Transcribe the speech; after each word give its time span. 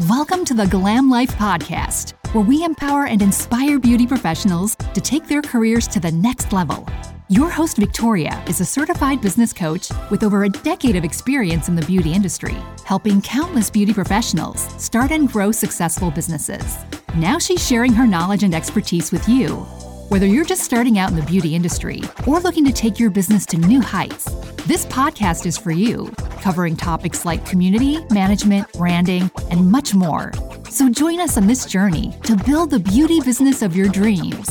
Welcome 0.00 0.44
to 0.44 0.52
the 0.52 0.66
Glam 0.66 1.08
Life 1.08 1.30
Podcast, 1.36 2.12
where 2.34 2.44
we 2.44 2.62
empower 2.62 3.06
and 3.06 3.22
inspire 3.22 3.78
beauty 3.78 4.06
professionals 4.06 4.76
to 4.92 5.00
take 5.00 5.26
their 5.26 5.40
careers 5.40 5.88
to 5.88 5.98
the 5.98 6.12
next 6.12 6.52
level. 6.52 6.86
Your 7.30 7.48
host, 7.48 7.78
Victoria, 7.78 8.44
is 8.46 8.60
a 8.60 8.64
certified 8.66 9.22
business 9.22 9.54
coach 9.54 9.88
with 10.10 10.22
over 10.22 10.44
a 10.44 10.50
decade 10.50 10.96
of 10.96 11.04
experience 11.04 11.68
in 11.68 11.76
the 11.76 11.86
beauty 11.86 12.12
industry, 12.12 12.56
helping 12.84 13.22
countless 13.22 13.70
beauty 13.70 13.94
professionals 13.94 14.60
start 14.76 15.12
and 15.12 15.32
grow 15.32 15.50
successful 15.50 16.10
businesses. 16.10 16.76
Now 17.16 17.38
she's 17.38 17.66
sharing 17.66 17.94
her 17.94 18.06
knowledge 18.06 18.42
and 18.42 18.54
expertise 18.54 19.10
with 19.10 19.26
you. 19.26 19.66
Whether 20.08 20.26
you're 20.26 20.44
just 20.44 20.62
starting 20.62 21.00
out 21.00 21.10
in 21.10 21.16
the 21.16 21.22
beauty 21.22 21.56
industry 21.56 22.00
or 22.28 22.38
looking 22.38 22.64
to 22.66 22.72
take 22.72 23.00
your 23.00 23.10
business 23.10 23.44
to 23.46 23.56
new 23.56 23.80
heights, 23.80 24.26
this 24.66 24.86
podcast 24.86 25.46
is 25.46 25.58
for 25.58 25.72
you, 25.72 26.12
covering 26.40 26.76
topics 26.76 27.24
like 27.24 27.44
community, 27.44 27.98
management, 28.10 28.72
branding, 28.74 29.28
and 29.50 29.68
much 29.68 29.94
more. 29.94 30.32
So 30.70 30.88
join 30.88 31.18
us 31.18 31.36
on 31.36 31.48
this 31.48 31.66
journey 31.66 32.16
to 32.22 32.36
build 32.36 32.70
the 32.70 32.78
beauty 32.78 33.20
business 33.20 33.62
of 33.62 33.74
your 33.74 33.88
dreams. 33.88 34.48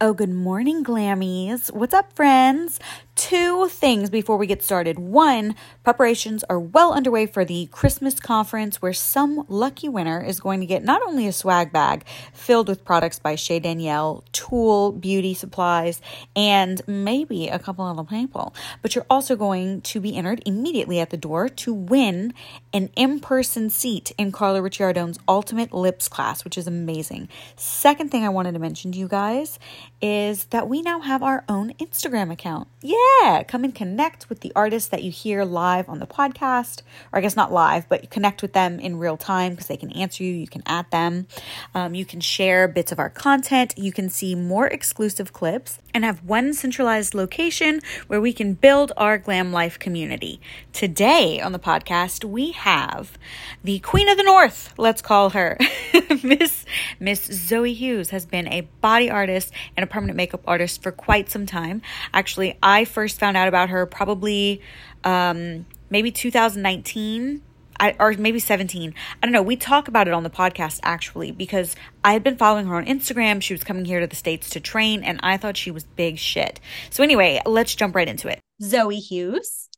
Oh, 0.00 0.14
good 0.14 0.32
morning, 0.32 0.82
Glammies. 0.82 1.70
What's 1.70 1.92
up, 1.92 2.14
friends? 2.14 2.80
Two 3.14 3.68
things 3.68 4.10
before 4.10 4.36
we 4.36 4.46
get 4.46 4.62
started. 4.62 4.98
One, 4.98 5.54
preparations 5.84 6.44
are 6.44 6.58
well 6.58 6.92
underway 6.92 7.26
for 7.26 7.44
the 7.44 7.66
Christmas 7.66 8.18
conference 8.18 8.80
where 8.80 8.92
some 8.92 9.44
lucky 9.48 9.88
winner 9.88 10.22
is 10.22 10.40
going 10.40 10.60
to 10.60 10.66
get 10.66 10.82
not 10.82 11.02
only 11.02 11.26
a 11.26 11.32
swag 11.32 11.72
bag 11.72 12.04
filled 12.32 12.68
with 12.68 12.84
products 12.84 13.18
by 13.18 13.34
Shay 13.34 13.60
Danielle, 13.60 14.24
Tool, 14.32 14.92
beauty 14.92 15.34
supplies, 15.34 16.00
and 16.34 16.80
maybe 16.86 17.48
a 17.48 17.58
couple 17.58 17.84
other 17.84 18.04
people, 18.04 18.54
but 18.80 18.94
you're 18.94 19.06
also 19.10 19.36
going 19.36 19.82
to 19.82 20.00
be 20.00 20.16
entered 20.16 20.42
immediately 20.46 20.98
at 20.98 21.10
the 21.10 21.16
door 21.16 21.48
to 21.48 21.74
win 21.74 22.32
an 22.72 22.90
in 22.96 23.20
person 23.20 23.68
seat 23.70 24.12
in 24.16 24.32
Carla 24.32 24.62
Ricciardone's 24.62 25.18
Ultimate 25.28 25.72
Lips 25.72 26.08
class, 26.08 26.44
which 26.44 26.56
is 26.56 26.66
amazing. 26.66 27.28
Second 27.56 28.10
thing 28.10 28.24
I 28.24 28.30
wanted 28.30 28.52
to 28.52 28.58
mention 28.58 28.92
to 28.92 28.98
you 28.98 29.08
guys 29.08 29.58
is 30.00 30.44
that 30.46 30.68
we 30.68 30.82
now 30.82 31.00
have 31.00 31.22
our 31.22 31.44
own 31.48 31.72
Instagram 31.74 32.32
account. 32.32 32.68
Yeah! 32.80 32.96
Yeah, 33.20 33.42
come 33.42 33.64
and 33.64 33.74
connect 33.74 34.28
with 34.28 34.40
the 34.40 34.52
artists 34.54 34.88
that 34.88 35.02
you 35.02 35.10
hear 35.10 35.44
live 35.44 35.88
on 35.88 35.98
the 35.98 36.06
podcast, 36.06 36.82
or 37.12 37.18
I 37.18 37.22
guess 37.22 37.36
not 37.36 37.52
live, 37.52 37.88
but 37.88 38.10
connect 38.10 38.42
with 38.42 38.52
them 38.52 38.80
in 38.80 38.98
real 38.98 39.16
time 39.16 39.52
because 39.52 39.66
they 39.66 39.76
can 39.76 39.92
answer 39.92 40.24
you. 40.24 40.32
You 40.32 40.46
can 40.46 40.62
add 40.66 40.90
them. 40.90 41.26
Um, 41.74 41.94
you 41.94 42.04
can 42.04 42.20
share 42.20 42.68
bits 42.68 42.92
of 42.92 42.98
our 42.98 43.10
content. 43.10 43.74
You 43.76 43.92
can 43.92 44.08
see 44.08 44.34
more 44.34 44.66
exclusive 44.66 45.32
clips 45.32 45.78
and 45.94 46.04
have 46.04 46.24
one 46.24 46.54
centralized 46.54 47.14
location 47.14 47.80
where 48.06 48.20
we 48.20 48.32
can 48.32 48.54
build 48.54 48.92
our 48.96 49.18
glam 49.18 49.52
life 49.52 49.78
community. 49.78 50.40
Today 50.72 51.40
on 51.40 51.52
the 51.52 51.58
podcast, 51.58 52.24
we 52.24 52.52
have 52.52 53.18
the 53.62 53.78
Queen 53.80 54.08
of 54.08 54.16
the 54.16 54.22
North, 54.22 54.72
let's 54.78 55.02
call 55.02 55.30
her. 55.30 55.58
Miss 56.22 56.64
Miss 56.98 57.24
Zoe 57.24 57.74
Hughes 57.74 58.10
has 58.10 58.24
been 58.26 58.48
a 58.48 58.62
body 58.80 59.10
artist 59.10 59.52
and 59.76 59.84
a 59.84 59.86
permanent 59.86 60.16
makeup 60.16 60.42
artist 60.46 60.82
for 60.82 60.92
quite 60.92 61.30
some 61.30 61.46
time. 61.46 61.82
Actually, 62.12 62.58
I 62.62 62.84
first 62.92 63.18
found 63.18 63.36
out 63.36 63.48
about 63.48 63.70
her 63.70 63.86
probably 63.86 64.60
um, 65.04 65.66
maybe 65.90 66.10
2019 66.10 67.42
I, 67.82 67.96
or 67.98 68.12
maybe 68.12 68.38
17. 68.38 68.94
I 68.94 69.26
don't 69.26 69.32
know. 69.32 69.42
We 69.42 69.56
talk 69.56 69.88
about 69.88 70.06
it 70.06 70.14
on 70.14 70.22
the 70.22 70.30
podcast 70.30 70.78
actually 70.84 71.32
because 71.32 71.74
I 72.04 72.12
had 72.12 72.22
been 72.22 72.36
following 72.36 72.66
her 72.66 72.76
on 72.76 72.86
Instagram. 72.86 73.42
She 73.42 73.54
was 73.54 73.64
coming 73.64 73.84
here 73.84 73.98
to 73.98 74.06
the 74.06 74.14
States 74.14 74.50
to 74.50 74.60
train, 74.60 75.02
and 75.02 75.18
I 75.22 75.36
thought 75.36 75.56
she 75.56 75.72
was 75.72 75.82
big 75.82 76.18
shit. 76.18 76.60
So, 76.90 77.02
anyway, 77.02 77.40
let's 77.44 77.74
jump 77.74 77.96
right 77.96 78.08
into 78.08 78.28
it. 78.28 78.38
Zoe 78.62 79.00
Hughes, 79.00 79.68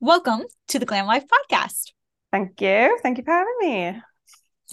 welcome 0.00 0.42
to 0.68 0.80
the 0.80 0.86
Glam 0.86 1.06
Life 1.06 1.24
podcast. 1.28 1.92
Thank 2.32 2.60
you. 2.60 2.98
Thank 3.02 3.18
you 3.18 3.24
for 3.24 3.30
having 3.32 3.54
me. 3.60 4.02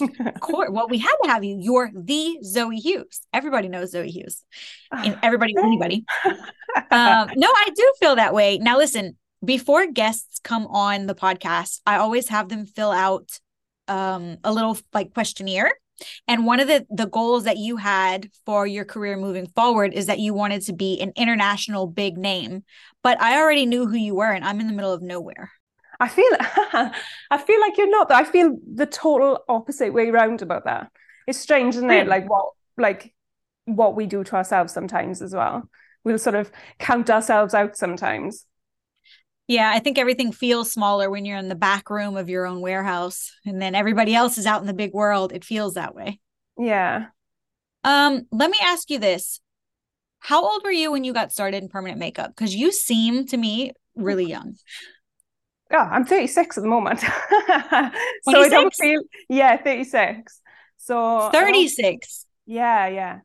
of 0.00 0.40
course. 0.40 0.70
Well, 0.70 0.88
we 0.88 0.98
had 0.98 1.14
to 1.22 1.30
have 1.30 1.44
you. 1.44 1.56
You're 1.60 1.90
the 1.94 2.38
Zoe 2.42 2.76
Hughes. 2.76 3.20
Everybody 3.32 3.68
knows 3.68 3.92
Zoe 3.92 4.10
Hughes. 4.10 4.44
And 4.92 5.18
everybody, 5.22 5.54
anybody. 5.58 6.04
um, 6.24 7.30
no, 7.36 7.48
I 7.48 7.70
do 7.74 7.92
feel 8.00 8.16
that 8.16 8.34
way. 8.34 8.58
Now, 8.58 8.76
listen, 8.76 9.16
before 9.44 9.86
guests 9.86 10.40
come 10.42 10.66
on 10.66 11.06
the 11.06 11.14
podcast, 11.14 11.80
I 11.86 11.96
always 11.96 12.28
have 12.28 12.48
them 12.48 12.66
fill 12.66 12.90
out 12.90 13.38
um, 13.88 14.38
a 14.44 14.52
little 14.52 14.78
like 14.92 15.12
questionnaire. 15.14 15.72
And 16.26 16.44
one 16.44 16.58
of 16.58 16.66
the 16.66 16.84
the 16.90 17.06
goals 17.06 17.44
that 17.44 17.56
you 17.56 17.76
had 17.76 18.28
for 18.44 18.66
your 18.66 18.84
career 18.84 19.16
moving 19.16 19.46
forward 19.46 19.94
is 19.94 20.06
that 20.06 20.18
you 20.18 20.34
wanted 20.34 20.62
to 20.62 20.72
be 20.72 21.00
an 21.00 21.12
international 21.14 21.86
big 21.86 22.18
name. 22.18 22.64
But 23.02 23.20
I 23.20 23.38
already 23.38 23.64
knew 23.64 23.86
who 23.86 23.96
you 23.96 24.16
were, 24.16 24.30
and 24.32 24.44
I'm 24.44 24.60
in 24.60 24.66
the 24.66 24.72
middle 24.72 24.92
of 24.92 25.02
nowhere. 25.02 25.52
I 26.04 26.08
feel 26.08 26.30
I 27.30 27.38
feel 27.38 27.60
like 27.60 27.78
you're 27.78 27.90
not. 27.90 28.10
I 28.10 28.24
feel 28.24 28.58
the 28.74 28.84
total 28.84 29.42
opposite 29.48 29.94
way 29.94 30.10
around 30.10 30.42
about 30.42 30.64
that. 30.66 30.90
It's 31.26 31.38
strange, 31.38 31.76
isn't 31.76 31.90
it? 31.90 32.06
Like 32.06 32.28
what 32.28 32.50
like 32.76 33.14
what 33.64 33.96
we 33.96 34.04
do 34.04 34.22
to 34.22 34.36
ourselves 34.36 34.72
sometimes 34.72 35.22
as 35.22 35.34
well. 35.34 35.68
We'll 36.04 36.18
sort 36.18 36.36
of 36.36 36.52
count 36.78 37.08
ourselves 37.08 37.54
out 37.54 37.78
sometimes. 37.78 38.44
Yeah, 39.46 39.70
I 39.74 39.78
think 39.78 39.98
everything 39.98 40.32
feels 40.32 40.70
smaller 40.70 41.10
when 41.10 41.24
you're 41.24 41.38
in 41.38 41.48
the 41.48 41.54
back 41.54 41.88
room 41.88 42.16
of 42.18 42.28
your 42.28 42.46
own 42.46 42.60
warehouse 42.60 43.32
and 43.46 43.60
then 43.60 43.74
everybody 43.74 44.14
else 44.14 44.36
is 44.36 44.46
out 44.46 44.60
in 44.60 44.66
the 44.66 44.74
big 44.74 44.92
world. 44.92 45.32
It 45.32 45.44
feels 45.44 45.74
that 45.74 45.94
way. 45.94 46.20
Yeah. 46.58 47.06
Um, 47.82 48.26
let 48.30 48.50
me 48.50 48.58
ask 48.62 48.90
you 48.90 48.98
this. 48.98 49.40
How 50.18 50.44
old 50.44 50.64
were 50.64 50.70
you 50.70 50.90
when 50.90 51.04
you 51.04 51.14
got 51.14 51.32
started 51.32 51.62
in 51.62 51.68
permanent 51.68 51.98
makeup? 51.98 52.34
Because 52.34 52.54
you 52.54 52.72
seem 52.72 53.26
to 53.26 53.36
me 53.36 53.72
really 53.94 54.24
young. 54.24 54.56
Yeah, 55.70 55.88
I'm 55.90 56.04
36 56.04 56.58
at 56.58 56.62
the 56.62 56.68
moment. 56.68 57.00
so 57.00 57.08
I 58.40 58.48
don't 58.48 58.74
feel 58.74 59.00
yeah, 59.28 59.56
36. 59.56 60.40
So 60.76 61.30
36. 61.32 62.26
Yeah, 62.46 62.86
yeah. 62.88 63.18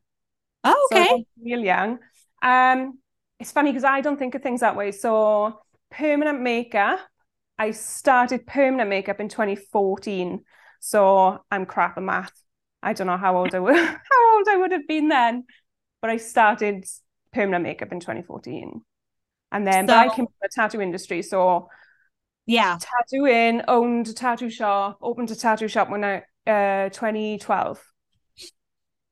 Oh, 0.63 0.89
okay. 0.91 1.07
So 1.07 1.23
feel 1.43 1.59
young. 1.59 1.99
Um, 2.41 2.99
it's 3.39 3.51
funny 3.51 3.71
because 3.71 3.83
I 3.83 4.01
don't 4.01 4.17
think 4.17 4.35
of 4.35 4.41
things 4.41 4.61
that 4.61 4.75
way. 4.75 4.91
So 4.91 5.59
permanent 5.91 6.41
makeup, 6.41 6.99
I 7.57 7.71
started 7.71 8.47
permanent 8.47 8.89
makeup 8.89 9.19
in 9.19 9.29
2014. 9.29 10.43
So 10.79 11.39
I'm 11.51 11.65
crap 11.65 11.97
at 11.97 12.03
math. 12.03 12.31
I 12.81 12.93
don't 12.93 13.07
know 13.07 13.17
how 13.17 13.37
old 13.37 13.53
I 13.53 13.59
would 13.59 13.75
how 13.75 14.37
old 14.37 14.47
I 14.47 14.57
would 14.57 14.71
have 14.71 14.87
been 14.87 15.09
then, 15.09 15.45
but 16.01 16.09
I 16.09 16.17
started 16.17 16.85
permanent 17.33 17.63
makeup 17.63 17.91
in 17.91 17.99
2014. 17.99 18.81
And 19.51 19.67
then 19.67 19.87
so, 19.87 19.95
I 19.95 20.07
came 20.07 20.25
from 20.25 20.35
the 20.41 20.49
tattoo 20.53 20.81
industry. 20.81 21.21
So 21.21 21.69
yeah. 22.49 22.79
Tattooing, 22.79 23.61
owned 23.67 24.07
a 24.07 24.13
tattoo 24.13 24.49
shop, 24.49 24.97
opened 25.01 25.29
a 25.29 25.35
tattoo 25.35 25.67
shop 25.67 25.89
when 25.89 26.03
I 26.03 26.23
uh 26.47 26.89
2012. 26.89 27.79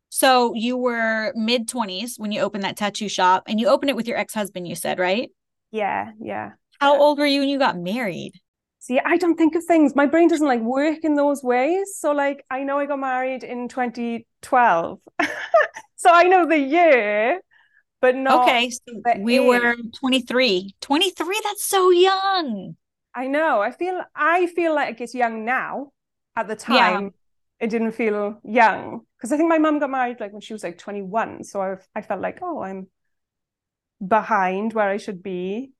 So 0.09 0.55
you 0.55 0.75
were 0.75 1.31
mid 1.35 1.67
20s 1.67 2.13
when 2.17 2.31
you 2.31 2.41
opened 2.41 2.63
that 2.63 2.77
tattoo 2.77 3.07
shop 3.07 3.43
and 3.47 3.59
you 3.59 3.67
opened 3.67 3.91
it 3.91 3.95
with 3.95 4.07
your 4.07 4.17
ex-husband, 4.17 4.67
you 4.67 4.73
said, 4.73 4.97
right? 4.97 5.29
Yeah, 5.69 6.11
yeah. 6.19 6.53
How 6.79 6.99
old 6.99 7.19
were 7.19 7.27
you 7.27 7.41
when 7.41 7.49
you 7.49 7.59
got 7.59 7.77
married? 7.77 8.33
See, 8.79 8.99
I 8.99 9.17
don't 9.17 9.35
think 9.35 9.53
of 9.53 9.63
things. 9.65 9.95
My 9.95 10.07
brain 10.07 10.27
doesn't 10.27 10.47
like 10.47 10.61
work 10.61 10.99
in 11.03 11.13
those 11.13 11.43
ways. 11.43 11.97
So, 11.99 12.13
like, 12.13 12.43
I 12.49 12.63
know 12.63 12.79
I 12.79 12.87
got 12.87 12.99
married 12.99 13.43
in 13.43 13.67
2012. 13.67 14.99
so 15.97 16.09
I 16.09 16.23
know 16.23 16.47
the 16.47 16.57
year, 16.57 17.41
but 18.01 18.15
not. 18.15 18.43
Okay. 18.43 18.71
So 18.71 19.01
we 19.19 19.39
age. 19.39 19.47
were 19.47 19.75
23. 19.99 20.75
23, 20.81 21.41
that's 21.43 21.65
so 21.65 21.91
young. 21.91 22.75
I 23.17 23.25
know. 23.25 23.61
I 23.61 23.71
feel, 23.71 23.99
I 24.15 24.45
feel 24.45 24.75
like 24.75 25.01
it's 25.01 25.15
young 25.15 25.43
now. 25.43 25.91
At 26.35 26.47
the 26.47 26.55
time, 26.55 27.03
yeah. 27.05 27.65
it 27.65 27.71
didn't 27.71 27.93
feel 27.93 28.39
young. 28.43 29.01
Because 29.17 29.31
I 29.31 29.37
think 29.37 29.49
my 29.49 29.57
mom 29.57 29.79
got 29.79 29.89
married 29.89 30.19
like 30.19 30.31
when 30.31 30.41
she 30.41 30.53
was 30.53 30.63
like 30.63 30.77
21. 30.77 31.43
So 31.43 31.59
I, 31.59 31.77
I 31.95 32.01
felt 32.03 32.21
like, 32.21 32.37
oh, 32.43 32.61
I'm 32.61 32.87
behind 34.07 34.73
where 34.73 34.87
I 34.87 34.97
should 34.97 35.23
be. 35.23 35.71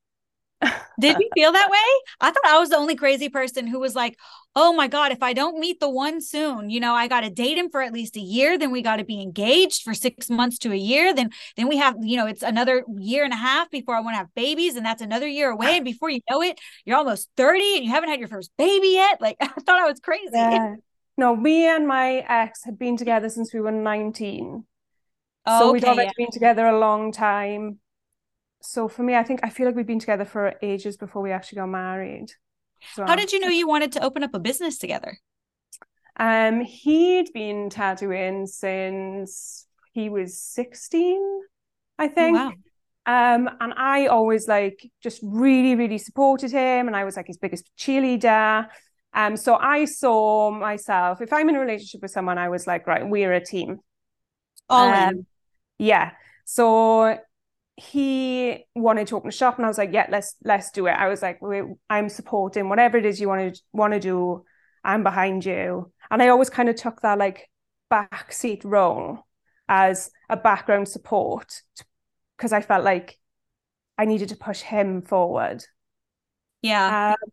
Did 0.99 1.17
you 1.20 1.29
feel 1.35 1.52
that 1.52 1.70
way? 1.70 2.03
I 2.20 2.31
thought 2.31 2.46
I 2.46 2.59
was 2.59 2.70
the 2.70 2.78
only 2.78 2.96
crazy 2.96 3.29
person 3.29 3.67
who 3.67 3.79
was 3.79 3.93
like, 3.96 4.17
oh 4.55 4.73
my 4.73 4.87
God, 4.87 5.11
if 5.11 5.22
I 5.22 5.34
don't 5.34 5.59
meet 5.59 5.79
the 5.79 5.90
one 5.90 6.20
soon, 6.20 6.72
you 6.72 6.79
know, 6.79 6.96
I 6.96 7.08
got 7.08 7.22
to 7.22 7.29
date 7.29 7.58
him 7.58 7.70
for 7.70 7.84
at 7.84 7.93
least 7.93 8.17
a 8.17 8.20
year. 8.22 8.58
Then 8.58 8.72
we 8.72 8.81
got 8.81 8.96
to 8.96 9.03
be 9.03 9.22
engaged 9.22 9.84
for 9.84 9.93
six 9.93 10.29
months 10.29 10.58
to 10.59 10.72
a 10.72 10.76
year. 10.76 11.14
Then, 11.14 11.29
then 11.55 11.67
we 11.67 11.78
have, 11.78 11.96
you 12.02 12.17
know, 12.17 12.26
it's 12.26 12.41
another 12.41 12.84
year 12.97 13.23
and 13.23 13.34
a 13.34 13.37
half 13.37 13.70
before 13.70 13.96
I 13.96 13.99
want 13.99 14.16
to 14.16 14.17
have 14.17 14.34
babies. 14.34 14.76
And 14.76 14.85
that's 14.85 15.03
another 15.03 15.28
year 15.28 15.52
away. 15.52 15.76
And 15.76 15.85
before 15.85 16.09
you 16.09 16.22
know 16.29 16.41
it, 16.41 16.59
you're 16.85 16.97
almost 16.97 17.29
30 17.37 17.78
and 17.78 17.85
you 17.85 17.91
haven't 17.91 18.09
had 18.09 18.20
your 18.20 18.29
first 18.29 18.52
baby 18.58 18.90
yet. 18.90 19.20
Like, 19.28 19.37
I 19.41 19.47
thought 19.47 19.79
I 19.79 19.85
was 19.85 19.99
crazy. 19.99 20.29
Yeah. 20.34 20.76
No, 21.17 21.35
me 21.35 21.66
and 21.66 21.85
my 21.85 22.23
ex 22.29 22.64
had 22.64 22.79
been 22.79 22.96
together 22.96 23.28
since 23.28 23.53
we 23.53 23.59
were 23.59 23.72
19. 23.72 24.64
Oh, 25.46 25.59
so 25.59 25.66
okay, 25.66 25.73
we'd 25.73 25.84
already 25.84 26.11
yeah. 26.17 26.26
been 26.26 26.31
together 26.31 26.66
a 26.66 26.79
long 26.79 27.11
time 27.11 27.79
so 28.61 28.87
for 28.87 29.03
me, 29.03 29.15
I 29.15 29.23
think 29.23 29.41
I 29.43 29.49
feel 29.49 29.65
like 29.65 29.75
we've 29.75 29.87
been 29.87 29.99
together 29.99 30.25
for 30.25 30.53
ages 30.61 30.97
before 30.97 31.21
we 31.21 31.31
actually 31.31 31.57
got 31.57 31.67
married. 31.67 32.27
So, 32.93 33.05
How 33.05 33.15
did 33.15 33.31
you 33.31 33.39
know 33.39 33.49
you 33.49 33.67
wanted 33.67 33.91
to 33.93 34.03
open 34.03 34.23
up 34.23 34.33
a 34.33 34.39
business 34.39 34.77
together? 34.77 35.17
Um, 36.19 36.61
he'd 36.61 37.31
been 37.33 37.69
tattooing 37.69 38.47
since 38.47 39.67
he 39.93 40.09
was 40.09 40.41
16, 40.41 41.41
I 41.99 42.07
think. 42.07 42.37
Oh, 42.37 42.49
wow. 42.49 42.53
Um, 43.07 43.49
and 43.61 43.73
I 43.77 44.07
always 44.07 44.47
like 44.47 44.91
just 45.01 45.21
really, 45.23 45.75
really 45.75 45.97
supported 45.97 46.51
him, 46.51 46.87
and 46.87 46.95
I 46.95 47.05
was 47.05 47.15
like 47.15 47.27
his 47.27 47.37
biggest 47.37 47.71
cheerleader. 47.77 48.67
Um, 49.13 49.37
so 49.37 49.55
I 49.55 49.85
saw 49.85 50.51
myself, 50.51 51.21
if 51.21 51.31
I'm 51.31 51.47
in 51.47 51.55
a 51.55 51.59
relationship 51.59 52.01
with 52.01 52.11
someone, 52.11 52.37
I 52.37 52.49
was 52.49 52.67
like, 52.67 52.85
right, 52.85 53.07
we're 53.07 53.33
a 53.33 53.43
team. 53.43 53.79
All 54.69 54.89
um, 54.89 55.09
in. 55.09 55.25
Yeah. 55.77 56.11
So 56.43 57.17
he 57.78 58.66
wanted 58.76 59.06
to 59.08 59.16
open 59.16 59.29
a 59.29 59.32
shop 59.32 59.58
and 59.58 59.66
I 59.66 59.68
was 59.68 59.78
like, 59.78 59.94
yeah, 59.94 60.08
let's 60.09 60.35
let's 60.44 60.72
do 60.72 60.88
it. 60.88 60.91
I 60.91 61.08
was 61.08 61.22
like, 61.22 61.40
I'm 61.90 62.09
supporting 62.09 62.70
whatever 62.70 62.97
it 62.97 63.06
is 63.06 63.22
you 63.22 63.29
want 63.29 63.56
to 63.56 63.62
want 63.72 63.94
to 63.94 64.00
do. 64.00 64.44
I'm 64.84 65.03
behind 65.03 65.46
you. 65.46 65.91
And 66.09 66.22
I 66.22 66.29
always 66.29 66.50
kind 66.50 66.70
of 66.70 66.76
took 66.76 67.02
that 67.02 67.20
like 67.20 67.50
backseat 67.91 68.62
role 68.64 69.20
as 69.70 70.09
a 70.28 70.35
background 70.38 70.88
support 70.88 71.62
because 72.35 72.52
I 72.52 72.62
felt 72.62 72.84
like 72.84 73.20
I 73.97 74.06
needed 74.06 74.29
to 74.29 74.35
push 74.35 74.62
him 74.62 75.03
forward. 75.03 75.64
Yeah. 76.64 77.16
Um, 77.22 77.32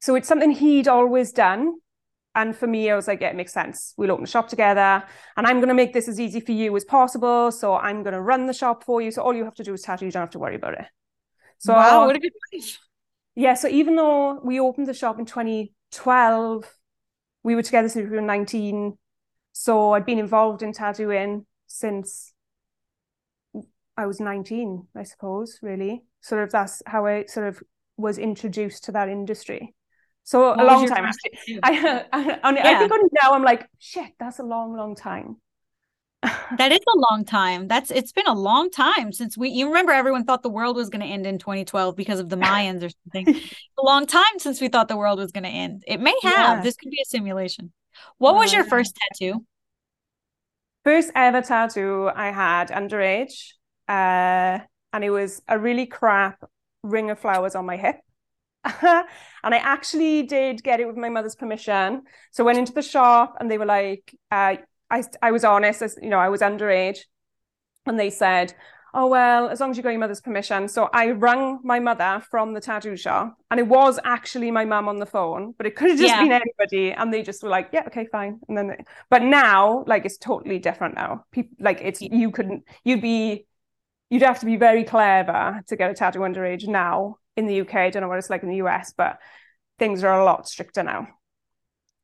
so 0.00 0.14
it's 0.14 0.28
something 0.28 0.50
he'd 0.50 0.88
always 0.88 1.32
done. 1.32 1.74
And 2.38 2.54
for 2.54 2.68
me, 2.68 2.88
I 2.88 2.94
was 2.94 3.08
like, 3.08 3.20
yeah, 3.20 3.30
it 3.30 3.36
makes 3.36 3.52
sense. 3.52 3.94
We'll 3.96 4.12
open 4.12 4.22
a 4.22 4.28
shop 4.28 4.48
together 4.48 5.02
and 5.36 5.44
I'm 5.44 5.56
going 5.56 5.70
to 5.70 5.74
make 5.74 5.92
this 5.92 6.06
as 6.06 6.20
easy 6.20 6.38
for 6.38 6.52
you 6.52 6.74
as 6.76 6.84
possible. 6.84 7.50
So 7.50 7.74
I'm 7.74 8.04
going 8.04 8.14
to 8.14 8.20
run 8.20 8.46
the 8.46 8.52
shop 8.52 8.84
for 8.84 9.02
you. 9.02 9.10
So 9.10 9.22
all 9.22 9.34
you 9.34 9.44
have 9.44 9.56
to 9.56 9.64
do 9.64 9.72
is 9.74 9.82
tattoo. 9.82 10.06
You 10.06 10.12
don't 10.12 10.22
have 10.22 10.30
to 10.30 10.38
worry 10.38 10.54
about 10.54 10.74
it. 10.74 10.84
So, 11.58 11.72
wow, 11.72 12.06
what 12.06 12.14
a 12.14 12.20
good 12.20 12.32
life. 12.52 12.78
Yeah. 13.34 13.54
So 13.54 13.66
even 13.66 13.96
though 13.96 14.38
we 14.44 14.60
opened 14.60 14.86
the 14.86 14.94
shop 14.94 15.18
in 15.18 15.26
2012, 15.26 16.72
we 17.42 17.56
were 17.56 17.62
together 17.62 17.88
since 17.88 18.08
we 18.08 18.16
were 18.16 18.22
19. 18.22 18.96
So 19.50 19.94
I'd 19.94 20.06
been 20.06 20.20
involved 20.20 20.62
in 20.62 20.72
tattooing 20.72 21.44
since 21.66 22.32
I 23.96 24.06
was 24.06 24.20
19, 24.20 24.86
I 24.94 25.02
suppose, 25.02 25.58
really. 25.60 26.04
Sort 26.20 26.44
of 26.44 26.52
that's 26.52 26.84
how 26.86 27.04
I 27.06 27.24
sort 27.24 27.48
of 27.48 27.60
was 27.96 28.16
introduced 28.16 28.84
to 28.84 28.92
that 28.92 29.08
industry. 29.08 29.74
So 30.28 30.50
what 30.50 30.60
a 30.60 30.64
long 30.66 30.86
time 30.86 31.06
actually. 31.06 31.58
I, 31.62 32.04
I, 32.12 32.38
I, 32.42 32.54
yeah. 32.54 32.80
I 32.80 32.86
think 32.86 33.12
now 33.22 33.32
I'm 33.32 33.42
like, 33.42 33.66
shit, 33.78 34.12
that's 34.20 34.38
a 34.38 34.42
long, 34.42 34.76
long 34.76 34.94
time. 34.94 35.36
that 36.22 36.70
is 36.70 36.80
a 36.80 36.98
long 36.98 37.24
time. 37.24 37.66
That's 37.66 37.90
it's 37.90 38.12
been 38.12 38.26
a 38.26 38.34
long 38.34 38.70
time 38.70 39.10
since 39.10 39.38
we. 39.38 39.48
You 39.48 39.68
remember 39.68 39.92
everyone 39.92 40.26
thought 40.26 40.42
the 40.42 40.50
world 40.50 40.76
was 40.76 40.90
going 40.90 41.00
to 41.00 41.06
end 41.06 41.24
in 41.24 41.38
2012 41.38 41.96
because 41.96 42.20
of 42.20 42.28
the 42.28 42.36
Mayans 42.36 42.84
or 42.84 42.90
something. 42.90 43.36
a 43.78 43.82
long 43.82 44.04
time 44.04 44.38
since 44.38 44.60
we 44.60 44.68
thought 44.68 44.88
the 44.88 44.98
world 44.98 45.18
was 45.18 45.32
going 45.32 45.44
to 45.44 45.50
end. 45.50 45.82
It 45.86 45.98
may 45.98 46.14
have. 46.22 46.58
Yeah. 46.58 46.62
This 46.62 46.76
could 46.76 46.90
be 46.90 47.00
a 47.00 47.06
simulation. 47.06 47.72
What 48.18 48.34
was 48.34 48.52
your 48.52 48.64
first 48.64 48.98
tattoo? 49.10 49.46
First 50.84 51.10
ever 51.14 51.40
tattoo 51.40 52.10
I 52.14 52.32
had 52.32 52.68
underage, 52.68 53.52
uh, 53.88 54.58
and 54.92 55.04
it 55.04 55.10
was 55.10 55.40
a 55.48 55.58
really 55.58 55.86
crap 55.86 56.44
ring 56.82 57.08
of 57.08 57.18
flowers 57.18 57.54
on 57.54 57.64
my 57.64 57.78
hip. 57.78 57.96
and 59.44 59.54
I 59.54 59.58
actually 59.58 60.22
did 60.24 60.62
get 60.62 60.80
it 60.80 60.86
with 60.86 60.96
my 60.96 61.08
mother's 61.08 61.34
permission. 61.34 62.02
So 62.30 62.44
I 62.44 62.46
went 62.46 62.58
into 62.58 62.72
the 62.72 62.82
shop 62.82 63.36
and 63.40 63.50
they 63.50 63.58
were 63.58 63.66
like, 63.66 64.14
uh, 64.30 64.56
I, 64.90 65.04
I 65.22 65.32
was 65.32 65.44
honest, 65.44 65.82
as 65.82 65.98
you 66.00 66.10
know, 66.10 66.18
I 66.18 66.28
was 66.28 66.40
underage. 66.40 67.00
And 67.86 67.98
they 67.98 68.10
said, 68.10 68.54
Oh, 68.94 69.06
well, 69.06 69.48
as 69.50 69.60
long 69.60 69.70
as 69.70 69.76
you 69.76 69.82
got 69.82 69.90
your 69.90 70.00
mother's 70.00 70.22
permission. 70.22 70.66
So 70.66 70.88
I 70.94 71.10
rang 71.10 71.60
my 71.62 71.78
mother 71.78 72.22
from 72.30 72.54
the 72.54 72.60
tattoo 72.60 72.96
shop, 72.96 73.36
and 73.50 73.60
it 73.60 73.68
was 73.68 74.00
actually 74.02 74.50
my 74.50 74.64
mum 74.64 74.88
on 74.88 74.98
the 74.98 75.04
phone, 75.04 75.54
but 75.58 75.66
it 75.66 75.76
could 75.76 75.90
have 75.90 75.98
just 75.98 76.08
yeah. 76.08 76.22
been 76.22 76.32
anybody. 76.32 76.92
And 76.92 77.12
they 77.12 77.22
just 77.22 77.42
were 77.42 77.50
like, 77.50 77.68
Yeah, 77.72 77.84
okay, 77.88 78.06
fine. 78.06 78.40
And 78.48 78.56
then, 78.56 78.68
they... 78.68 78.84
but 79.10 79.22
now, 79.22 79.84
like, 79.86 80.06
it's 80.06 80.16
totally 80.16 80.58
different 80.58 80.94
now. 80.94 81.24
People, 81.32 81.56
like, 81.60 81.80
it's 81.82 82.00
you 82.00 82.30
couldn't, 82.30 82.64
you'd 82.82 83.02
be, 83.02 83.46
you'd 84.08 84.22
have 84.22 84.40
to 84.40 84.46
be 84.46 84.56
very 84.56 84.84
clever 84.84 85.62
to 85.66 85.76
get 85.76 85.90
a 85.90 85.94
tattoo 85.94 86.20
underage 86.20 86.66
now 86.66 87.18
in 87.38 87.46
the 87.46 87.60
UK. 87.60 87.74
I 87.74 87.90
don't 87.90 88.02
know 88.02 88.08
what 88.08 88.18
it's 88.18 88.30
like 88.30 88.42
in 88.42 88.48
the 88.48 88.56
US, 88.56 88.92
but 88.96 89.18
things 89.78 90.02
are 90.04 90.20
a 90.20 90.24
lot 90.24 90.48
stricter 90.48 90.82
now. 90.82 91.08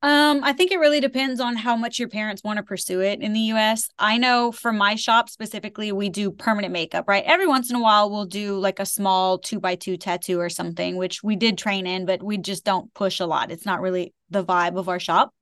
Um, 0.01 0.45
I 0.45 0.53
think 0.53 0.71
it 0.71 0.79
really 0.79 1.01
depends 1.01 1.41
on 1.41 1.57
how 1.57 1.77
much 1.77 1.99
your 1.99 2.11
parents 2.11 2.45
want 2.45 2.59
to 2.59 2.63
pursue 2.63 3.01
it 3.01 3.21
in 3.21 3.33
the 3.33 3.41
US. 3.55 3.89
I 3.99 4.19
know 4.19 4.53
for 4.53 4.71
my 4.71 4.97
shop 4.97 5.31
specifically, 5.31 5.93
we 5.93 6.11
do 6.11 6.31
permanent 6.31 6.75
makeup, 6.75 7.07
right? 7.09 7.25
Every 7.25 7.47
once 7.47 7.71
in 7.71 7.77
a 7.77 7.81
while, 7.81 8.11
we'll 8.11 8.27
do 8.27 8.59
like 8.59 8.81
a 8.81 8.87
small 8.87 9.39
two 9.39 9.61
by 9.61 9.77
two 9.77 9.97
tattoo 9.97 10.39
or 10.39 10.51
something, 10.51 10.97
which 10.97 11.23
we 11.23 11.37
did 11.37 11.57
train 11.57 11.87
in, 11.87 12.05
but 12.05 12.23
we 12.23 12.37
just 12.37 12.65
don't 12.65 12.93
push 12.93 13.19
a 13.19 13.27
lot. 13.27 13.51
It's 13.51 13.65
not 13.65 13.81
really 13.81 14.13
the 14.29 14.45
vibe 14.45 14.79
of 14.79 14.91
our 14.91 15.01
shop. 15.01 15.35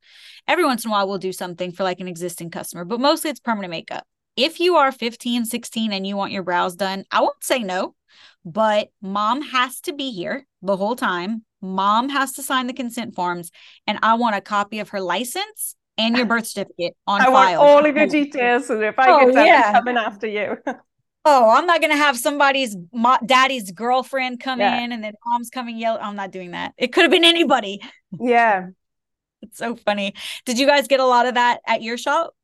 Every 0.46 0.64
once 0.64 0.84
in 0.84 0.90
a 0.90 0.92
while, 0.92 1.08
we'll 1.08 1.18
do 1.18 1.32
something 1.32 1.72
for 1.72 1.82
like 1.82 1.98
an 1.98 2.08
existing 2.08 2.50
customer, 2.50 2.84
but 2.84 3.00
mostly 3.00 3.30
it's 3.30 3.40
permanent 3.40 3.72
makeup. 3.72 4.06
If 4.36 4.60
you 4.60 4.76
are 4.76 4.92
15, 4.92 5.44
16 5.44 5.92
and 5.92 6.06
you 6.06 6.16
want 6.16 6.32
your 6.32 6.44
brows 6.44 6.76
done, 6.76 7.04
I 7.10 7.20
won't 7.20 7.42
say 7.42 7.58
no 7.58 7.96
but 8.44 8.88
mom 9.00 9.42
has 9.42 9.80
to 9.82 9.92
be 9.92 10.10
here 10.10 10.46
the 10.62 10.76
whole 10.76 10.96
time. 10.96 11.44
Mom 11.60 12.08
has 12.08 12.32
to 12.32 12.42
sign 12.42 12.66
the 12.66 12.72
consent 12.72 13.14
forms, 13.14 13.50
and 13.86 13.98
I 14.02 14.14
want 14.14 14.36
a 14.36 14.40
copy 14.40 14.80
of 14.80 14.90
her 14.90 15.00
license 15.00 15.76
and 15.98 16.16
your 16.16 16.26
birth 16.26 16.46
certificate 16.46 16.96
on 17.06 17.20
I 17.20 17.26
file. 17.26 17.34
want 17.34 17.56
all 17.56 17.86
of 17.86 17.96
your 17.96 18.06
details, 18.06 18.66
so 18.66 18.80
if 18.80 18.98
I 18.98 19.10
oh, 19.10 19.26
get 19.26 19.34
that, 19.34 19.46
yeah. 19.46 19.62
I'm 19.66 19.74
coming 19.74 19.96
after 19.96 20.26
you. 20.26 20.56
oh, 21.24 21.50
I'm 21.50 21.66
not 21.66 21.80
gonna 21.80 21.96
have 21.96 22.18
somebody's 22.18 22.76
mo- 22.92 23.18
daddy's 23.24 23.70
girlfriend 23.70 24.40
come 24.40 24.60
yeah. 24.60 24.82
in, 24.82 24.92
and 24.92 25.04
then 25.04 25.14
mom's 25.26 25.50
coming 25.50 25.78
yell. 25.78 25.98
I'm 26.00 26.16
not 26.16 26.32
doing 26.32 26.50
that. 26.52 26.74
It 26.76 26.92
could 26.92 27.02
have 27.02 27.12
been 27.12 27.24
anybody. 27.24 27.80
Yeah, 28.18 28.68
it's 29.42 29.58
so 29.58 29.76
funny. 29.76 30.14
Did 30.44 30.58
you 30.58 30.66
guys 30.66 30.88
get 30.88 31.00
a 31.00 31.06
lot 31.06 31.26
of 31.26 31.34
that 31.34 31.60
at 31.66 31.82
your 31.82 31.96
shop? 31.96 32.34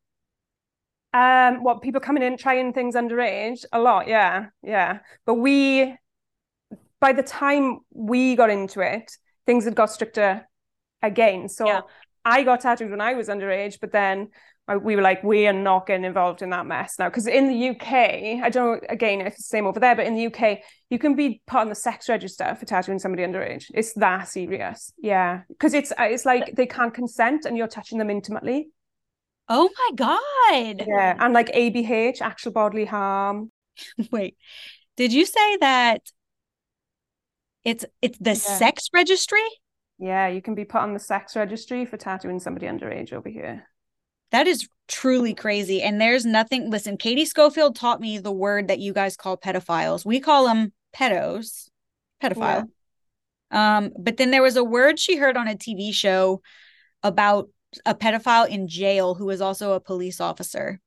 Um, 1.15 1.63
what 1.63 1.81
people 1.83 2.01
coming 2.01 2.23
in 2.23 2.37
trying 2.37 2.73
things 2.73 2.95
underage? 2.95 3.65
A 3.73 3.79
lot, 3.79 4.09
yeah, 4.09 4.47
yeah. 4.63 4.99
But 5.25 5.35
we, 5.35 5.97
by 7.01 7.13
the 7.13 7.23
time 7.23 7.81
we 7.93 8.37
got 8.37 8.51
into 8.51 8.81
it, 8.81 9.11
things 9.47 9.65
had 9.65 9.75
got 9.75 9.91
stricter 9.91 10.47
again. 11.03 11.49
So 11.49 11.67
yeah. 11.67 11.81
I 12.25 12.43
got 12.43 12.61
tattooed 12.61 12.91
when 12.91 13.01
I 13.01 13.15
was 13.15 13.29
underage, 13.29 13.79
but 13.81 13.93
then 13.93 14.29
we 14.83 14.97
were 14.97 15.03
like, 15.03 15.25
we 15.25 15.47
are 15.47 15.53
not 15.53 15.87
getting 15.87 16.05
involved 16.05 16.43
in 16.43 16.51
that 16.51 16.67
mess 16.67 16.97
now. 16.99 17.09
Because 17.09 17.27
in 17.27 17.49
the 17.49 17.71
UK, 17.71 18.43
I 18.45 18.51
don't 18.51 18.83
know, 18.83 18.89
again, 18.91 19.23
if 19.23 19.29
it's 19.29 19.37
the 19.39 19.43
same 19.45 19.67
over 19.67 19.81
there, 19.81 19.97
but 19.97 20.07
in 20.07 20.15
the 20.15 20.27
UK, 20.27 20.59
you 20.91 20.99
can 20.99 21.15
be 21.15 21.41
put 21.47 21.61
on 21.61 21.71
the 21.71 21.75
sex 21.75 22.09
register 22.09 22.55
for 22.55 22.67
tattooing 22.67 22.99
somebody 22.99 23.23
underage. 23.23 23.65
It's 23.73 23.95
that 23.95 24.29
serious. 24.29 24.93
Yeah. 24.99 25.43
Because 25.49 25.73
it's 25.73 25.93
it's 25.99 26.27
like 26.27 26.55
they 26.55 26.67
can't 26.67 26.93
consent 26.93 27.47
and 27.47 27.57
you're 27.57 27.67
touching 27.67 27.99
them 27.99 28.11
intimately. 28.11 28.69
Oh 29.49 29.71
my 29.79 29.91
God. 29.95 30.85
Yeah. 30.87 31.17
And 31.19 31.33
like 31.33 31.49
ABH, 31.53 32.21
actual 32.21 32.53
bodily 32.53 32.85
harm. 32.85 33.51
Wait, 34.11 34.37
did 34.97 35.13
you 35.13 35.25
say 35.25 35.57
that 35.59 36.03
it's 37.65 37.85
it's 38.03 38.19
the 38.19 38.31
yeah. 38.31 38.35
sex 38.35 38.89
registry? 38.93 39.47
Yeah, 39.99 40.29
you 40.29 40.41
can 40.41 40.55
be 40.55 40.65
put 40.65 40.81
on 40.81 40.95
the 40.95 41.01
sex 41.01 41.35
registry 41.35 41.85
for 41.85 41.97
tattooing 41.97 42.41
somebody 42.41 42.67
underage 42.67 43.13
over 43.13 43.29
here. 43.29 43.69
That 44.31 44.47
is 44.47 44.69
truly 44.87 45.35
crazy. 45.35 45.83
And 45.83 46.01
there's 46.01 46.25
nothing, 46.25 46.71
listen, 46.71 46.97
Katie 46.97 47.25
Schofield 47.25 47.75
taught 47.75 48.01
me 48.01 48.19
the 48.19 48.33
word 48.33 48.69
that 48.69 48.79
you 48.79 48.93
guys 48.93 49.17
call 49.17 49.37
pedophiles. 49.37 50.05
We 50.05 50.21
call 50.21 50.47
them 50.47 50.73
pedos, 50.95 51.69
pedophile. 52.23 52.69
Yeah. 53.51 53.79
Um, 53.79 53.93
but 53.99 54.19
then 54.19 54.31
there 54.31 54.43
was 54.43 54.57
a 54.57 54.65
word 54.65 54.99
she 54.99 55.17
heard 55.17 55.37
on 55.37 55.49
a 55.49 55.55
TV 55.55 55.93
show 55.93 56.43
about 57.03 57.49
a 57.85 57.95
pedophile 57.95 58.49
in 58.49 58.69
jail 58.69 59.15
who 59.15 59.31
is 59.31 59.41
also 59.41 59.73
a 59.73 59.81
police 59.81 60.21
officer. 60.21 60.81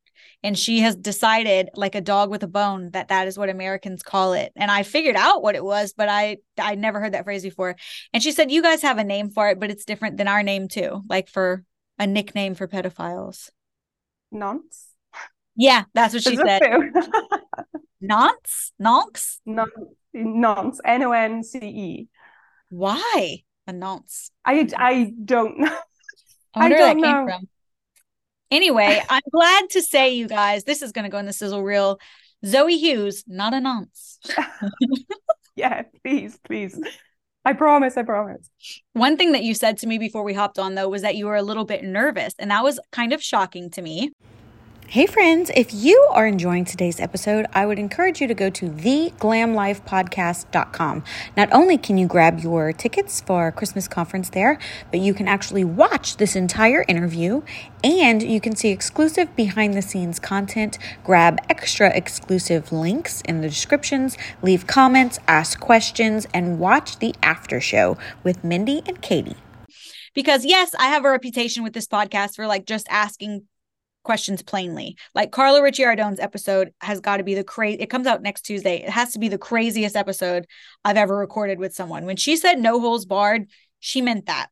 And 0.44 0.58
she 0.58 0.80
has 0.80 0.96
decided 0.96 1.70
like 1.76 1.96
a 1.96 2.02
dog 2.02 2.30
with 2.30 2.44
a 2.44 2.48
bone 2.48 2.92
that 2.92 3.10
that 3.10 3.28
is 3.28 3.38
what 3.38 3.50
americans 3.50 4.04
call 4.04 4.34
it. 4.34 4.52
And 4.56 4.70
i 4.72 4.84
figured 4.84 5.16
out 5.16 5.42
what 5.42 5.56
it 5.56 5.64
was 5.64 5.94
but 5.94 6.10
i 6.10 6.38
i 6.60 6.76
never 6.76 7.00
heard 7.00 7.14
that 7.14 7.26
phrase 7.26 7.44
before. 7.44 7.76
And 8.14 8.22
she 8.22 8.32
said 8.32 8.52
you 8.52 8.62
guys 8.62 8.82
have 8.82 8.98
a 8.98 9.04
name 9.04 9.30
for 9.30 9.50
it 9.50 9.60
but 9.60 9.72
it's 9.72 9.86
different 9.86 10.18
than 10.18 10.28
our 10.28 10.44
name 10.44 10.68
too 10.68 11.02
like 11.10 11.30
for 11.30 11.64
a 12.00 12.08
nickname 12.08 12.56
for 12.56 12.68
pedophiles. 12.68 13.50
Nonce? 14.32 14.88
Yeah 15.56 15.84
that's 15.94 16.14
what 16.14 16.24
she 16.24 16.36
said. 16.36 16.62
nonce? 18.02 18.72
Nonce? 18.80 19.40
Nonce 20.14 20.82
n-o-n-c-e 20.84 22.08
why 22.72 23.44
a 23.68 23.74
nonce? 23.74 24.32
I 24.46 24.68
i 24.78 25.14
don't 25.24 25.60
know 25.60 25.78
I 26.53 26.60
wonder 26.60 26.75
I 26.75 26.79
where 26.79 26.88
that 26.88 26.98
know. 26.98 27.03
came 27.03 27.25
from. 27.27 27.50
Anyway, 28.50 29.01
I'm 29.10 29.22
glad 29.31 29.70
to 29.72 29.81
say, 29.81 30.13
you 30.13 30.27
guys, 30.27 30.63
this 30.63 30.81
is 30.81 30.91
going 30.91 31.03
to 31.03 31.10
go 31.10 31.17
in 31.17 31.25
the 31.25 31.34
sizzle 31.34 31.63
reel. 31.63 32.00
Zoe 32.46 32.77
Hughes, 32.77 33.24
not 33.27 33.53
a 33.53 33.60
nonce. 33.60 34.20
yeah, 35.55 35.84
please, 36.03 36.38
please. 36.43 36.79
I 37.46 37.53
promise, 37.53 37.98
I 37.98 38.03
promise. 38.03 38.50
One 38.93 39.17
thing 39.17 39.31
that 39.31 39.43
you 39.43 39.53
said 39.53 39.77
to 39.79 39.88
me 39.88 39.98
before 39.98 40.24
we 40.24 40.34
hopped 40.34 40.60
on, 40.60 40.75
though, 40.75 40.89
was 40.89 41.01
that 41.01 41.15
you 41.15 41.25
were 41.25 41.36
a 41.36 41.41
little 41.41 41.65
bit 41.65 41.84
nervous. 41.84 42.34
And 42.38 42.51
that 42.51 42.63
was 42.63 42.79
kind 42.91 43.13
of 43.13 43.24
shocking 43.24 43.70
to 43.72 43.81
me. 43.81 44.12
Hey, 44.91 45.05
friends, 45.05 45.50
if 45.55 45.74
you 45.74 46.10
are 46.12 46.27
enjoying 46.27 46.65
today's 46.65 47.00
episode, 47.00 47.45
I 47.53 47.65
would 47.65 47.79
encourage 47.79 48.19
you 48.19 48.27
to 48.27 48.33
go 48.33 48.50
to 48.50 48.65
theglamlifepodcast.com. 48.65 51.03
Not 51.38 51.53
only 51.53 51.77
can 51.77 51.98
you 51.98 52.07
grab 52.07 52.41
your 52.41 52.74
tickets 52.74 53.21
for 53.21 53.50
Christmas 53.53 53.88
conference 53.88 54.31
there, 54.31 54.60
but 54.91 55.00
you 55.00 55.13
can 55.13 55.29
actually 55.29 55.63
watch 55.63 56.17
this 56.17 56.36
entire 56.36 56.83
interview 56.89 57.41
and 57.81 58.21
you 58.21 58.41
can 58.41 58.53
see 58.53 58.67
exclusive 58.67 59.33
behind 59.33 59.75
the 59.75 59.81
scenes 59.81 60.19
content, 60.19 60.77
grab 61.05 61.39
extra 61.48 61.95
exclusive 61.95 62.74
links 62.74 63.21
in 63.21 63.39
the 63.39 63.48
descriptions, 63.48 64.17
leave 64.41 64.67
comments, 64.67 65.19
ask 65.25 65.57
questions, 65.62 66.27
and 66.33 66.60
watch 66.60 67.00
the 67.00 67.15
after 67.24 67.62
show 67.62 67.98
with 68.25 68.43
Mindy 68.43 68.81
and 68.86 69.01
Katie. 69.01 69.38
because 70.13 70.43
yes, 70.43 70.75
I 70.77 70.88
have 70.88 71.05
a 71.05 71.10
reputation 71.10 71.63
with 71.63 71.71
this 71.71 71.88
podcast 71.88 72.36
for 72.36 72.45
like 72.45 72.65
just 72.65 72.86
asking 72.89 73.45
questions 74.03 74.41
plainly. 74.41 74.98
Like 75.13 75.31
Carla 75.31 75.62
Ricciardone's 75.62 76.20
episode 76.20 76.74
has 76.81 77.00
got 77.00 77.17
to 77.17 77.24
be 77.24 77.36
the 77.36 77.43
crazy. 77.43 77.81
It 77.81 77.89
comes 77.89 78.08
out 78.08 78.22
next 78.22 78.41
Tuesday. 78.41 78.77
It 78.77 78.89
has 78.89 79.13
to 79.13 79.20
be 79.20 79.27
the 79.27 79.38
craziest 79.38 79.96
episode 79.96 80.46
I've 80.84 80.98
ever 80.98 81.15
recorded 81.15 81.60
with 81.60 81.74
someone. 81.74 82.05
When 82.05 82.17
she 82.17 82.36
said 82.36 82.60
no 82.60 82.79
holes 82.79 83.05
barred, 83.05 83.48
she 83.79 84.01
meant 84.01 84.25
that. 84.27 84.48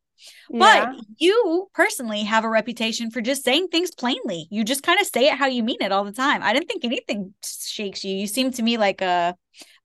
Yeah. 0.50 0.94
But 0.94 1.06
you 1.18 1.70
personally 1.74 2.24
have 2.24 2.44
a 2.44 2.50
reputation 2.50 3.10
for 3.10 3.22
just 3.22 3.44
saying 3.44 3.70
things 3.70 3.91
plainly. 3.91 4.48
You 4.51 4.63
just 4.63 4.84
kind 4.84 5.00
of 5.00 5.08
say 5.08 5.27
it 5.27 5.38
how 5.38 5.48
you 5.48 5.63
mean 5.63 5.77
it 5.82 5.91
all 5.91 6.03
the 6.03 6.12
time. 6.12 6.44
I 6.44 6.53
didn't 6.53 6.68
think 6.68 6.84
anything 6.84 7.34
shakes 7.44 8.03
you. 8.03 8.15
You 8.15 8.27
seem 8.27 8.51
to 8.51 8.63
me 8.63 8.77
like 8.77 9.01
a 9.01 9.36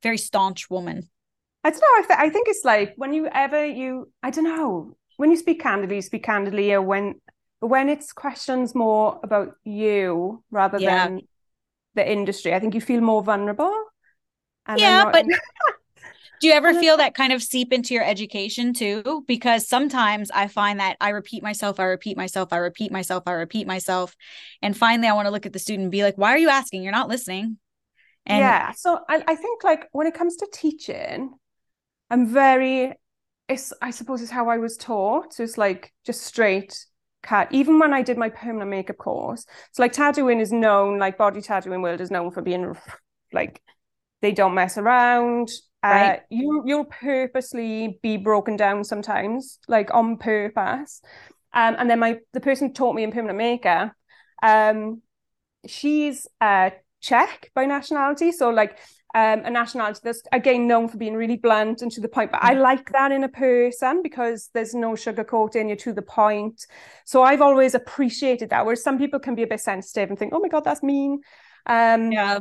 very 0.02 0.18
staunch 0.18 0.68
woman. 0.68 1.08
I 1.62 1.70
don't 1.70 1.80
know. 1.80 1.86
I, 1.96 2.02
th- 2.06 2.18
I 2.18 2.30
think 2.30 2.48
it's 2.48 2.64
like 2.64 2.94
when 2.96 3.14
you 3.14 3.26
ever 3.26 3.64
you 3.64 4.10
I 4.22 4.30
don't 4.30 4.44
know 4.44 4.96
when 5.16 5.30
you 5.30 5.36
speak 5.36 5.60
candidly, 5.60 5.96
you 5.96 6.02
speak 6.02 6.24
candidly, 6.24 6.72
or 6.72 6.82
when 6.82 7.20
when 7.64 7.88
it's 7.88 8.12
questions 8.12 8.74
more 8.74 9.20
about 9.22 9.56
you 9.64 10.42
rather 10.50 10.78
yeah. 10.78 11.06
than 11.06 11.20
the 11.94 12.10
industry, 12.10 12.54
I 12.54 12.60
think 12.60 12.74
you 12.74 12.80
feel 12.80 13.00
more 13.00 13.22
vulnerable. 13.22 13.74
yeah, 14.76 15.10
but 15.10 15.26
do 16.40 16.48
you 16.48 16.52
ever 16.52 16.74
feel 16.74 16.96
that 16.96 17.14
kind 17.14 17.32
of 17.32 17.42
seep 17.42 17.72
into 17.72 17.94
your 17.94 18.04
education 18.04 18.74
too? 18.74 19.24
Because 19.26 19.68
sometimes 19.68 20.30
I 20.30 20.48
find 20.48 20.80
that 20.80 20.96
I 21.00 21.10
repeat 21.10 21.42
myself, 21.42 21.80
I 21.80 21.84
repeat 21.84 22.16
myself, 22.16 22.52
I 22.52 22.56
repeat 22.56 22.92
myself, 22.92 23.24
I 23.26 23.32
repeat 23.32 23.66
myself, 23.66 24.16
and 24.60 24.76
finally 24.76 25.08
I 25.08 25.14
want 25.14 25.26
to 25.26 25.30
look 25.32 25.46
at 25.46 25.52
the 25.52 25.58
student 25.58 25.84
and 25.84 25.92
be 25.92 26.02
like, 26.02 26.18
"Why 26.18 26.30
are 26.30 26.38
you 26.38 26.48
asking? 26.48 26.82
You're 26.82 26.92
not 26.92 27.08
listening." 27.08 27.58
And 28.26 28.40
yeah, 28.40 28.72
so 28.72 29.00
I, 29.08 29.22
I 29.26 29.34
think 29.36 29.64
like 29.64 29.88
when 29.92 30.06
it 30.06 30.14
comes 30.14 30.36
to 30.36 30.48
teaching, 30.52 31.34
I'm 32.10 32.26
very 32.26 32.94
it's 33.48 33.72
I 33.82 33.90
suppose 33.90 34.22
it's 34.22 34.30
how 34.30 34.48
I 34.48 34.58
was 34.58 34.76
taught. 34.76 35.34
So 35.34 35.42
it's 35.42 35.58
like 35.58 35.92
just 36.04 36.22
straight 36.22 36.86
cut. 37.24 37.48
Even 37.50 37.78
when 37.80 37.92
I 37.92 38.02
did 38.02 38.16
my 38.16 38.28
permanent 38.28 38.70
makeup 38.70 38.98
course, 38.98 39.44
so 39.72 39.82
like 39.82 39.92
tattooing 39.92 40.38
is 40.38 40.52
known, 40.52 40.98
like 40.98 41.18
body 41.18 41.40
tattooing 41.40 41.82
world 41.82 42.00
is 42.00 42.10
known 42.10 42.30
for 42.30 42.42
being 42.42 42.76
like 43.32 43.60
they 44.22 44.30
don't 44.30 44.54
mess 44.54 44.78
around. 44.78 45.50
Uh, 45.82 45.88
right. 45.88 46.16
Uh, 46.16 46.20
you 46.30 46.62
you'll 46.64 46.84
purposely 46.84 47.98
be 48.02 48.16
broken 48.16 48.56
down 48.56 48.84
sometimes, 48.84 49.58
like 49.68 49.92
on 49.92 50.16
purpose. 50.16 51.02
Um, 51.52 51.76
and 51.78 51.90
then 51.90 51.98
my 51.98 52.18
the 52.32 52.40
person 52.40 52.72
taught 52.72 52.94
me 52.94 53.02
in 53.02 53.12
permanent 53.12 53.38
makeup, 53.38 53.92
um, 54.42 55.02
she's 55.66 56.26
uh 56.40 56.70
Czech 57.00 57.50
by 57.54 57.66
nationality, 57.66 58.32
so 58.32 58.48
like 58.48 58.78
um, 59.14 59.42
a 59.44 59.50
nationality 59.50 60.00
that's 60.02 60.22
again 60.32 60.66
known 60.66 60.88
for 60.88 60.96
being 60.96 61.14
really 61.14 61.36
blunt 61.36 61.82
and 61.82 61.92
to 61.92 62.00
the 62.00 62.08
point. 62.08 62.32
But 62.32 62.42
I 62.42 62.54
mm. 62.54 62.60
like 62.60 62.90
that 62.92 63.12
in 63.12 63.22
a 63.22 63.28
person 63.28 64.02
because 64.02 64.50
there's 64.52 64.74
no 64.74 64.92
sugarcoating, 64.92 65.68
you're 65.68 65.76
to 65.76 65.92
the 65.92 66.02
point. 66.02 66.66
So 67.04 67.22
I've 67.22 67.40
always 67.40 67.74
appreciated 67.74 68.50
that. 68.50 68.64
Whereas 68.64 68.82
some 68.82 68.98
people 68.98 69.20
can 69.20 69.36
be 69.36 69.44
a 69.44 69.46
bit 69.46 69.60
sensitive 69.60 70.10
and 70.10 70.18
think, 70.18 70.32
oh 70.34 70.40
my 70.40 70.48
God, 70.48 70.64
that's 70.64 70.82
mean. 70.82 71.20
Um, 71.66 72.10
yeah. 72.10 72.40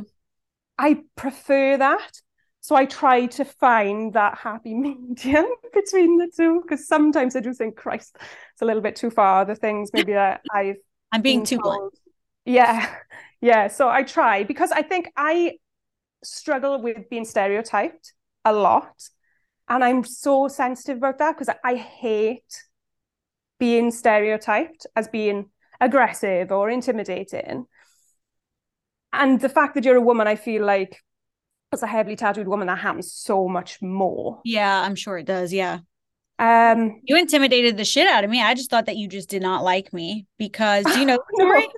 I 0.76 1.02
prefer 1.14 1.76
that. 1.76 2.20
So 2.60 2.74
I 2.74 2.86
try 2.86 3.26
to 3.26 3.44
find 3.44 4.14
that 4.14 4.38
happy 4.38 4.74
medium 4.74 5.46
between 5.72 6.16
the 6.18 6.30
two 6.36 6.60
because 6.62 6.88
sometimes 6.88 7.36
I 7.36 7.40
do 7.40 7.54
think, 7.54 7.76
Christ, 7.76 8.16
it's 8.18 8.62
a 8.62 8.64
little 8.64 8.82
bit 8.82 8.96
too 8.96 9.10
far. 9.10 9.44
The 9.44 9.54
things 9.54 9.90
maybe 9.92 10.14
that 10.14 10.40
I've 10.52 10.76
I'm 11.12 11.22
being 11.22 11.44
too 11.44 11.58
blunt. 11.58 11.94
Yeah, 12.44 12.92
yeah. 13.40 13.68
So 13.68 13.88
I 13.88 14.02
try 14.02 14.42
because 14.42 14.72
I 14.72 14.82
think 14.82 15.08
I 15.16 15.58
struggle 16.24 16.80
with 16.80 17.08
being 17.10 17.24
stereotyped 17.24 18.14
a 18.44 18.52
lot. 18.52 19.08
And 19.68 19.82
I'm 19.82 20.04
so 20.04 20.48
sensitive 20.48 20.98
about 20.98 21.18
that 21.18 21.36
because 21.38 21.54
I 21.64 21.74
hate 21.76 22.64
being 23.58 23.90
stereotyped 23.90 24.86
as 24.94 25.08
being 25.08 25.50
aggressive 25.80 26.52
or 26.52 26.68
intimidating. 26.68 27.66
And 29.12 29.40
the 29.40 29.48
fact 29.48 29.74
that 29.74 29.84
you're 29.84 29.96
a 29.96 30.02
woman, 30.02 30.26
I 30.26 30.36
feel 30.36 30.64
like 30.64 31.00
as 31.72 31.82
a 31.82 31.86
heavily 31.86 32.16
tattooed 32.16 32.48
woman, 32.48 32.66
that 32.66 32.78
happens 32.78 33.12
so 33.12 33.48
much 33.48 33.80
more. 33.80 34.40
Yeah, 34.44 34.82
I'm 34.82 34.96
sure 34.96 35.18
it 35.18 35.26
does. 35.26 35.52
Yeah. 35.52 35.78
Um, 36.38 37.00
you 37.04 37.16
intimidated 37.16 37.76
the 37.76 37.84
shit 37.84 38.08
out 38.08 38.24
of 38.24 38.30
me. 38.30 38.42
I 38.42 38.54
just 38.54 38.70
thought 38.70 38.86
that 38.86 38.96
you 38.96 39.08
just 39.08 39.28
did 39.28 39.42
not 39.42 39.62
like 39.62 39.92
me 39.92 40.26
because 40.36 40.84
you 40.96 41.06
know 41.06 41.18
story? 41.34 41.68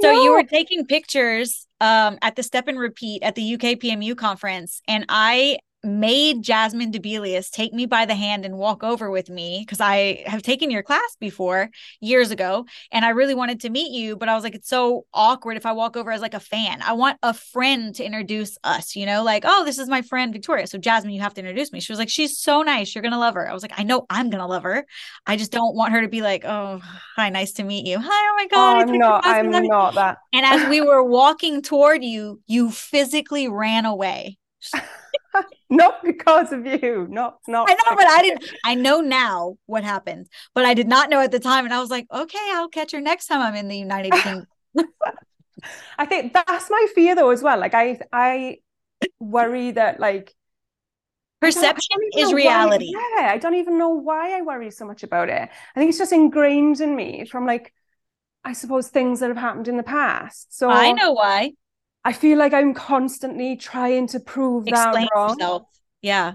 So 0.00 0.12
no. 0.12 0.22
you 0.22 0.32
were 0.32 0.44
taking 0.44 0.86
pictures 0.86 1.66
um, 1.80 2.18
at 2.22 2.36
the 2.36 2.42
Step 2.42 2.68
and 2.68 2.78
Repeat 2.78 3.22
at 3.22 3.34
the 3.34 3.54
UK 3.54 3.78
PMU 3.78 4.16
conference, 4.16 4.82
and 4.86 5.04
I 5.08 5.58
made 5.84 6.42
Jasmine 6.42 6.90
Debelius 6.90 7.50
take 7.50 7.72
me 7.72 7.86
by 7.86 8.04
the 8.06 8.14
hand 8.14 8.44
and 8.44 8.58
walk 8.58 8.82
over 8.82 9.10
with 9.10 9.28
me 9.30 9.62
because 9.64 9.80
I 9.80 10.24
have 10.26 10.42
taken 10.42 10.70
your 10.70 10.82
class 10.82 11.16
before 11.20 11.70
years 12.00 12.30
ago 12.30 12.66
and 12.90 13.04
I 13.04 13.10
really 13.10 13.34
wanted 13.34 13.60
to 13.60 13.70
meet 13.70 13.92
you, 13.92 14.16
but 14.16 14.28
I 14.28 14.34
was 14.34 14.42
like, 14.42 14.54
it's 14.54 14.68
so 14.68 15.06
awkward 15.14 15.56
if 15.56 15.66
I 15.66 15.72
walk 15.72 15.96
over 15.96 16.10
as 16.10 16.20
like 16.20 16.34
a 16.34 16.40
fan. 16.40 16.82
I 16.82 16.94
want 16.94 17.18
a 17.22 17.32
friend 17.32 17.94
to 17.96 18.04
introduce 18.04 18.58
us, 18.64 18.96
you 18.96 19.06
know, 19.06 19.22
like, 19.22 19.44
oh, 19.46 19.64
this 19.64 19.78
is 19.78 19.88
my 19.88 20.02
friend 20.02 20.32
Victoria. 20.32 20.66
So 20.66 20.78
Jasmine, 20.78 21.12
you 21.12 21.20
have 21.20 21.34
to 21.34 21.40
introduce 21.40 21.72
me. 21.72 21.80
She 21.80 21.92
was 21.92 21.98
like, 21.98 22.08
she's 22.08 22.38
so 22.38 22.62
nice. 22.62 22.94
You're 22.94 23.02
gonna 23.02 23.18
love 23.18 23.34
her. 23.34 23.48
I 23.48 23.52
was 23.52 23.62
like, 23.62 23.78
I 23.78 23.84
know 23.84 24.06
I'm 24.10 24.30
gonna 24.30 24.46
love 24.48 24.64
her. 24.64 24.84
I 25.26 25.36
just 25.36 25.52
don't 25.52 25.76
want 25.76 25.92
her 25.92 26.02
to 26.02 26.08
be 26.08 26.22
like, 26.22 26.44
oh, 26.44 26.80
hi, 27.16 27.30
nice 27.30 27.52
to 27.54 27.64
meet 27.64 27.86
you. 27.86 27.98
Hi, 28.00 28.08
oh 28.08 28.34
my 28.36 28.46
god. 28.48 28.76
Oh, 28.76 28.80
I'm 28.80 28.98
not, 28.98 29.26
I'm 29.26 29.50
not 29.50 29.94
that. 29.94 30.18
And 30.32 30.44
as 30.44 30.68
we 30.68 30.80
were 30.80 31.02
walking 31.02 31.62
toward 31.62 32.02
you, 32.02 32.40
you 32.46 32.70
physically 32.70 33.48
ran 33.48 33.84
away. 33.84 34.38
not 35.70 36.02
because 36.04 36.52
of 36.52 36.66
you. 36.66 37.06
Not 37.10 37.38
not. 37.46 37.68
I 37.68 37.74
know, 37.74 37.96
but 37.96 38.06
I 38.06 38.22
didn't. 38.22 38.44
I 38.64 38.74
know 38.74 39.00
now 39.00 39.56
what 39.66 39.84
happened, 39.84 40.28
but 40.54 40.64
I 40.64 40.74
did 40.74 40.88
not 40.88 41.10
know 41.10 41.20
at 41.20 41.30
the 41.30 41.40
time. 41.40 41.64
And 41.64 41.74
I 41.74 41.80
was 41.80 41.90
like, 41.90 42.06
okay, 42.12 42.50
I'll 42.52 42.68
catch 42.68 42.92
her 42.92 43.00
next 43.00 43.26
time 43.26 43.40
I'm 43.40 43.54
in 43.54 43.68
the 43.68 43.76
United 43.76 44.12
Kingdom. 44.22 44.46
I 45.98 46.06
think 46.06 46.32
that's 46.32 46.70
my 46.70 46.86
fear 46.94 47.14
though 47.14 47.30
as 47.30 47.42
well. 47.42 47.58
Like 47.58 47.74
I 47.74 47.98
I 48.12 48.58
worry 49.20 49.72
that 49.72 50.00
like 50.00 50.34
perception 51.40 51.98
is 52.16 52.32
reality. 52.32 52.92
Why, 52.94 53.14
yeah, 53.18 53.32
I 53.32 53.38
don't 53.38 53.54
even 53.54 53.78
know 53.78 53.90
why 53.90 54.36
I 54.38 54.42
worry 54.42 54.70
so 54.70 54.86
much 54.86 55.02
about 55.02 55.28
it. 55.28 55.42
I 55.42 55.78
think 55.78 55.90
it's 55.90 55.98
just 55.98 56.12
ingrained 56.12 56.80
in 56.80 56.94
me 56.94 57.24
from 57.26 57.46
like 57.46 57.72
I 58.44 58.52
suppose 58.52 58.88
things 58.88 59.20
that 59.20 59.28
have 59.28 59.36
happened 59.36 59.68
in 59.68 59.76
the 59.76 59.82
past. 59.82 60.56
So 60.56 60.70
I 60.70 60.92
know 60.92 61.12
why. 61.12 61.52
I 62.06 62.12
feel 62.12 62.38
like 62.38 62.54
I'm 62.54 62.72
constantly 62.72 63.56
trying 63.56 64.06
to 64.08 64.20
prove 64.20 64.68
Explain 64.68 65.06
that 65.06 65.10
wrong. 65.12 65.30
Yourself. 65.30 65.62
Yeah. 66.02 66.34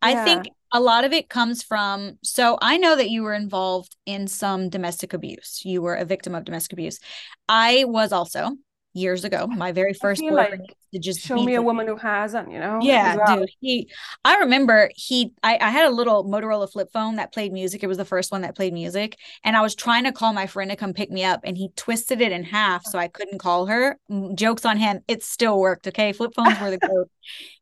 I 0.00 0.12
yeah. 0.12 0.24
think 0.24 0.48
a 0.72 0.80
lot 0.80 1.04
of 1.04 1.12
it 1.12 1.28
comes 1.28 1.62
from 1.62 2.16
so 2.22 2.56
I 2.62 2.78
know 2.78 2.96
that 2.96 3.10
you 3.10 3.22
were 3.22 3.34
involved 3.34 3.94
in 4.06 4.26
some 4.26 4.70
domestic 4.70 5.12
abuse. 5.12 5.66
You 5.66 5.82
were 5.82 5.96
a 5.96 6.06
victim 6.06 6.34
of 6.34 6.46
domestic 6.46 6.72
abuse. 6.72 6.98
I 7.46 7.84
was 7.86 8.10
also 8.10 8.56
years 8.94 9.26
ago. 9.26 9.46
My 9.46 9.72
very 9.72 9.92
first 9.92 10.22
boyfriend 10.22 10.62
like 10.62 10.76
to 10.92 10.98
just 10.98 11.20
show 11.20 11.42
me 11.42 11.54
a 11.54 11.62
woman 11.62 11.86
who 11.86 11.96
hasn't, 11.96 12.50
you 12.50 12.58
know? 12.58 12.78
Yeah, 12.82 13.16
well. 13.16 13.38
dude. 13.38 13.50
He 13.60 13.88
I 14.24 14.38
remember 14.38 14.90
he 14.94 15.32
I, 15.42 15.58
I 15.60 15.70
had 15.70 15.86
a 15.86 15.94
little 15.94 16.24
Motorola 16.24 16.70
flip 16.70 16.90
phone 16.92 17.16
that 17.16 17.32
played 17.32 17.52
music. 17.52 17.82
It 17.82 17.86
was 17.86 17.96
the 17.96 18.04
first 18.04 18.30
one 18.30 18.42
that 18.42 18.54
played 18.54 18.72
music. 18.72 19.16
And 19.42 19.56
I 19.56 19.62
was 19.62 19.74
trying 19.74 20.04
to 20.04 20.12
call 20.12 20.32
my 20.32 20.46
friend 20.46 20.70
to 20.70 20.76
come 20.76 20.92
pick 20.92 21.10
me 21.10 21.24
up 21.24 21.40
and 21.44 21.56
he 21.56 21.70
twisted 21.76 22.20
it 22.20 22.32
in 22.32 22.44
half 22.44 22.84
so 22.84 22.98
I 22.98 23.08
couldn't 23.08 23.38
call 23.38 23.66
her. 23.66 23.98
Mm, 24.10 24.34
jokes 24.34 24.64
on 24.66 24.76
him. 24.76 25.00
It 25.08 25.22
still 25.22 25.58
worked. 25.58 25.88
Okay. 25.88 26.12
Flip 26.12 26.32
phones 26.34 26.60
were 26.60 26.70
the 26.70 26.78
goat. 26.86 27.10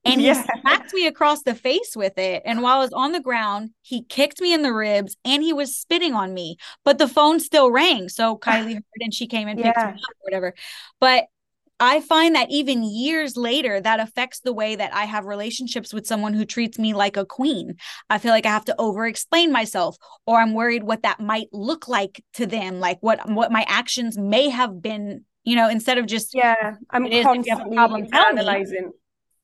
And 0.05 0.21
yeah. 0.21 0.35
he 0.35 0.61
smacked 0.61 0.93
me 0.93 1.07
across 1.07 1.43
the 1.43 1.55
face 1.55 1.95
with 1.95 2.19
it. 2.19 2.43
And 2.45 2.63
while 2.63 2.79
I 2.79 2.81
was 2.81 2.93
on 2.93 3.13
the 3.13 3.21
ground, 3.21 3.71
he 3.83 4.03
kicked 4.03 4.41
me 4.41 4.53
in 4.53 4.63
the 4.63 4.73
ribs 4.73 5.17
and 5.25 5.43
he 5.43 5.53
was 5.53 5.77
spitting 5.77 6.15
on 6.15 6.35
me. 6.35 6.57
But 6.85 6.99
the 6.99 7.09
phone 7.09 7.39
still 7.39 7.71
rang. 7.71 8.09
So 8.09 8.37
Kylie 8.37 8.75
heard 8.75 8.85
and 9.01 9.15
she 9.15 9.29
came 9.29 9.47
and 9.47 9.61
picked 9.61 9.77
yeah. 9.77 9.93
me 9.93 9.93
up 9.93 9.99
or 9.99 10.25
whatever. 10.25 10.55
But 10.99 11.27
I 11.83 12.03
find 12.03 12.35
that 12.35 12.51
even 12.51 12.83
years 12.83 13.39
later, 13.39 13.81
that 13.81 14.01
affects 14.01 14.41
the 14.41 14.53
way 14.53 14.77
that 14.77 14.95
I 14.95 15.07
have 15.07 15.25
relationships 15.25 15.95
with 15.95 16.07
someone 16.07 16.35
who 16.35 16.45
treats 16.45 16.79
me 16.79 16.93
like 16.93 17.17
a 17.17 17.25
queen. 17.25 17.77
I 18.11 18.19
feel 18.19 18.33
like 18.33 18.45
I 18.45 18.51
have 18.51 18.67
to 18.67 18.79
over 18.79 19.07
explain 19.07 19.51
myself, 19.51 19.97
or 20.27 20.39
I'm 20.39 20.53
worried 20.53 20.83
what 20.83 21.03
that 21.05 21.21
might 21.21 21.49
look 21.53 21.89
like 21.89 22.23
to 22.35 22.45
them, 22.45 22.81
like 22.81 22.99
what 23.01 23.27
what 23.31 23.51
my 23.51 23.65
actions 23.67 24.19
may 24.19 24.51
have 24.51 24.83
been, 24.83 25.25
you 25.43 25.57
know, 25.57 25.71
instead 25.71 25.97
of 25.97 26.07
just 26.07 26.35
yeah, 26.35 26.77
I'm 26.91 27.11
constantly 27.23 27.77
problem, 27.77 28.07
analyzing. 28.13 28.93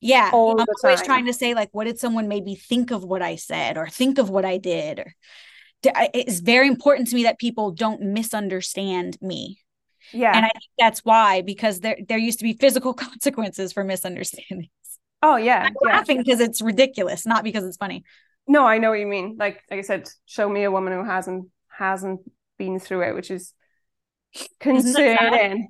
Yeah, 0.00 0.26
I'm 0.26 0.35
always 0.35 1.02
trying 1.02 1.25
to 1.26 1.33
say 1.33 1.55
like, 1.55 1.71
what 1.73 1.85
did 1.85 1.99
someone 1.99 2.28
maybe 2.28 2.55
think 2.55 2.90
of 2.90 3.02
what 3.02 3.23
I 3.23 3.37
said, 3.37 3.78
or 3.78 3.88
think 3.88 4.19
of 4.19 4.28
what 4.28 4.45
I 4.45 4.59
did, 4.59 4.99
or 4.99 5.14
it's 5.83 6.40
very 6.40 6.69
important 6.69 7.09
to 7.09 7.14
me 7.14 7.23
that 7.23 7.38
people 7.38 7.71
don't 7.71 8.02
misunderstand 8.02 9.16
me 9.23 9.61
yeah. 10.12 10.36
And 10.36 10.44
I 10.44 10.48
think 10.48 10.72
that's 10.78 11.00
why, 11.04 11.42
because 11.42 11.80
there 11.80 11.98
there 12.08 12.18
used 12.18 12.38
to 12.38 12.44
be 12.44 12.54
physical 12.54 12.94
consequences 13.06 13.72
for 13.72 13.84
misunderstandings. 13.84 14.70
Oh 15.22 15.36
yeah. 15.36 15.64
I'm 15.64 15.75
yeah. 15.84 15.96
laughing 15.96 16.18
because 16.18 16.40
it's 16.40 16.60
ridiculous, 16.60 17.26
not 17.26 17.44
because 17.44 17.64
it's 17.64 17.76
funny. 17.76 18.04
No, 18.46 18.64
I 18.66 18.78
know 18.78 18.90
what 18.90 19.00
you 19.00 19.06
mean. 19.06 19.36
Like 19.38 19.62
like 19.70 19.78
I 19.78 19.82
said, 19.82 20.08
show 20.26 20.48
me 20.48 20.64
a 20.64 20.70
woman 20.70 20.92
who 20.92 21.04
hasn't 21.04 21.48
hasn't 21.68 22.20
been 22.58 22.78
through 22.78 23.02
it, 23.02 23.14
which 23.14 23.30
is 23.30 23.52
concerning. 24.60 25.68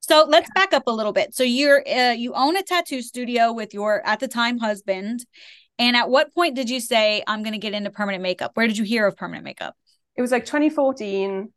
So 0.00 0.24
let's 0.28 0.48
back 0.54 0.72
up 0.72 0.86
a 0.86 0.92
little 0.92 1.12
bit. 1.12 1.34
So 1.34 1.42
you're 1.42 1.82
uh, 1.88 2.12
you 2.12 2.32
own 2.34 2.56
a 2.56 2.62
tattoo 2.62 3.02
studio 3.02 3.52
with 3.52 3.74
your 3.74 4.06
at 4.06 4.20
the 4.20 4.28
time 4.28 4.58
husband, 4.58 5.26
and 5.78 5.96
at 5.96 6.08
what 6.08 6.32
point 6.32 6.54
did 6.54 6.70
you 6.70 6.80
say 6.80 7.24
I'm 7.26 7.42
going 7.42 7.54
to 7.54 7.58
get 7.58 7.74
into 7.74 7.90
permanent 7.90 8.22
makeup? 8.22 8.52
Where 8.54 8.66
did 8.66 8.78
you 8.78 8.84
hear 8.84 9.06
of 9.06 9.16
permanent 9.16 9.44
makeup? 9.44 9.74
It 10.14 10.22
was 10.22 10.30
like 10.30 10.44
2014, 10.44 11.52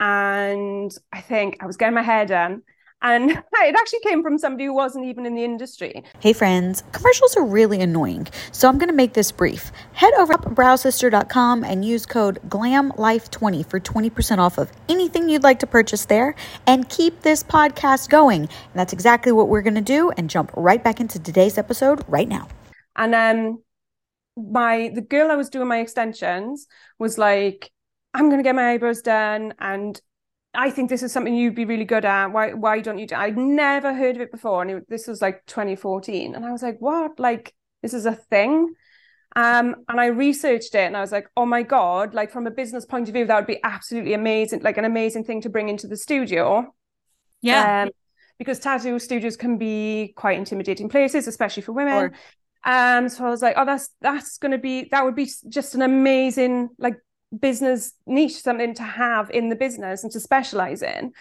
and 0.00 0.96
I 1.12 1.20
think 1.20 1.58
I 1.60 1.66
was 1.66 1.76
getting 1.76 1.94
my 1.94 2.02
hair 2.02 2.26
done, 2.26 2.62
and 3.02 3.30
it 3.30 3.76
actually 3.76 4.00
came 4.00 4.22
from 4.22 4.38
somebody 4.38 4.66
who 4.66 4.74
wasn't 4.74 5.06
even 5.06 5.26
in 5.26 5.34
the 5.34 5.44
industry. 5.44 6.04
Hey 6.20 6.32
friends, 6.32 6.82
commercials 6.92 7.36
are 7.36 7.44
really 7.44 7.80
annoying, 7.80 8.26
so 8.52 8.68
I'm 8.68 8.78
going 8.78 8.88
to 8.88 8.94
make 8.94 9.12
this 9.12 9.32
brief. 9.32 9.70
Head 9.92 10.14
over 10.14 10.34
to 10.34 10.50
browsister.com 10.50 11.64
and 11.64 11.84
use 11.84 12.06
code 12.06 12.40
GLAMLIFE20 12.48 13.66
for 13.66 13.80
20% 13.80 14.38
off 14.38 14.58
of 14.58 14.72
anything 14.88 15.28
you'd 15.28 15.42
like 15.42 15.60
to 15.60 15.66
purchase 15.66 16.04
there 16.06 16.34
and 16.66 16.88
keep 16.88 17.22
this 17.22 17.42
podcast 17.42 18.08
going. 18.08 18.42
And 18.42 18.74
that's 18.74 18.92
exactly 18.92 19.32
what 19.32 19.48
we're 19.48 19.62
going 19.62 19.74
to 19.74 19.80
do 19.80 20.10
and 20.12 20.30
jump 20.30 20.52
right 20.56 20.82
back 20.82 21.00
into 21.00 21.18
today's 21.18 21.58
episode 21.58 22.04
right 22.08 22.28
now. 22.28 22.48
And 22.96 23.14
um 23.14 23.62
my 24.36 24.90
the 24.94 25.00
girl 25.00 25.30
I 25.30 25.36
was 25.36 25.50
doing 25.50 25.68
my 25.68 25.78
extensions 25.78 26.66
was 26.98 27.18
like, 27.18 27.70
I'm 28.18 28.30
gonna 28.30 28.42
get 28.42 28.56
my 28.56 28.72
eyebrows 28.72 29.00
done 29.00 29.54
and 29.60 30.00
I 30.54 30.70
think 30.70 30.90
this 30.90 31.02
is 31.02 31.12
something 31.12 31.34
you'd 31.34 31.54
be 31.54 31.64
really 31.64 31.84
good 31.84 32.04
at. 32.04 32.32
Why 32.32 32.52
why 32.52 32.80
don't 32.80 32.98
you 32.98 33.06
do 33.06 33.14
I'd 33.14 33.36
never 33.36 33.94
heard 33.94 34.16
of 34.16 34.22
it 34.22 34.32
before. 34.32 34.62
And 34.62 34.70
it, 34.70 34.88
this 34.88 35.06
was 35.06 35.22
like 35.22 35.46
2014. 35.46 36.34
And 36.34 36.44
I 36.44 36.50
was 36.50 36.62
like, 36.62 36.78
what? 36.80 37.20
Like 37.20 37.54
this 37.82 37.94
is 37.94 38.06
a 38.06 38.14
thing. 38.14 38.74
Um, 39.36 39.76
and 39.88 40.00
I 40.00 40.06
researched 40.06 40.74
it 40.74 40.86
and 40.86 40.96
I 40.96 41.00
was 41.00 41.12
like, 41.12 41.28
oh 41.36 41.46
my 41.46 41.62
God, 41.62 42.12
like 42.12 42.32
from 42.32 42.46
a 42.46 42.50
business 42.50 42.84
point 42.84 43.08
of 43.08 43.14
view, 43.14 43.26
that 43.26 43.36
would 43.36 43.46
be 43.46 43.62
absolutely 43.62 44.14
amazing, 44.14 44.62
like 44.62 44.78
an 44.78 44.84
amazing 44.84 45.24
thing 45.24 45.42
to 45.42 45.48
bring 45.48 45.68
into 45.68 45.86
the 45.86 45.96
studio. 45.96 46.74
Yeah. 47.40 47.84
Um, 47.84 47.90
because 48.38 48.58
tattoo 48.58 48.98
studios 48.98 49.36
can 49.36 49.58
be 49.58 50.12
quite 50.16 50.38
intimidating 50.38 50.88
places, 50.88 51.28
especially 51.28 51.62
for 51.62 51.72
women. 51.72 52.12
Um, 52.64 53.08
so 53.08 53.26
I 53.26 53.30
was 53.30 53.42
like, 53.42 53.54
oh, 53.56 53.64
that's 53.64 53.90
that's 54.00 54.38
gonna 54.38 54.58
be 54.58 54.88
that 54.90 55.04
would 55.04 55.14
be 55.14 55.30
just 55.48 55.74
an 55.74 55.82
amazing 55.82 56.70
like 56.78 56.96
business 57.36 57.92
niche, 58.06 58.40
something 58.40 58.74
to 58.74 58.82
have 58.82 59.30
in 59.30 59.48
the 59.48 59.56
business 59.56 60.02
and 60.02 60.12
to 60.12 60.20
specialize 60.20 60.82
in. 60.82 61.12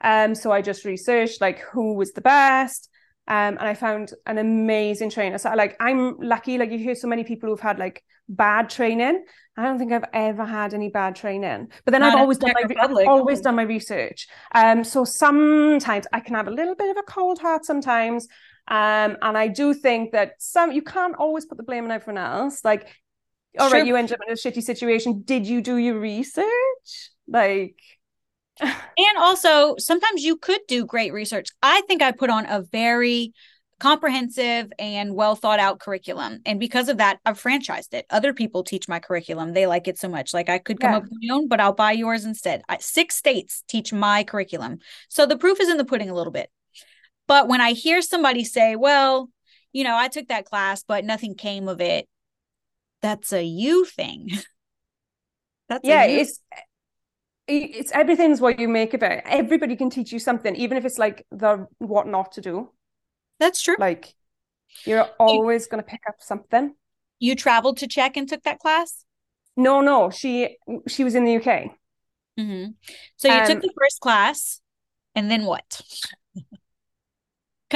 Um, 0.00 0.34
so 0.34 0.52
I 0.52 0.62
just 0.62 0.84
researched 0.84 1.40
like 1.40 1.60
who 1.60 1.94
was 1.94 2.12
the 2.12 2.20
best. 2.20 2.90
Um, 3.28 3.58
and 3.58 3.62
I 3.62 3.74
found 3.74 4.12
an 4.26 4.38
amazing 4.38 5.10
trainer. 5.10 5.38
So 5.38 5.52
like 5.54 5.76
I'm 5.80 6.16
lucky, 6.20 6.58
like 6.58 6.70
you 6.70 6.78
hear 6.78 6.94
so 6.94 7.08
many 7.08 7.24
people 7.24 7.48
who've 7.48 7.60
had 7.60 7.78
like 7.78 8.04
bad 8.28 8.70
training. 8.70 9.24
I 9.56 9.64
don't 9.64 9.78
think 9.78 9.92
I've 9.92 10.04
ever 10.12 10.44
had 10.44 10.74
any 10.74 10.90
bad 10.90 11.16
training. 11.16 11.68
But 11.84 11.92
then 11.92 12.02
Not 12.02 12.14
I've 12.14 12.20
always 12.20 12.38
done 12.38 12.52
my. 12.54 13.04
Always 13.04 13.40
done 13.40 13.56
my 13.56 13.62
research. 13.62 14.28
Um, 14.54 14.84
so 14.84 15.04
sometimes 15.04 16.06
I 16.12 16.20
can 16.20 16.34
have 16.34 16.46
a 16.46 16.50
little 16.50 16.74
bit 16.74 16.90
of 16.90 16.98
a 16.98 17.02
cold 17.02 17.38
heart 17.38 17.64
sometimes. 17.64 18.28
Um, 18.68 19.16
and 19.22 19.38
I 19.38 19.48
do 19.48 19.74
think 19.74 20.12
that 20.12 20.34
some 20.38 20.72
you 20.72 20.82
can't 20.82 21.16
always 21.16 21.46
put 21.46 21.56
the 21.56 21.64
blame 21.64 21.84
on 21.84 21.90
everyone 21.90 22.22
else. 22.22 22.64
Like, 22.64 22.88
all 23.58 23.70
right, 23.70 23.78
Sure. 23.80 23.86
you 23.86 23.96
end 23.96 24.12
up 24.12 24.20
in 24.26 24.32
a 24.32 24.36
shitty 24.36 24.62
situation. 24.62 25.22
Did 25.24 25.46
you 25.46 25.60
do 25.60 25.76
your 25.76 25.98
research? 25.98 27.10
Like, 27.28 27.76
And 28.60 29.18
also, 29.18 29.76
sometimes 29.78 30.24
you 30.24 30.36
could 30.36 30.60
do 30.66 30.86
great 30.86 31.12
research. 31.12 31.48
I 31.62 31.82
think 31.82 32.00
I 32.02 32.12
put 32.12 32.30
on 32.30 32.46
a 32.46 32.62
very 32.62 33.34
comprehensive 33.78 34.72
and 34.78 35.14
well 35.14 35.36
thought 35.36 35.60
out 35.60 35.80
curriculum. 35.80 36.38
And 36.46 36.58
because 36.58 36.88
of 36.88 36.96
that, 36.96 37.18
I've 37.26 37.38
franchised 37.40 37.92
it. 37.92 38.06
Other 38.08 38.32
people 38.32 38.64
teach 38.64 38.88
my 38.88 38.98
curriculum. 38.98 39.52
They 39.52 39.66
like 39.66 39.86
it 39.86 39.98
so 39.98 40.08
much. 40.08 40.32
Like 40.32 40.48
I 40.48 40.56
could 40.58 40.80
come 40.80 40.92
Yeah. 40.92 40.96
up 40.96 41.02
with 41.02 41.12
my 41.20 41.34
own, 41.34 41.48
but 41.48 41.60
I'll 41.60 41.74
buy 41.74 41.92
yours 41.92 42.24
instead. 42.24 42.62
I, 42.70 42.78
six 42.78 43.16
states 43.16 43.62
teach 43.68 43.92
my 43.92 44.24
curriculum. 44.24 44.78
So 45.10 45.26
the 45.26 45.36
proof 45.36 45.60
is 45.60 45.68
in 45.68 45.76
the 45.76 45.84
pudding 45.84 46.08
a 46.08 46.14
little 46.14 46.32
bit. 46.32 46.48
But 47.26 47.48
when 47.48 47.60
I 47.60 47.72
hear 47.72 48.00
somebody 48.00 48.44
say, 48.44 48.76
well, 48.76 49.28
you 49.72 49.84
know, 49.84 49.94
I 49.96 50.08
took 50.08 50.28
that 50.28 50.46
class, 50.46 50.82
but 50.82 51.04
nothing 51.04 51.34
came 51.34 51.68
of 51.68 51.82
it, 51.82 52.08
that's 53.02 53.32
a 53.32 53.42
you 53.44 53.84
thing. 53.84 54.30
That's 55.68 55.88
a 55.88 55.94
yeah, 55.94 56.04
you 56.04 56.20
it's 56.20 56.40
it's 57.48 57.92
everything's 57.92 58.40
what 58.40 58.58
you 58.58 58.68
make 58.68 58.92
of 58.94 59.02
it. 59.02 59.22
Everybody 59.24 59.76
can 59.76 59.90
teach 59.90 60.12
you 60.12 60.18
something, 60.18 60.54
even 60.56 60.76
if 60.76 60.84
it's 60.84 60.98
like 60.98 61.26
the 61.30 61.66
what 61.78 62.06
not 62.06 62.32
to 62.32 62.40
do. 62.40 62.70
That's 63.38 63.60
true. 63.62 63.76
Like, 63.76 64.14
you're 64.86 65.10
always 65.18 65.66
going 65.66 65.82
to 65.82 65.88
pick 65.88 66.02
up 66.08 66.16
something. 66.20 66.74
You 67.18 67.34
traveled 67.36 67.76
to 67.78 67.86
Czech 67.86 68.16
and 68.16 68.26
took 68.28 68.42
that 68.44 68.58
class? 68.58 69.04
No, 69.56 69.80
no, 69.82 70.08
she 70.10 70.56
she 70.88 71.04
was 71.04 71.14
in 71.14 71.24
the 71.24 71.32
UK. 71.32 71.76
hmm 72.38 72.66
So 73.16 73.28
you 73.28 73.42
took 73.42 73.58
Um, 73.58 73.62
the 73.62 73.72
first 73.78 74.00
class, 74.00 74.60
and 75.14 75.30
then 75.30 75.44
what? 75.44 75.82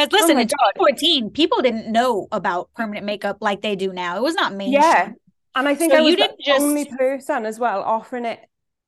Because 0.06 0.22
listen, 0.22 0.36
Oh 0.36 0.40
in 0.40 0.46
God. 0.46 0.72
2014, 0.76 1.30
people 1.30 1.62
didn't 1.62 1.90
know 1.90 2.28
about 2.32 2.70
permanent 2.74 3.04
makeup 3.06 3.38
like 3.40 3.62
they 3.62 3.76
do 3.76 3.92
now. 3.92 4.16
It 4.16 4.22
was 4.22 4.34
not 4.34 4.54
mainstream. 4.54 4.82
Yeah, 4.82 5.12
and 5.54 5.68
I 5.68 5.74
think 5.74 5.92
So 5.92 5.98
I 5.98 6.00
was 6.02 6.10
you 6.10 6.16
the 6.16 6.22
didn't 6.22 6.40
just- 6.44 6.60
only 6.62 6.84
person 6.86 7.46
as 7.46 7.58
well 7.58 7.82
offering 7.82 8.24
it 8.24 8.40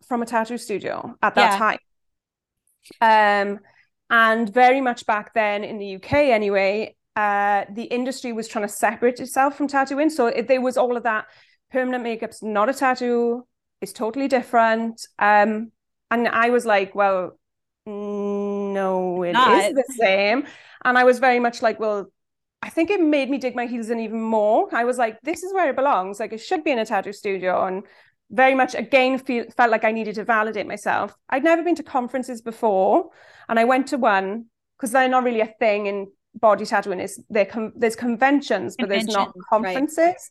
from 0.08 0.22
a 0.22 0.26
tattoo 0.26 0.58
studio 0.58 1.16
at 1.22 1.34
that 1.36 1.52
Yeah. 1.52 1.58
time. 1.58 1.78
Um, 3.00 3.60
and 4.10 4.52
very 4.52 4.80
much 4.80 5.06
back 5.06 5.32
then 5.34 5.64
in 5.64 5.78
the 5.78 5.86
UK, 5.96 6.30
anyway, 6.32 6.96
uh, 7.16 7.64
the 7.70 7.84
industry 7.84 8.32
was 8.32 8.48
trying 8.48 8.66
to 8.66 8.72
separate 8.72 9.20
itself 9.20 9.56
from 9.56 9.68
tattooing. 9.68 10.10
So 10.10 10.26
it, 10.26 10.48
there 10.48 10.60
was 10.60 10.76
all 10.76 10.96
of 10.96 11.02
that. 11.04 11.26
Permanent 11.70 12.02
makeup's 12.04 12.42
not 12.42 12.68
a 12.68 12.74
tattoo; 12.74 13.46
it's 13.80 13.92
totally 13.92 14.28
different. 14.28 15.06
Um, 15.18 15.72
and 16.10 16.28
I 16.28 16.50
was 16.50 16.66
like, 16.66 16.94
well, 16.94 17.38
no, 17.86 19.22
it 19.22 19.30
is 19.30 19.34
Not. 19.34 19.74
the 19.74 19.84
same. 19.98 20.46
And 20.84 20.98
I 20.98 21.04
was 21.04 21.18
very 21.18 21.38
much 21.38 21.62
like, 21.62 21.78
well, 21.80 22.10
I 22.60 22.68
think 22.68 22.90
it 22.90 23.00
made 23.00 23.28
me 23.28 23.38
dig 23.38 23.56
my 23.56 23.66
heels 23.66 23.90
in 23.90 24.00
even 24.00 24.20
more. 24.20 24.68
I 24.72 24.84
was 24.84 24.98
like, 24.98 25.20
this 25.22 25.42
is 25.42 25.52
where 25.52 25.68
it 25.70 25.76
belongs. 25.76 26.20
Like, 26.20 26.32
it 26.32 26.38
should 26.38 26.64
be 26.64 26.70
in 26.70 26.78
a 26.78 26.86
tattoo 26.86 27.12
studio. 27.12 27.66
And 27.66 27.82
very 28.30 28.54
much, 28.54 28.74
again, 28.74 29.18
feel, 29.18 29.44
felt 29.56 29.70
like 29.70 29.84
I 29.84 29.92
needed 29.92 30.14
to 30.16 30.24
validate 30.24 30.66
myself. 30.66 31.14
I'd 31.28 31.44
never 31.44 31.62
been 31.62 31.74
to 31.76 31.82
conferences 31.82 32.40
before. 32.40 33.10
And 33.48 33.58
I 33.58 33.64
went 33.64 33.88
to 33.88 33.98
one 33.98 34.46
because 34.76 34.92
they're 34.92 35.08
not 35.08 35.24
really 35.24 35.40
a 35.40 35.54
thing 35.58 35.86
in 35.86 36.06
body 36.34 36.64
tattooing. 36.64 37.00
Is 37.00 37.22
there 37.28 37.44
con- 37.44 37.72
there's 37.76 37.96
conventions, 37.96 38.76
but 38.78 38.88
there's 38.88 39.06
not 39.06 39.32
Conventions, 39.50 39.96
right. 39.98 39.98
conferences. 39.98 40.30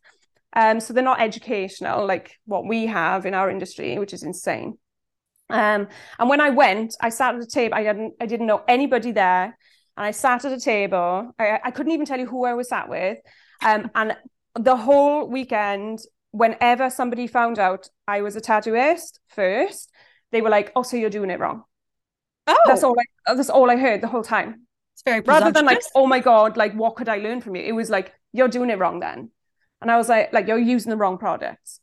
Um, 0.54 0.80
so 0.80 0.94
they're 0.94 1.04
not 1.04 1.22
educational 1.22 2.06
like 2.06 2.38
what 2.46 2.66
we 2.66 2.88
have 2.88 3.26
in 3.26 3.34
our 3.34 3.50
industry, 3.50 3.98
which 4.00 4.14
is 4.14 4.24
insane. 4.24 4.78
Um, 5.50 5.88
and 6.18 6.30
when 6.30 6.42
I 6.42 6.50
went, 6.50 6.96
I 7.02 7.10
sat 7.10 7.36
at 7.36 7.42
a 7.42 7.46
table. 7.46 7.76
I 7.76 7.84
didn't, 7.84 8.14
I 8.20 8.26
didn't 8.26 8.48
know 8.48 8.64
anybody 8.68 9.12
there, 9.12 9.58
and 10.02 10.08
I 10.08 10.12
sat 10.12 10.46
at 10.46 10.52
a 10.52 10.60
table. 10.60 11.32
I, 11.38 11.60
I 11.64 11.70
couldn't 11.70 11.92
even 11.92 12.08
tell 12.08 12.18
you 12.18 12.26
who 12.26 12.44
I 12.44 12.56
was 12.56 12.70
sat 12.70 12.90
with. 12.90 13.20
Um, 13.64 13.92
and 13.94 14.18
the 14.56 14.76
whole 14.76 15.28
weekend, 15.28 16.00
whenever 16.32 16.90
somebody 16.90 17.28
found 17.28 17.60
out 17.60 17.88
I 18.08 18.22
was 18.22 18.36
a 18.36 18.42
tattooist 18.42 19.20
first, 19.28 19.92
they 20.32 20.42
were 20.42 20.50
like, 20.50 20.72
"Oh, 20.76 20.82
so 20.82 20.98
you're 20.98 21.12
doing 21.12 21.30
it 21.30 21.40
wrong." 21.40 21.66
Oh, 22.48 22.58
That's 22.66 22.84
all. 22.84 22.96
I, 23.00 23.36
that's 23.36 23.52
all 23.52 23.70
I 23.70 23.76
heard 23.76 24.02
the 24.02 24.08
whole 24.08 24.24
time. 24.24 24.66
it's 24.96 25.04
very 25.04 25.20
Rather 25.20 25.52
than 25.52 25.66
like, 25.66 25.84
"Oh 25.94 26.08
my 26.08 26.20
god, 26.20 26.58
like 26.58 26.74
what 26.74 26.96
could 26.96 27.08
I 27.08 27.18
learn 27.18 27.40
from 27.40 27.56
you?" 27.56 27.62
It 27.62 27.74
was 27.74 27.92
like, 27.92 28.12
"You're 28.34 28.48
doing 28.48 28.72
it 28.72 28.80
wrong 28.80 29.02
then," 29.02 29.30
and 29.84 29.92
I 29.92 29.98
was 29.98 30.10
like, 30.10 30.34
"Like 30.34 30.48
you're 30.48 30.58
using 30.58 30.90
the 30.90 30.98
wrong 30.98 31.20
products." 31.20 31.80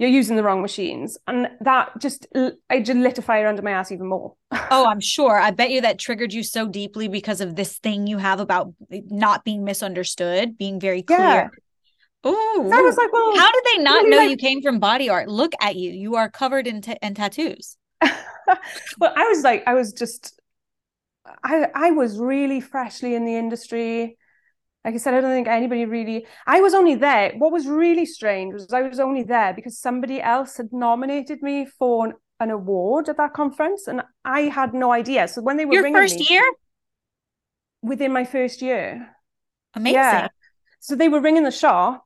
You're 0.00 0.08
using 0.08 0.36
the 0.36 0.42
wrong 0.42 0.62
machines, 0.62 1.18
and 1.26 1.50
that 1.60 1.90
just 2.00 2.26
I 2.70 2.80
just 2.80 2.98
lit 2.98 3.18
a 3.18 3.22
fire 3.22 3.46
under 3.46 3.60
my 3.60 3.72
ass 3.72 3.92
even 3.92 4.08
more. 4.08 4.32
Oh, 4.72 4.86
I'm 4.86 5.00
sure. 5.00 5.38
I 5.38 5.50
bet 5.50 5.70
you 5.70 5.82
that 5.82 5.98
triggered 5.98 6.32
you 6.32 6.42
so 6.42 6.66
deeply 6.66 7.06
because 7.08 7.40
of 7.42 7.54
this 7.54 7.76
thing 7.78 8.06
you 8.06 8.16
have 8.18 8.40
about 8.40 8.72
not 8.88 9.44
being 9.44 9.62
misunderstood, 9.62 10.56
being 10.56 10.80
very 10.80 11.02
clear. 11.02 11.18
Yeah. 11.18 11.48
Ooh. 12.26 12.70
I 12.72 12.80
was 12.80 12.96
like, 12.96 13.12
well, 13.12 13.36
How 13.36 13.52
did 13.52 13.64
they 13.66 13.82
not 13.82 14.06
know 14.06 14.16
like- 14.18 14.30
you 14.30 14.36
came 14.36 14.62
from 14.62 14.78
body 14.78 15.10
art? 15.10 15.28
Look 15.28 15.52
at 15.60 15.76
you. 15.76 15.90
You 15.90 16.16
are 16.16 16.30
covered 16.30 16.66
in, 16.66 16.80
ta- 16.80 16.94
in 17.02 17.14
tattoos. 17.14 17.76
well, 18.02 19.12
I 19.14 19.24
was 19.28 19.42
like, 19.42 19.64
I 19.66 19.74
was 19.74 19.92
just, 19.92 20.40
I 21.44 21.66
I 21.74 21.90
was 21.90 22.18
really 22.18 22.60
freshly 22.60 23.14
in 23.14 23.24
the 23.26 23.36
industry. 23.36 24.16
Like 24.84 24.94
I 24.94 24.96
said, 24.98 25.14
I 25.14 25.20
don't 25.20 25.30
think 25.30 25.48
anybody 25.48 25.84
really. 25.84 26.26
I 26.46 26.60
was 26.60 26.72
only 26.74 26.94
there. 26.94 27.32
What 27.36 27.52
was 27.52 27.66
really 27.66 28.06
strange 28.06 28.54
was 28.54 28.72
I 28.72 28.82
was 28.82 28.98
only 29.00 29.22
there 29.22 29.52
because 29.52 29.78
somebody 29.78 30.20
else 30.22 30.56
had 30.56 30.72
nominated 30.72 31.42
me 31.42 31.66
for 31.66 32.06
an, 32.06 32.12
an 32.40 32.50
award 32.50 33.08
at 33.08 33.18
that 33.18 33.34
conference, 33.34 33.86
and 33.86 34.02
I 34.24 34.42
had 34.42 34.72
no 34.72 34.92
idea. 34.92 35.28
So 35.28 35.42
when 35.42 35.56
they 35.58 35.66
were 35.66 35.74
Your 35.74 35.82
first 35.92 36.18
me 36.18 36.26
year? 36.30 36.42
within 37.82 38.12
my 38.12 38.24
first 38.24 38.62
year, 38.62 39.16
Amazing. 39.74 39.94
yeah. 39.94 40.28
So 40.80 40.96
they 40.96 41.08
were 41.08 41.20
ringing 41.20 41.44
the 41.44 41.50
shop, 41.50 42.04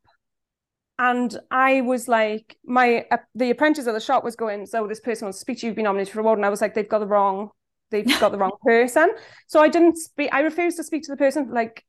and 0.98 1.36
I 1.50 1.80
was 1.80 2.08
like, 2.08 2.56
my 2.64 3.06
uh, 3.10 3.18
the 3.34 3.50
apprentice 3.50 3.86
at 3.86 3.94
the 3.94 4.00
shop 4.00 4.24
was 4.24 4.36
going, 4.36 4.66
so 4.66 4.86
this 4.86 5.00
person 5.00 5.26
wants 5.26 5.38
to 5.38 5.40
speak 5.40 5.58
to 5.58 5.66
you, 5.66 5.70
you've 5.70 5.76
been 5.76 5.84
nominated 5.84 6.12
for 6.12 6.20
a 6.20 6.22
award, 6.22 6.38
and 6.38 6.46
I 6.46 6.50
was 6.50 6.60
like, 6.60 6.74
they've 6.74 6.88
got 6.88 7.00
the 7.00 7.06
wrong, 7.06 7.50
they've 7.90 8.06
got 8.20 8.32
the 8.32 8.38
wrong 8.38 8.52
person. 8.64 9.12
So 9.46 9.60
I 9.60 9.68
didn't 9.68 9.96
speak. 9.96 10.30
I 10.32 10.40
refused 10.40 10.76
to 10.78 10.84
speak 10.84 11.02
to 11.04 11.12
the 11.12 11.16
person 11.16 11.50
like 11.50 11.84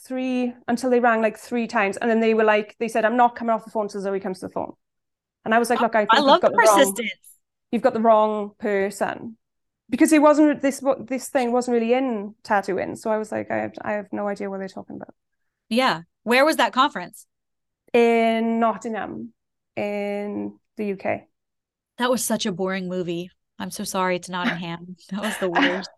three 0.00 0.54
until 0.68 0.90
they 0.90 1.00
rang 1.00 1.22
like 1.22 1.38
three 1.38 1.66
times, 1.66 1.96
and 1.96 2.10
then 2.10 2.20
they 2.20 2.34
were 2.34 2.44
like, 2.44 2.76
they 2.78 2.88
said, 2.88 3.04
I'm 3.04 3.16
not 3.16 3.36
coming 3.36 3.50
off 3.54 3.64
the 3.64 3.70
phone 3.70 3.84
until 3.86 4.00
Zoe 4.00 4.20
comes 4.20 4.40
to 4.40 4.46
the 4.48 4.52
phone. 4.52 4.74
And 5.44 5.54
I 5.54 5.58
was 5.58 5.70
like, 5.70 5.80
look, 5.80 5.94
I 5.94 6.06
think 6.06 6.10
I 6.10 6.20
you've 6.20 6.26
love 6.26 6.40
got 6.40 6.52
the 6.52 6.52
the 6.52 6.58
wrong, 6.58 6.96
persistence. 6.96 7.12
you've 7.72 7.82
got 7.82 7.94
the 7.94 8.00
wrong 8.00 8.52
person. 8.58 9.36
because 9.90 10.12
it 10.12 10.22
wasn't 10.22 10.62
this 10.62 10.82
what 10.82 11.06
this 11.08 11.28
thing 11.30 11.52
wasn't 11.52 11.74
really 11.74 11.92
in 11.94 12.34
tattooing. 12.44 12.96
So 12.96 13.10
I 13.10 13.18
was 13.18 13.32
like, 13.32 13.50
I 13.50 13.56
have, 13.58 13.74
I 13.82 13.92
have 13.92 14.08
no 14.12 14.28
idea 14.28 14.50
what 14.50 14.58
they're 14.58 14.68
talking 14.68 14.96
about. 14.96 15.14
Yeah. 15.68 16.02
Where 16.24 16.44
was 16.44 16.56
that 16.56 16.72
conference? 16.72 17.26
In 17.92 18.60
Nottingham, 18.60 19.32
in 19.76 20.58
the 20.76 20.92
UK. 20.92 21.28
That 21.98 22.10
was 22.10 22.24
such 22.24 22.46
a 22.46 22.52
boring 22.52 22.88
movie. 22.88 23.30
I'm 23.58 23.70
so 23.70 23.84
sorry 23.84 24.16
it's 24.16 24.28
Nottingham. 24.30 24.96
that 25.10 25.20
was 25.20 25.36
the 25.38 25.50
worst. 25.50 25.90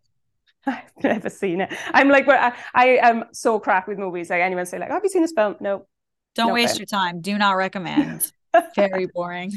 I've 0.66 0.82
never 1.02 1.30
seen 1.30 1.60
it. 1.60 1.72
I'm 1.92 2.08
like, 2.08 2.28
I, 2.28 2.52
I 2.74 2.86
am 3.02 3.24
so 3.32 3.58
crap 3.58 3.88
with 3.88 3.98
movies. 3.98 4.30
Like 4.30 4.40
anyone 4.40 4.66
say, 4.66 4.78
like, 4.78 4.90
have 4.90 5.02
you 5.02 5.10
seen 5.10 5.22
this 5.22 5.32
film? 5.32 5.56
No. 5.60 5.86
Don't 6.34 6.48
no 6.48 6.54
waste 6.54 6.74
film. 6.74 6.80
your 6.80 6.86
time. 6.86 7.20
Do 7.20 7.36
not 7.38 7.52
recommend. 7.52 8.30
Very 8.76 9.06
boring. 9.06 9.52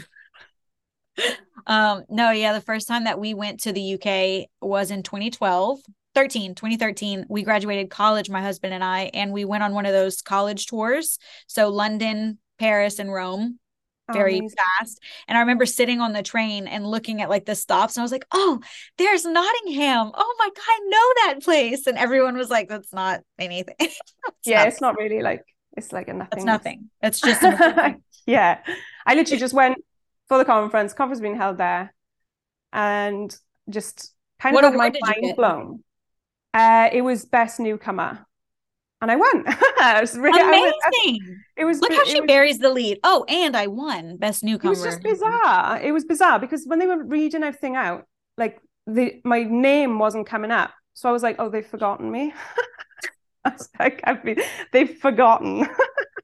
um, 1.67 2.03
no, 2.09 2.31
yeah, 2.31 2.53
the 2.53 2.61
first 2.61 2.87
time 2.87 3.03
that 3.05 3.19
we 3.19 3.33
went 3.33 3.61
to 3.61 3.73
the 3.73 3.95
UK 3.95 4.49
was 4.61 4.91
in 4.91 5.03
2012. 5.03 5.79
13 6.15 6.53
2013 6.53 7.25
we 7.27 7.41
graduated 7.41 7.89
college 7.89 8.29
my 8.29 8.39
husband 8.39 8.71
and 8.71 8.83
i 8.83 9.09
and 9.15 9.33
we 9.33 9.45
went 9.45 9.63
on 9.63 9.73
one 9.73 9.87
of 9.87 9.93
those 9.93 10.21
college 10.21 10.67
tours 10.67 11.17
so 11.47 11.69
london 11.69 12.37
paris 12.59 12.99
and 12.99 13.11
rome 13.11 13.57
very 14.11 14.41
oh, 14.43 14.49
fast. 14.79 14.99
And 15.27 15.37
I 15.37 15.41
remember 15.41 15.65
sitting 15.65 16.01
on 16.01 16.13
the 16.13 16.23
train 16.23 16.67
and 16.67 16.85
looking 16.85 17.21
at 17.21 17.29
like 17.29 17.45
the 17.45 17.55
stops, 17.55 17.95
and 17.95 18.01
I 18.01 18.03
was 18.03 18.11
like, 18.11 18.25
"Oh, 18.31 18.59
there's 18.97 19.25
Nottingham. 19.25 20.11
Oh 20.13 20.35
my 20.39 20.49
god, 20.49 20.63
I 20.67 20.79
know 20.83 21.33
that 21.33 21.43
place." 21.43 21.87
And 21.87 21.97
everyone 21.97 22.37
was 22.37 22.49
like, 22.49 22.69
"That's 22.69 22.93
not 22.93 23.21
anything." 23.39 23.75
it's 23.79 24.01
yeah, 24.45 24.57
nothing. 24.57 24.71
it's 24.71 24.81
not 24.81 24.97
really 24.97 25.21
like 25.21 25.43
it's 25.77 25.91
like 25.91 26.07
a 26.07 26.13
nothing. 26.13 26.37
It's 26.37 26.45
nothing. 26.45 26.89
It's 27.01 27.21
just 27.21 27.41
yeah. 28.25 28.59
I 29.05 29.15
literally 29.15 29.39
just 29.39 29.53
went 29.53 29.77
for 30.27 30.37
the 30.37 30.45
conference. 30.45 30.93
Conference 30.93 31.21
being 31.21 31.37
held 31.37 31.57
there, 31.57 31.93
and 32.71 33.35
just 33.69 34.13
kind 34.39 34.53
what 34.53 34.65
of 34.65 34.73
had 34.73 34.97
my 34.99 35.11
mind 35.21 35.35
blown. 35.35 35.83
Uh, 36.53 36.89
it 36.91 37.01
was 37.01 37.25
best 37.25 37.59
newcomer 37.59 38.25
and 39.03 39.11
I 39.11 39.15
won. 39.17 39.43
it 39.47 40.01
was 40.01 40.17
really 40.17 40.41
amazing. 40.41 40.73
Was, 41.27 41.37
it 41.57 41.65
was 41.65 41.81
look 41.81 41.91
how 41.91 42.05
she 42.05 42.21
was, 42.21 42.27
buries 42.27 42.57
the 42.57 42.69
lead. 42.69 42.99
Oh, 43.03 43.25
and 43.27 43.55
I 43.55 43.67
won 43.67 44.17
best 44.17 44.43
newcomer. 44.43 44.73
It 44.73 44.77
was 44.77 44.83
just 44.83 45.03
bizarre. 45.03 45.79
It 45.81 45.91
was 45.91 46.05
bizarre 46.05 46.39
because 46.39 46.65
when 46.65 46.79
they 46.79 46.87
were 46.87 47.03
reading 47.03 47.43
everything 47.43 47.75
out, 47.75 48.07
like 48.37 48.59
the 48.87 49.21
my 49.23 49.43
name 49.43 49.99
wasn't 49.99 50.25
coming 50.25 50.51
up, 50.51 50.71
so 50.93 51.09
I 51.09 51.11
was 51.11 51.21
like, 51.21 51.35
oh, 51.37 51.49
they've 51.49 51.67
forgotten 51.67 52.09
me. 52.09 52.33
I 53.45 53.49
was 53.49 53.69
like, 53.77 53.99
I've 54.05 54.23
been, 54.23 54.37
they've 54.71 54.97
forgotten. 54.97 55.67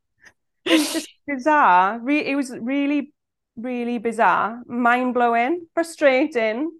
it's 0.66 0.94
just 0.94 1.10
bizarre. 1.28 2.00
Re- 2.00 2.26
it 2.26 2.36
was 2.36 2.58
really, 2.58 3.14
really 3.58 3.98
bizarre, 3.98 4.62
mind 4.68 5.14
blowing, 5.14 5.68
frustrating, 5.74 6.72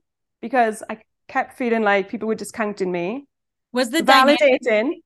because 0.42 0.82
I 0.90 1.02
kept 1.28 1.58
feeling 1.58 1.84
like 1.84 2.08
people 2.08 2.30
were 2.30 2.36
discounting 2.36 2.90
me. 2.90 3.26
Was 3.74 3.90
the 3.90 4.00
validating? 4.00 4.60
Dynamic- 4.64 5.04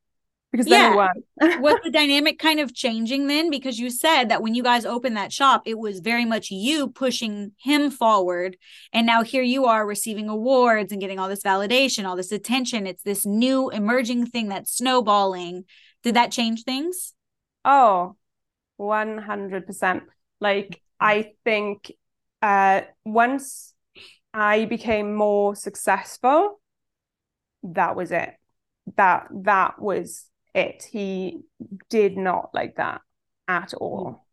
because 0.53 0.67
then 0.67 0.93
yeah. 0.93 1.57
was 1.59 1.79
the 1.83 1.89
dynamic 1.89 2.37
kind 2.37 2.59
of 2.59 2.75
changing 2.75 3.25
then? 3.25 3.49
Because 3.49 3.79
you 3.79 3.89
said 3.89 4.25
that 4.25 4.43
when 4.43 4.53
you 4.53 4.61
guys 4.61 4.85
opened 4.85 5.17
that 5.17 5.33
shop, 5.33 5.63
it 5.65 5.79
was 5.79 5.99
very 5.99 6.25
much 6.25 6.51
you 6.51 6.89
pushing 6.89 7.53
him 7.57 7.89
forward. 7.89 8.55
And 8.93 9.07
now 9.07 9.23
here 9.23 9.41
you 9.41 9.65
are 9.65 9.83
receiving 9.83 10.29
awards 10.29 10.91
and 10.91 11.01
getting 11.01 11.17
all 11.17 11.27
this 11.27 11.41
validation, 11.41 12.05
all 12.05 12.15
this 12.15 12.31
attention. 12.31 12.85
It's 12.85 13.01
this 13.01 13.25
new 13.25 13.71
emerging 13.71 14.27
thing 14.27 14.49
that's 14.49 14.77
snowballing. 14.77 15.65
Did 16.03 16.17
that 16.17 16.31
change 16.31 16.65
things? 16.65 17.15
Oh, 17.65 18.15
100%. 18.79 20.01
Like, 20.39 20.83
I 20.99 21.31
think 21.43 21.91
uh, 22.43 22.81
once 23.03 23.73
I 24.31 24.65
became 24.65 25.15
more 25.15 25.55
successful, 25.55 26.59
that 27.63 27.95
was 27.95 28.11
it. 28.11 28.35
That 28.97 29.29
that 29.31 29.81
was 29.81 30.27
it. 30.53 30.87
He 30.91 31.39
did 31.89 32.17
not 32.17 32.49
like 32.53 32.75
that 32.75 33.01
at 33.47 33.73
all. 33.73 34.25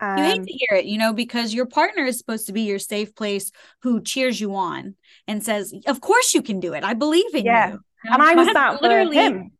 Um, 0.00 0.16
you 0.16 0.24
hate 0.24 0.38
um, 0.38 0.46
to 0.46 0.52
hear 0.52 0.78
it, 0.78 0.86
you 0.86 0.98
know, 0.98 1.12
because 1.12 1.52
your 1.52 1.66
partner 1.66 2.04
is 2.04 2.16
supposed 2.18 2.46
to 2.46 2.52
be 2.52 2.62
your 2.62 2.78
safe 2.78 3.14
place 3.14 3.52
who 3.82 4.00
cheers 4.00 4.40
you 4.40 4.54
on 4.54 4.94
and 5.26 5.44
says, 5.44 5.74
Of 5.86 6.00
course 6.00 6.32
you 6.32 6.42
can 6.42 6.58
do 6.58 6.72
it. 6.72 6.84
I 6.84 6.94
believe 6.94 7.34
in 7.34 7.44
yeah. 7.44 7.72
you. 7.72 7.80
And 8.04 8.22
I 8.22 8.34
was 8.34 8.46
that 8.46 8.80
literally 8.80 9.16
him. 9.16 9.50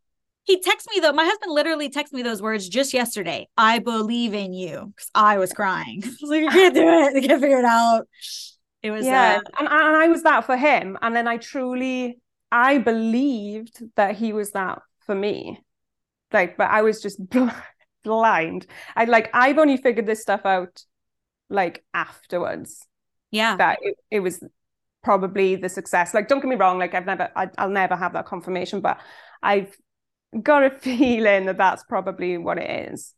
He 0.44 0.56
texted 0.56 0.94
me 0.94 1.00
though. 1.00 1.12
My 1.12 1.26
husband 1.26 1.52
literally 1.52 1.90
texted 1.90 2.14
me 2.14 2.22
those 2.22 2.40
words 2.40 2.68
just 2.68 2.94
yesterday. 2.94 3.48
I 3.58 3.80
believe 3.80 4.32
in 4.32 4.54
you. 4.54 4.92
Because 4.96 5.10
I 5.14 5.36
was 5.36 5.52
crying. 5.52 6.02
I 6.04 6.08
was 6.08 6.30
like, 6.30 6.44
I 6.44 6.52
can't 6.52 6.74
do 6.74 6.88
it. 6.88 7.16
I 7.16 7.26
can't 7.26 7.40
figure 7.40 7.58
it 7.58 7.64
out. 7.66 8.08
It 8.82 8.92
was 8.92 9.04
yeah. 9.04 9.40
Uh, 9.44 9.50
and, 9.58 9.68
and 9.68 9.96
I 9.96 10.08
was 10.08 10.22
that 10.22 10.46
for 10.46 10.56
him. 10.56 10.96
And 11.02 11.14
then 11.14 11.28
I 11.28 11.36
truly 11.36 12.18
I 12.50 12.78
believed 12.78 13.82
that 13.96 14.16
he 14.16 14.32
was 14.32 14.52
that 14.52 14.80
for 15.10 15.16
me. 15.16 15.60
Like, 16.32 16.56
but 16.56 16.70
I 16.70 16.82
was 16.82 17.02
just 17.02 17.20
blind. 18.04 18.66
I 18.94 19.06
like 19.06 19.28
I've 19.34 19.58
only 19.58 19.76
figured 19.76 20.06
this 20.06 20.22
stuff 20.22 20.42
out 20.44 20.84
like 21.48 21.84
afterwards. 21.92 22.86
Yeah. 23.32 23.56
That 23.56 23.78
it, 23.82 23.96
it 24.08 24.20
was 24.20 24.40
probably 25.02 25.56
the 25.56 25.68
success. 25.68 26.14
Like, 26.14 26.28
don't 26.28 26.38
get 26.38 26.48
me 26.48 26.54
wrong, 26.54 26.78
like 26.78 26.94
I've 26.94 27.06
never 27.06 27.28
I, 27.34 27.48
I'll 27.58 27.70
never 27.70 27.96
have 27.96 28.12
that 28.12 28.26
confirmation, 28.26 28.80
but 28.80 29.00
I've 29.42 29.76
got 30.40 30.62
a 30.62 30.70
feeling 30.78 31.46
that 31.46 31.58
that's 31.58 31.82
probably 31.82 32.38
what 32.38 32.58
it 32.58 32.92
is 32.92 33.12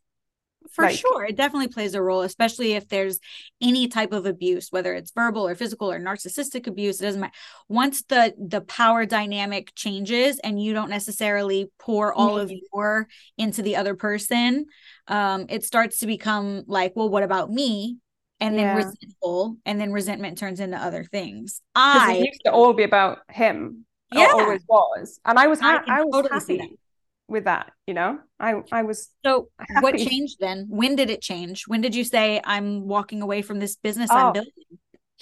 for 0.71 0.85
like, 0.85 0.97
sure 0.97 1.25
it 1.25 1.35
definitely 1.35 1.67
plays 1.67 1.93
a 1.93 2.01
role 2.01 2.21
especially 2.21 2.73
if 2.73 2.87
there's 2.89 3.19
any 3.61 3.87
type 3.87 4.11
of 4.11 4.25
abuse 4.25 4.67
whether 4.71 4.93
it's 4.93 5.11
verbal 5.11 5.47
or 5.47 5.55
physical 5.55 5.91
or 5.91 5.99
narcissistic 5.99 6.67
abuse 6.67 6.99
it 6.99 7.05
doesn't 7.05 7.21
matter 7.21 7.33
once 7.69 8.03
the 8.03 8.33
the 8.37 8.61
power 8.61 9.05
dynamic 9.05 9.73
changes 9.75 10.39
and 10.39 10.61
you 10.61 10.73
don't 10.73 10.89
necessarily 10.89 11.69
pour 11.79 12.13
all 12.13 12.37
of 12.37 12.51
your 12.73 13.07
into 13.37 13.61
the 13.61 13.75
other 13.75 13.95
person 13.95 14.65
um 15.07 15.45
it 15.49 15.63
starts 15.63 15.99
to 15.99 16.07
become 16.07 16.63
like 16.67 16.93
well 16.95 17.09
what 17.09 17.23
about 17.23 17.51
me? 17.51 17.97
And 18.39 18.57
then 18.57 18.65
yeah. 18.65 18.75
resentful 18.75 19.57
and 19.65 19.79
then 19.79 19.93
resentment 19.93 20.37
turns 20.37 20.59
into 20.59 20.75
other 20.75 21.05
things. 21.05 21.61
I 21.75 22.15
it 22.15 22.25
used 22.25 22.41
to 22.45 22.51
all 22.51 22.73
be 22.73 22.83
about 22.83 23.19
him. 23.29 23.85
Yeah. 24.11 24.31
always 24.33 24.61
was. 24.67 25.19
And 25.23 25.39
i 25.39 25.47
was 25.47 25.61
ha- 25.61 25.83
I, 25.87 25.99
I 25.99 26.03
was 26.03 26.23
totally 26.23 26.57
happy 26.57 26.77
with 27.27 27.45
that 27.45 27.71
you 27.87 27.93
know? 27.93 28.19
I 28.39 28.61
i 28.71 28.83
was 28.83 29.09
so 29.25 29.49
happy. 29.59 29.81
what 29.83 29.97
changed 29.97 30.37
then? 30.39 30.67
When 30.69 30.95
did 30.95 31.09
it 31.09 31.21
change? 31.21 31.63
When 31.67 31.81
did 31.81 31.95
you 31.95 32.03
say 32.03 32.41
i'm 32.43 32.87
walking 32.87 33.21
away 33.21 33.41
from 33.41 33.59
this 33.59 33.75
business 33.75 34.09
oh, 34.11 34.17
i'm 34.17 34.33
building 34.33 34.51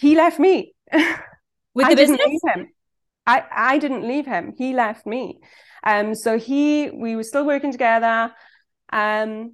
he 0.01 0.15
left 0.15 0.39
me. 0.39 0.73
With 1.73 1.85
the 1.85 1.91
I 1.91 1.95
business? 1.95 2.17
didn't 2.17 2.31
leave 2.31 2.55
him. 2.55 2.67
i 3.27 3.43
i 3.51 3.77
didn't 3.77 4.07
leave 4.07 4.25
him. 4.25 4.53
He 4.57 4.73
left 4.73 5.05
me. 5.05 5.39
Um 5.85 6.15
so 6.15 6.37
he 6.37 6.89
we 6.89 7.15
were 7.15 7.23
still 7.23 7.45
working 7.45 7.71
together. 7.71 8.33
Um 8.91 9.53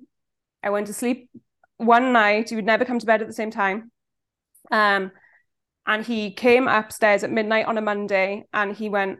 i 0.63 0.69
went 0.69 0.87
to 0.87 0.93
sleep 0.93 1.29
one 1.77 2.13
night. 2.13 2.49
He 2.49 2.55
would 2.55 2.65
never 2.65 2.85
come 2.85 2.99
to 2.99 3.05
bed 3.05 3.21
at 3.21 3.27
the 3.27 3.33
same 3.33 3.51
time. 3.51 3.91
Um 4.71 5.11
and 5.85 6.05
he 6.05 6.31
came 6.31 6.67
upstairs 6.67 7.23
at 7.23 7.31
midnight 7.31 7.65
on 7.65 7.77
a 7.77 7.81
monday 7.81 8.45
and 8.53 8.75
he 8.75 8.89
went 8.89 9.19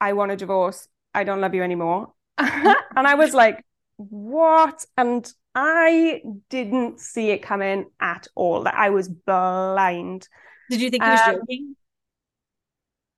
i 0.00 0.14
want 0.14 0.32
a 0.32 0.36
divorce. 0.36 0.88
I 1.12 1.24
don't 1.24 1.40
love 1.40 1.54
you 1.54 1.62
anymore 1.62 2.13
and 2.38 3.06
I 3.06 3.14
was 3.14 3.34
like, 3.34 3.64
what? 3.96 4.84
And 4.96 5.30
I 5.54 6.22
didn't 6.50 7.00
see 7.00 7.30
it 7.30 7.38
coming 7.38 7.86
at 8.00 8.26
all. 8.34 8.64
That 8.64 8.74
I 8.74 8.90
was 8.90 9.08
blind. 9.08 10.28
Did 10.70 10.80
you 10.80 10.90
think 10.90 11.04
he 11.04 11.10
was 11.10 11.20
um, 11.20 11.34
joking? 11.36 11.76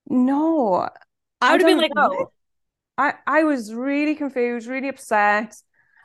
No. 0.08 0.88
I 1.40 1.52
would 1.52 1.60
have 1.60 1.68
been 1.68 1.78
like, 1.78 1.92
no. 1.94 2.30
I, 2.98 3.14
I 3.26 3.44
was 3.44 3.72
really 3.74 4.14
confused, 4.14 4.66
really 4.66 4.88
upset. 4.88 5.54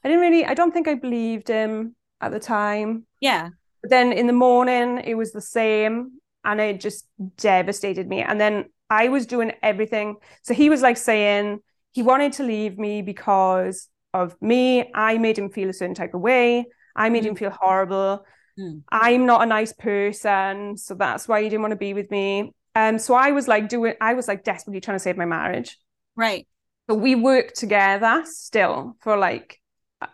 I 0.03 0.07
didn't 0.07 0.21
really, 0.21 0.45
I 0.45 0.53
don't 0.53 0.71
think 0.71 0.87
I 0.87 0.95
believed 0.95 1.47
him 1.47 1.95
at 2.19 2.31
the 2.31 2.39
time. 2.39 3.05
Yeah. 3.19 3.49
But 3.81 3.89
then 3.89 4.11
in 4.11 4.27
the 4.27 4.33
morning, 4.33 5.01
it 5.03 5.15
was 5.15 5.31
the 5.31 5.41
same 5.41 6.19
and 6.43 6.59
it 6.59 6.79
just 6.79 7.07
devastated 7.37 8.07
me. 8.07 8.21
And 8.21 8.39
then 8.39 8.65
I 8.89 9.09
was 9.09 9.25
doing 9.25 9.53
everything. 9.61 10.17
So 10.43 10.53
he 10.53 10.69
was 10.69 10.81
like 10.81 10.97
saying, 10.97 11.59
he 11.91 12.03
wanted 12.03 12.33
to 12.33 12.43
leave 12.43 12.77
me 12.77 13.01
because 13.01 13.89
of 14.13 14.35
me. 14.41 14.91
I 14.93 15.17
made 15.17 15.37
him 15.37 15.49
feel 15.49 15.69
a 15.69 15.73
certain 15.73 15.95
type 15.95 16.13
of 16.13 16.21
way. 16.21 16.65
I 16.95 17.09
made 17.09 17.23
mm. 17.23 17.27
him 17.27 17.35
feel 17.35 17.51
horrible. 17.51 18.25
Mm. 18.59 18.83
I'm 18.91 19.25
not 19.25 19.43
a 19.43 19.45
nice 19.45 19.73
person, 19.73 20.77
so 20.77 20.95
that's 20.95 21.27
why 21.27 21.41
he 21.41 21.49
didn't 21.49 21.61
want 21.61 21.71
to 21.71 21.77
be 21.77 21.93
with 21.93 22.11
me. 22.11 22.53
Um, 22.75 22.99
so 22.99 23.13
I 23.13 23.31
was 23.31 23.47
like 23.47 23.69
doing, 23.69 23.95
I 23.99 24.13
was 24.13 24.27
like 24.27 24.43
desperately 24.43 24.81
trying 24.81 24.95
to 24.95 25.03
save 25.03 25.17
my 25.17 25.25
marriage. 25.25 25.77
Right. 26.15 26.47
So 26.89 26.95
we 26.95 27.15
worked 27.15 27.55
together 27.55 28.23
still 28.25 28.95
for 29.01 29.17
like 29.17 29.59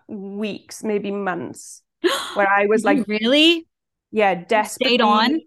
weeks, 0.07 0.83
maybe 0.83 1.11
months, 1.11 1.81
where 2.33 2.49
I 2.49 2.65
was 2.67 2.83
like, 2.83 3.07
really, 3.07 3.67
yeah, 4.11 4.35
desperately 4.35 5.01
on 5.01 5.41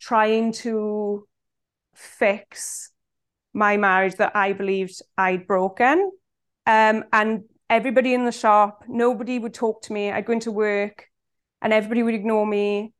trying 0.00 0.52
to 0.52 1.26
fix 1.94 2.89
my 3.52 3.76
marriage 3.76 4.16
that 4.16 4.36
I 4.36 4.52
believed 4.52 5.00
I'd 5.18 5.46
broken. 5.46 6.10
Um, 6.66 7.04
and 7.12 7.44
everybody 7.68 8.14
in 8.14 8.24
the 8.24 8.32
shop, 8.32 8.84
nobody 8.88 9.38
would 9.38 9.54
talk 9.54 9.82
to 9.82 9.92
me. 9.92 10.10
I'd 10.10 10.26
go 10.26 10.32
into 10.32 10.52
work 10.52 11.06
and 11.62 11.72
everybody 11.72 12.02
would 12.02 12.14
ignore 12.14 12.46
me. 12.46 12.92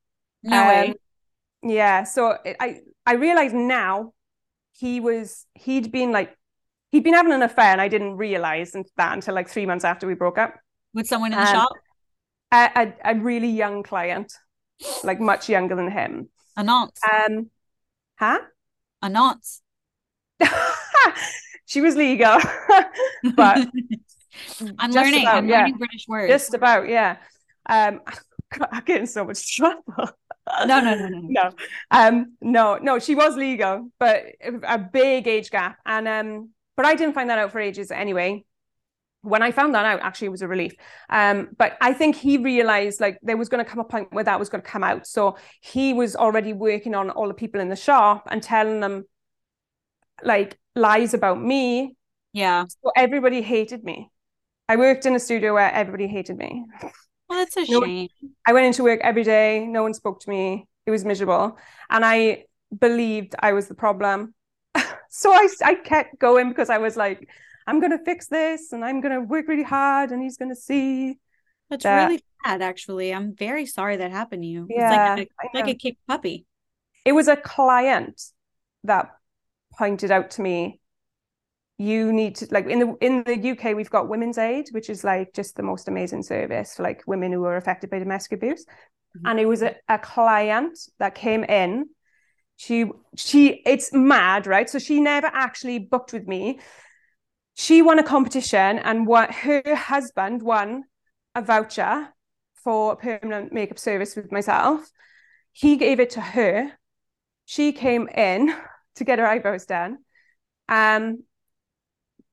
No 0.43 0.61
um, 0.61 0.69
way. 0.69 0.95
Yeah. 1.63 2.05
So 2.05 2.37
I, 2.59 2.81
I 3.07 3.15
realize 3.15 3.53
now 3.53 4.13
he 4.73 5.01
was 5.01 5.47
he'd 5.55 5.93
been 5.93 6.13
like 6.13 6.37
he'd 6.91 7.05
been 7.05 7.15
having 7.15 7.33
an 7.33 7.43
affair 7.43 7.73
and 7.73 7.81
I 7.81 7.89
didn't 7.89 8.17
realize 8.17 8.73
that 8.73 9.13
until 9.13 9.35
like 9.35 9.49
three 9.49 9.67
months 9.67 9.85
after 9.85 10.07
we 10.07 10.15
broke 10.15 10.39
up. 10.39 10.55
With 10.95 11.07
someone 11.07 11.33
in 11.33 11.39
the 11.39 11.47
um, 11.47 11.55
shop? 11.55 11.73
A, 12.53 12.71
a, 12.75 13.13
a, 13.13 13.15
really 13.15 13.49
young 13.49 13.85
client, 13.85 14.33
like 15.05 15.21
much 15.21 15.49
younger 15.49 15.77
than 15.77 15.89
him. 15.89 16.29
A 16.57 16.65
nonce. 16.65 16.99
Um, 17.05 17.49
huh? 18.19 18.41
A 19.01 19.09
nonce. 19.09 19.63
She 21.67 21.81
was 21.81 21.97
legal, 21.97 22.39
but 23.37 23.69
I'm 24.79 24.91
learning. 24.91 25.23
About, 25.23 25.37
I'm 25.37 25.49
yeah. 25.49 25.59
learning 25.59 25.79
British 25.79 26.09
words. 26.09 26.31
Just 26.31 26.55
about, 26.55 26.89
yeah. 26.89 27.17
Um, 27.69 28.01
I'm 28.73 28.85
getting 28.85 29.07
so 29.07 29.25
much 29.25 29.57
trouble. 29.57 29.83
no, 29.97 30.81
no, 30.81 30.95
no, 30.95 31.09
no, 31.09 31.21
no. 31.23 31.51
Um, 31.91 32.37
no, 32.41 32.77
no. 32.77 32.99
She 32.99 33.15
was 33.15 33.37
legal, 33.37 33.91
but 33.99 34.25
a 34.43 34.79
big 34.79 35.29
age 35.29 35.51
gap, 35.51 35.79
and 35.87 36.09
um, 36.09 36.51
but 36.77 36.87
I 36.87 36.95
didn't 36.95 37.15
find 37.15 37.31
that 37.31 37.39
out 37.39 37.53
for 37.53 37.61
ages 37.61 37.91
anyway. 37.91 38.45
When 39.23 39.43
I 39.43 39.51
found 39.53 39.75
that 39.75 39.85
out, 39.85 40.01
actually, 40.01 40.29
it 40.29 40.31
was 40.31 40.43
a 40.43 40.49
relief. 40.49 40.73
Um, 41.11 41.51
but 41.59 41.77
I 41.83 41.93
think 41.93 42.17
he 42.17 42.39
realized 42.39 43.01
like 43.01 43.19
there 43.23 43.37
was 43.37 43.51
going 43.51 43.63
to 43.63 43.71
come 43.71 43.79
a 43.79 43.85
point 43.85 44.13
where 44.13 44.25
that 44.25 44.39
was 44.39 44.49
going 44.49 44.63
to 44.63 44.69
come 44.69 44.83
out. 44.83 45.07
So 45.07 45.37
he 45.61 45.93
was 45.93 46.17
already 46.17 46.55
working 46.55 46.95
on 46.95 47.11
all 47.11 47.29
the 47.29 47.35
people 47.35 47.61
in 47.61 47.69
the 47.69 47.77
shop 47.77 48.27
and 48.31 48.43
telling 48.43 48.81
them 48.81 49.05
like 50.23 50.59
lies 50.75 51.15
about 51.15 51.41
me. 51.43 51.97
Yeah. 52.33 52.65
So 52.69 52.93
everybody 52.97 53.43
hated 53.43 53.85
me. 53.85 54.11
I 54.69 54.77
worked 54.77 55.05
in 55.07 55.15
a 55.15 55.21
studio 55.21 55.55
where 55.55 55.73
everybody 55.73 56.07
hated 56.07 56.37
me. 56.37 56.65
Well, 57.29 57.39
that's 57.41 57.57
a 57.57 57.71
no, 57.71 57.83
shame. 57.85 58.09
I 58.47 58.53
went 58.53 58.67
into 58.67 58.83
work 58.83 59.01
every 59.03 59.25
day. 59.25 59.67
No 59.67 59.83
one 59.83 59.95
spoke 59.95 60.21
to 60.21 60.31
me. 60.31 60.67
It 60.87 60.91
was 60.91 61.05
miserable. 61.05 61.59
And 61.89 62.05
I 62.05 62.45
believed 62.77 63.35
I 63.39 63.53
was 63.53 63.69
the 63.69 63.75
problem. 63.75 64.35
so 65.11 65.33
I, 65.33 65.49
I 65.65 65.75
kept 65.75 66.19
going 66.19 66.49
because 66.49 66.71
I 66.71 66.79
was 66.79 66.97
like, 66.97 67.29
I'm 67.67 67.81
going 67.81 67.97
to 67.97 68.05
fix 68.05 68.29
this 68.29 68.73
and 68.73 68.85
I'm 68.85 69.01
going 69.01 69.15
to 69.15 69.21
work 69.21 69.49
really 69.49 69.63
hard 69.63 70.11
and 70.11 70.23
he's 70.23 70.37
going 70.37 70.49
to 70.49 70.61
see. 70.61 71.19
That's 71.69 71.85
that. 71.85 72.07
really 72.07 72.25
bad, 72.45 72.63
actually. 72.63 73.15
I'm 73.15 73.35
very 73.35 73.67
sorry 73.67 73.97
that 73.99 74.11
happened 74.11 74.43
to 74.43 74.49
you. 74.49 74.67
Yeah, 74.69 75.17
it's 75.17 75.31
like 75.39 75.55
a, 75.55 75.57
like 75.57 75.69
a 75.69 75.75
kicked 75.75 76.07
puppy. 76.09 76.47
It 77.05 77.13
was 77.13 77.29
a 77.29 77.37
client 77.37 78.21
that 78.85 79.11
pointed 79.77 80.11
out 80.11 80.31
to 80.33 80.43
me 80.43 80.81
you 81.81 82.13
need 82.13 82.35
to 82.35 82.47
like 82.51 82.67
in 82.67 82.79
the 82.79 82.95
in 83.01 83.23
the 83.25 83.53
UK 83.53 83.75
we've 83.75 83.89
got 83.89 84.07
Women's 84.07 84.37
Aid, 84.37 84.69
which 84.73 84.91
is 84.91 85.03
like 85.03 85.33
just 85.33 85.57
the 85.57 85.63
most 85.63 85.89
amazing 85.89 86.23
service 86.23 86.75
for 86.75 86.83
like 86.83 87.03
women 87.07 87.33
who 87.33 87.43
are 87.45 87.57
affected 87.57 87.89
by 87.89 87.99
domestic 87.99 88.33
abuse. 88.33 88.67
Mm-hmm. 88.67 89.27
And 89.27 89.41
it 89.41 89.47
was 89.47 89.63
a, 89.63 89.75
a 89.89 89.99
client 89.99 90.79
that 90.99 91.15
came 91.15 91.43
in. 91.43 91.87
She 92.59 92.85
she 93.17 93.63
it's 93.65 93.95
mad, 93.95 94.47
right? 94.47 94.69
So 94.69 94.79
she 94.79 95.01
never 95.01 95.29
actually 95.29 95.79
booked 95.79 96.13
with 96.13 96.29
me. 96.29 96.61
She 97.55 97.81
won 97.81 97.99
a 97.99 98.03
competition 98.03 98.79
and 98.79 99.07
what 99.07 99.33
her 99.33 99.75
husband 99.75 100.43
won 100.43 100.85
a 101.35 101.41
voucher 101.41 102.09
for 102.63 102.95
permanent 102.97 103.55
makeup 103.55 103.79
service 103.79 104.15
with 104.15 104.31
myself. 104.31 104.91
He 105.53 105.79
gave 105.79 105.99
it 105.99 106.11
to 106.11 106.21
her. 106.21 106.73
She 107.47 107.73
came 107.73 108.07
in 108.09 108.55
to 109.01 109.05
get 109.05 109.19
her 109.19 109.27
eyebrows 109.27 109.65
done. 109.65 109.99
Um, 110.69 111.25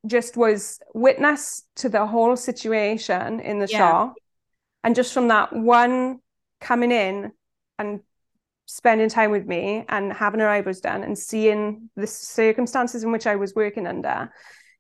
just 0.06 0.36
was 0.36 0.80
witness 0.93 1.63
to 1.77 1.89
the 1.89 2.06
whole 2.06 2.36
situation 2.36 3.39
in 3.39 3.60
the 3.60 3.67
yeah. 3.67 3.77
shop. 3.77 4.15
And 4.84 4.93
just 4.93 5.13
from 5.13 5.30
that 5.30 5.53
one 5.53 6.19
coming 6.60 6.91
in 6.91 7.32
and 7.80 8.01
spending 8.65 9.08
time 9.08 9.32
with 9.32 9.45
me 9.45 9.86
and 9.88 10.12
having 10.12 10.41
her 10.41 10.49
eyebrows 10.49 10.82
done 10.82 11.03
and 11.03 11.17
seeing 11.17 11.89
the 11.95 12.06
circumstances 12.06 13.03
in 13.03 13.12
which 13.13 13.25
I 13.25 13.38
was 13.38 13.56
working 13.56 13.88
under, 13.88 14.30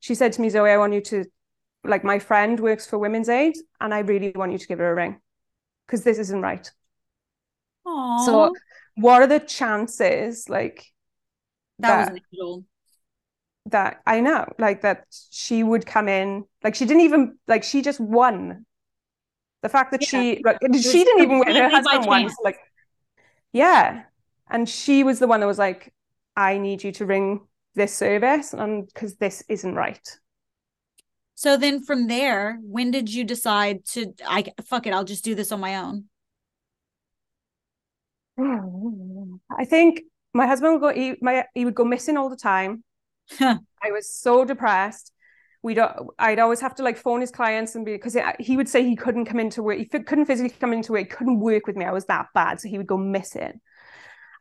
she 0.01 0.13
said 0.13 0.33
to 0.33 0.41
me, 0.41 0.49
Zoe, 0.49 0.69
I 0.69 0.77
want 0.77 0.93
you 0.93 1.01
to, 1.01 1.25
like, 1.85 2.03
my 2.03 2.19
friend 2.19 2.59
works 2.59 2.85
for 2.85 2.99
Women's 2.99 3.29
Aid, 3.29 3.55
and 3.79 3.93
I 3.93 3.99
really 3.99 4.33
want 4.35 4.51
you 4.51 4.57
to 4.57 4.67
give 4.67 4.79
her 4.79 4.91
a 4.91 4.95
ring 4.95 5.19
because 5.85 6.03
this 6.03 6.19
isn't 6.19 6.41
right. 6.41 6.69
Aww. 7.85 8.25
So, 8.25 8.53
what 8.95 9.21
are 9.21 9.27
the 9.27 9.39
chances, 9.39 10.49
like, 10.49 10.85
that, 11.79 11.87
that 11.87 11.99
was 11.99 12.07
an 12.09 12.19
angel 12.33 12.65
that 13.71 14.01
I 14.05 14.19
know, 14.19 14.45
like 14.57 14.81
that 14.81 15.05
she 15.29 15.63
would 15.63 15.85
come 15.85 16.07
in, 16.07 16.45
like 16.63 16.75
she 16.75 16.85
didn't 16.85 17.03
even 17.03 17.37
like 17.47 17.63
she 17.63 17.81
just 17.81 17.99
won. 17.99 18.65
The 19.61 19.69
fact 19.69 19.91
that 19.91 20.01
yeah. 20.01 20.07
she 20.07 20.41
like 20.43 20.57
she 20.73 21.03
didn't 21.03 21.23
even 21.23 21.39
win, 21.39 21.55
her 21.55 21.69
husband 21.69 22.05
won. 22.05 22.29
So 22.29 22.35
like, 22.43 22.59
yeah, 23.51 24.03
and 24.49 24.67
she 24.67 25.03
was 25.03 25.19
the 25.19 25.27
one 25.27 25.39
that 25.41 25.47
was 25.47 25.59
like, 25.59 25.93
"I 26.35 26.57
need 26.57 26.83
you 26.83 26.91
to 26.93 27.05
ring 27.05 27.41
this 27.75 27.93
service," 27.93 28.53
and 28.53 28.87
because 28.87 29.15
this 29.15 29.43
isn't 29.49 29.75
right. 29.75 30.07
So 31.35 31.57
then, 31.57 31.83
from 31.83 32.07
there, 32.07 32.57
when 32.61 32.91
did 32.91 33.13
you 33.13 33.23
decide 33.23 33.85
to? 33.87 34.13
I 34.25 34.45
fuck 34.65 34.87
it, 34.87 34.93
I'll 34.93 35.03
just 35.03 35.23
do 35.23 35.35
this 35.35 35.51
on 35.51 35.59
my 35.59 35.75
own. 35.77 36.05
I 39.57 39.65
think 39.65 40.01
my 40.33 40.45
husband 40.47 40.73
would 40.73 40.81
go. 40.81 40.99
He, 40.99 41.15
my, 41.21 41.45
he 41.53 41.65
would 41.65 41.75
go 41.75 41.85
missing 41.85 42.17
all 42.17 42.29
the 42.29 42.35
time. 42.35 42.83
I 43.39 43.91
was 43.91 44.13
so 44.13 44.45
depressed. 44.45 45.11
We'd 45.63 45.79
I'd 46.19 46.39
always 46.39 46.61
have 46.61 46.75
to 46.75 46.83
like 46.83 46.97
phone 46.97 47.19
his 47.19 47.31
clients 47.31 47.75
and 47.75 47.83
be 47.83 47.93
because 47.93 48.15
he 48.39 48.55
would 48.55 48.69
say 48.69 48.83
he 48.83 48.95
couldn't 48.95 49.25
come 49.25 49.39
into 49.39 49.63
work. 49.63 49.77
He 49.77 49.85
couldn't 49.85 50.25
physically 50.25 50.55
come 50.57 50.71
into 50.71 50.91
work. 50.91 51.01
He 51.01 51.05
couldn't 51.07 51.39
work 51.39 51.67
with 51.67 51.75
me. 51.75 51.83
I 51.83 51.91
was 51.91 52.05
that 52.05 52.27
bad, 52.33 52.61
so 52.61 52.69
he 52.69 52.77
would 52.77 52.87
go 52.87 52.97
missing. 52.97 53.59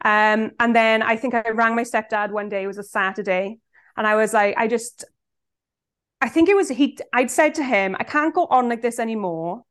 Um, 0.05 0.53
and 0.61 0.77
then 0.77 1.03
I 1.03 1.17
think 1.17 1.35
I 1.35 1.51
rang 1.51 1.75
my 1.75 1.83
stepdad 1.83 2.31
one 2.31 2.49
day. 2.49 2.63
It 2.63 2.67
was 2.67 2.79
a 2.79 2.85
Saturday, 2.85 3.59
and 3.97 4.07
I 4.07 4.15
was 4.15 4.35
like, 4.35 4.55
I 4.59 4.69
just, 4.69 5.05
I 6.21 6.29
think 6.29 6.49
it 6.49 6.55
was 6.55 6.69
he. 6.69 6.99
I'd 7.13 7.31
said 7.31 7.55
to 7.55 7.65
him, 7.65 7.97
I 7.99 8.05
can't 8.05 8.35
go 8.35 8.47
on 8.47 8.69
like 8.69 8.83
this 8.83 8.99
anymore. 8.99 9.65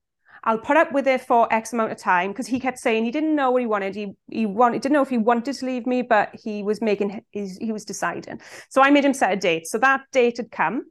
I'll 0.46 0.60
put 0.60 0.78
up 0.78 0.92
with 0.92 1.08
it 1.08 1.22
for 1.22 1.52
X 1.52 1.74
amount 1.74 1.92
of 1.92 1.98
time 1.98 2.32
because 2.32 2.48
he 2.48 2.60
kept 2.60 2.78
saying 2.78 3.04
he 3.04 3.12
didn't 3.12 3.36
know 3.36 3.52
what 3.52 3.62
he 3.62 3.66
wanted. 3.66 3.96
He 3.96 4.14
he 4.32 4.46
wanted 4.46 4.82
didn't 4.82 4.94
know 4.94 5.02
if 5.02 5.10
he 5.10 5.18
wanted 5.18 5.56
to 5.56 5.66
leave 5.66 5.88
me, 5.88 6.04
but 6.04 6.30
he 6.34 6.62
was 6.62 6.82
making 6.82 7.22
he 7.32 7.72
was 7.72 7.84
deciding. 7.86 8.40
So 8.70 8.82
I 8.82 8.92
made 8.92 9.06
him 9.06 9.14
set 9.14 9.34
a 9.34 9.36
date. 9.36 9.68
So 9.68 9.80
that 9.80 10.02
date 10.12 10.38
had 10.38 10.52
come, 10.52 10.84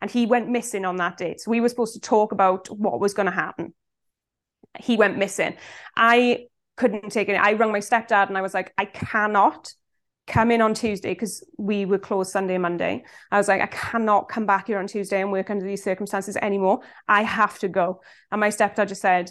and 0.00 0.10
he 0.10 0.26
went 0.26 0.48
missing 0.48 0.84
on 0.84 0.96
that 0.96 1.18
date. 1.18 1.40
So 1.40 1.50
we 1.50 1.60
were 1.60 1.68
supposed 1.68 1.94
to 1.94 2.00
talk 2.00 2.32
about 2.32 2.68
what 2.68 3.00
was 3.00 3.14
going 3.14 3.26
to 3.26 3.32
happen. 3.32 3.74
He 4.78 4.96
went 4.96 5.18
missing. 5.18 5.56
I 5.96 6.46
couldn't 6.76 7.10
take 7.10 7.28
it. 7.28 7.34
I 7.34 7.52
rang 7.52 7.72
my 7.72 7.78
stepdad 7.78 8.28
and 8.28 8.36
I 8.36 8.42
was 8.42 8.54
like, 8.54 8.72
I 8.76 8.86
cannot 8.86 9.72
come 10.26 10.50
in 10.50 10.62
on 10.62 10.74
Tuesday 10.74 11.10
because 11.10 11.44
we 11.58 11.84
were 11.84 11.98
closed 11.98 12.30
Sunday 12.30 12.54
and 12.54 12.62
Monday. 12.62 13.04
I 13.30 13.38
was 13.38 13.48
like, 13.48 13.60
I 13.60 13.66
cannot 13.66 14.28
come 14.28 14.46
back 14.46 14.68
here 14.68 14.78
on 14.78 14.86
Tuesday 14.86 15.20
and 15.20 15.30
work 15.30 15.50
under 15.50 15.66
these 15.66 15.84
circumstances 15.84 16.36
anymore. 16.36 16.80
I 17.08 17.22
have 17.22 17.58
to 17.60 17.68
go. 17.68 18.00
And 18.30 18.40
my 18.40 18.48
stepdad 18.48 18.88
just 18.88 19.02
said, 19.02 19.30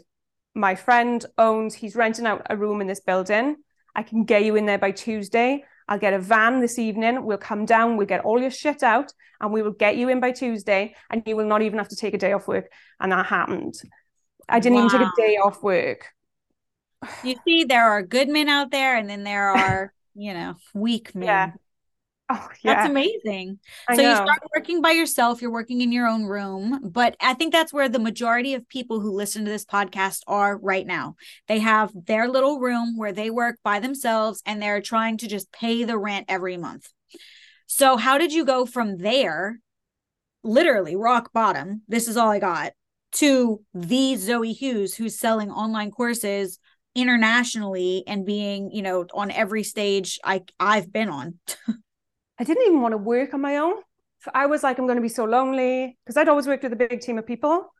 My 0.53 0.75
friend 0.75 1.25
owns, 1.37 1.73
he's 1.73 1.95
renting 1.95 2.27
out 2.27 2.45
a 2.49 2.57
room 2.57 2.81
in 2.81 2.87
this 2.87 2.99
building. 2.99 3.57
I 3.95 4.03
can 4.03 4.23
get 4.23 4.43
you 4.43 4.55
in 4.55 4.65
there 4.65 4.77
by 4.77 4.91
Tuesday. 4.91 5.63
I'll 5.87 5.99
get 5.99 6.13
a 6.13 6.19
van 6.19 6.61
this 6.61 6.79
evening. 6.79 7.25
We'll 7.25 7.37
come 7.37 7.65
down, 7.65 7.97
we'll 7.97 8.07
get 8.07 8.23
all 8.23 8.39
your 8.39 8.51
shit 8.51 8.83
out, 8.83 9.11
and 9.41 9.51
we 9.51 9.61
will 9.61 9.71
get 9.71 9.97
you 9.97 10.09
in 10.09 10.19
by 10.19 10.31
Tuesday. 10.31 10.95
And 11.09 11.23
you 11.25 11.35
will 11.35 11.45
not 11.45 11.61
even 11.61 11.79
have 11.79 11.89
to 11.89 11.95
take 11.95 12.13
a 12.13 12.17
day 12.17 12.33
off 12.33 12.47
work. 12.47 12.71
And 12.99 13.11
that 13.11 13.25
happened. 13.25 13.75
I 14.47 14.59
didn't 14.59 14.77
wow. 14.77 14.85
even 14.85 14.99
take 14.99 15.07
a 15.07 15.21
day 15.21 15.37
off 15.37 15.63
work. 15.63 16.07
You 17.23 17.35
see, 17.45 17.65
there 17.65 17.83
are 17.83 18.01
good 18.01 18.29
men 18.29 18.47
out 18.47 18.71
there, 18.71 18.95
and 18.95 19.09
then 19.09 19.23
there 19.23 19.49
are 19.57 19.93
you 20.15 20.33
know, 20.33 20.55
weak 20.73 21.13
men. 21.15 21.27
Yeah. 21.27 21.51
Oh, 22.29 22.49
yeah. 22.63 22.75
That's 22.75 22.89
amazing. 22.89 23.59
I 23.87 23.95
so 23.95 24.01
know. 24.01 24.09
you 24.09 24.15
start 24.15 24.41
working 24.55 24.81
by 24.81 24.91
yourself, 24.91 25.41
you're 25.41 25.51
working 25.51 25.81
in 25.81 25.91
your 25.91 26.07
own 26.07 26.23
room, 26.23 26.79
but 26.83 27.15
I 27.19 27.33
think 27.33 27.51
that's 27.51 27.73
where 27.73 27.89
the 27.89 27.99
majority 27.99 28.53
of 28.53 28.67
people 28.67 29.01
who 29.01 29.11
listen 29.11 29.43
to 29.43 29.51
this 29.51 29.65
podcast 29.65 30.21
are 30.25 30.57
right 30.57 30.87
now. 30.87 31.15
They 31.47 31.59
have 31.59 31.91
their 31.93 32.29
little 32.29 32.59
room 32.59 32.97
where 32.97 33.11
they 33.11 33.29
work 33.29 33.59
by 33.63 33.79
themselves 33.79 34.41
and 34.45 34.61
they're 34.61 34.81
trying 34.81 35.17
to 35.17 35.27
just 35.27 35.51
pay 35.51 35.83
the 35.83 35.97
rent 35.97 36.25
every 36.29 36.57
month. 36.57 36.87
So 37.67 37.97
how 37.97 38.17
did 38.17 38.31
you 38.31 38.45
go 38.45 38.65
from 38.65 38.97
there, 38.97 39.59
literally 40.43 40.95
rock 40.95 41.31
bottom, 41.33 41.81
this 41.87 42.07
is 42.07 42.17
all 42.17 42.29
I 42.29 42.39
got, 42.39 42.71
to 43.13 43.61
the 43.73 44.15
Zoe 44.15 44.53
Hughes 44.53 44.95
who's 44.95 45.19
selling 45.19 45.51
online 45.51 45.91
courses 45.91 46.57
internationally 46.95 48.03
and 48.05 48.25
being 48.25 48.71
you 48.71 48.81
know 48.81 49.05
on 49.13 49.31
every 49.31 49.63
stage 49.63 50.19
i 50.23 50.41
i've 50.59 50.91
been 50.91 51.09
on. 51.09 51.39
I 52.39 52.43
didn't 52.43 52.63
even 52.63 52.81
want 52.81 52.93
to 52.93 52.97
work 52.97 53.35
on 53.35 53.41
my 53.41 53.57
own. 53.57 53.75
I 54.33 54.47
was 54.47 54.63
like 54.63 54.77
i'm 54.77 54.85
going 54.85 54.97
to 54.97 55.01
be 55.01 55.09
so 55.09 55.25
lonely 55.25 55.97
because 56.03 56.17
i'd 56.17 56.29
always 56.29 56.47
worked 56.47 56.63
with 56.63 56.73
a 56.73 56.77
big 56.77 57.01
team 57.01 57.17
of 57.17 57.25
people. 57.25 57.73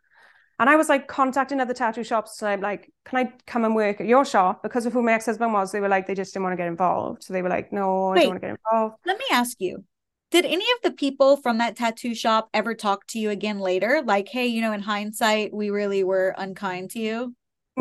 And 0.60 0.70
i 0.70 0.76
was 0.76 0.90
like 0.90 1.08
contacting 1.08 1.60
other 1.60 1.74
tattoo 1.74 2.04
shops 2.04 2.38
so 2.38 2.48
i'm 2.48 2.62
like 2.62 2.92
can 3.06 3.20
i 3.20 3.34
come 3.46 3.66
and 3.66 3.76
work 3.76 4.02
at 4.02 4.08
your 4.08 4.26
shop? 4.26 4.64
Because 4.64 4.86
of 4.86 4.94
who 4.94 5.04
my 5.04 5.14
ex-husband 5.14 5.54
was 5.54 5.72
they 5.72 5.80
were 5.80 5.90
like 5.90 6.08
they 6.08 6.16
just 6.16 6.34
didn't 6.34 6.44
want 6.44 6.54
to 6.54 6.58
get 6.58 6.68
involved. 6.68 7.24
So 7.24 7.34
they 7.34 7.42
were 7.42 7.50
like 7.50 7.72
no 7.72 8.10
Wait, 8.10 8.20
i 8.20 8.22
don't 8.22 8.30
want 8.30 8.42
to 8.42 8.48
get 8.48 8.58
involved. 8.72 8.96
Let 9.06 9.20
me 9.20 9.26
ask 9.32 9.58
you 9.60 9.84
did 10.32 10.46
any 10.46 10.66
of 10.76 10.82
the 10.82 10.92
people 10.92 11.38
from 11.38 11.60
that 11.60 11.76
tattoo 11.76 12.16
shop 12.16 12.50
ever 12.56 12.74
talk 12.74 13.06
to 13.06 13.20
you 13.20 13.30
again 13.30 13.60
later? 13.60 14.02
Like 14.04 14.28
hey 14.30 14.48
you 14.48 14.62
know 14.62 14.74
in 14.74 14.82
hindsight 14.82 15.54
we 15.54 15.70
really 15.70 16.04
were 16.04 16.34
unkind 16.36 16.92
to 16.92 17.00
you 17.00 17.36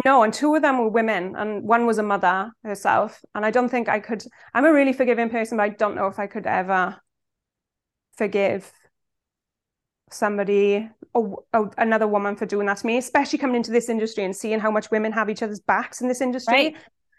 no, 0.05 0.23
and 0.23 0.33
two 0.33 0.55
of 0.55 0.63
them 0.63 0.79
were 0.79 0.89
women, 0.89 1.35
and 1.37 1.63
one 1.63 1.87
was 1.87 1.99
a 1.99 2.03
mother 2.03 2.51
herself. 2.65 3.23
And 3.35 3.45
I 3.45 3.51
don't 3.51 3.69
think 3.69 3.89
I 3.89 4.01
could. 4.01 4.25
I'm 4.55 4.65
a 4.65 4.73
really 4.73 4.93
forgiving 4.93 5.29
person, 5.29 5.59
but 5.59 5.65
I 5.65 5.69
don't 5.71 5.95
know 5.95 6.07
if 6.07 6.19
I 6.19 6.27
could 6.27 6.47
ever 6.47 6.97
forgive 8.17 8.73
somebody 10.11 10.89
or, 11.15 11.43
or, 11.53 11.71
another 11.77 12.07
woman 12.07 12.37
for 12.37 12.47
doing 12.47 12.67
that 12.67 12.79
to 12.79 12.87
me, 12.87 12.97
especially 12.97 13.39
coming 13.39 13.57
into 13.57 13.71
this 13.71 13.89
industry 13.89 14.25
and 14.25 14.35
seeing 14.35 14.61
how 14.61 14.71
much 14.71 14.91
women 14.91 15.13
have 15.13 15.29
each 15.29 15.43
other's 15.43 15.61
backs 15.61 16.01
in 16.01 16.09
this 16.09 16.21
industry. 16.21 16.55
Right. 16.55 16.77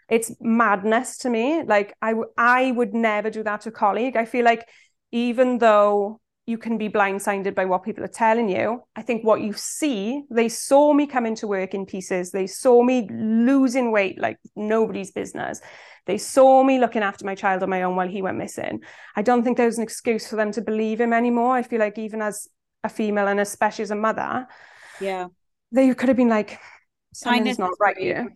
It's 0.08 0.34
madness 0.40 1.18
to 1.18 1.30
me. 1.30 1.62
Like 1.62 1.94
I, 2.02 2.14
I 2.36 2.72
would 2.72 2.92
never 2.92 3.30
do 3.30 3.42
that 3.44 3.62
to 3.62 3.68
a 3.70 3.72
colleague. 3.72 4.16
I 4.16 4.24
feel 4.24 4.44
like 4.44 4.66
even 5.12 5.58
though 5.58 6.20
you 6.46 6.58
can 6.58 6.76
be 6.76 6.90
blindsided 6.90 7.54
by 7.54 7.64
what 7.64 7.84
people 7.84 8.04
are 8.04 8.08
telling 8.08 8.48
you. 8.48 8.82
I 8.94 9.02
think 9.02 9.24
what 9.24 9.40
you 9.40 9.54
see, 9.54 10.24
they 10.30 10.50
saw 10.50 10.92
me 10.92 11.06
come 11.06 11.24
into 11.24 11.46
work 11.46 11.72
in 11.72 11.86
pieces. 11.86 12.32
They 12.32 12.46
saw 12.46 12.82
me 12.82 13.08
losing 13.10 13.90
weight 13.92 14.20
like 14.20 14.38
nobody's 14.54 15.10
business. 15.10 15.62
They 16.06 16.18
saw 16.18 16.62
me 16.62 16.78
looking 16.78 17.02
after 17.02 17.24
my 17.24 17.34
child 17.34 17.62
on 17.62 17.70
my 17.70 17.82
own 17.82 17.96
while 17.96 18.08
he 18.08 18.20
went 18.20 18.36
missing. 18.36 18.82
I 19.16 19.22
don't 19.22 19.42
think 19.42 19.56
there's 19.56 19.78
an 19.78 19.84
excuse 19.84 20.28
for 20.28 20.36
them 20.36 20.52
to 20.52 20.60
believe 20.60 21.00
him 21.00 21.14
anymore. 21.14 21.54
I 21.54 21.62
feel 21.62 21.80
like 21.80 21.98
even 21.98 22.20
as 22.20 22.46
a 22.82 22.90
female 22.90 23.28
and 23.28 23.40
especially 23.40 23.84
as 23.84 23.90
a 23.90 23.96
mother, 23.96 24.46
yeah, 25.00 25.28
they 25.72 25.94
could 25.94 26.08
have 26.08 26.16
been 26.16 26.28
like, 26.28 26.60
something's 27.14 27.58
not 27.58 27.70
right 27.80 27.96
here. 27.96 28.34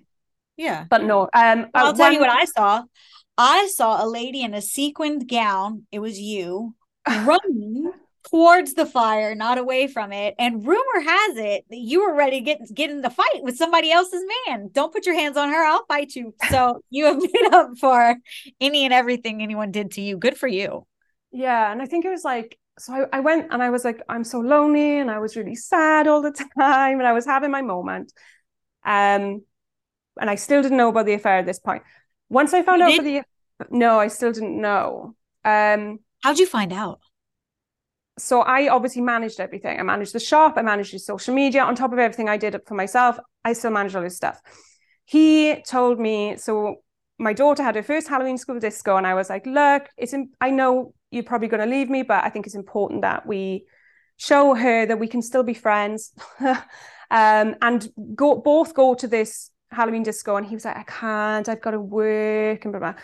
Yeah. 0.57 0.87
But 0.89 1.05
no. 1.05 1.29
Um 1.35 1.67
I'll 1.75 1.93
tell 1.93 2.13
you 2.13 2.21
what 2.21 2.31
I 2.31 2.47
saw. 2.47 2.85
I 3.37 3.69
saw 3.69 4.03
a 4.03 4.09
lady 4.09 4.41
in 4.43 4.55
a 4.55 4.63
sequined 4.63 5.29
gown. 5.29 5.87
It 5.93 5.99
was 5.99 6.19
you 6.19 6.75
running 7.27 7.93
towards 8.31 8.75
the 8.75 8.87
fire, 8.87 9.35
not 9.35 9.59
away 9.59 9.87
from 9.87 10.13
it. 10.13 10.35
And 10.39 10.67
rumor 10.67 11.01
has 11.01 11.37
it 11.37 11.65
that 11.71 11.79
you 11.79 12.07
were 12.07 12.15
ready 12.15 12.41
to 12.41 12.45
get 12.45 12.75
get 12.75 12.91
in 12.91 13.01
the 13.01 13.11
fight 13.11 13.43
with 13.43 13.57
somebody 13.57 13.91
else's 13.91 14.23
man. 14.47 14.71
Don't 14.73 14.93
put 14.93 15.07
your 15.07 15.15
hands 15.15 15.37
on 15.37 15.49
her. 15.49 15.65
I'll 15.65 15.87
fight 15.87 16.15
you. 16.15 16.35
So 16.51 16.81
you 16.91 17.07
have 17.07 17.19
made 17.19 17.49
up 17.53 17.71
for 17.79 18.17
any 18.61 18.85
and 18.85 18.95
everything 18.95 19.43
anyone 19.43 19.71
did 19.71 19.93
to 19.93 20.01
you. 20.01 20.17
Good 20.17 20.37
for 20.37 20.49
you. 20.49 20.87
Yeah. 21.31 21.71
And 21.71 21.83
I 21.83 21.87
think 21.87 22.05
it 22.05 22.11
was 22.11 22.25
like 22.25 22.59
so 22.79 22.93
I, 22.95 23.19
I 23.19 23.21
went 23.21 23.53
and 23.53 23.63
I 23.63 23.71
was 23.71 23.85
like, 23.85 24.03
I'm 24.09 24.25
so 24.25 24.39
lonely 24.39 24.99
and 24.99 25.11
I 25.11 25.19
was 25.19 25.37
really 25.37 25.57
sad 25.57 26.07
all 26.07 26.23
the 26.23 26.31
time 26.59 26.99
and 26.99 27.07
I 27.07 27.13
was 27.13 27.27
having 27.27 27.51
my 27.51 27.63
moment. 27.63 28.13
Um, 28.85 29.43
and 30.21 30.31
I 30.31 30.37
still 30.37 30.63
didn't 30.63 30.79
know 30.79 30.89
about 30.89 31.07
the 31.07 31.15
affair 31.15 31.39
at 31.39 31.47
this 31.47 31.59
point. 31.59 31.83
Once 32.29 32.55
I 32.55 32.63
found 32.63 32.81
you 32.81 32.87
out 32.87 32.95
for 32.97 33.03
the 33.03 33.23
no, 33.71 33.99
I 33.99 34.09
still 34.09 34.33
didn't 34.33 34.61
know. 34.61 35.15
Um, 35.45 35.99
how'd 36.23 36.39
you 36.39 36.47
find 36.47 36.73
out? 36.73 37.01
So 38.19 38.41
I 38.41 38.69
obviously 38.69 39.03
managed 39.03 39.41
everything. 39.41 39.79
I 39.79 39.83
managed 39.83 40.13
the 40.13 40.21
shop, 40.21 40.55
I 40.57 40.63
managed 40.63 40.93
the 40.93 40.99
social 40.99 41.35
media. 41.35 41.63
On 41.63 41.75
top 41.75 41.93
of 41.93 41.99
everything 41.99 42.29
I 42.29 42.37
did 42.37 42.57
for 42.67 42.75
myself, 42.75 43.19
I 43.45 43.53
still 43.53 43.71
managed 43.71 43.95
all 43.97 44.03
this 44.03 44.17
stuff. 44.17 44.41
He 45.05 45.63
told 45.63 45.99
me, 46.01 46.37
so 46.37 46.83
my 47.19 47.33
daughter 47.33 47.63
had 47.63 47.75
her 47.77 47.83
first 47.83 48.09
Halloween 48.09 48.39
school 48.39 48.59
disco, 48.59 48.97
and 48.97 49.07
I 49.07 49.15
was 49.15 49.31
like, 49.31 49.47
look, 49.47 49.89
it's 49.97 50.13
in, 50.13 50.31
I 50.41 50.51
know 50.51 50.95
you're 51.11 51.23
probably 51.23 51.49
going 51.49 51.63
to 51.63 51.77
leave 51.77 51.89
me, 51.89 52.03
but 52.03 52.25
I 52.25 52.31
think 52.31 52.47
it's 52.47 52.55
important 52.55 53.03
that 53.03 53.27
we 53.27 53.65
show 54.17 54.55
her 54.55 54.85
that 54.87 54.99
we 54.99 55.09
can 55.09 55.23
still 55.23 55.43
be 55.43 55.55
friends 55.55 56.13
um, 56.41 57.55
and 57.63 57.89
go 58.15 58.37
both 58.37 58.75
go 58.75 58.95
to 58.95 59.09
this 59.09 59.51
Halloween 59.71 60.03
disco. 60.03 60.37
And 60.37 60.47
he 60.47 60.55
was 60.55 60.65
like, 60.65 60.77
I 60.77 60.83
can't, 60.83 61.49
I've 61.49 61.63
got 61.63 61.71
to 61.71 61.81
work 61.81 62.65
and 62.65 62.73
blah, 62.73 62.81
blah. 62.81 62.95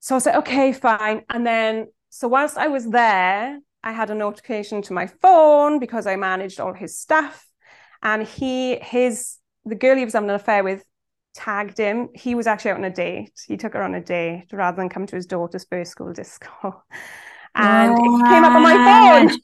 So 0.00 0.14
I 0.14 0.16
was 0.16 0.26
like, 0.26 0.36
okay, 0.36 0.72
fine. 0.72 1.22
And 1.28 1.46
then, 1.46 1.88
so 2.10 2.28
whilst 2.28 2.58
I 2.58 2.68
was 2.68 2.88
there, 2.90 3.58
I 3.82 3.92
had 3.92 4.10
a 4.10 4.14
notification 4.14 4.82
to 4.82 4.92
my 4.92 5.06
phone 5.06 5.78
because 5.78 6.06
I 6.06 6.16
managed 6.16 6.60
all 6.60 6.74
his 6.74 6.98
stuff. 6.98 7.46
And 8.02 8.26
he, 8.26 8.76
his, 8.76 9.36
the 9.64 9.74
girl 9.74 9.96
he 9.96 10.04
was 10.04 10.14
having 10.14 10.28
an 10.28 10.34
affair 10.36 10.62
with 10.64 10.84
tagged 11.34 11.78
him. 11.78 12.08
He 12.14 12.34
was 12.34 12.46
actually 12.46 12.72
out 12.72 12.78
on 12.78 12.84
a 12.84 12.90
date. 12.90 13.32
He 13.46 13.56
took 13.56 13.74
her 13.74 13.82
on 13.82 13.94
a 13.94 14.00
date 14.00 14.46
rather 14.52 14.76
than 14.76 14.88
come 14.88 15.06
to 15.06 15.16
his 15.16 15.26
daughter's 15.26 15.64
first 15.64 15.92
school 15.92 16.12
disco. 16.12 16.82
And 17.52 17.98
oh, 17.98 18.20
it 18.20 18.28
came 18.28 18.44
up 18.44 18.52
on 18.52 18.58
oh 18.58 18.60
my 18.60 18.74
phone. 18.76 19.38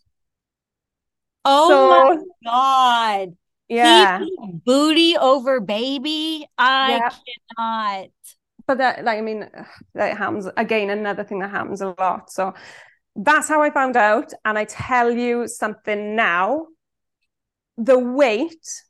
Oh 1.44 1.68
so, 1.68 2.14
my 2.14 2.22
God. 2.44 3.37
Yeah. 3.68 4.24
booty 4.64 5.16
over 5.16 5.61
baby. 5.61 6.46
I 6.57 6.90
yeah. 6.92 7.11
cannot. 7.57 8.11
But 8.66 8.79
that, 8.79 9.05
like, 9.05 9.18
I 9.18 9.22
mean, 9.22 9.48
that 9.94 10.16
happens 10.16 10.48
again, 10.57 10.90
another 10.90 11.24
thing 11.24 11.38
that 11.40 11.50
happens 11.50 11.81
a 11.81 11.94
lot. 11.98 12.31
So 12.31 12.55
that's 13.14 13.48
how 13.48 13.62
I 13.62 13.70
found 13.70 13.96
out. 13.96 14.33
And 14.44 14.59
I 14.59 14.64
tell 14.64 15.11
you 15.11 15.46
something 15.46 16.16
now 16.16 16.66
the 17.79 17.98
weight 17.98 18.83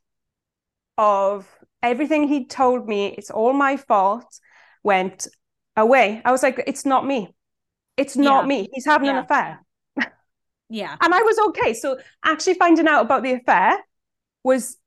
of 0.97 1.47
everything 1.83 2.27
he 2.27 2.45
told 2.45 2.87
me, 2.87 3.07
it's 3.07 3.29
all 3.29 3.53
my 3.53 3.77
fault, 3.77 4.39
went 4.83 5.27
away. 5.75 6.21
I 6.25 6.31
was 6.31 6.43
like, 6.43 6.63
it's 6.65 6.85
not 6.85 7.05
me. 7.05 7.35
It's 7.97 8.15
not 8.15 8.43
yeah. 8.43 8.47
me. 8.47 8.69
He's 8.73 8.85
having 8.85 9.07
yeah. 9.07 9.19
an 9.19 9.23
affair. 9.23 9.65
yeah. 10.69 10.95
And 11.01 11.13
I 11.13 11.21
was 11.21 11.37
okay. 11.49 11.73
So 11.73 11.97
actually 12.23 12.55
finding 12.55 12.87
out 12.87 13.01
about 13.01 13.23
the 13.23 13.33
affair 13.33 13.77
was 14.43 14.77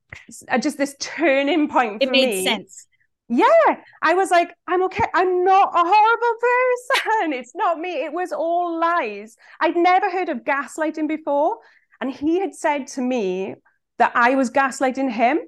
uh, 0.48 0.59
just 0.59 0.79
this 0.79 0.96
turning 0.98 1.68
point 1.68 2.03
it 2.03 2.11
made 2.11 2.29
me. 2.29 2.44
sense. 2.44 2.87
Yeah. 3.31 3.77
I 4.03 4.14
was 4.14 4.31
like, 4.33 4.53
I'm 4.66 4.83
okay. 4.85 5.05
I'm 5.14 5.45
not 5.45 5.69
a 5.73 5.83
horrible 5.87 6.40
person. 6.40 7.33
It's 7.33 7.55
not 7.55 7.79
me. 7.79 8.05
It 8.05 8.12
was 8.12 8.33
all 8.33 8.79
lies. 8.79 9.37
I'd 9.61 9.77
never 9.77 10.11
heard 10.11 10.29
of 10.29 10.38
gaslighting 10.38 11.07
before. 11.07 11.59
And 12.01 12.11
he 12.11 12.40
had 12.40 12.55
said 12.55 12.88
to 12.88 13.01
me 13.01 13.55
that 13.99 14.12
I 14.16 14.35
was 14.35 14.51
gaslighting 14.51 15.12
him. 15.12 15.38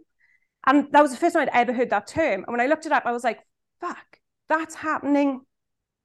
And 0.65 0.93
that 0.93 1.03
was 1.03 1.11
the 1.11 1.17
first 1.17 1.35
time 1.35 1.43
I'd 1.43 1.61
ever 1.61 1.73
heard 1.73 1.91
that 1.91 2.07
term. 2.07 2.45
And 2.45 2.53
when 2.53 2.61
I 2.61 2.67
looked 2.67 2.87
it 2.87 2.93
up, 2.93 3.05
I 3.05 3.11
was 3.11 3.25
like, 3.25 3.41
fuck, 3.81 4.19
that's 4.49 4.77
happening 4.77 5.41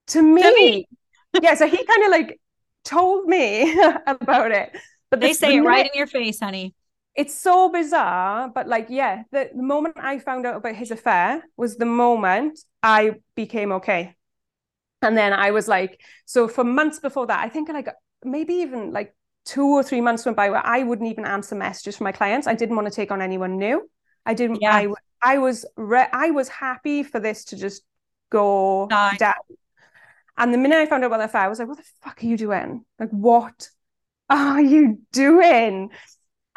to 0.08 0.22
me. 0.22 0.42
To 0.42 0.56
me. 0.56 0.88
yeah. 1.42 1.54
So 1.54 1.68
he 1.68 1.84
kind 1.86 2.04
of 2.06 2.10
like 2.10 2.40
told 2.86 3.28
me 3.28 3.80
about 4.08 4.52
it. 4.52 4.76
But 5.12 5.20
they 5.20 5.34
say 5.34 5.58
it 5.58 5.62
right 5.62 5.86
in 5.86 5.92
your 5.94 6.08
face, 6.08 6.40
honey. 6.40 6.74
It's 7.17 7.38
so 7.38 7.69
bizarre. 7.69 8.49
But 8.49 8.67
like, 8.67 8.88
yeah, 8.89 9.23
the, 9.32 9.49
the 9.53 9.63
moment 9.63 9.95
I 9.97 10.19
found 10.19 10.45
out 10.45 10.56
about 10.56 10.75
his 10.75 10.91
affair 10.91 11.43
was 11.58 11.75
the 11.75 11.86
moment 11.86 12.60
I 12.82 13.15
became 13.36 13.73
okay. 13.73 14.15
And 15.01 15.17
then 15.17 15.34
I 15.34 15.51
was 15.51 15.67
like, 15.67 15.99
so 16.25 16.47
for 16.47 16.63
months 16.63 16.99
before 16.99 17.27
that, 17.27 17.43
I 17.43 17.49
think 17.49 17.69
like 17.69 17.89
maybe 18.23 18.53
even 18.56 18.93
like 18.93 19.15
two 19.45 19.65
or 19.65 19.84
three 19.84 20.01
months 20.01 20.25
went 20.25 20.38
by 20.38 20.49
where 20.49 20.65
I 20.65 20.84
wouldn't 20.84 21.10
even 21.10 21.25
answer 21.25 21.56
messages 21.56 21.97
from 21.97 22.06
my 22.06 22.12
clients. 22.12 22.47
I 22.47 22.53
didn't 22.53 22.75
want 22.75 22.88
to 22.88 22.93
take 22.93 23.12
on 23.12 23.21
anyone 23.21 23.58
new. 23.58 23.89
I 24.25 24.34
didn't. 24.34 24.62
Yeah. 24.62 24.75
I 24.75 24.88
I 25.21 25.38
was 25.39 25.65
re- 25.75 26.10
I 26.12 26.32
was 26.32 26.49
happy 26.49 27.03
for 27.03 27.19
this 27.19 27.45
to 27.45 27.56
just 27.56 27.84
go 28.30 28.88
nice. 28.89 29.17
down. 29.17 29.36
And 30.38 30.53
the 30.53 30.58
minute 30.58 30.77
I 30.77 30.86
found 30.86 31.03
out 31.03 31.08
about 31.08 31.17
the 31.17 31.25
affair, 31.25 31.41
I 31.41 31.47
was 31.47 31.60
like, 31.60 31.67
"What 31.67 31.77
the 31.77 31.84
fuck 32.03 32.21
are 32.21 32.25
you 32.25 32.38
doing? 32.38 32.86
Like, 32.99 33.10
what 33.10 33.69
are 34.30 34.62
you 34.62 34.99
doing?" 35.12 35.89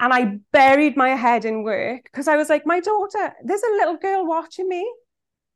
And 0.01 0.13
I 0.13 0.39
buried 0.53 0.97
my 0.97 1.11
head 1.11 1.45
in 1.45 1.63
work 1.63 2.05
because 2.05 2.27
I 2.27 2.37
was 2.37 2.49
like, 2.49 2.67
"My 2.67 2.81
daughter, 2.81 3.35
there's 3.45 3.63
a 3.63 3.77
little 3.77 3.97
girl 3.97 4.27
watching 4.27 4.69
me. 4.69 4.91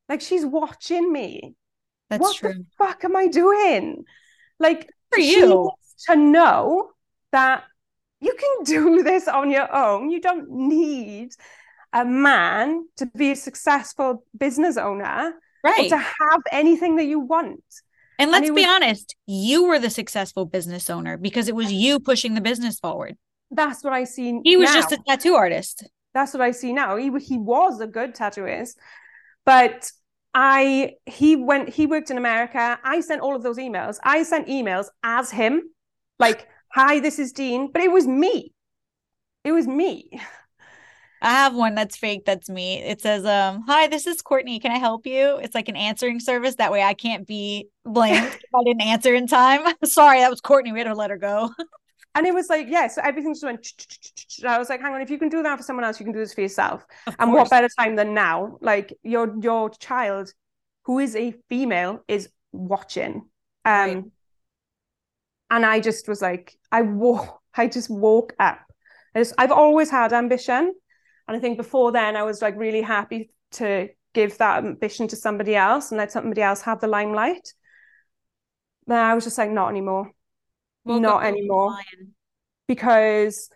Like, 0.09 0.21
she's 0.21 0.45
watching 0.45 1.11
me. 1.11 1.55
That's 2.11 2.21
what 2.21 2.37
true. 2.37 2.53
the 2.53 2.65
fuck 2.77 3.05
am 3.05 3.17
I 3.17 3.27
doing? 3.27 4.05
Like, 4.61 4.89
for 5.11 5.19
you 5.19 5.71
to 6.07 6.17
know 6.17 6.91
that 7.33 7.65
you 8.21 8.35
can 8.35 8.65
do 8.65 9.03
this 9.11 9.27
on 9.27 9.51
your 9.51 9.75
own. 9.75 10.11
You 10.11 10.21
don't 10.21 10.51
need." 10.51 11.33
a 11.95 12.05
man 12.05 12.87
to 12.97 13.07
be 13.07 13.31
a 13.31 13.37
successful 13.37 14.25
business 14.37 14.77
owner 14.77 15.33
right 15.63 15.89
to 15.89 15.97
have 15.97 16.43
anything 16.51 16.97
that 16.97 17.05
you 17.05 17.21
want 17.21 17.63
and 18.19 18.31
let's 18.31 18.49
and 18.49 18.57
be 18.57 18.63
was, 18.63 18.69
honest 18.69 19.15
you 19.27 19.65
were 19.65 19.79
the 19.79 19.89
successful 19.89 20.45
business 20.45 20.91
owner 20.91 21.17
because 21.17 21.49
it 21.49 21.55
was 21.55 21.73
you 21.73 22.01
pushing 22.01 22.35
the 22.35 22.41
business 22.41 22.81
forward 22.81 23.17
that's 23.55 23.83
what 23.83 23.93
i 23.93 24.05
see 24.05 24.41
he 24.45 24.57
was 24.57 24.69
now. 24.71 24.75
just 24.75 24.93
a 24.93 24.99
tattoo 25.07 25.35
artist 25.35 25.87
that's 26.13 26.33
what 26.33 26.41
i 26.41 26.51
see 26.51 26.73
now 26.73 26.97
he, 26.97 27.11
he 27.19 27.39
was 27.39 27.81
a 27.81 27.87
good 27.87 28.15
tattooist 28.15 28.75
but 29.45 29.91
i 30.35 30.93
he 31.07 31.37
went 31.37 31.69
he 31.69 31.87
worked 31.87 32.11
in 32.11 32.19
america 32.19 32.79
i 32.85 33.01
sent 33.01 33.21
all 33.21 33.37
of 33.37 33.43
those 33.43 33.59
emails 33.59 33.99
i 34.05 34.23
sent 34.23 34.47
emails 34.49 34.87
as 35.03 35.31
him 35.31 35.63
like 36.19 36.49
hi 36.73 37.01
this 37.01 37.19
is 37.19 37.33
dean 37.33 37.71
but 37.73 37.83
it 37.83 37.91
was 37.91 38.07
me 38.07 38.53
it 39.45 39.53
was 39.53 39.67
me 39.67 40.11
I 41.25 41.31
have 41.31 41.55
one 41.55 41.75
that's 41.75 41.97
fake. 41.97 42.27
That's 42.27 42.51
me. 42.51 42.83
It 42.83 43.01
says, 43.01 43.25
um, 43.25 43.63
hi, 43.67 43.87
this 43.87 44.07
is 44.07 44.21
Courtney. 44.21 44.61
Can 44.61 44.71
I 44.71 44.77
help 44.77 45.07
you? 45.07 45.39
It's 45.39 45.55
like 45.55 45.71
an 45.71 45.77
answering 45.77 46.21
service. 46.21 46.57
That 46.57 46.71
way 46.71 46.83
I 46.83 46.93
can't 46.93 47.27
be 47.27 47.69
blamed 47.87 48.27
if 48.35 48.55
I 48.55 48.63
didn't 48.63 48.83
answer 48.83 49.15
in 49.15 49.27
time. 49.27 49.75
Sorry, 49.85 50.19
that 50.19 50.31
was 50.31 50.43
Courtney. 50.43 50.73
We 50.73 50.81
had 50.81 50.89
to 50.89 50.95
let 50.95 51.09
her 51.09 51.17
go. 51.17 51.51
And 52.15 52.27
it 52.27 52.35
was 52.35 52.49
like, 52.49 52.67
yeah, 52.69 52.87
so 52.87 53.03
everything 53.03 53.33
just 53.35 53.45
went. 53.45 53.67
I 54.47 54.59
was 54.59 54.69
like, 54.69 54.81
hang 54.81 54.95
on, 54.95 55.01
if 55.01 55.11
you 55.11 55.19
can 55.19 55.29
do 55.29 55.43
that 55.43 55.57
for 55.57 55.65
someone 55.65 55.85
else, 55.85 55.99
you 55.99 56.05
can 56.05 56.13
do 56.13 56.21
this 56.21 56.33
for 56.33 56.43
yourself. 56.43 56.85
And 57.19 57.33
what 57.33 57.51
better 57.51 57.69
time 57.69 57.97
than 57.97 58.15
now? 58.15 58.59
Like 58.61 58.93
your 59.03 59.35
your 59.41 59.71
child, 59.71 60.33
who 60.85 61.01
is 61.01 61.17
a 61.17 61.35
female, 61.49 62.05
is 62.07 62.29
watching. 62.53 63.29
Um, 63.65 63.95
right. 63.95 64.05
and 65.51 65.67
I 65.67 65.81
just 65.81 66.07
was 66.07 66.23
like, 66.23 66.57
I 66.71 66.83
walk, 66.83 67.41
I 67.55 67.67
just 67.67 67.91
woke 67.91 68.35
up. 68.39 68.61
I 69.15 69.21
just, 69.21 69.35
I've 69.39 69.53
always 69.53 69.91
had 69.91 70.13
ambition, 70.13 70.73
and 71.27 71.37
I 71.37 71.41
think 71.41 71.57
before 71.57 71.93
then, 71.93 72.17
I 72.17 72.23
was 72.23 72.43
like 72.43 72.57
really 72.57 72.83
happy 72.83 73.31
to 73.53 73.89
give 74.13 74.39
that 74.39 74.65
ambition 74.65 75.09
to 75.09 75.17
somebody 75.17 75.57
else 75.57 75.91
and 75.91 75.99
let 75.99 76.13
somebody 76.13 76.43
else 76.43 76.63
have 76.63 76.81
the 76.81 76.87
limelight. 76.87 77.53
But 78.87 78.99
I 78.99 79.15
was 79.15 79.25
just 79.25 79.39
like, 79.39 79.51
not 79.51 79.71
anymore. 79.71 80.13
Not 80.85 81.25
anymore. 81.25 81.77
Because 82.67 83.49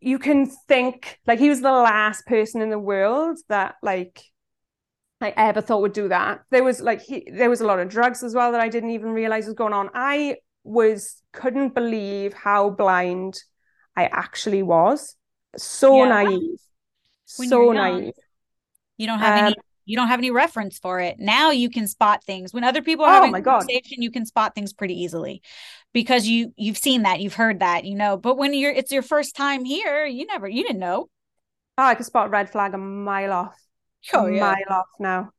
you 0.00 0.18
can 0.18 0.46
think 0.46 1.18
like 1.26 1.38
he 1.38 1.48
was 1.48 1.60
the 1.60 1.72
last 1.72 2.26
person 2.26 2.60
in 2.62 2.70
the 2.70 2.78
world 2.78 3.38
that 3.48 3.74
like 3.82 4.22
I 5.20 5.32
ever 5.36 5.60
thought 5.60 5.82
would 5.82 5.92
do 5.92 6.08
that. 6.08 6.42
There 6.50 6.62
was 6.62 6.80
like 6.80 7.02
he 7.02 7.28
there 7.30 7.50
was 7.50 7.60
a 7.60 7.66
lot 7.66 7.80
of 7.80 7.88
drugs 7.88 8.22
as 8.22 8.34
well 8.34 8.52
that 8.52 8.60
I 8.60 8.68
didn't 8.68 8.90
even 8.90 9.10
realize 9.10 9.46
was 9.46 9.54
going 9.54 9.72
on. 9.72 9.90
I 9.94 10.36
was 10.62 11.22
couldn't 11.32 11.74
believe 11.74 12.32
how 12.32 12.70
blind 12.70 13.40
I 13.96 14.04
actually 14.06 14.62
was. 14.62 15.16
So 15.56 16.04
yeah. 16.04 16.08
naive. 16.08 16.58
When 17.36 17.48
so 17.48 17.72
naive. 17.72 18.14
You 18.96 19.06
don't 19.06 19.18
have 19.18 19.38
um, 19.38 19.44
any 19.46 19.54
you 19.88 19.96
don't 19.96 20.08
have 20.08 20.20
any 20.20 20.30
reference 20.30 20.78
for 20.78 21.00
it. 21.00 21.18
Now 21.18 21.50
you 21.50 21.70
can 21.70 21.88
spot 21.88 22.22
things. 22.22 22.52
When 22.52 22.62
other 22.62 22.82
people 22.82 23.06
are 23.06 23.10
oh 23.10 23.14
having 23.14 23.34
a 23.34 23.40
conversation, 23.40 24.02
you 24.02 24.10
can 24.10 24.26
spot 24.26 24.54
things 24.54 24.74
pretty 24.74 25.00
easily 25.02 25.40
because 25.94 26.26
you 26.26 26.52
you've 26.56 26.76
seen 26.76 27.02
that, 27.02 27.20
you've 27.20 27.34
heard 27.34 27.60
that, 27.60 27.84
you 27.86 27.94
know. 27.94 28.18
But 28.18 28.36
when 28.36 28.52
you're 28.52 28.70
it's 28.70 28.92
your 28.92 29.00
first 29.00 29.34
time 29.34 29.64
here, 29.64 30.04
you 30.04 30.26
never 30.26 30.46
you 30.46 30.62
didn't 30.62 30.78
know. 30.78 31.08
Oh, 31.78 31.84
I 31.84 31.94
could 31.94 32.04
spot 32.04 32.28
red 32.28 32.50
flag 32.50 32.74
a 32.74 32.78
mile 32.78 33.32
off. 33.32 33.58
Oh, 34.12 34.26
yeah. 34.26 34.40
Mile 34.40 34.78
off 34.78 34.88
now. 35.00 35.30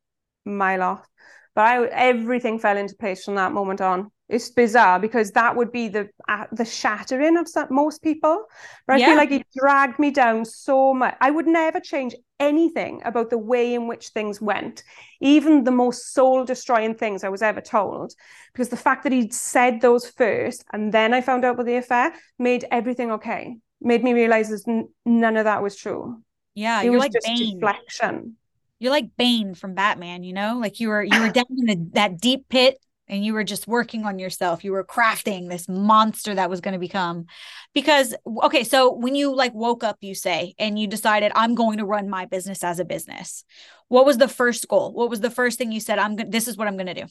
Mile 0.44 0.82
off. 0.82 1.06
But 1.54 1.66
I 1.66 1.86
everything 1.86 2.58
fell 2.58 2.76
into 2.76 2.96
place 2.96 3.24
from 3.24 3.36
that 3.36 3.52
moment 3.52 3.80
on 3.80 4.10
it's 4.30 4.48
bizarre 4.50 5.00
because 5.00 5.32
that 5.32 5.56
would 5.56 5.72
be 5.72 5.88
the 5.88 6.08
uh, 6.28 6.46
the 6.52 6.64
shattering 6.64 7.36
of 7.36 7.48
some, 7.48 7.66
most 7.70 8.02
people. 8.02 8.44
But 8.86 9.00
yeah. 9.00 9.06
I 9.06 9.08
feel 9.08 9.16
like 9.16 9.30
it 9.32 9.46
dragged 9.56 9.98
me 9.98 10.10
down 10.10 10.44
so 10.44 10.94
much. 10.94 11.16
I 11.20 11.30
would 11.30 11.46
never 11.46 11.80
change 11.80 12.14
anything 12.38 13.02
about 13.04 13.28
the 13.30 13.38
way 13.38 13.74
in 13.74 13.86
which 13.86 14.08
things 14.08 14.40
went, 14.40 14.82
even 15.20 15.64
the 15.64 15.70
most 15.70 16.14
soul 16.14 16.44
destroying 16.44 16.94
things 16.94 17.22
I 17.22 17.28
was 17.28 17.42
ever 17.42 17.60
told, 17.60 18.14
because 18.52 18.70
the 18.70 18.76
fact 18.76 19.02
that 19.02 19.12
he'd 19.12 19.34
said 19.34 19.80
those 19.80 20.08
first 20.08 20.64
and 20.72 20.92
then 20.92 21.12
I 21.12 21.20
found 21.20 21.44
out 21.44 21.54
about 21.54 21.66
the 21.66 21.76
affair 21.76 22.14
made 22.38 22.64
everything 22.70 23.10
okay. 23.12 23.56
Made 23.82 24.04
me 24.04 24.12
realize 24.12 24.48
that 24.50 24.88
none 25.04 25.36
of 25.36 25.44
that 25.44 25.62
was 25.62 25.76
true. 25.76 26.22
Yeah, 26.54 26.80
it 26.80 26.84
you're 26.84 26.94
was 26.94 27.00
like 27.00 27.12
just 27.12 27.26
Bane. 27.26 27.58
deflection. 27.58 28.36
You're 28.78 28.92
like 28.92 29.16
Bane 29.16 29.54
from 29.54 29.74
Batman, 29.74 30.22
you 30.22 30.32
know, 30.32 30.58
like 30.58 30.80
you 30.80 30.88
were 30.88 31.02
you 31.02 31.20
were 31.20 31.30
down 31.30 31.46
in 31.50 31.66
the, 31.66 31.90
that 31.92 32.20
deep 32.20 32.48
pit 32.48 32.78
and 33.10 33.24
you 33.24 33.34
were 33.34 33.44
just 33.44 33.66
working 33.66 34.06
on 34.06 34.18
yourself. 34.18 34.64
You 34.64 34.72
were 34.72 34.84
crafting 34.84 35.50
this 35.50 35.68
monster 35.68 36.34
that 36.34 36.48
was 36.48 36.62
going 36.62 36.72
to 36.72 36.78
become. 36.78 37.26
Because 37.74 38.14
okay 38.44 38.64
so 38.64 38.92
when 38.92 39.14
you 39.14 39.34
like 39.34 39.54
woke 39.54 39.84
up 39.84 39.96
you 40.00 40.14
say 40.14 40.54
and 40.58 40.78
you 40.78 40.86
decided 40.86 41.32
i'm 41.34 41.54
going 41.54 41.78
to 41.78 41.84
run 41.84 42.08
my 42.08 42.24
business 42.26 42.62
as 42.64 42.78
a 42.78 42.84
business 42.84 43.44
what 43.88 44.06
was 44.06 44.18
the 44.18 44.28
first 44.28 44.68
goal? 44.68 44.92
What 44.92 45.10
was 45.10 45.20
the 45.20 45.30
first 45.30 45.58
thing 45.58 45.72
you 45.72 45.80
said 45.80 45.98
i'm 45.98 46.16
going 46.16 46.30
this 46.30 46.48
is 46.48 46.56
what 46.56 46.68
i'm 46.68 46.76
going 46.76 46.86
to 46.86 46.94
do 46.94 47.06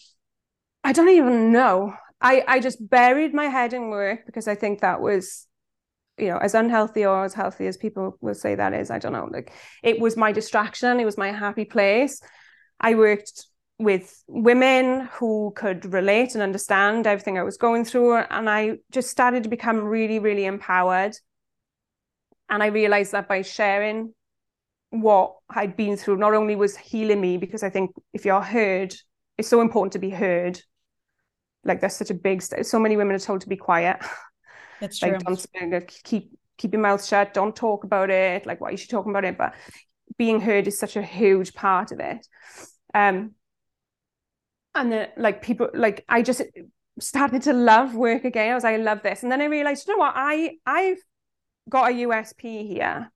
i 0.83 0.93
don't 0.93 1.09
even 1.09 1.51
know. 1.51 1.93
I 2.21 2.43
i 2.47 2.59
just 2.59 2.77
buried 2.89 3.33
my 3.33 3.45
head 3.45 3.73
in 3.73 3.89
work 3.89 4.25
because 4.25 4.47
i 4.47 4.55
think 4.55 4.81
that 4.81 5.01
was 5.01 5.47
you 6.17 6.27
know 6.27 6.37
as 6.37 6.53
unhealthy 6.53 7.05
or 7.05 7.23
as 7.23 7.33
healthy 7.33 7.67
as 7.67 7.77
people 7.77 8.17
will 8.21 8.35
say 8.35 8.55
that 8.55 8.73
is 8.73 8.91
i 8.91 8.99
don't 8.99 9.13
know 9.13 9.29
like 9.31 9.53
it 9.83 9.99
was 9.99 10.17
my 10.17 10.31
distraction. 10.31 10.99
It 10.99 11.05
was 11.05 11.17
my 11.17 11.31
happy 11.31 11.65
place. 11.65 12.21
I 12.79 12.95
worked 12.95 13.45
with 13.79 14.23
women 14.27 15.07
who 15.13 15.53
could 15.55 15.93
relate 15.93 16.33
and 16.33 16.43
understand 16.43 17.07
everything 17.07 17.37
I 17.37 17.43
was 17.43 17.57
going 17.57 17.85
through. 17.85 18.17
And 18.17 18.49
I 18.49 18.79
just 18.91 19.09
started 19.09 19.43
to 19.43 19.49
become 19.49 19.79
really, 19.79 20.19
really 20.19 20.45
empowered. 20.45 21.15
And 22.49 22.61
I 22.61 22.67
realized 22.67 23.13
that 23.13 23.29
by 23.29 23.41
sharing 23.41 24.13
what 24.89 25.35
I'd 25.49 25.77
been 25.77 25.95
through, 25.95 26.17
not 26.17 26.33
only 26.33 26.57
was 26.57 26.75
healing 26.75 27.21
me, 27.21 27.37
because 27.37 27.63
I 27.63 27.69
think 27.69 27.91
if 28.13 28.25
you're 28.25 28.41
heard, 28.41 28.93
it's 29.37 29.47
so 29.47 29.61
important 29.61 29.93
to 29.93 29.99
be 29.99 30.09
heard. 30.09 30.59
Like 31.63 31.79
there's 31.79 31.95
such 31.95 32.09
a 32.09 32.15
big, 32.15 32.41
st- 32.41 32.65
so 32.65 32.79
many 32.79 32.97
women 32.97 33.15
are 33.15 33.19
told 33.19 33.41
to 33.41 33.49
be 33.49 33.57
quiet. 33.57 33.97
That's 34.81 35.01
like, 35.01 35.19
true. 35.19 35.35
Don't 35.59 35.87
keep 36.03 36.37
keep 36.57 36.73
your 36.73 36.81
mouth 36.81 37.05
shut. 37.05 37.33
Don't 37.33 37.55
talk 37.55 37.85
about 37.85 38.09
it. 38.09 38.45
Like 38.45 38.59
why 38.59 38.71
is 38.71 38.81
she 38.81 38.87
talking 38.87 39.11
about 39.11 39.23
it? 39.23 39.37
But 39.37 39.53
being 40.17 40.41
heard 40.41 40.67
is 40.67 40.77
such 40.77 40.97
a 40.97 41.01
huge 41.01 41.53
part 41.53 41.93
of 41.93 42.01
it. 42.01 42.27
Um, 42.93 43.35
and 44.75 44.91
then 44.91 45.09
like 45.17 45.41
people 45.41 45.69
like 45.73 46.05
I 46.07 46.21
just 46.21 46.41
started 46.99 47.43
to 47.43 47.53
love 47.53 47.95
work 47.95 48.25
again. 48.25 48.51
I 48.51 48.55
was 48.55 48.63
like, 48.63 48.75
I 48.75 48.83
love 48.83 49.01
this. 49.03 49.23
And 49.23 49.31
then 49.31 49.41
I 49.41 49.45
realized, 49.45 49.87
you 49.87 49.93
know 49.93 49.99
what, 49.99 50.13
I 50.15 50.57
I've 50.65 50.99
got 51.69 51.91
a 51.91 51.93
USP 51.95 52.67
here. 52.67 53.11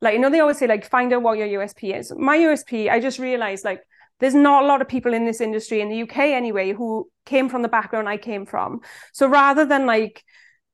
Like, 0.00 0.14
you 0.14 0.20
know, 0.20 0.30
they 0.30 0.40
always 0.40 0.58
say, 0.58 0.66
like, 0.66 0.84
find 0.84 1.12
out 1.12 1.22
what 1.22 1.38
your 1.38 1.46
USP 1.60 1.96
is. 1.96 2.12
My 2.16 2.36
USP, 2.36 2.90
I 2.90 2.98
just 2.98 3.20
realized 3.20 3.64
like 3.64 3.82
there's 4.18 4.34
not 4.34 4.64
a 4.64 4.66
lot 4.66 4.80
of 4.80 4.88
people 4.88 5.14
in 5.14 5.24
this 5.24 5.40
industry 5.40 5.80
in 5.80 5.88
the 5.88 6.02
UK 6.02 6.18
anyway 6.18 6.72
who 6.72 7.10
came 7.26 7.48
from 7.48 7.62
the 7.62 7.68
background 7.68 8.08
I 8.08 8.16
came 8.16 8.46
from. 8.46 8.80
So 9.12 9.26
rather 9.26 9.64
than 9.64 9.86
like 9.86 10.22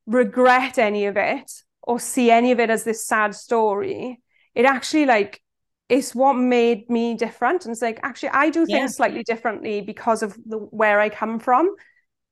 regret 0.07 0.79
any 0.79 1.07
of 1.07 1.17
it 1.17 1.51
or 1.83 2.01
see 2.01 2.31
any 2.31 2.53
of 2.53 2.61
it 2.61 2.71
as 2.71 2.85
this 2.85 3.07
sad 3.07 3.35
story, 3.35 4.21
it 4.55 4.65
actually 4.65 5.07
like 5.07 5.41
it's 5.89 6.15
what 6.15 6.35
made 6.35 6.89
me 6.91 7.15
different. 7.15 7.65
And 7.65 7.73
it's 7.73 7.83
like, 7.83 8.01
actually, 8.03 8.31
I 8.31 8.51
do 8.51 8.67
things 8.67 8.79
yeah. 8.79 8.87
slightly 8.87 9.23
differently 9.23 9.81
because 9.81 10.23
of 10.23 10.37
the 10.45 10.59
where 10.59 11.01
I 11.01 11.09
come 11.09 11.39
from. 11.39 11.75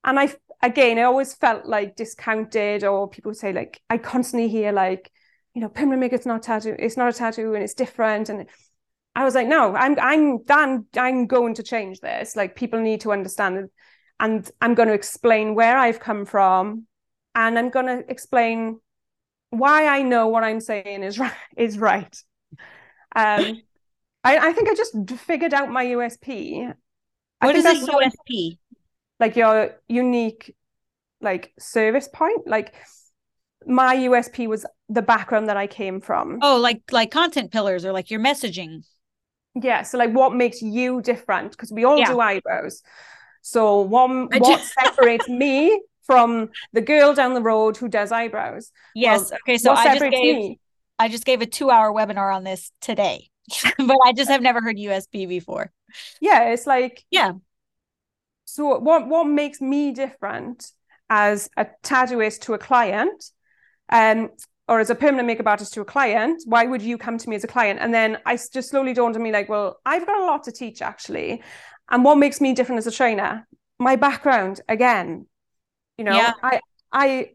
And 0.05 0.19
I, 0.19 0.35
again, 0.63 0.99
I 0.99 1.03
always 1.03 1.35
felt 1.35 1.67
like 1.67 1.97
discounted, 1.97 2.85
or 2.85 3.09
people 3.09 3.33
say, 3.35 3.53
like, 3.53 3.81
I 3.89 3.99
constantly 3.99 4.49
hear, 4.49 4.73
like, 4.73 5.11
you 5.55 5.63
know, 5.63 5.69
permanent 5.69 6.01
makeup 6.01 6.27
not 6.27 6.43
tattoo, 6.43 6.77
it's 6.79 6.99
not 6.99 7.09
a 7.09 7.17
tattoo 7.17 7.55
and 7.55 7.65
it's 7.65 7.75
different. 7.75 8.29
And 8.29 8.47
I 9.15 9.25
was 9.25 9.35
like, 9.35 9.49
no, 9.49 9.75
I'm, 9.75 9.99
I'm 9.99 10.43
done. 10.45 10.85
I'm 10.97 11.27
going 11.27 11.55
to 11.55 11.63
change 11.63 12.01
this. 12.01 12.37
Like, 12.37 12.57
people 12.57 12.81
need 12.81 13.01
to 13.01 13.13
understand 13.13 13.57
it. 13.57 13.71
And 14.21 14.49
I'm 14.61 14.75
going 14.75 14.89
to 14.89 14.95
explain 14.95 15.55
where 15.55 15.79
I've 15.79 16.01
come 16.01 16.27
from. 16.27 16.87
And 17.35 17.59
I'm 17.59 17.71
going 17.71 17.87
to 17.87 18.05
explain 18.09 18.81
why 19.51 19.87
I 19.87 20.03
know 20.03 20.29
what 20.29 20.45
I'm 20.45 20.61
saying 20.61 21.03
is 21.03 21.19
right. 21.19 21.33
Is 21.57 21.79
right. 21.79 22.15
Um, 23.17 23.63
I, 24.23 24.49
I 24.49 24.53
think 24.53 24.69
I 24.69 24.75
just 24.75 24.95
figured 25.21 25.55
out 25.55 25.71
my 25.71 25.87
USP. 25.87 26.73
What 27.41 27.57
is 27.57 27.65
a 27.65 27.75
USP? 27.75 28.59
Like 29.19 29.37
your 29.37 29.77
unique, 29.89 30.55
like 31.21 31.53
service 31.59 32.09
point. 32.13 32.47
Like 32.47 32.75
my 33.67 33.97
USP 33.97 34.47
was 34.47 34.67
the 34.89 35.03
background 35.03 35.49
that 35.49 35.57
I 35.57 35.67
came 35.67 36.01
from. 36.01 36.39
Oh, 36.43 36.59
like 36.59 36.83
like 36.93 37.11
content 37.11 37.53
pillars 37.53 37.85
or 37.85 37.93
like 37.93 38.11
your 38.11 38.21
messaging. 38.21 38.85
Yeah. 39.55 39.83
So 39.83 39.97
like 39.97 40.13
what 40.13 40.35
makes 40.35 40.61
you 40.61 41.01
different? 41.01 41.53
Because 41.53 41.73
we 41.73 41.85
all 41.85 41.99
yeah. 41.99 42.13
do 42.13 42.21
eyebrows. 42.21 42.83
So 43.41 43.81
what 43.81 44.11
what 44.41 44.61
separates 44.83 45.29
me 45.29 45.81
from 46.03 46.51
the 46.73 46.81
girl 46.83 47.15
down 47.15 47.35
the 47.35 47.43
road 47.43 47.77
who 47.77 47.89
does 47.89 48.13
eyebrows? 48.13 48.71
Yes. 48.95 49.31
Well, 49.31 49.39
okay. 49.47 49.59
So 49.59 49.73
I 49.73 49.99
just 49.99 50.11
gave 50.11 50.37
me? 50.37 50.61
I 50.99 51.09
just 51.09 51.25
gave 51.25 51.43
a 51.43 51.47
two 51.47 51.71
hour 51.71 51.93
webinar 51.93 52.35
on 52.35 52.45
this 52.45 52.73
today, 52.81 53.31
but 53.79 53.97
I 54.05 54.13
just 54.13 54.31
have 54.31 54.43
never 54.43 54.61
heard 54.61 54.77
USP 54.77 55.29
before. 55.29 55.71
Yeah, 56.21 56.51
it's 56.51 56.67
like 56.67 57.05
yeah. 57.11 57.33
So 58.45 58.79
what 58.79 59.09
what 59.09 59.25
makes 59.25 59.61
me 59.61 59.93
different 59.93 60.71
as 61.11 61.49
a 61.57 61.67
tattooist 61.83 62.41
to 62.43 62.55
a 62.55 62.59
client, 62.59 63.25
um, 63.91 64.31
or 64.69 64.81
as 64.81 64.91
a 64.91 64.95
permanent 64.95 65.27
makeup 65.27 65.47
artist 65.47 65.75
to 65.75 65.81
a 65.81 65.85
client? 65.85 66.43
Why 66.47 66.65
would 66.65 66.83
you 66.83 66.99
come 66.99 67.19
to 67.19 67.29
me 67.29 67.37
as 67.37 67.45
a 67.45 67.49
client? 67.49 67.79
And 67.81 67.93
then 67.93 68.19
I 68.25 68.37
just 68.37 68.71
slowly 68.71 68.95
dawned 68.95 69.17
on 69.17 69.23
me 69.23 69.33
like, 69.33 69.49
well, 69.49 69.79
I've 69.85 70.07
got 70.07 70.21
a 70.21 70.25
lot 70.25 70.45
to 70.45 70.53
teach 70.53 70.83
actually, 70.83 71.43
and 71.91 72.05
what 72.05 72.17
makes 72.19 72.41
me 72.41 72.53
different 72.53 72.79
as 72.79 72.87
a 72.87 72.93
trainer? 72.93 73.47
My 73.79 73.97
background 73.97 74.61
again. 74.69 75.27
You 75.99 76.05
know, 76.05 76.17
yeah. 76.17 76.33
I 76.43 76.61
I 76.93 77.31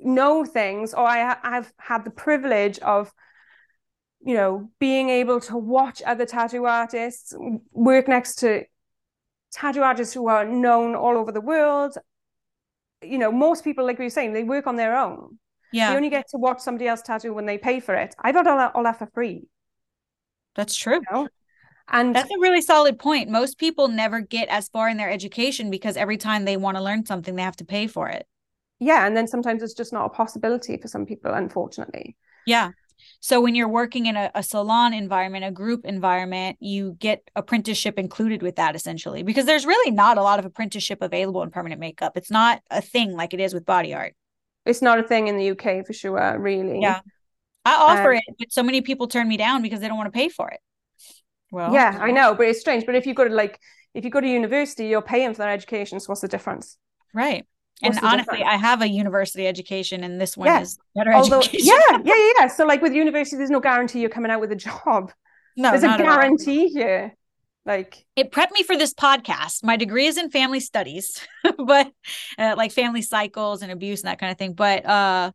know 0.00 0.44
things 0.44 0.94
or 0.94 1.06
I 1.06 1.36
I've 1.42 1.72
had 1.78 2.04
the 2.04 2.10
privilege 2.10 2.78
of 2.80 3.12
you 4.20 4.34
know 4.34 4.70
being 4.78 5.08
able 5.08 5.40
to 5.40 5.56
watch 5.56 6.02
other 6.04 6.26
tattoo 6.26 6.64
artists 6.64 7.34
work 7.72 8.08
next 8.08 8.36
to 8.36 8.64
tattoo 9.52 9.82
artists 9.82 10.14
who 10.14 10.28
are 10.28 10.44
known 10.44 10.94
all 10.94 11.16
over 11.16 11.32
the 11.32 11.40
world. 11.40 11.96
You 13.02 13.18
know 13.18 13.30
most 13.30 13.64
people 13.64 13.86
like 13.86 13.98
we 13.98 14.06
were 14.06 14.10
saying 14.10 14.32
they 14.32 14.44
work 14.44 14.66
on 14.66 14.76
their 14.76 14.96
own. 14.96 15.38
Yeah. 15.72 15.90
They 15.90 15.96
only 15.96 16.10
get 16.10 16.28
to 16.30 16.38
watch 16.38 16.60
somebody 16.60 16.86
else 16.86 17.02
tattoo 17.02 17.34
when 17.34 17.46
they 17.46 17.58
pay 17.58 17.80
for 17.80 17.94
it. 17.94 18.14
I've 18.18 18.34
got 18.34 18.46
all 18.46 18.58
that, 18.58 18.76
all 18.76 18.84
that 18.84 18.98
for 18.98 19.08
free. 19.12 19.48
That's 20.54 20.76
true. 20.76 20.94
You 20.94 21.02
know? 21.10 21.28
and 21.88 22.14
that's 22.14 22.30
a 22.30 22.38
really 22.38 22.60
solid 22.60 22.98
point. 22.98 23.28
Most 23.28 23.58
people 23.58 23.88
never 23.88 24.20
get 24.20 24.48
as 24.48 24.68
far 24.68 24.88
in 24.88 24.96
their 24.96 25.10
education 25.10 25.70
because 25.70 25.96
every 25.96 26.16
time 26.16 26.44
they 26.44 26.56
want 26.56 26.76
to 26.76 26.82
learn 26.82 27.04
something 27.04 27.34
they 27.34 27.42
have 27.42 27.56
to 27.56 27.64
pay 27.64 27.88
for 27.88 28.08
it 28.08 28.26
yeah 28.80 29.06
and 29.06 29.16
then 29.16 29.26
sometimes 29.26 29.62
it's 29.62 29.74
just 29.74 29.92
not 29.92 30.06
a 30.06 30.08
possibility 30.08 30.76
for 30.76 30.88
some 30.88 31.06
people 31.06 31.32
unfortunately. 31.32 32.16
Yeah. 32.46 32.70
So 33.20 33.40
when 33.40 33.54
you're 33.54 33.68
working 33.68 34.06
in 34.06 34.16
a, 34.16 34.30
a, 34.34 34.42
salon 34.42 34.92
environment 34.92 35.44
a 35.44 35.50
group 35.50 35.84
environment 35.84 36.56
you 36.60 36.96
get 36.98 37.28
apprenticeship 37.34 37.98
included 37.98 38.42
with 38.42 38.56
that 38.56 38.74
essentially 38.74 39.22
because 39.22 39.46
there's 39.46 39.66
really 39.66 39.90
not 39.90 40.18
a 40.18 40.22
lot 40.22 40.38
of 40.38 40.44
apprenticeship 40.44 40.98
available 41.00 41.42
in 41.42 41.50
permanent 41.50 41.80
makeup. 41.80 42.16
It's 42.16 42.30
not 42.30 42.62
a 42.70 42.80
thing 42.80 43.12
like 43.12 43.34
it 43.34 43.40
is 43.40 43.54
with 43.54 43.64
body 43.64 43.94
art. 43.94 44.14
It's 44.66 44.82
not 44.82 44.98
a 44.98 45.02
thing 45.02 45.28
in 45.28 45.36
the 45.36 45.50
uk 45.50 45.86
for 45.86 45.92
sure 45.92 46.38
really. 46.38 46.80
Yeah. 46.80 47.00
I 47.64 47.74
offer 47.76 48.12
um, 48.12 48.18
it 48.18 48.24
but 48.38 48.52
so 48.52 48.62
many 48.62 48.80
people 48.80 49.08
turn 49.08 49.28
me 49.28 49.36
down 49.36 49.62
because 49.62 49.80
they 49.80 49.88
don't 49.88 49.96
want 49.96 50.12
to 50.12 50.18
pay 50.18 50.28
for 50.28 50.48
it. 50.50 50.60
Well 51.50 51.72
yeah 51.72 51.98
i 52.00 52.10
know 52.10 52.34
but 52.34 52.46
it's 52.46 52.60
strange. 52.60 52.84
But 52.86 52.94
if 52.94 53.06
you 53.06 53.14
go 53.14 53.26
to 53.26 53.34
like 53.34 53.58
if 53.94 54.04
you 54.04 54.10
go 54.10 54.20
to 54.20 54.28
university 54.28 54.86
you're 54.86 55.02
paying 55.02 55.32
for 55.32 55.38
their 55.38 55.50
education 55.50 56.00
so 56.00 56.08
what's 56.08 56.20
the 56.20 56.28
difference? 56.28 56.76
Right 57.12 57.46
and 57.82 57.98
honestly? 58.02 58.42
I 58.42 58.56
have 58.56 58.82
a 58.82 58.88
university 58.88 59.46
education, 59.46 60.04
and 60.04 60.20
this 60.20 60.36
one 60.36 60.46
yeah. 60.46 60.60
is 60.60 60.78
better 60.94 61.12
Although, 61.14 61.38
education. 61.38 61.66
Yeah, 61.66 61.98
yeah, 62.04 62.32
yeah. 62.38 62.46
So, 62.48 62.66
like 62.66 62.82
with 62.82 62.94
university, 62.94 63.36
there's 63.36 63.50
no 63.50 63.60
guarantee 63.60 64.00
you're 64.00 64.10
coming 64.10 64.30
out 64.30 64.40
with 64.40 64.52
a 64.52 64.56
job. 64.56 65.12
No, 65.56 65.70
there's 65.70 65.82
a 65.82 65.98
guarantee 65.98 66.68
here. 66.68 67.16
Like 67.66 68.04
it 68.14 68.30
prepped 68.30 68.52
me 68.52 68.62
for 68.62 68.76
this 68.76 68.92
podcast. 68.92 69.64
My 69.64 69.76
degree 69.76 70.06
is 70.06 70.18
in 70.18 70.30
family 70.30 70.60
studies, 70.60 71.26
but 71.58 71.90
uh, 72.38 72.54
like 72.56 72.72
family 72.72 73.00
cycles 73.00 73.62
and 73.62 73.72
abuse 73.72 74.02
and 74.02 74.08
that 74.08 74.18
kind 74.18 74.30
of 74.30 74.38
thing. 74.38 74.52
But 74.52 74.84
uh, 74.84 75.32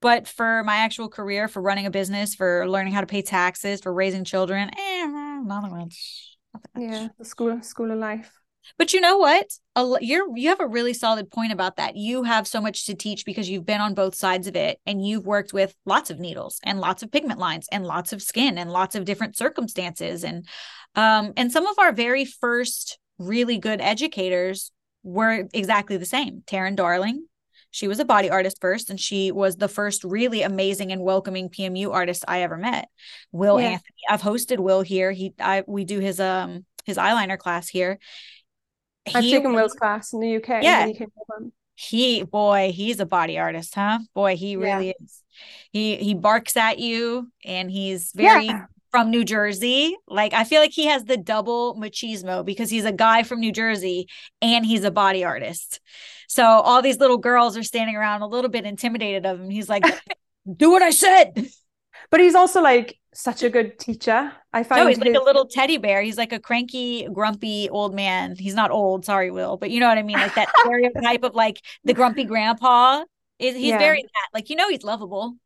but 0.00 0.26
for 0.26 0.64
my 0.64 0.76
actual 0.76 1.08
career, 1.08 1.48
for 1.48 1.60
running 1.60 1.86
a 1.86 1.90
business, 1.90 2.34
for 2.34 2.68
learning 2.68 2.94
how 2.94 3.00
to 3.02 3.06
pay 3.06 3.22
taxes, 3.22 3.82
for 3.82 3.92
raising 3.92 4.24
children, 4.24 4.70
eh, 4.76 5.06
not 5.06 5.70
much. 5.70 6.36
Yeah, 6.76 7.08
the 7.18 7.24
school 7.24 7.62
school 7.62 7.90
of 7.90 7.98
life. 7.98 8.32
But 8.78 8.92
you 8.92 9.00
know 9.00 9.18
what? 9.18 9.46
You're 10.00 10.36
you 10.36 10.48
have 10.48 10.60
a 10.60 10.66
really 10.66 10.94
solid 10.94 11.30
point 11.30 11.52
about 11.52 11.76
that. 11.76 11.96
You 11.96 12.22
have 12.24 12.46
so 12.46 12.60
much 12.60 12.86
to 12.86 12.94
teach 12.94 13.24
because 13.24 13.48
you've 13.48 13.66
been 13.66 13.80
on 13.80 13.94
both 13.94 14.14
sides 14.14 14.46
of 14.46 14.56
it 14.56 14.78
and 14.86 15.04
you've 15.04 15.26
worked 15.26 15.52
with 15.52 15.74
lots 15.84 16.10
of 16.10 16.18
needles 16.18 16.60
and 16.62 16.80
lots 16.80 17.02
of 17.02 17.10
pigment 17.10 17.38
lines 17.38 17.68
and 17.72 17.84
lots 17.84 18.12
of 18.12 18.22
skin 18.22 18.58
and 18.58 18.70
lots 18.70 18.94
of 18.94 19.04
different 19.04 19.36
circumstances 19.36 20.24
and 20.24 20.46
um 20.94 21.32
and 21.36 21.50
some 21.50 21.66
of 21.66 21.78
our 21.78 21.92
very 21.92 22.24
first 22.24 22.98
really 23.18 23.58
good 23.58 23.80
educators 23.80 24.70
were 25.02 25.48
exactly 25.52 25.96
the 25.96 26.06
same. 26.06 26.42
Taryn 26.46 26.76
Darling, 26.76 27.26
she 27.70 27.88
was 27.88 27.98
a 27.98 28.04
body 28.04 28.30
artist 28.30 28.58
first 28.60 28.90
and 28.90 29.00
she 29.00 29.32
was 29.32 29.56
the 29.56 29.68
first 29.68 30.04
really 30.04 30.42
amazing 30.42 30.92
and 30.92 31.02
welcoming 31.02 31.48
PMU 31.48 31.92
artist 31.92 32.24
I 32.28 32.42
ever 32.42 32.56
met. 32.56 32.88
Will 33.32 33.60
yeah. 33.60 33.68
Anthony. 33.68 34.02
I've 34.08 34.22
hosted 34.22 34.58
Will 34.58 34.82
here. 34.82 35.10
He 35.10 35.34
I 35.40 35.64
we 35.66 35.84
do 35.84 35.98
his 35.98 36.20
um 36.20 36.66
his 36.84 36.96
eyeliner 36.96 37.38
class 37.38 37.68
here 37.68 37.98
I've 39.06 39.24
taken 39.24 39.54
Will's 39.54 39.74
class 39.74 40.12
in 40.12 40.20
the 40.20 40.36
UK. 40.36 40.62
Yeah. 40.62 40.88
He 41.74 42.22
boy, 42.22 42.70
he's 42.72 43.00
a 43.00 43.06
body 43.06 43.38
artist, 43.38 43.74
huh? 43.74 43.98
Boy, 44.14 44.36
he 44.36 44.56
really 44.56 44.88
yeah. 44.88 44.92
is. 45.02 45.22
He 45.72 45.96
he 45.96 46.14
barks 46.14 46.56
at 46.56 46.78
you 46.78 47.30
and 47.44 47.70
he's 47.70 48.12
very 48.14 48.46
yeah. 48.46 48.66
from 48.90 49.10
New 49.10 49.24
Jersey. 49.24 49.96
Like 50.06 50.34
I 50.34 50.44
feel 50.44 50.60
like 50.60 50.72
he 50.72 50.86
has 50.86 51.04
the 51.04 51.16
double 51.16 51.74
machismo 51.76 52.44
because 52.44 52.70
he's 52.70 52.84
a 52.84 52.92
guy 52.92 53.22
from 53.22 53.40
New 53.40 53.52
Jersey 53.52 54.06
and 54.40 54.64
he's 54.64 54.84
a 54.84 54.90
body 54.90 55.24
artist. 55.24 55.80
So 56.28 56.44
all 56.44 56.82
these 56.82 56.98
little 56.98 57.18
girls 57.18 57.56
are 57.56 57.62
standing 57.62 57.96
around 57.96 58.22
a 58.22 58.26
little 58.28 58.50
bit 58.50 58.64
intimidated 58.64 59.26
of 59.26 59.40
him. 59.40 59.50
He's 59.50 59.68
like, 59.68 59.84
do 60.56 60.70
what 60.70 60.82
I 60.82 60.90
said. 60.90 61.48
But 62.10 62.20
he's 62.20 62.34
also 62.34 62.60
like 62.60 62.98
such 63.14 63.42
a 63.42 63.50
good 63.50 63.78
teacher. 63.78 64.32
I 64.52 64.62
find 64.62 64.80
no, 64.80 64.86
he's 64.86 64.96
his... 64.96 65.06
like 65.06 65.14
a 65.14 65.24
little 65.24 65.46
teddy 65.46 65.78
bear. 65.78 66.02
He's 66.02 66.18
like 66.18 66.32
a 66.32 66.40
cranky, 66.40 67.08
grumpy 67.12 67.68
old 67.68 67.94
man. 67.94 68.36
He's 68.38 68.54
not 68.54 68.70
old, 68.70 69.04
sorry, 69.04 69.30
Will, 69.30 69.56
but 69.56 69.70
you 69.70 69.80
know 69.80 69.88
what 69.88 69.98
I 69.98 70.02
mean. 70.02 70.16
Like 70.16 70.34
that 70.34 70.48
stereotype 70.60 71.22
of 71.22 71.34
like 71.34 71.60
the 71.84 71.94
grumpy 71.94 72.24
grandpa. 72.24 73.04
Is 73.38 73.56
he's 73.56 73.70
yeah. 73.70 73.78
very 73.78 74.02
that. 74.02 74.28
Like 74.32 74.50
you 74.50 74.56
know, 74.56 74.68
he's 74.68 74.84
lovable, 74.84 75.36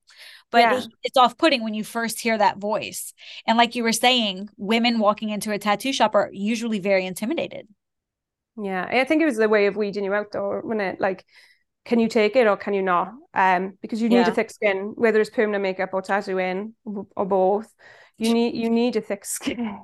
but 0.50 0.58
yeah. 0.58 0.82
it's 1.02 1.16
off-putting 1.16 1.62
when 1.62 1.72
you 1.72 1.82
first 1.82 2.20
hear 2.20 2.36
that 2.36 2.58
voice. 2.58 3.14
And 3.46 3.56
like 3.56 3.74
you 3.74 3.82
were 3.82 3.92
saying, 3.92 4.50
women 4.56 4.98
walking 4.98 5.30
into 5.30 5.50
a 5.50 5.58
tattoo 5.58 5.92
shop 5.92 6.14
are 6.14 6.28
usually 6.32 6.78
very 6.78 7.06
intimidated. 7.06 7.68
Yeah, 8.62 8.86
I 8.90 9.04
think 9.04 9.22
it 9.22 9.26
was 9.26 9.36
the 9.36 9.48
way 9.48 9.66
of 9.66 9.76
weeding 9.76 10.04
you 10.04 10.14
out, 10.14 10.32
though, 10.32 10.60
when 10.62 10.80
it 10.80 11.00
like 11.00 11.24
can 11.86 12.00
you 12.00 12.08
take 12.08 12.36
it 12.36 12.46
or 12.46 12.56
can 12.56 12.74
you 12.74 12.82
not? 12.82 13.12
Um, 13.32 13.78
because 13.80 14.02
you 14.02 14.08
need 14.08 14.16
yeah. 14.16 14.30
a 14.30 14.34
thick 14.34 14.50
skin, 14.50 14.92
whether 14.96 15.20
it's 15.20 15.30
permanent 15.30 15.62
makeup 15.62 15.90
or 15.92 16.02
tattooing 16.02 16.74
or 16.84 17.24
both. 17.24 17.72
You 18.18 18.32
need 18.32 18.54
you 18.54 18.70
need 18.70 18.96
a 18.96 19.00
thick 19.00 19.24
skin. 19.36 19.78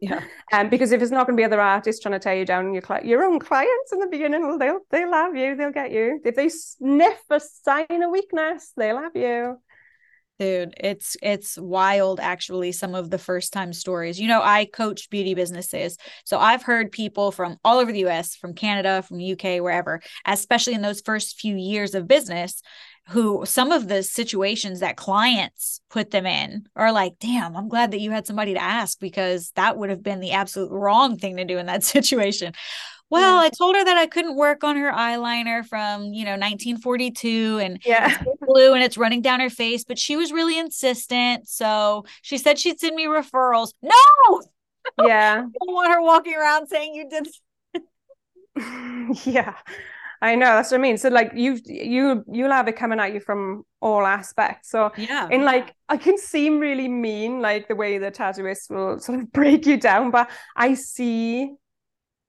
yeah. 0.00 0.22
Um, 0.52 0.68
because 0.68 0.92
if 0.92 1.02
it's 1.02 1.10
not 1.10 1.26
going 1.26 1.36
to 1.36 1.40
be 1.40 1.44
other 1.44 1.60
artists 1.60 2.02
trying 2.02 2.12
to 2.12 2.18
tear 2.18 2.36
you 2.36 2.46
down, 2.46 2.72
your 2.72 2.82
your 3.02 3.24
own 3.24 3.40
clients 3.40 3.92
in 3.92 3.98
the 3.98 4.06
beginning, 4.06 4.58
they'll 4.58 4.80
they'll 4.90 5.12
have 5.12 5.34
you. 5.34 5.56
They'll 5.56 5.72
get 5.72 5.90
you. 5.90 6.20
If 6.24 6.36
they 6.36 6.48
sniff 6.48 7.20
a 7.30 7.40
sign 7.40 8.02
of 8.02 8.10
weakness, 8.10 8.72
they'll 8.76 8.98
have 8.98 9.16
you 9.16 9.58
dude 10.38 10.74
it's 10.78 11.16
it's 11.22 11.58
wild 11.58 12.18
actually 12.20 12.72
some 12.72 12.94
of 12.94 13.10
the 13.10 13.18
first 13.18 13.52
time 13.52 13.72
stories. 13.72 14.20
You 14.20 14.28
know 14.28 14.40
i 14.42 14.64
coach 14.64 15.10
beauty 15.10 15.34
businesses 15.34 15.96
so 16.24 16.38
i've 16.38 16.62
heard 16.62 16.92
people 16.92 17.30
from 17.32 17.56
all 17.64 17.78
over 17.78 17.92
the 17.92 18.06
us 18.06 18.34
from 18.34 18.54
canada 18.54 19.02
from 19.02 19.20
uk 19.20 19.42
wherever 19.42 20.00
especially 20.26 20.74
in 20.74 20.82
those 20.82 21.00
first 21.00 21.40
few 21.40 21.56
years 21.56 21.94
of 21.94 22.08
business 22.08 22.62
who 23.08 23.44
some 23.44 23.72
of 23.72 23.88
the 23.88 24.02
situations 24.02 24.80
that 24.80 24.96
clients 24.96 25.80
put 25.90 26.10
them 26.10 26.24
in 26.24 26.66
are 26.76 26.92
like 26.92 27.14
damn 27.20 27.56
i'm 27.56 27.68
glad 27.68 27.90
that 27.90 28.00
you 28.00 28.10
had 28.10 28.26
somebody 28.26 28.54
to 28.54 28.62
ask 28.62 28.98
because 29.00 29.52
that 29.56 29.76
would 29.76 29.90
have 29.90 30.02
been 30.02 30.20
the 30.20 30.32
absolute 30.32 30.70
wrong 30.70 31.18
thing 31.18 31.36
to 31.36 31.44
do 31.44 31.58
in 31.58 31.66
that 31.66 31.84
situation. 31.92 32.52
Well, 33.12 33.40
I 33.40 33.50
told 33.50 33.76
her 33.76 33.84
that 33.84 33.98
I 33.98 34.06
couldn't 34.06 34.36
work 34.36 34.64
on 34.64 34.76
her 34.76 34.90
eyeliner 34.90 35.66
from, 35.66 36.14
you 36.14 36.24
know, 36.24 36.30
1942 36.30 37.60
and 37.62 37.82
yeah. 37.84 38.22
Blue 38.52 38.74
and 38.74 38.82
it's 38.82 38.98
running 38.98 39.22
down 39.22 39.40
her 39.40 39.50
face, 39.50 39.84
but 39.84 39.98
she 39.98 40.16
was 40.16 40.32
really 40.32 40.58
insistent. 40.58 41.48
So 41.48 42.04
she 42.22 42.38
said 42.38 42.58
she'd 42.58 42.80
send 42.80 42.96
me 42.96 43.06
referrals. 43.06 43.72
No. 43.82 43.92
Yeah. 44.98 45.44
I 45.46 45.64
don't 45.64 45.74
want 45.74 45.92
her 45.92 46.02
walking 46.02 46.34
around 46.34 46.66
saying 46.66 46.94
you 46.94 47.08
did. 47.08 47.28
yeah. 49.24 49.54
I 50.20 50.34
know 50.34 50.46
that's 50.46 50.72
what 50.72 50.78
I 50.78 50.80
mean. 50.80 50.98
So 50.98 51.08
like 51.08 51.30
you 51.36 51.60
you 51.64 52.24
you'll 52.30 52.50
have 52.50 52.66
it 52.66 52.76
coming 52.76 52.98
at 52.98 53.14
you 53.14 53.20
from 53.20 53.64
all 53.80 54.04
aspects. 54.04 54.70
So 54.70 54.90
yeah, 54.96 55.28
and 55.30 55.44
like 55.44 55.72
I 55.88 55.96
can 55.96 56.18
seem 56.18 56.58
really 56.58 56.88
mean, 56.88 57.40
like 57.40 57.68
the 57.68 57.76
way 57.76 57.98
the 57.98 58.10
tattooist 58.10 58.70
will 58.70 58.98
sort 58.98 59.20
of 59.20 59.32
break 59.32 59.66
you 59.66 59.78
down, 59.78 60.10
but 60.10 60.28
I 60.56 60.74
see 60.74 61.52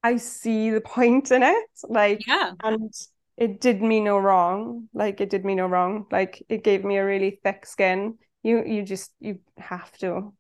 I 0.04 0.18
see 0.18 0.70
the 0.70 0.82
point 0.82 1.32
in 1.32 1.44
it. 1.44 1.70
Like, 1.88 2.28
yeah. 2.28 2.52
And 2.62 2.94
it 3.38 3.60
did 3.60 3.82
me 3.82 4.00
no 4.00 4.18
wrong. 4.18 4.90
Like, 4.94 5.22
it 5.22 5.30
did 5.30 5.46
me 5.46 5.56
no 5.56 5.68
wrong. 5.68 6.06
Like, 6.12 6.44
it 6.50 6.64
gave 6.64 6.84
me 6.84 6.98
a 6.98 7.06
really 7.06 7.40
thick 7.44 7.66
skin. 7.66 8.18
You, 8.44 8.64
you 8.66 8.84
just, 8.84 9.12
you 9.20 9.40
have 9.58 9.92
to. 10.00 10.06
You 10.06 10.34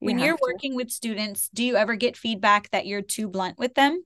when 0.00 0.18
you're 0.18 0.36
to. 0.36 0.42
working 0.42 0.74
with 0.74 0.90
students, 0.90 1.48
do 1.52 1.64
you 1.64 1.76
ever 1.76 1.94
get 1.94 2.16
feedback 2.16 2.70
that 2.70 2.86
you're 2.86 3.02
too 3.02 3.28
blunt 3.28 3.58
with 3.58 3.74
them? 3.74 4.04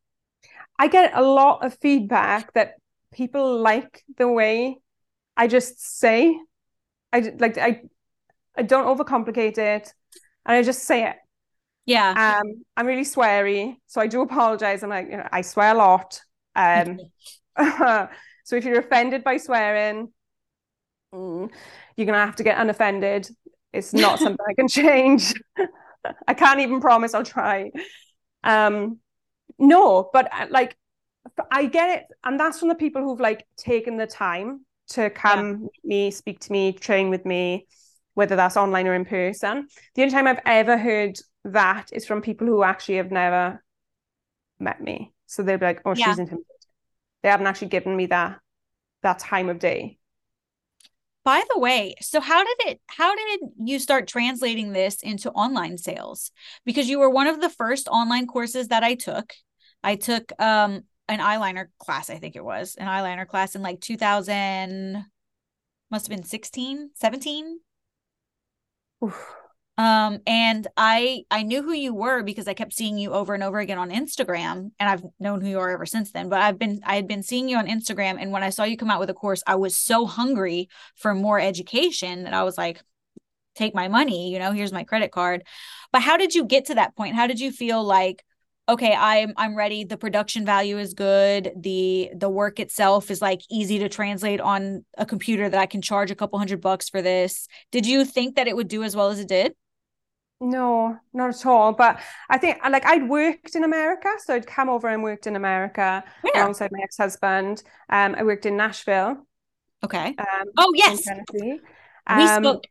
I 0.79 0.89
get 0.89 1.13
a 1.15 1.23
lot 1.23 1.65
of 1.65 1.77
feedback 1.81 2.53
that 2.55 2.75
people 3.13 3.59
like 3.61 4.05
the 4.17 4.29
way 4.29 4.79
I 5.37 5.47
just 5.47 5.99
say. 5.99 6.39
I 7.13 7.33
like 7.39 7.59
I 7.59 7.83
I 8.57 8.63
don't 8.63 8.87
overcomplicate 8.87 9.59
it 9.59 9.93
and 10.47 10.57
I 10.57 10.63
just 10.63 10.85
say 10.85 11.09
it. 11.09 11.17
Yeah. 11.87 12.41
Um, 12.41 12.63
I'm 12.77 12.87
really 12.87 13.05
sweary, 13.05 13.77
so 13.87 14.01
I 14.01 14.07
do 14.07 14.23
apologize. 14.23 14.83
I'm 14.83 14.91
like, 14.91 15.09
you 15.11 15.17
know, 15.17 15.29
I 15.33 15.43
swear 15.43 15.75
a 15.75 15.79
lot. 15.79 16.21
Um, 16.55 16.99
so 18.45 18.57
if 18.57 18.65
you're 18.65 18.81
offended 18.81 19.25
by 19.25 19.37
swearing, 19.37 20.13
mm, 21.15 21.51
you're 21.97 22.07
gonna 22.07 22.25
have 22.25 22.37
to 22.37 22.45
get 22.45 22.59
unoffended. 22.59 23.29
It's 23.73 23.93
not 23.93 24.19
something 24.21 24.45
I 24.49 24.55
can 24.55 24.69
change. 24.69 25.35
I 26.27 26.35
can't 26.35 26.61
even 26.61 26.81
promise 26.81 27.15
I'll 27.15 27.25
try. 27.25 27.71
Um, 28.43 28.99
no, 29.59 30.09
but 30.13 30.33
uh, 30.33 30.47
like 30.51 30.77
I 31.51 31.67
get 31.67 32.01
it, 32.01 32.07
and 32.25 32.41
that's 32.41 32.59
from 32.59 32.69
the 32.69 32.75
people 32.75 33.03
who've 33.03 33.21
like 33.21 33.47
taken 33.57 33.97
the 33.97 34.07
time 34.07 34.65
to 34.91 35.11
come 35.11 35.69
yeah. 35.83 35.89
me, 35.89 36.11
speak 36.11 36.41
to 36.41 36.53
me, 36.53 36.73
train 36.73 37.11
with 37.11 37.25
me, 37.25 37.67
whether 38.15 38.37
that's 38.37 38.57
online 38.57 38.87
or 38.87 38.95
in 38.95 39.05
person. 39.05 39.69
The 39.95 40.03
only 40.03 40.13
time 40.13 40.27
I've 40.27 40.41
ever 40.47 40.77
heard 40.77 41.19
that 41.45 41.91
is 41.93 42.07
from 42.07 42.23
people 42.23 42.47
who 42.47 42.63
actually 42.63 42.97
have 42.97 43.11
never 43.11 43.63
met 44.59 44.81
me. 44.81 45.13
So 45.27 45.43
they'll 45.43 45.59
be 45.59 45.67
like, 45.67 45.83
oh, 45.85 45.95
yeah. 45.95 46.07
she's 46.07 46.19
intimidated. 46.19 46.50
They 47.23 47.29
haven't 47.29 47.47
actually 47.47 47.69
given 47.69 47.97
me 47.97 48.07
that 48.07 48.39
that 49.03 49.19
time 49.19 49.49
of 49.49 49.59
day. 49.59 49.99
By 51.23 51.43
the 51.53 51.59
way, 51.59 51.95
so 52.01 52.21
how 52.21 52.43
did 52.43 52.57
it 52.67 52.81
how 52.87 53.15
did 53.15 53.41
you 53.63 53.79
start 53.79 54.09
translating 54.09 54.73
this 54.73 55.03
into 55.03 55.31
online 55.31 55.77
sales? 55.77 56.31
Because 56.65 56.89
you 56.89 56.99
were 56.99 57.11
one 57.11 57.27
of 57.27 57.41
the 57.41 57.51
first 57.51 57.89
online 57.89 58.27
courses 58.27 58.69
that 58.69 58.83
I 58.83 58.95
took. 58.95 59.35
I 59.83 59.97
took 59.97 60.33
um 60.41 60.83
an 61.09 61.19
eyeliner 61.19 61.67
class, 61.79 62.09
I 62.09 62.19
think 62.19 62.37
it 62.37 62.45
was, 62.45 62.77
an 62.77 62.87
eyeliner 62.87 63.27
class 63.27 63.55
in 63.55 63.63
like 63.63 63.81
2000 63.81 65.05
must 65.91 66.07
have 66.07 66.17
been 66.17 66.25
16, 66.25 66.91
17. 66.95 67.61
Oof. 69.05 69.40
Um, 69.81 70.21
and 70.27 70.67
I 70.77 71.25
I 71.31 71.43
knew 71.43 71.63
who 71.63 71.73
you 71.73 71.95
were 71.95 72.23
because 72.23 72.47
I 72.47 72.53
kept 72.53 72.75
seeing 72.75 72.99
you 72.99 73.13
over 73.13 73.33
and 73.33 73.43
over 73.43 73.59
again 73.59 73.79
on 73.79 73.91
Instagram, 73.91 74.73
and 74.79 74.91
I've 74.91 75.03
known 75.19 75.41
who 75.41 75.49
you 75.49 75.59
are 75.59 75.71
ever 75.71 75.87
since 75.87 76.13
then. 76.13 76.29
But 76.29 76.43
I've 76.43 76.59
been 76.59 76.83
I 76.85 76.97
had 76.97 77.09
been 77.09 77.23
seeing 77.23 77.49
you 77.49 77.57
on 77.57 77.67
Instagram, 77.67 78.19
and 78.21 78.31
when 78.31 78.43
I 78.43 78.51
saw 78.51 78.65
you 78.65 78.77
come 78.77 78.91
out 78.91 79.01
with 79.01 79.09
a 79.09 79.15
course, 79.15 79.43
I 79.47 79.55
was 79.55 79.79
so 79.79 80.05
hungry 80.05 80.69
for 80.97 81.15
more 81.15 81.41
education 81.41 82.25
that 82.25 82.35
I 82.35 82.43
was 82.43 82.59
like, 82.59 82.83
take 83.55 83.75
my 83.75 83.89
money, 83.89 84.31
you 84.31 84.39
know, 84.39 84.53
here's 84.53 84.71
my 84.71 84.85
credit 84.85 85.13
card. 85.13 85.45
But 85.93 86.03
how 86.03 86.19
did 86.19 86.35
you 86.35 86.45
get 86.45 86.67
to 86.67 86.75
that 86.75 86.95
point? 86.95 87.15
How 87.15 87.27
did 87.27 87.41
you 87.41 87.51
feel 87.51 87.83
like 87.83 88.23
okay 88.69 88.95
i'm 88.95 89.33
i'm 89.39 89.57
ready 89.57 89.85
the 89.85 89.97
production 89.97 90.45
value 90.45 90.79
is 90.79 90.93
good 90.93 91.51
the 91.57 92.11
the 92.15 92.29
work 92.29 92.61
itself 92.61 93.11
is 93.11 93.23
like 93.23 93.41
easy 93.51 93.79
to 93.79 93.89
translate 93.89 94.39
on 94.39 94.85
a 94.99 95.07
computer 95.07 95.49
that 95.49 95.59
i 95.59 95.65
can 95.65 95.81
charge 95.81 96.11
a 96.11 96.15
couple 96.15 96.39
hundred 96.39 96.61
bucks 96.61 96.89
for 96.91 97.01
this 97.01 97.49
did 97.73 97.87
you 97.87 98.05
think 98.05 98.37
that 98.37 98.47
it 98.47 98.55
would 98.55 98.69
do 98.69 98.83
as 98.83 98.95
well 98.95 99.09
as 99.09 99.19
it 99.19 99.27
did 99.27 99.55
No, 100.41 100.99
not 101.13 101.31
at 101.31 101.47
all. 101.47 101.73
But 101.73 102.01
I 102.31 102.39
think 102.39 102.59
like 102.69 102.87
I'd 102.87 103.09
worked 103.09 103.55
in 103.57 103.65
America, 103.65 104.09
so 104.25 104.35
I'd 104.35 104.47
come 104.47 104.69
over 104.71 104.89
and 104.89 105.03
worked 105.03 105.27
in 105.27 105.37
America 105.37 106.03
Where? 106.23 106.43
alongside 106.43 106.71
my 106.73 106.81
ex-husband. 106.83 107.63
Um, 107.91 108.15
I 108.17 108.23
worked 108.23 108.47
in 108.47 108.57
Nashville. 108.57 109.27
Okay. 109.85 110.15
Um, 110.19 110.47
Oh 110.57 110.73
yes, 110.75 111.07
we 111.41 111.61
Um, 112.07 112.43
spoke. 112.43 112.65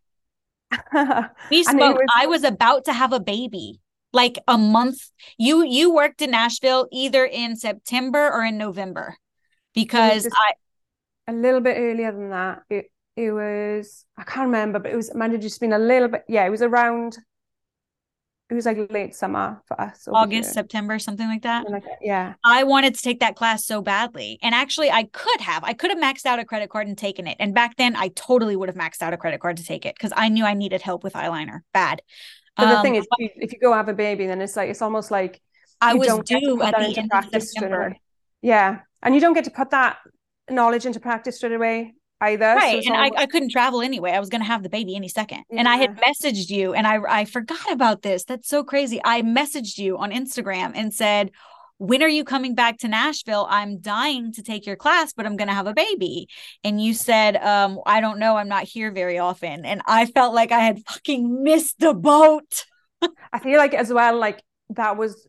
We 1.51 1.63
spoke. 1.63 1.95
was- 1.97 2.07
I 2.15 2.25
was 2.25 2.43
about 2.43 2.85
to 2.85 2.93
have 2.93 3.13
a 3.13 3.19
baby, 3.19 3.81
like 4.13 4.37
a 4.47 4.57
month. 4.57 5.09
You 5.37 5.63
you 5.63 5.93
worked 5.93 6.21
in 6.21 6.31
Nashville 6.31 6.87
either 6.91 7.23
in 7.25 7.55
September 7.55 8.31
or 8.31 8.43
in 8.43 8.57
November, 8.57 9.17
because 9.73 10.27
I 10.27 10.53
a 11.27 11.33
little 11.33 11.61
bit 11.61 11.77
earlier 11.77 12.11
than 12.11 12.29
that. 12.29 12.63
It 12.69 12.91
it 13.15 13.31
was 13.31 14.05
I 14.17 14.23
can't 14.23 14.47
remember, 14.47 14.79
but 14.79 14.91
it 14.91 14.95
was 14.95 15.09
it 15.09 15.15
might 15.15 15.31
have 15.31 15.41
just 15.41 15.59
been 15.59 15.73
a 15.73 15.79
little 15.79 16.07
bit. 16.07 16.23
Yeah, 16.27 16.45
it 16.45 16.49
was 16.49 16.61
around. 16.61 17.17
It 18.49 18.55
was 18.55 18.65
like 18.65 18.91
late 18.91 19.13
summer 19.15 19.61
for 19.67 19.79
us. 19.79 20.07
August, 20.11 20.47
here. 20.49 20.53
September, 20.53 20.97
something 20.97 21.27
like 21.27 21.43
that. 21.43 21.65
Something 21.67 21.73
like 21.73 21.83
that, 21.83 21.99
Yeah. 22.01 22.33
I 22.43 22.63
wanted 22.63 22.95
to 22.95 23.01
take 23.01 23.19
that 23.19 23.35
class 23.35 23.63
so 23.63 23.83
badly. 23.83 24.39
And 24.41 24.55
actually, 24.55 24.89
I 24.89 25.03
could 25.03 25.39
have. 25.41 25.63
I 25.63 25.73
could 25.73 25.91
have 25.91 25.99
maxed 25.99 26.25
out 26.25 26.39
a 26.39 26.45
credit 26.45 26.71
card 26.71 26.87
and 26.87 26.97
taken 26.97 27.27
it. 27.27 27.37
And 27.39 27.53
back 27.53 27.75
then, 27.75 27.95
I 27.95 28.07
totally 28.15 28.55
would 28.55 28.67
have 28.67 28.75
maxed 28.75 29.03
out 29.03 29.13
a 29.13 29.17
credit 29.17 29.39
card 29.39 29.57
to 29.57 29.63
take 29.63 29.85
it 29.85 29.93
because 29.95 30.11
I 30.15 30.29
knew 30.29 30.45
I 30.45 30.55
needed 30.55 30.81
help 30.81 31.03
with 31.03 31.13
eyeliner 31.13 31.59
bad. 31.73 32.01
But 32.57 32.69
the 32.69 32.77
Um, 32.77 32.81
thing 32.83 32.95
is, 32.95 33.05
if 33.11 33.19
you, 33.19 33.29
if 33.35 33.53
you 33.53 33.59
go 33.59 33.71
have 33.71 33.87
a 33.87 33.93
baby, 33.93 34.25
then 34.25 34.41
it's 34.41 34.55
like 34.55 34.69
it's 34.69 34.81
almost 34.81 35.11
like 35.11 35.39
I 35.79 35.93
was 35.93 36.07
don't 36.07 36.25
due 36.25 36.61
at 36.63 36.75
the 36.75 36.97
end 36.97 37.11
of 37.13 37.41
September. 37.41 37.95
Yeah, 38.41 38.79
and 39.03 39.13
you 39.13 39.21
don't 39.21 39.33
get 39.33 39.43
to 39.45 39.51
put 39.51 39.69
that 39.69 39.97
knowledge 40.49 40.87
into 40.87 40.99
practice 40.99 41.37
straight 41.37 41.53
away 41.53 41.93
either. 42.21 42.45
Right. 42.45 42.77
it's 42.79 42.87
And 42.87 42.95
I, 42.95 43.11
I 43.15 43.25
couldn't 43.25 43.49
travel 43.49 43.81
anyway. 43.81 44.11
I 44.11 44.19
was 44.19 44.29
going 44.29 44.41
to 44.41 44.47
have 44.47 44.63
the 44.63 44.69
baby 44.69 44.95
any 44.95 45.07
second. 45.07 45.43
And 45.49 45.67
I 45.67 45.77
had 45.77 45.97
messaged 45.97 46.49
you 46.49 46.73
and 46.73 46.85
I, 46.85 46.99
I 47.07 47.25
forgot 47.25 47.71
about 47.71 48.01
this. 48.01 48.25
That's 48.25 48.47
so 48.47 48.63
crazy. 48.63 48.99
I 49.03 49.21
messaged 49.21 49.77
you 49.77 49.97
on 49.97 50.11
Instagram 50.11 50.71
and 50.75 50.93
said, 50.93 51.31
when 51.77 52.03
are 52.03 52.09
you 52.09 52.25
coming 52.25 52.55
back 52.55 52.77
to 52.79 52.89
Nashville? 52.89 53.47
I'm 53.49 53.79
dying 53.79 54.33
to 54.33 54.43
take 54.43 54.65
your 54.65 54.75
class, 54.75 55.13
but 55.13 55.25
I'm 55.25 55.37
going 55.37 55.47
to 55.47 55.53
have 55.53 55.65
a 55.65 55.73
baby. 55.73 56.27
And 56.63 56.83
you 56.83 56.93
said, 56.93 57.37
um, 57.37 57.79
I 57.85 58.01
don't 58.01 58.19
know. 58.19 58.35
I'm 58.35 58.49
not 58.49 58.65
here 58.65 58.91
very 58.91 59.17
often. 59.17 59.65
And 59.65 59.81
I 59.87 60.05
felt 60.05 60.35
like 60.35 60.51
I 60.51 60.59
had 60.59 60.79
fucking 60.85 61.41
missed 61.41 61.79
the 61.79 61.93
boat. 61.93 62.65
I 63.31 63.39
feel 63.39 63.57
like 63.57 63.73
as 63.73 63.93
well, 63.93 64.17
like 64.17 64.43
that 64.71 64.97
was 64.97 65.25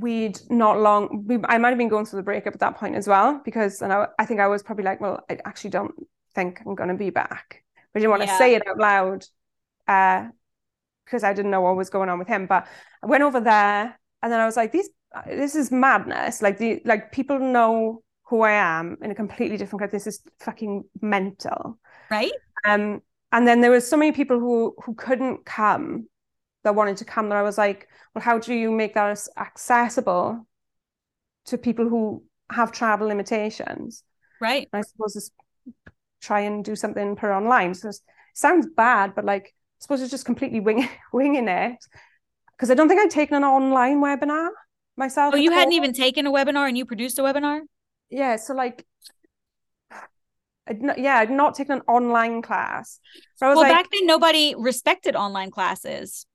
we'd 0.00 0.38
not 0.50 0.78
long. 0.80 1.24
We, 1.26 1.38
I 1.44 1.58
might 1.58 1.70
have 1.70 1.78
been 1.78 1.88
going 1.88 2.06
through 2.06 2.18
the 2.18 2.24
breakup 2.24 2.54
at 2.54 2.60
that 2.60 2.76
point 2.76 2.96
as 2.96 3.08
well 3.08 3.40
because, 3.44 3.82
and 3.82 3.92
I, 3.92 4.08
I 4.18 4.26
think 4.26 4.40
I 4.40 4.46
was 4.48 4.62
probably 4.62 4.84
like, 4.84 5.00
well, 5.00 5.24
I 5.30 5.38
actually 5.44 5.70
don't 5.70 5.94
think 6.34 6.60
I'm 6.64 6.74
going 6.74 6.88
to 6.90 6.94
be 6.94 7.10
back. 7.10 7.62
But 7.92 7.98
I 7.98 8.00
didn't 8.00 8.10
want 8.10 8.22
to 8.22 8.28
Yeah. 8.28 8.38
say 8.38 8.54
it 8.54 8.66
out 8.68 8.78
loud, 8.78 9.24
uh, 9.88 10.28
because 11.04 11.22
I 11.24 11.32
didn't 11.32 11.50
know 11.52 11.60
what 11.60 11.76
was 11.76 11.90
going 11.90 12.08
on 12.08 12.18
with 12.18 12.28
him. 12.28 12.46
But 12.46 12.66
I 13.02 13.06
went 13.06 13.22
over 13.22 13.40
there, 13.40 13.98
and 14.22 14.32
then 14.32 14.40
I 14.40 14.46
was 14.46 14.56
like, 14.56 14.72
these, 14.72 14.88
this 15.26 15.54
is 15.54 15.70
madness. 15.70 16.42
Like 16.42 16.58
the, 16.58 16.82
like 16.84 17.12
people 17.12 17.38
know 17.38 18.02
who 18.24 18.42
I 18.42 18.52
am 18.52 18.98
in 19.02 19.10
a 19.12 19.14
completely 19.14 19.56
different 19.56 19.82
way. 19.82 19.88
This 19.88 20.06
is 20.06 20.20
fucking 20.40 20.84
mental. 21.00 21.78
Right. 22.10 22.32
Um, 22.64 23.02
and 23.32 23.46
then 23.46 23.60
there 23.60 23.70
was 23.70 23.88
so 23.88 23.96
many 23.96 24.12
people 24.12 24.38
who 24.40 24.74
who 24.84 24.94
couldn't 24.94 25.44
come 25.44 26.08
that 26.66 26.74
wanted 26.74 26.96
to 26.96 27.04
come 27.04 27.28
there, 27.28 27.38
I 27.38 27.42
was 27.42 27.56
like, 27.56 27.88
well, 28.12 28.22
how 28.22 28.38
do 28.38 28.52
you 28.52 28.72
make 28.72 28.94
that 28.94 29.16
accessible 29.38 30.46
to 31.46 31.56
people 31.56 31.88
who 31.88 32.24
have 32.50 32.72
travel 32.72 33.06
limitations? 33.06 34.02
Right. 34.40 34.68
And 34.72 34.80
I 34.80 34.82
suppose 34.82 35.14
it's 35.14 35.30
try 36.20 36.40
and 36.40 36.64
do 36.64 36.74
something 36.74 37.14
per 37.14 37.32
online. 37.32 37.72
So 37.74 37.90
it 37.90 38.00
sounds 38.34 38.66
bad, 38.66 39.14
but 39.14 39.24
like 39.24 39.46
I 39.46 39.78
suppose 39.78 40.02
it's 40.02 40.10
just 40.10 40.26
completely 40.26 40.58
wing, 40.58 40.88
winging 41.12 41.46
it. 41.46 41.76
Because 42.56 42.70
I 42.70 42.74
don't 42.74 42.88
think 42.88 43.00
I'd 43.00 43.10
taken 43.10 43.36
an 43.36 43.44
online 43.44 44.00
webinar 44.00 44.48
myself. 44.96 45.34
Oh, 45.34 45.36
you 45.36 45.52
hadn't 45.52 45.72
all. 45.72 45.76
even 45.76 45.92
taken 45.92 46.26
a 46.26 46.32
webinar 46.32 46.66
and 46.66 46.76
you 46.76 46.84
produced 46.84 47.18
a 47.20 47.22
webinar? 47.22 47.60
Yeah, 48.10 48.36
so 48.36 48.54
like 48.54 48.84
I'd 50.66 50.82
not, 50.82 50.98
yeah, 50.98 51.18
I'd 51.18 51.30
not 51.30 51.54
taken 51.54 51.76
an 51.76 51.82
online 51.86 52.42
class. 52.42 52.98
So 53.36 53.46
I 53.46 53.50
was 53.50 53.56
Well, 53.56 53.64
like, 53.64 53.72
back 53.72 53.90
then, 53.92 54.06
nobody 54.06 54.54
respected 54.56 55.14
online 55.14 55.50
classes. 55.50 56.26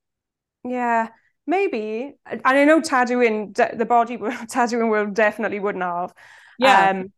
Yeah, 0.64 1.08
maybe. 1.46 2.14
And 2.26 2.40
I 2.44 2.64
know 2.64 2.80
tattooing, 2.80 3.52
the 3.52 3.86
body 3.86 4.18
tattooing 4.48 4.88
world 4.88 5.14
definitely 5.14 5.60
wouldn't 5.60 5.84
have. 5.84 6.14
Um, 6.90 7.12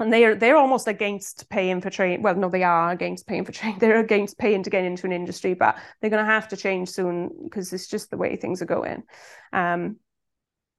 and 0.00 0.12
they're 0.12 0.36
they're 0.36 0.56
almost 0.56 0.86
against 0.88 1.48
paying 1.50 1.80
for 1.80 1.90
training. 1.90 2.22
Well, 2.22 2.36
no, 2.36 2.48
they 2.48 2.62
are 2.62 2.90
against 2.92 3.26
paying 3.26 3.44
for 3.44 3.52
training. 3.52 3.78
They're 3.80 3.98
against 3.98 4.38
paying 4.38 4.62
to 4.62 4.70
get 4.70 4.84
into 4.84 5.06
an 5.06 5.12
industry, 5.12 5.54
but 5.54 5.76
they're 6.00 6.10
going 6.10 6.24
to 6.24 6.30
have 6.30 6.48
to 6.48 6.56
change 6.56 6.90
soon 6.90 7.30
because 7.44 7.72
it's 7.72 7.88
just 7.88 8.10
the 8.10 8.16
way 8.16 8.36
things 8.36 8.62
are 8.62 8.66
going. 8.66 9.02
Um, 9.52 9.96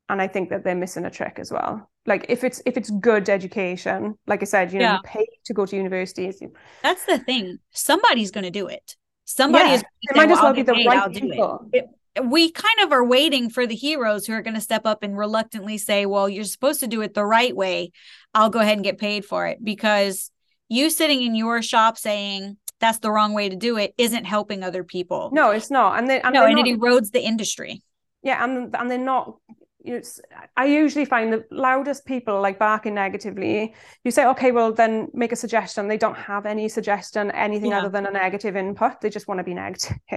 and 0.07 0.21
I 0.21 0.27
think 0.27 0.49
that 0.49 0.63
they're 0.63 0.75
missing 0.75 1.05
a 1.05 1.11
trick 1.11 1.37
as 1.37 1.51
well. 1.51 1.89
Like 2.05 2.27
if 2.29 2.43
it's 2.43 2.61
if 2.65 2.77
it's 2.77 2.89
good 2.89 3.29
education, 3.29 4.17
like 4.25 4.41
I 4.41 4.45
said, 4.45 4.71
you 4.71 4.79
know, 4.79 4.85
Yeah. 4.85 4.95
you 4.97 5.01
pay 5.03 5.27
to 5.45 5.53
go 5.53 5.65
to 5.65 5.75
universities. 5.75 6.41
That's 6.81 7.05
the 7.05 7.19
thing. 7.19 7.59
Somebody's 7.71 8.31
going 8.31 8.45
to 8.45 8.51
do 8.51 8.67
it. 8.67 8.95
Somebody 9.29 9.69
Yeah, 9.69 9.75
is. 9.75 9.83
It 10.01 10.15
might 10.15 10.31
as 10.31 10.39
well 10.41 10.53
be 10.53 10.63
the 10.63 10.73
I'll 10.73 10.85
right 10.85 11.13
people. 11.13 11.69
it. 11.71 11.85
We 12.23 12.51
kind 12.51 12.79
of 12.83 12.91
are 12.91 13.05
waiting 13.05 13.49
for 13.49 13.67
the 13.67 13.75
heroes 13.75 14.25
who 14.25 14.33
are 14.33 14.41
going 14.41 14.55
to 14.55 14.61
step 14.61 14.85
up 14.85 15.03
and 15.03 15.15
reluctantly 15.17 15.77
say, 15.77 16.05
"Well, 16.05 16.27
you're 16.27 16.43
supposed 16.43 16.79
to 16.79 16.87
do 16.87 17.01
it 17.01 17.13
the 17.13 17.23
right 17.25 17.55
way. 17.55 17.91
I'll 18.33 18.49
go 18.49 18.59
ahead 18.59 18.77
and 18.77 18.83
get 18.83 18.97
paid 18.97 19.23
for 19.25 19.45
it." 19.47 19.63
Because 19.63 20.31
you 20.67 20.89
sitting 20.89 21.21
in 21.21 21.35
your 21.35 21.61
shop 21.61 21.97
saying 21.97 22.57
that's 22.79 22.99
the 22.99 23.11
wrong 23.11 23.33
way 23.33 23.49
to 23.49 23.55
do 23.55 23.77
it 23.77 23.93
isn't 23.97 24.25
helping 24.25 24.63
other 24.63 24.83
people. 24.83 25.29
No, 25.31 25.51
it's 25.51 25.69
not. 25.69 25.99
And 25.99 26.09
they 26.09 26.19
and 26.21 26.33
no, 26.33 26.45
and 26.45 26.55
not, 26.55 26.67
it 26.67 26.79
erodes 26.79 27.11
the 27.11 27.23
industry. 27.23 27.81
yeah, 28.23 28.43
and 28.43 28.75
and 28.75 28.89
they're 28.89 28.97
not. 28.97 29.35
It's- 29.83 30.19
I 30.57 30.65
usually 30.65 31.05
find 31.05 31.31
the 31.31 31.45
loudest 31.51 32.05
people 32.05 32.41
like 32.41 32.59
barking 32.59 32.93
negatively. 32.93 33.73
You 34.03 34.11
say, 34.11 34.25
okay, 34.27 34.51
well 34.51 34.73
then 34.73 35.07
make 35.13 35.31
a 35.31 35.35
suggestion. 35.37 35.87
They 35.87 35.97
don't 35.97 36.17
have 36.17 36.45
any 36.45 36.67
suggestion, 36.67 37.31
anything 37.31 37.71
Yeah. 37.71 37.79
other 37.79 37.89
than 37.89 38.05
a 38.05 38.11
negative 38.11 38.55
input. 38.57 38.99
They 39.01 39.09
just 39.09 39.27
want 39.27 39.37
to 39.39 39.43
be 39.43 39.53
negative. 39.53 39.97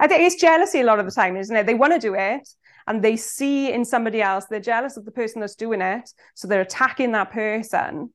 I 0.00 0.08
think 0.08 0.22
it's 0.22 0.34
jealousy 0.34 0.80
a 0.80 0.84
lot 0.84 0.98
of 0.98 1.06
the 1.06 1.12
time, 1.12 1.36
isn't 1.36 1.54
it? 1.54 1.66
They 1.66 1.74
want 1.74 1.92
to 1.92 2.00
do 2.00 2.14
it 2.14 2.48
and 2.86 3.02
they 3.02 3.16
see 3.16 3.72
in 3.72 3.84
somebody 3.84 4.20
else, 4.20 4.46
they're 4.46 4.60
jealous 4.60 4.96
of 4.96 5.04
the 5.04 5.12
person 5.12 5.40
that's 5.40 5.54
doing 5.54 5.80
it. 5.80 6.10
So 6.34 6.48
they're 6.48 6.60
attacking 6.60 7.12
that 7.12 7.30
person. 7.30 8.12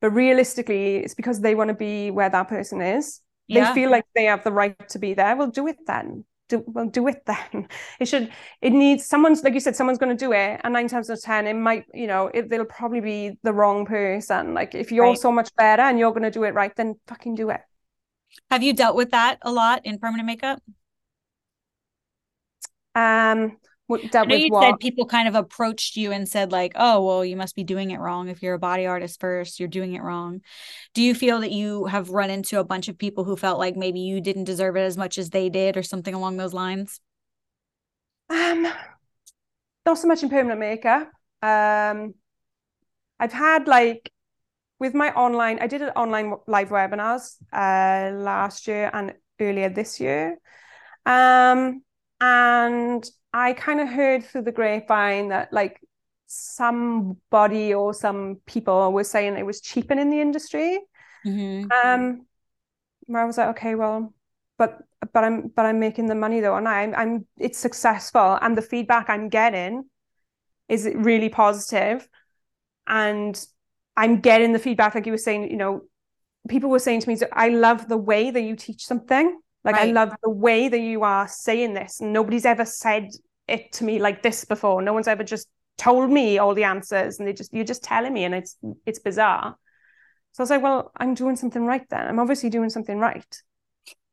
But 0.00 0.10
realistically, 0.10 0.96
it's 0.98 1.14
because 1.14 1.40
they 1.40 1.54
want 1.54 1.68
to 1.68 1.74
be 1.74 2.10
where 2.10 2.28
that 2.28 2.48
person 2.48 2.82
is. 2.82 3.20
Yeah. 3.46 3.68
They 3.68 3.74
feel 3.74 3.90
like 3.90 4.04
they 4.14 4.24
have 4.24 4.44
the 4.44 4.52
right 4.52 4.88
to 4.90 4.98
be 4.98 5.14
there. 5.14 5.34
Well, 5.36 5.48
do 5.48 5.66
it 5.66 5.78
then. 5.86 6.24
Do 6.48 6.62
well, 6.66 6.86
do 6.86 7.08
it 7.08 7.24
then. 7.26 7.68
It 8.00 8.06
should. 8.06 8.30
It 8.60 8.70
needs 8.70 9.06
someone's 9.06 9.42
like 9.42 9.54
you 9.54 9.60
said. 9.60 9.76
Someone's 9.76 9.98
going 9.98 10.16
to 10.16 10.24
do 10.24 10.32
it, 10.32 10.60
and 10.62 10.72
nine 10.74 10.88
times 10.88 11.08
out 11.10 11.18
of 11.18 11.22
ten, 11.22 11.46
it 11.46 11.54
might. 11.54 11.86
You 11.94 12.06
know, 12.06 12.26
it, 12.34 12.50
they'll 12.50 12.64
probably 12.66 13.00
be 13.00 13.38
the 13.42 13.52
wrong 13.54 13.86
person. 13.86 14.52
Like 14.54 14.74
if 14.74 14.92
you're 14.92 15.06
Right. 15.06 15.16
so 15.16 15.32
much 15.32 15.54
better 15.56 15.82
and 15.82 15.98
you're 15.98 16.10
going 16.12 16.22
to 16.24 16.30
do 16.30 16.44
it 16.44 16.54
right, 16.54 16.74
then 16.76 16.96
fucking 17.06 17.34
do 17.36 17.50
it. 17.50 17.60
Have 18.50 18.62
you 18.62 18.72
dealt 18.72 18.96
with 18.96 19.10
that 19.10 19.38
a 19.42 19.52
lot 19.52 19.84
in 19.84 19.98
permanent 19.98 20.26
makeup? 20.26 20.62
Um, 22.94 23.58
dealt 24.10 24.28
with 24.28 24.40
you 24.40 24.48
what? 24.48 24.62
said 24.62 24.80
people 24.80 25.06
kind 25.06 25.28
of 25.28 25.34
approached 25.34 25.96
you 25.96 26.12
and 26.12 26.28
said 26.28 26.52
like, 26.52 26.72
"Oh, 26.76 27.04
well, 27.04 27.24
you 27.24 27.36
must 27.36 27.54
be 27.54 27.64
doing 27.64 27.90
it 27.90 28.00
wrong. 28.00 28.28
If 28.28 28.42
you're 28.42 28.54
a 28.54 28.58
body 28.58 28.86
artist 28.86 29.20
first, 29.20 29.60
you're 29.60 29.68
doing 29.68 29.94
it 29.94 30.02
wrong." 30.02 30.40
Do 30.94 31.02
you 31.02 31.14
feel 31.14 31.40
that 31.40 31.52
you 31.52 31.86
have 31.86 32.10
run 32.10 32.30
into 32.30 32.58
a 32.60 32.64
bunch 32.64 32.88
of 32.88 32.98
people 32.98 33.24
who 33.24 33.36
felt 33.36 33.58
like 33.58 33.76
maybe 33.76 34.00
you 34.00 34.20
didn't 34.20 34.44
deserve 34.44 34.76
it 34.76 34.82
as 34.82 34.96
much 34.96 35.18
as 35.18 35.30
they 35.30 35.48
did, 35.50 35.76
or 35.76 35.82
something 35.82 36.14
along 36.14 36.36
those 36.36 36.54
lines? 36.54 37.00
Um, 38.30 38.62
not 39.84 39.98
so 39.98 40.08
much 40.08 40.22
in 40.22 40.30
permanent 40.30 40.60
makeup. 40.60 41.10
Um, 41.42 42.14
I've 43.20 43.32
had 43.32 43.68
like 43.68 44.10
with 44.78 44.94
my 44.94 45.12
online, 45.12 45.58
I 45.60 45.66
did 45.66 45.82
an 45.82 45.90
online 45.90 46.34
live 46.46 46.70
webinars 46.70 47.36
uh 47.52 48.14
last 48.16 48.66
year 48.66 48.90
and 48.92 49.14
earlier 49.40 49.68
this 49.68 50.00
year. 50.00 50.38
Um, 51.06 51.82
and 52.20 53.04
I 53.34 53.52
kind 53.52 53.80
of 53.80 53.88
heard 53.88 54.24
through 54.24 54.42
the 54.42 54.52
grapevine 54.52 55.28
that 55.30 55.52
like 55.52 55.80
somebody 56.26 57.74
or 57.74 57.92
some 57.92 58.40
people 58.46 58.92
were 58.92 59.02
saying 59.02 59.36
it 59.36 59.44
was 59.44 59.60
cheapening 59.60 60.08
the 60.08 60.20
industry. 60.20 60.80
Mm-hmm. 61.26 61.70
Um, 61.72 62.26
where 63.06 63.22
I 63.22 63.24
was 63.24 63.36
like, 63.36 63.48
okay, 63.48 63.74
well, 63.74 64.14
but 64.56 64.78
but 65.12 65.24
I'm 65.24 65.48
but 65.48 65.66
I'm 65.66 65.80
making 65.80 66.06
the 66.06 66.14
money 66.14 66.38
though, 66.38 66.54
and 66.54 66.68
I'm 66.68 66.94
I'm 66.94 67.26
it's 67.36 67.58
successful, 67.58 68.38
and 68.40 68.56
the 68.56 68.62
feedback 68.62 69.10
I'm 69.10 69.28
getting 69.28 69.84
is 70.68 70.88
really 70.94 71.28
positive. 71.28 71.98
positive, 71.98 72.08
and 72.86 73.46
I'm 73.96 74.20
getting 74.20 74.52
the 74.52 74.60
feedback 74.60 74.94
like 74.94 75.06
you 75.06 75.12
were 75.12 75.18
saying, 75.18 75.50
you 75.50 75.56
know, 75.56 75.82
people 76.48 76.70
were 76.70 76.78
saying 76.78 77.00
to 77.00 77.08
me, 77.08 77.18
I 77.32 77.48
love 77.48 77.88
the 77.88 77.96
way 77.96 78.30
that 78.30 78.42
you 78.42 78.54
teach 78.54 78.86
something. 78.86 79.40
Like 79.64 79.76
I 79.76 79.84
love 79.86 80.12
the 80.22 80.30
way 80.30 80.68
that 80.68 80.78
you 80.78 81.04
are 81.04 81.26
saying 81.26 81.72
this. 81.72 82.00
Nobody's 82.00 82.44
ever 82.44 82.66
said 82.66 83.08
it 83.48 83.72
to 83.74 83.84
me 83.84 83.98
like 83.98 84.22
this 84.22 84.44
before. 84.44 84.82
No 84.82 84.92
one's 84.92 85.08
ever 85.08 85.24
just 85.24 85.48
told 85.76 86.10
me 86.10 86.38
all 86.38 86.54
the 86.54 86.64
answers, 86.64 87.18
and 87.18 87.28
they 87.28 87.32
just 87.32 87.52
you're 87.52 87.64
just 87.64 87.82
telling 87.82 88.12
me, 88.12 88.24
and 88.24 88.34
it's 88.34 88.56
it's 88.86 88.98
bizarre. 88.98 89.56
So 90.32 90.42
I 90.42 90.44
was 90.44 90.50
like, 90.50 90.62
well, 90.62 90.90
I'm 90.96 91.14
doing 91.14 91.36
something 91.36 91.64
right 91.64 91.88
then. 91.90 92.06
I'm 92.06 92.18
obviously 92.18 92.50
doing 92.50 92.70
something 92.70 92.98
right. 92.98 93.42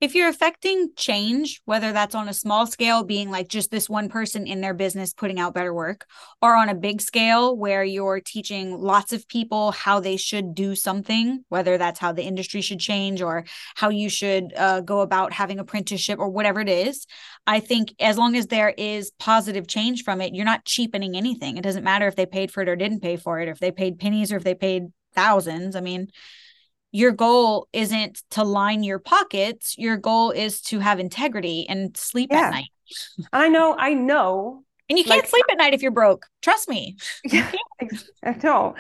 If 0.01 0.15
you're 0.15 0.27
affecting 0.27 0.89
change, 0.95 1.61
whether 1.65 1.93
that's 1.93 2.15
on 2.15 2.27
a 2.27 2.33
small 2.33 2.65
scale, 2.65 3.03
being 3.03 3.29
like 3.29 3.47
just 3.47 3.69
this 3.69 3.87
one 3.87 4.09
person 4.09 4.47
in 4.47 4.59
their 4.59 4.73
business 4.73 5.13
putting 5.13 5.39
out 5.39 5.53
better 5.53 5.73
work, 5.73 6.07
or 6.41 6.55
on 6.55 6.69
a 6.69 6.75
big 6.75 7.01
scale 7.01 7.55
where 7.55 7.83
you're 7.83 8.19
teaching 8.19 8.81
lots 8.81 9.13
of 9.13 9.27
people 9.27 9.71
how 9.71 9.99
they 9.99 10.17
should 10.17 10.55
do 10.55 10.73
something, 10.73 11.45
whether 11.49 11.77
that's 11.77 11.99
how 11.99 12.11
the 12.11 12.23
industry 12.23 12.61
should 12.61 12.79
change 12.79 13.21
or 13.21 13.45
how 13.75 13.89
you 13.89 14.09
should 14.09 14.51
uh, 14.57 14.81
go 14.81 15.01
about 15.01 15.33
having 15.33 15.59
apprenticeship 15.59 16.17
or 16.17 16.29
whatever 16.29 16.59
it 16.59 16.69
is, 16.69 17.05
I 17.45 17.59
think 17.59 17.93
as 17.99 18.17
long 18.17 18.35
as 18.35 18.47
there 18.47 18.73
is 18.75 19.11
positive 19.19 19.67
change 19.67 20.03
from 20.03 20.19
it, 20.19 20.33
you're 20.33 20.45
not 20.45 20.65
cheapening 20.65 21.15
anything. 21.15 21.57
It 21.57 21.63
doesn't 21.63 21.83
matter 21.83 22.07
if 22.07 22.15
they 22.15 22.25
paid 22.25 22.51
for 22.51 22.61
it 22.63 22.69
or 22.69 22.75
didn't 22.75 23.01
pay 23.01 23.17
for 23.17 23.39
it, 23.39 23.47
or 23.47 23.51
if 23.51 23.59
they 23.59 23.71
paid 23.71 23.99
pennies 23.99 24.31
or 24.31 24.37
if 24.37 24.43
they 24.43 24.55
paid 24.55 24.87
thousands. 25.13 25.75
I 25.75 25.81
mean, 25.81 26.07
your 26.91 27.11
goal 27.11 27.67
isn't 27.73 28.21
to 28.31 28.43
line 28.43 28.83
your 28.83 28.99
pockets. 28.99 29.77
Your 29.77 29.97
goal 29.97 30.31
is 30.31 30.61
to 30.63 30.79
have 30.79 30.99
integrity 30.99 31.65
and 31.67 31.95
sleep 31.95 32.29
yeah. 32.31 32.47
at 32.47 32.51
night. 32.51 32.69
I 33.31 33.49
know, 33.49 33.75
I 33.77 33.93
know. 33.93 34.63
And 34.89 34.97
you 34.97 35.05
can't 35.05 35.21
like, 35.21 35.29
sleep 35.29 35.45
at 35.49 35.57
night 35.57 35.73
if 35.73 35.81
you're 35.81 35.91
broke. 35.91 36.25
Trust 36.41 36.67
me. 36.67 36.97
Yeah, 37.23 37.49
I 38.23 38.35
know. 38.43 38.75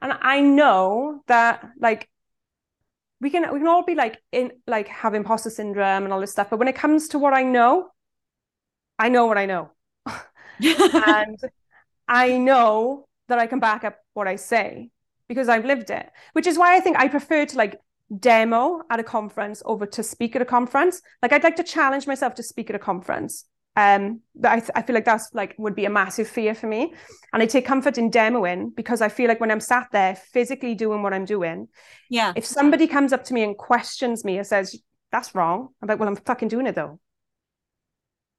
And 0.00 0.12
I 0.20 0.40
know 0.40 1.22
that 1.28 1.64
like 1.78 2.08
we 3.20 3.30
can 3.30 3.42
we 3.52 3.60
can 3.60 3.68
all 3.68 3.84
be 3.84 3.94
like 3.94 4.20
in 4.32 4.50
like 4.66 4.88
have 4.88 5.14
imposter 5.14 5.50
syndrome 5.50 6.02
and 6.02 6.12
all 6.12 6.18
this 6.18 6.32
stuff. 6.32 6.50
But 6.50 6.58
when 6.58 6.66
it 6.66 6.74
comes 6.74 7.06
to 7.10 7.20
what 7.20 7.32
I 7.32 7.44
know, 7.44 7.90
I 8.98 9.08
know 9.08 9.26
what 9.26 9.38
I 9.38 9.46
know. 9.46 9.70
and 10.58 11.38
I 12.08 12.38
know 12.38 13.06
that 13.28 13.38
I 13.38 13.46
can 13.46 13.60
back 13.60 13.84
up 13.84 13.98
what 14.14 14.26
I 14.26 14.34
say 14.34 14.90
because 15.32 15.48
I've 15.48 15.64
lived 15.64 15.90
it, 15.90 16.10
which 16.34 16.46
is 16.46 16.58
why 16.58 16.76
I 16.76 16.80
think 16.80 16.98
I 16.98 17.08
prefer 17.08 17.46
to 17.46 17.56
like 17.56 17.80
demo 18.18 18.82
at 18.90 19.00
a 19.00 19.02
conference 19.02 19.62
over 19.64 19.86
to 19.86 20.02
speak 20.02 20.36
at 20.36 20.42
a 20.42 20.44
conference. 20.44 21.00
Like 21.22 21.32
I'd 21.32 21.42
like 21.42 21.56
to 21.56 21.62
challenge 21.62 22.06
myself 22.06 22.34
to 22.34 22.42
speak 22.42 22.68
at 22.68 22.76
a 22.76 22.78
conference. 22.78 23.46
Um, 23.74 24.20
but 24.34 24.50
I, 24.50 24.58
th- 24.60 24.70
I 24.74 24.82
feel 24.82 24.92
like 24.92 25.06
that's 25.06 25.30
like 25.32 25.54
would 25.56 25.74
be 25.74 25.86
a 25.86 25.90
massive 25.90 26.28
fear 26.28 26.54
for 26.54 26.66
me. 26.66 26.92
And 27.32 27.42
I 27.42 27.46
take 27.46 27.64
comfort 27.64 27.96
in 27.96 28.10
demoing 28.10 28.76
because 28.76 29.00
I 29.00 29.08
feel 29.08 29.28
like 29.28 29.40
when 29.40 29.50
I'm 29.50 29.60
sat 29.60 29.88
there 29.92 30.14
physically 30.14 30.74
doing 30.74 31.02
what 31.02 31.14
I'm 31.14 31.24
doing, 31.24 31.68
yeah. 32.10 32.34
If 32.36 32.44
somebody 32.44 32.86
comes 32.86 33.14
up 33.14 33.24
to 33.24 33.34
me 33.34 33.42
and 33.42 33.56
questions 33.56 34.24
me 34.24 34.38
or 34.38 34.44
says 34.44 34.78
that's 35.10 35.34
wrong, 35.34 35.68
I'm 35.80 35.88
like, 35.88 35.98
well, 35.98 36.08
I'm 36.10 36.16
fucking 36.16 36.48
doing 36.48 36.66
it 36.66 36.74
though. 36.74 37.00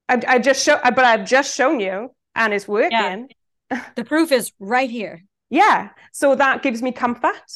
I, 0.08 0.22
I 0.28 0.38
just 0.38 0.64
show, 0.64 0.78
but 0.84 1.04
I've 1.04 1.26
just 1.26 1.56
shown 1.56 1.80
you, 1.80 2.14
and 2.36 2.52
it's 2.54 2.68
working. 2.68 3.28
Yeah. 3.70 3.84
The 3.96 4.04
proof 4.04 4.30
is 4.30 4.52
right 4.60 4.90
here 4.90 5.24
yeah. 5.54 5.90
So 6.12 6.34
that 6.34 6.62
gives 6.62 6.82
me 6.82 6.92
comfort. 6.92 7.48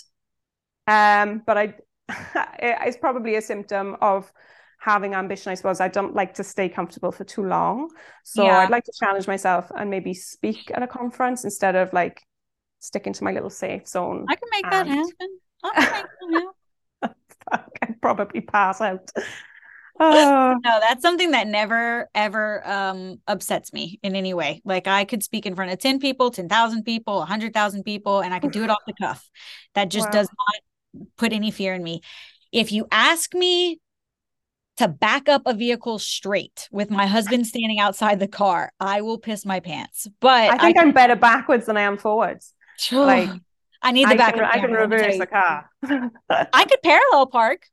Um 0.87 1.43
but 1.47 1.59
i 1.59 1.75
it's 2.59 2.97
probably 2.97 3.35
a 3.35 3.43
symptom 3.43 3.97
of 4.01 4.33
having 4.81 5.15
ambition 5.15 5.51
i 5.51 5.55
suppose. 5.55 5.81
I 5.81 5.89
don't 5.89 6.15
like 6.15 6.35
to 6.35 6.45
stay 6.45 6.69
comfortable 6.69 7.13
for 7.13 7.25
too 7.25 7.45
long. 7.45 7.91
So 8.25 8.45
yeah. 8.45 8.59
i'd 8.59 8.71
like 8.71 8.85
to 8.85 8.93
challenge 8.99 9.27
myself 9.27 9.71
and 9.77 9.91
maybe 9.91 10.15
speak 10.15 10.71
at 10.75 10.83
a 10.83 10.87
conference 10.87 11.45
instead 11.45 11.75
of 11.77 11.93
like 11.93 12.23
sticking 12.79 13.13
to 13.13 13.25
my 13.25 13.33
little 13.33 13.51
safe 13.51 13.87
zone. 13.87 14.25
I 14.29 14.37
can 14.37 14.49
make 14.51 14.65
and... 14.65 14.73
that 14.73 14.87
happen. 14.87 15.39
I 15.65 15.71
can 15.71 16.31
make 16.31 16.45
that 17.03 17.03
happen. 17.03 17.15
I'd 17.83 18.01
probably 18.01 18.41
pass 18.41 18.81
out 18.81 19.11
Oh. 20.01 20.57
no, 20.65 20.81
that's 20.81 21.03
something 21.03 21.33
that 21.33 21.47
never 21.47 22.09
ever 22.15 22.67
um 22.69 23.21
upsets 23.27 23.73
me 23.73 23.99
in 24.03 24.15
any 24.15 24.35
way. 24.35 24.63
Like 24.65 24.87
I 24.87 25.05
could 25.05 25.23
speak 25.23 25.47
in 25.47 25.55
front 25.55 25.73
of 25.73 25.79
10 25.79 25.99
people, 25.99 26.31
10,000 26.31 26.85
people, 26.85 27.19
100,000 27.19 27.83
people 27.83 28.21
and 28.21 28.33
I 28.33 28.39
could 28.39 28.53
do 28.53 28.65
it 28.65 28.71
off 28.71 28.79
the 28.87 28.95
cuff. 29.01 29.29
That 29.75 29.89
just 29.89 30.07
wow. 30.07 30.13
does 30.13 30.29
not 30.29 31.07
put 31.17 31.33
any 31.33 31.51
fear 31.51 31.75
in 31.75 31.83
me. 31.83 32.03
If 32.53 32.73
you 32.73 32.87
ask 32.91 33.35
me 33.35 33.81
to 34.79 34.89
back 34.89 35.29
up 35.29 35.43
a 35.45 35.55
vehicle 35.55 35.99
straight 35.99 36.69
with 36.71 36.91
my 36.91 37.07
husband 37.07 37.47
standing 37.47 37.81
outside 37.81 38.21
the 38.21 38.29
car, 38.29 38.73
I 38.79 39.01
will 39.01 39.19
piss 39.19 39.45
my 39.45 39.59
pants. 39.61 40.07
But 40.21 40.51
I 40.51 40.59
think 40.59 40.79
I, 40.79 40.83
am 40.83 40.93
better 40.93 41.17
backwards 41.17 41.67
than 41.67 41.77
I 41.77 41.83
am 41.83 41.99
forwards. 41.99 42.55
Like 42.93 43.29
I 43.83 43.93
need 43.93 44.09
the 44.09 44.17
back. 44.17 44.35
I 44.35 44.37
can, 44.37 44.45
I 44.45 44.59
can 44.59 44.73
reverse 44.73 45.19
the 45.19 45.27
car. 45.27 45.71
I 45.83 46.65
could 46.65 46.83
parallel 46.83 47.27
park. 47.27 47.67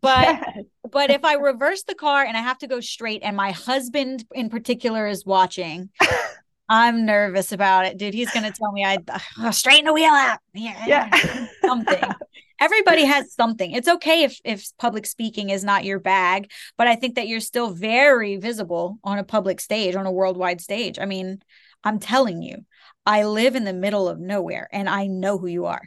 But 0.00 0.24
yes. 0.24 0.64
But 0.92 1.10
if 1.10 1.24
I 1.24 1.34
reverse 1.34 1.82
the 1.82 1.94
car 1.94 2.22
and 2.22 2.36
I 2.36 2.40
have 2.40 2.58
to 2.58 2.68
go 2.68 2.80
straight 2.80 3.22
and 3.24 3.36
my 3.36 3.50
husband 3.50 4.24
in 4.32 4.50
particular 4.50 5.06
is 5.06 5.26
watching, 5.26 5.90
I'm 6.68 7.04
nervous 7.04 7.50
about 7.50 7.86
it, 7.86 7.96
dude. 7.96 8.14
He's 8.14 8.30
gonna 8.30 8.52
tell 8.52 8.70
me 8.72 8.84
I 8.84 8.98
uh, 9.40 9.50
straighten 9.50 9.86
the 9.86 9.92
wheel 9.92 10.12
out. 10.12 10.38
Yeah, 10.54 10.86
yeah. 10.86 11.46
something. 11.62 12.02
Everybody 12.60 13.04
has 13.04 13.34
something. 13.34 13.72
It's 13.72 13.88
okay 13.88 14.22
if 14.22 14.38
if 14.44 14.66
public 14.78 15.06
speaking 15.06 15.50
is 15.50 15.64
not 15.64 15.84
your 15.84 15.98
bag, 15.98 16.50
but 16.78 16.86
I 16.86 16.94
think 16.94 17.16
that 17.16 17.26
you're 17.26 17.40
still 17.40 17.70
very 17.70 18.36
visible 18.36 18.98
on 19.02 19.18
a 19.18 19.24
public 19.24 19.60
stage, 19.60 19.96
on 19.96 20.06
a 20.06 20.12
worldwide 20.12 20.60
stage. 20.60 20.98
I 21.00 21.06
mean, 21.06 21.40
I'm 21.82 21.98
telling 21.98 22.42
you, 22.42 22.64
I 23.04 23.24
live 23.24 23.56
in 23.56 23.64
the 23.64 23.72
middle 23.72 24.08
of 24.08 24.20
nowhere 24.20 24.68
and 24.72 24.88
I 24.88 25.06
know 25.08 25.38
who 25.38 25.48
you 25.48 25.64
are 25.64 25.82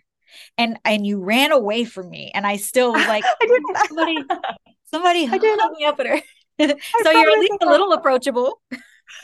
and 0.57 0.77
and 0.83 1.05
you 1.05 1.21
ran 1.21 1.51
away 1.51 1.85
from 1.85 2.09
me 2.09 2.31
and 2.33 2.45
i 2.45 2.57
still 2.57 2.91
was 2.91 3.07
like 3.07 3.23
I 3.41 3.45
didn't. 3.45 3.87
somebody 3.87 4.17
somebody 4.85 5.27
I 5.27 5.37
didn't. 5.37 5.71
me 5.77 5.85
up 5.85 5.99
at 5.99 6.07
her 6.07 6.21
so 6.59 7.11
you're 7.11 7.29
at 7.29 7.39
least 7.39 7.61
a 7.61 7.69
little 7.69 7.91
approachable. 7.91 8.61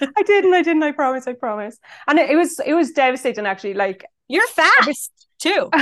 I 0.01 0.21
didn't 0.23 0.53
i 0.53 0.61
didn't 0.61 0.83
i 0.83 0.91
promise 0.91 1.27
i 1.27 1.33
promise. 1.33 1.77
And 2.07 2.19
it, 2.19 2.29
it 2.31 2.35
was 2.35 2.59
it 2.65 2.73
was 2.73 2.91
devastating 2.91 3.45
actually 3.45 3.73
like 3.73 4.05
you're 4.27 4.47
fast 4.47 4.87
was, 4.87 5.09
too. 5.39 5.69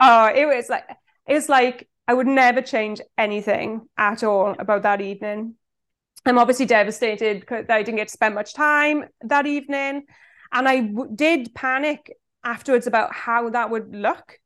Oh 0.00 0.26
it 0.34 0.46
was 0.46 0.68
like 0.68 0.84
it's 1.26 1.48
like 1.48 1.88
i 2.08 2.14
would 2.14 2.26
never 2.26 2.62
change 2.62 3.00
anything 3.18 3.82
at 3.96 4.22
all 4.22 4.54
about 4.58 4.82
that 4.82 5.00
evening. 5.00 5.54
I'm 6.26 6.38
obviously 6.38 6.66
devastated 6.66 7.44
that 7.48 7.70
i 7.70 7.82
didn't 7.82 7.96
get 7.96 8.08
to 8.08 8.12
spend 8.12 8.34
much 8.34 8.54
time 8.54 9.04
that 9.22 9.46
evening. 9.46 10.04
And 10.52 10.68
I 10.68 10.80
w- 10.80 11.10
did 11.14 11.54
panic 11.54 12.12
afterwards 12.44 12.86
about 12.86 13.14
how 13.14 13.50
that 13.50 13.70
would 13.70 13.94
look. 13.94 14.38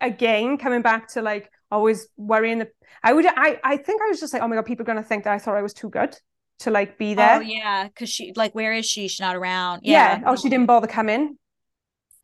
Again 0.00 0.58
coming 0.58 0.82
back 0.82 1.08
to 1.14 1.22
like 1.22 1.50
always 1.70 2.08
worrying 2.16 2.58
that 2.58 2.70
i 3.02 3.12
would 3.12 3.26
i 3.26 3.58
i 3.64 3.76
think 3.76 4.00
i 4.02 4.08
was 4.08 4.20
just 4.20 4.32
like 4.32 4.42
oh 4.42 4.48
my 4.48 4.56
god 4.56 4.66
people 4.66 4.82
are 4.82 4.86
going 4.86 5.02
to 5.02 5.08
think 5.08 5.24
that 5.24 5.32
i 5.32 5.38
thought 5.38 5.56
i 5.56 5.62
was 5.62 5.74
too 5.74 5.90
good 5.90 6.16
to 6.58 6.70
like 6.70 6.98
be 6.98 7.14
there. 7.14 7.36
oh 7.36 7.40
yeah 7.40 7.86
because 7.86 8.08
she 8.08 8.32
like 8.34 8.54
where 8.54 8.72
is 8.72 8.86
she? 8.86 9.08
She's 9.08 9.20
not 9.20 9.36
around. 9.36 9.82
Yeah. 9.84 10.20
yeah. 10.20 10.24
Oh 10.26 10.36
she 10.36 10.48
didn't 10.48 10.66
bother 10.66 10.86
coming. 10.86 11.36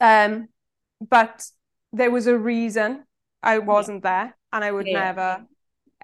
Um 0.00 0.48
but 1.00 1.44
there 1.92 2.10
was 2.10 2.26
a 2.26 2.36
reason 2.36 3.04
i 3.42 3.58
wasn't 3.58 4.02
yeah. 4.04 4.24
there 4.24 4.36
and 4.52 4.64
i 4.64 4.70
would 4.70 4.86
yeah. 4.86 5.04
never 5.04 5.46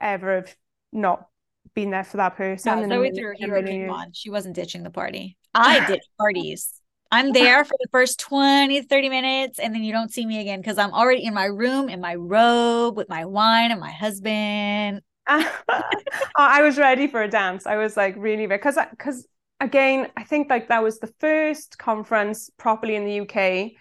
ever 0.01 0.35
have 0.37 0.57
not 0.93 1.27
been 1.75 1.91
there 1.91 2.05
for 2.05 2.17
that 2.19 2.37
person 2.37 2.89
no, 2.89 2.97
so 2.97 3.01
we 3.01 3.11
threw 3.13 3.33
hero 3.37 3.93
on 3.93 4.13
she 4.13 4.31
wasn't 4.31 4.55
ditching 4.55 4.83
the 4.83 4.91
party. 4.91 5.37
I 5.55 5.87
ditch 5.87 6.05
parties 6.19 6.78
I'm 7.11 7.33
there 7.33 7.65
for 7.65 7.75
the 7.81 7.89
first 7.91 8.21
20, 8.21 8.83
30 8.83 9.09
minutes, 9.09 9.59
and 9.59 9.75
then 9.75 9.83
you 9.83 9.93
don't 9.93 10.13
see 10.13 10.27
me 10.27 10.41
again 10.41 10.61
because 10.61 10.77
I'm 10.77 10.93
already 10.93 11.25
in 11.25 11.33
my 11.33 11.47
room 11.47 11.89
in 11.89 12.01
my 12.01 12.15
robe 12.15 12.97
with 12.97 13.09
my 13.09 13.25
wine 13.25 13.71
and 13.71 13.81
my 13.81 13.91
husband. 13.91 15.01
I 15.27 16.63
was 16.63 16.79
ready 16.79 17.07
for 17.07 17.23
a 17.23 17.29
dance. 17.29 17.67
I 17.67 17.77
was 17.77 17.97
like 17.97 18.15
really 18.19 18.47
because 18.47 18.79
because 18.91 19.27
again, 19.61 20.09
I 20.17 20.25
think 20.25 20.51
like 20.51 20.69
that 20.69 20.83
was 20.83 20.99
the 20.99 21.13
first 21.19 21.79
conference 21.79 22.51
properly 22.59 22.95
in 22.95 23.05
the 23.05 23.21
UK. 23.21 23.73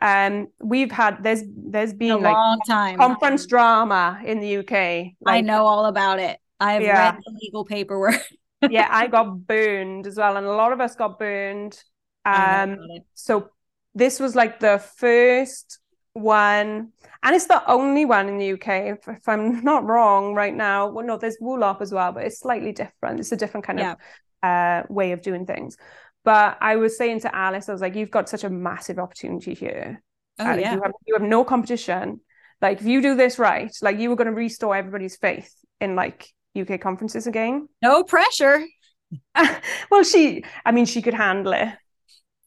Um, 0.00 0.48
we've 0.60 0.90
had 0.90 1.22
there's 1.22 1.42
there's 1.46 1.92
been 1.92 2.10
a 2.10 2.18
like 2.18 2.34
long 2.34 2.58
time 2.66 2.96
conference 2.98 3.46
drama 3.46 4.20
in 4.24 4.40
the 4.40 4.58
UK. 4.58 4.72
Like, 5.20 5.36
I 5.36 5.40
know 5.40 5.64
all 5.66 5.86
about 5.86 6.18
it. 6.18 6.38
I've 6.58 6.82
yeah. 6.82 7.10
read 7.10 7.20
the 7.24 7.38
legal 7.40 7.64
paperwork. 7.64 8.20
yeah, 8.70 8.88
I 8.90 9.06
got 9.06 9.46
burned 9.46 10.06
as 10.06 10.16
well, 10.16 10.36
and 10.36 10.46
a 10.46 10.52
lot 10.52 10.72
of 10.72 10.80
us 10.80 10.96
got 10.96 11.18
burned 11.18 11.80
um, 12.24 12.78
so 13.14 13.50
this 13.94 14.18
was 14.18 14.34
like 14.34 14.60
the 14.60 14.78
first 14.96 15.78
one, 16.14 16.92
and 17.22 17.34
it's 17.34 17.46
the 17.46 17.68
only 17.70 18.04
one 18.04 18.28
in 18.28 18.38
the 18.38 18.52
UK, 18.52 18.68
if, 18.98 19.08
if 19.08 19.28
I'm 19.28 19.62
not 19.64 19.84
wrong 19.84 20.34
right 20.34 20.54
now. 20.54 20.88
Well, 20.88 21.06
no, 21.06 21.16
there's 21.16 21.38
WULOP 21.40 21.80
as 21.80 21.92
well, 21.92 22.12
but 22.12 22.24
it's 22.24 22.40
slightly 22.40 22.72
different. 22.72 23.20
It's 23.20 23.32
a 23.32 23.36
different 23.36 23.66
kind 23.66 23.78
yeah. 23.78 23.92
of 23.92 23.98
uh, 24.42 24.92
way 24.92 25.12
of 25.12 25.22
doing 25.22 25.46
things. 25.46 25.76
But 26.24 26.56
I 26.60 26.76
was 26.76 26.96
saying 26.96 27.20
to 27.20 27.34
Alice, 27.34 27.68
I 27.68 27.72
was 27.72 27.82
like, 27.82 27.94
you've 27.94 28.10
got 28.10 28.28
such 28.28 28.44
a 28.44 28.50
massive 28.50 28.98
opportunity 28.98 29.54
here. 29.54 30.02
Oh, 30.38 30.50
uh, 30.50 30.54
yeah. 30.54 30.74
you, 30.74 30.82
have, 30.82 30.92
you 31.06 31.14
have 31.14 31.22
no 31.22 31.44
competition. 31.44 32.20
Like, 32.62 32.80
if 32.80 32.86
you 32.86 33.02
do 33.02 33.14
this 33.14 33.38
right, 33.38 33.70
like, 33.82 33.98
you 33.98 34.08
were 34.08 34.16
going 34.16 34.28
to 34.28 34.32
restore 34.32 34.74
everybody's 34.74 35.16
faith 35.16 35.52
in 35.80 35.96
like 35.96 36.28
UK 36.58 36.80
conferences 36.80 37.26
again. 37.26 37.68
No 37.82 38.04
pressure. 38.04 38.64
well, 39.90 40.02
she, 40.02 40.44
I 40.64 40.72
mean, 40.72 40.86
she 40.86 41.02
could 41.02 41.14
handle 41.14 41.52
it. 41.52 41.68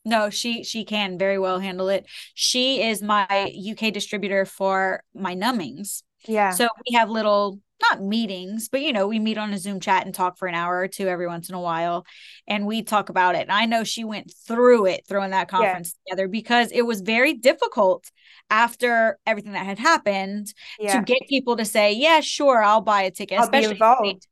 No, 0.08 0.30
she 0.30 0.64
she 0.64 0.86
can 0.86 1.18
very 1.18 1.38
well 1.38 1.60
handle 1.60 1.90
it. 1.90 2.06
She 2.34 2.82
is 2.82 3.02
my 3.02 3.54
UK 3.72 3.92
distributor 3.94 4.46
for 4.46 5.04
my 5.14 5.34
numbings. 5.34 6.04
Yeah. 6.26 6.52
So 6.52 6.70
we 6.88 6.96
have 6.96 7.10
little 7.10 7.60
not 7.82 8.02
meetings, 8.02 8.70
but 8.70 8.82
you 8.82 8.92
know, 8.92 9.08
we 9.08 9.20
meet 9.20 9.38
on 9.38 9.54
a 9.54 9.58
Zoom 9.58 9.80
chat 9.80 10.06
and 10.06 10.16
talk 10.16 10.38
for 10.38 10.48
an 10.48 10.56
hour 10.56 10.78
or 10.78 10.88
two 10.88 11.08
every 11.08 11.28
once 11.28 11.50
in 11.50 11.56
a 11.56 11.62
while. 11.62 12.06
And 12.48 12.66
we 12.66 12.82
talk 12.84 13.10
about 13.10 13.36
it. 13.36 13.42
And 13.42 13.52
I 13.52 13.66
know 13.66 13.84
she 13.84 14.04
went 14.04 14.34
through 14.48 14.88
it 14.88 15.06
throwing 15.08 15.32
that 15.32 15.50
conference 15.50 15.94
yeah. 16.06 16.14
together 16.14 16.28
because 16.28 16.72
it 16.72 16.84
was 16.84 17.02
very 17.02 17.34
difficult 17.34 18.10
after 18.50 19.20
everything 19.26 19.52
that 19.54 19.66
had 19.66 19.78
happened 19.78 20.54
yeah. 20.80 20.98
to 20.98 21.06
get 21.06 21.20
people 21.28 21.58
to 21.58 21.66
say, 21.66 21.94
Yeah, 21.94 22.22
sure, 22.22 22.64
I'll 22.64 22.82
buy 22.82 23.04
a 23.04 23.12
ticket. 23.12 23.40
I'll 23.40 23.50
be 23.50 23.66
involved. 23.66 24.28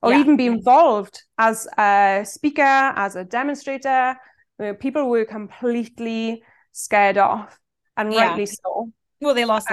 Or 0.00 0.12
yeah. 0.12 0.20
even 0.20 0.36
be 0.36 0.46
involved 0.46 1.22
as 1.38 1.66
a 1.76 2.22
speaker, 2.24 2.62
as 2.62 3.16
a 3.16 3.24
demonstrator. 3.24 4.16
Know, 4.58 4.74
people 4.74 5.08
were 5.08 5.24
completely 5.24 6.42
scared 6.72 7.18
off, 7.18 7.58
and 7.96 8.10
rightly 8.10 8.46
so. 8.46 8.92
Well, 9.20 9.34
they 9.34 9.44
lost 9.44 9.68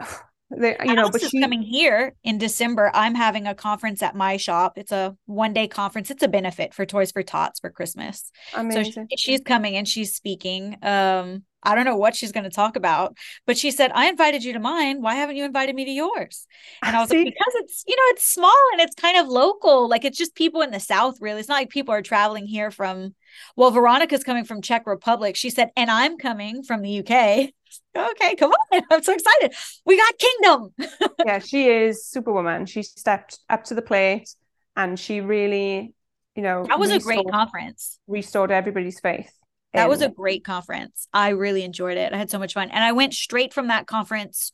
they, 0.56 0.76
you 0.84 0.94
know, 0.94 1.10
but 1.10 1.20
she's 1.20 1.40
coming 1.40 1.62
here 1.62 2.14
in 2.24 2.38
December. 2.38 2.90
I'm 2.94 3.14
having 3.14 3.46
a 3.46 3.54
conference 3.54 4.02
at 4.02 4.14
my 4.14 4.36
shop. 4.36 4.74
It's 4.76 4.92
a 4.92 5.16
one 5.26 5.52
day 5.52 5.68
conference. 5.68 6.10
It's 6.10 6.22
a 6.22 6.28
benefit 6.28 6.72
for 6.74 6.86
Toys 6.86 7.12
for 7.12 7.22
Tots 7.22 7.60
for 7.60 7.70
Christmas. 7.70 8.30
Amazing. 8.54 8.92
So 8.92 9.06
she, 9.10 9.16
she's 9.16 9.40
coming 9.40 9.76
and 9.76 9.86
she's 9.86 10.14
speaking. 10.14 10.76
Um, 10.82 11.44
I 11.62 11.74
don't 11.74 11.84
know 11.84 11.96
what 11.96 12.14
she's 12.14 12.32
going 12.32 12.44
to 12.44 12.50
talk 12.50 12.76
about, 12.76 13.16
but 13.46 13.58
she 13.58 13.70
said, 13.70 13.90
I 13.92 14.08
invited 14.08 14.44
you 14.44 14.52
to 14.52 14.60
mine. 14.60 15.02
Why 15.02 15.14
haven't 15.16 15.36
you 15.36 15.44
invited 15.44 15.74
me 15.74 15.84
to 15.84 15.90
yours? 15.90 16.46
And 16.82 16.96
I 16.96 17.00
was 17.00 17.10
like, 17.10 17.24
because 17.24 17.54
it's, 17.56 17.84
you 17.86 17.96
know, 17.96 18.02
it's 18.10 18.24
small 18.24 18.56
and 18.72 18.80
it's 18.80 18.94
kind 18.94 19.18
of 19.18 19.26
local. 19.26 19.88
Like 19.88 20.04
it's 20.04 20.16
just 20.16 20.34
people 20.34 20.62
in 20.62 20.70
the 20.70 20.80
South, 20.80 21.16
really. 21.20 21.40
It's 21.40 21.48
not 21.48 21.56
like 21.56 21.70
people 21.70 21.92
are 21.92 22.02
traveling 22.02 22.46
here 22.46 22.70
from, 22.70 23.14
well, 23.56 23.70
Veronica's 23.70 24.24
coming 24.24 24.44
from 24.44 24.62
Czech 24.62 24.86
Republic. 24.86 25.36
She 25.36 25.50
said, 25.50 25.70
and 25.76 25.90
I'm 25.90 26.18
coming 26.18 26.62
from 26.62 26.82
the 26.82 26.98
UK. 27.00 27.50
okay, 27.96 28.34
come 28.36 28.52
on. 28.52 28.82
I'm 28.90 29.02
so 29.02 29.12
excited. 29.12 29.54
We 29.84 29.96
got 29.96 30.14
Kingdom. 30.18 30.74
yeah, 31.26 31.38
she 31.38 31.68
is 31.68 32.06
Superwoman. 32.06 32.66
She 32.66 32.82
stepped 32.82 33.38
up 33.48 33.64
to 33.64 33.74
the 33.74 33.82
plate 33.82 34.34
and 34.76 34.98
she 34.98 35.20
really, 35.20 35.94
you 36.34 36.42
know, 36.42 36.64
that 36.68 36.78
was 36.78 36.92
restored, 36.92 37.18
a 37.18 37.22
great 37.22 37.32
conference. 37.32 37.98
Restored 38.06 38.50
everybody's 38.50 39.00
faith. 39.00 39.30
That 39.74 39.88
was 39.88 40.02
a 40.02 40.08
great 40.08 40.44
conference. 40.44 41.08
I 41.12 41.30
really 41.30 41.62
enjoyed 41.62 41.98
it. 41.98 42.12
I 42.12 42.16
had 42.16 42.30
so 42.30 42.38
much 42.38 42.54
fun. 42.54 42.70
And 42.70 42.82
I 42.82 42.92
went 42.92 43.14
straight 43.14 43.52
from 43.52 43.68
that 43.68 43.86
conference 43.86 44.50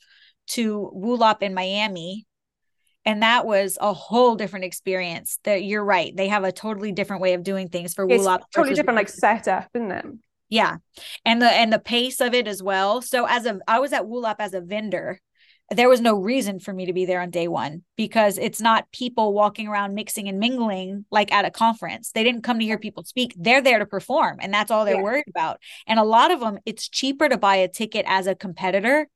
to 0.48 0.90
WULOP 0.94 1.42
in 1.42 1.54
Miami. 1.54 2.26
And 3.04 3.22
that 3.22 3.46
was 3.46 3.76
a 3.80 3.92
whole 3.92 4.34
different 4.34 4.64
experience. 4.64 5.38
That 5.44 5.64
you're 5.64 5.84
right. 5.84 6.14
They 6.16 6.28
have 6.28 6.44
a 6.44 6.52
totally 6.52 6.92
different 6.92 7.22
way 7.22 7.34
of 7.34 7.42
doing 7.42 7.68
things 7.68 7.94
for 7.94 8.06
WULOP. 8.06 8.40
Totally 8.54 8.74
different, 8.74 8.96
like 8.96 9.08
setup, 9.08 9.68
isn't 9.74 9.90
it? 9.90 10.06
Yeah. 10.48 10.76
And 11.24 11.42
the 11.42 11.50
and 11.50 11.72
the 11.72 11.78
pace 11.78 12.20
of 12.20 12.34
it 12.34 12.46
as 12.46 12.62
well. 12.62 13.02
So 13.02 13.26
as 13.26 13.46
a 13.46 13.58
I 13.66 13.80
was 13.80 13.92
at 13.92 14.04
WULOP 14.04 14.36
as 14.38 14.54
a 14.54 14.60
vendor. 14.60 15.20
There 15.70 15.88
was 15.88 16.02
no 16.02 16.14
reason 16.14 16.60
for 16.60 16.74
me 16.74 16.84
to 16.84 16.92
be 16.92 17.06
there 17.06 17.22
on 17.22 17.30
day 17.30 17.48
one 17.48 17.84
because 17.96 18.36
it's 18.36 18.60
not 18.60 18.92
people 18.92 19.32
walking 19.32 19.66
around 19.66 19.94
mixing 19.94 20.28
and 20.28 20.38
mingling 20.38 21.06
like 21.10 21.32
at 21.32 21.46
a 21.46 21.50
conference. 21.50 22.12
They 22.12 22.22
didn't 22.22 22.42
come 22.42 22.58
to 22.58 22.64
hear 22.66 22.78
people 22.78 23.02
speak. 23.02 23.34
They're 23.34 23.62
there 23.62 23.78
to 23.78 23.86
perform, 23.86 24.36
and 24.40 24.52
that's 24.52 24.70
all 24.70 24.84
they're 24.84 24.96
yeah. 24.96 25.02
worried 25.02 25.24
about. 25.26 25.60
And 25.86 25.98
a 25.98 26.04
lot 26.04 26.30
of 26.30 26.40
them, 26.40 26.58
it's 26.66 26.86
cheaper 26.86 27.30
to 27.30 27.38
buy 27.38 27.56
a 27.56 27.66
ticket 27.66 28.04
as 28.06 28.26
a 28.26 28.34
competitor 28.34 29.08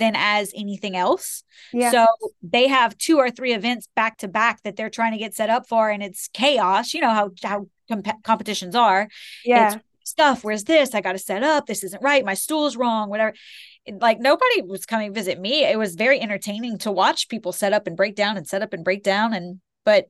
than 0.00 0.14
as 0.16 0.52
anything 0.56 0.96
else. 0.96 1.44
Yeah. 1.72 1.92
So 1.92 2.06
they 2.42 2.66
have 2.66 2.98
two 2.98 3.18
or 3.18 3.30
three 3.30 3.52
events 3.52 3.88
back 3.94 4.16
to 4.18 4.28
back 4.28 4.62
that 4.64 4.74
they're 4.74 4.90
trying 4.90 5.12
to 5.12 5.18
get 5.18 5.34
set 5.34 5.50
up 5.50 5.68
for, 5.68 5.88
and 5.90 6.02
it's 6.02 6.28
chaos. 6.32 6.92
You 6.92 7.02
know 7.02 7.10
how 7.10 7.30
how 7.44 7.66
comp- 7.88 8.24
competitions 8.24 8.74
are. 8.74 9.08
Yeah. 9.44 9.74
It's 9.74 9.84
stuff. 10.02 10.42
Where's 10.42 10.64
this? 10.64 10.94
I 10.94 11.00
got 11.00 11.12
to 11.12 11.18
set 11.18 11.42
up. 11.42 11.66
This 11.66 11.84
isn't 11.84 12.02
right. 12.02 12.24
My 12.24 12.34
stool's 12.34 12.76
wrong. 12.76 13.08
Whatever. 13.08 13.34
Like 13.88 14.18
nobody 14.18 14.62
was 14.62 14.84
coming 14.84 15.14
visit 15.14 15.40
me. 15.40 15.64
It 15.64 15.78
was 15.78 15.94
very 15.94 16.20
entertaining 16.20 16.78
to 16.78 16.90
watch 16.90 17.28
people 17.28 17.52
set 17.52 17.72
up 17.72 17.86
and 17.86 17.96
break 17.96 18.16
down 18.16 18.36
and 18.36 18.46
set 18.46 18.62
up 18.62 18.72
and 18.72 18.84
break 18.84 19.02
down. 19.02 19.32
And 19.32 19.60
but 19.84 20.06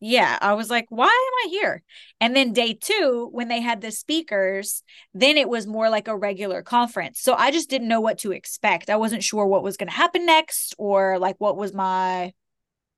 yeah, 0.00 0.38
I 0.40 0.54
was 0.54 0.70
like, 0.70 0.86
why 0.90 1.06
am 1.06 1.46
I 1.46 1.50
here? 1.50 1.82
And 2.20 2.34
then 2.34 2.52
day 2.52 2.74
two, 2.74 3.28
when 3.32 3.48
they 3.48 3.60
had 3.60 3.80
the 3.80 3.90
speakers, 3.90 4.82
then 5.12 5.36
it 5.36 5.48
was 5.48 5.66
more 5.66 5.90
like 5.90 6.06
a 6.08 6.16
regular 6.16 6.62
conference. 6.62 7.20
So 7.20 7.34
I 7.34 7.50
just 7.50 7.68
didn't 7.68 7.88
know 7.88 8.00
what 8.00 8.18
to 8.18 8.32
expect. 8.32 8.90
I 8.90 8.96
wasn't 8.96 9.24
sure 9.24 9.46
what 9.46 9.62
was 9.62 9.76
going 9.76 9.88
to 9.88 9.94
happen 9.94 10.24
next 10.24 10.74
or 10.78 11.18
like 11.18 11.36
what 11.38 11.56
was 11.56 11.72
my 11.74 12.32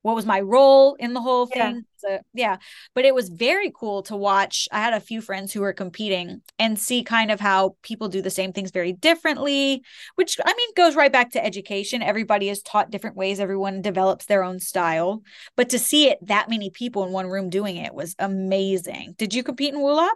what 0.01 0.15
was 0.15 0.25
my 0.25 0.39
role 0.39 0.95
in 0.95 1.13
the 1.13 1.21
whole 1.21 1.45
thing. 1.45 1.75
Yeah. 1.75 1.81
So, 1.97 2.19
yeah. 2.33 2.57
But 2.95 3.05
it 3.05 3.13
was 3.13 3.29
very 3.29 3.71
cool 3.73 4.01
to 4.03 4.15
watch. 4.15 4.67
I 4.71 4.79
had 4.79 4.93
a 4.93 4.99
few 4.99 5.21
friends 5.21 5.53
who 5.53 5.61
were 5.61 5.73
competing 5.73 6.41
and 6.57 6.79
see 6.79 7.03
kind 7.03 7.29
of 7.29 7.39
how 7.39 7.75
people 7.83 8.07
do 8.07 8.21
the 8.21 8.31
same 8.31 8.53
things 8.53 8.71
very 8.71 8.93
differently, 8.93 9.83
which 10.15 10.37
I 10.43 10.53
mean 10.53 10.69
goes 10.75 10.95
right 10.95 11.11
back 11.11 11.31
to 11.31 11.45
education. 11.45 12.01
Everybody 12.01 12.49
is 12.49 12.63
taught 12.63 12.89
different 12.89 13.15
ways, 13.15 13.39
everyone 13.39 13.81
develops 13.81 14.25
their 14.25 14.43
own 14.43 14.59
style. 14.59 15.21
But 15.55 15.69
to 15.69 15.79
see 15.79 16.09
it 16.09 16.17
that 16.25 16.49
many 16.49 16.71
people 16.71 17.05
in 17.05 17.11
one 17.11 17.27
room 17.27 17.49
doing 17.49 17.77
it 17.77 17.93
was 17.93 18.15
amazing. 18.17 19.13
Did 19.17 19.33
you 19.33 19.43
compete 19.43 19.73
in 19.73 19.79
WULOP? 19.81 20.09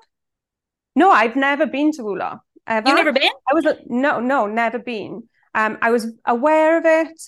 No, 0.96 1.12
I've 1.12 1.36
never 1.36 1.68
been 1.68 1.92
to 1.94 2.02
WULOP. 2.02 2.40
Ever. 2.68 2.90
You 2.90 2.96
never 2.96 3.12
been? 3.12 3.32
I 3.48 3.54
was 3.54 3.66
no, 3.86 4.20
no, 4.20 4.48
never 4.48 4.80
been. 4.80 5.30
Um, 5.54 5.78
I 5.82 5.92
was 5.92 6.12
aware 6.26 6.80
of 6.80 6.86
it 6.86 7.22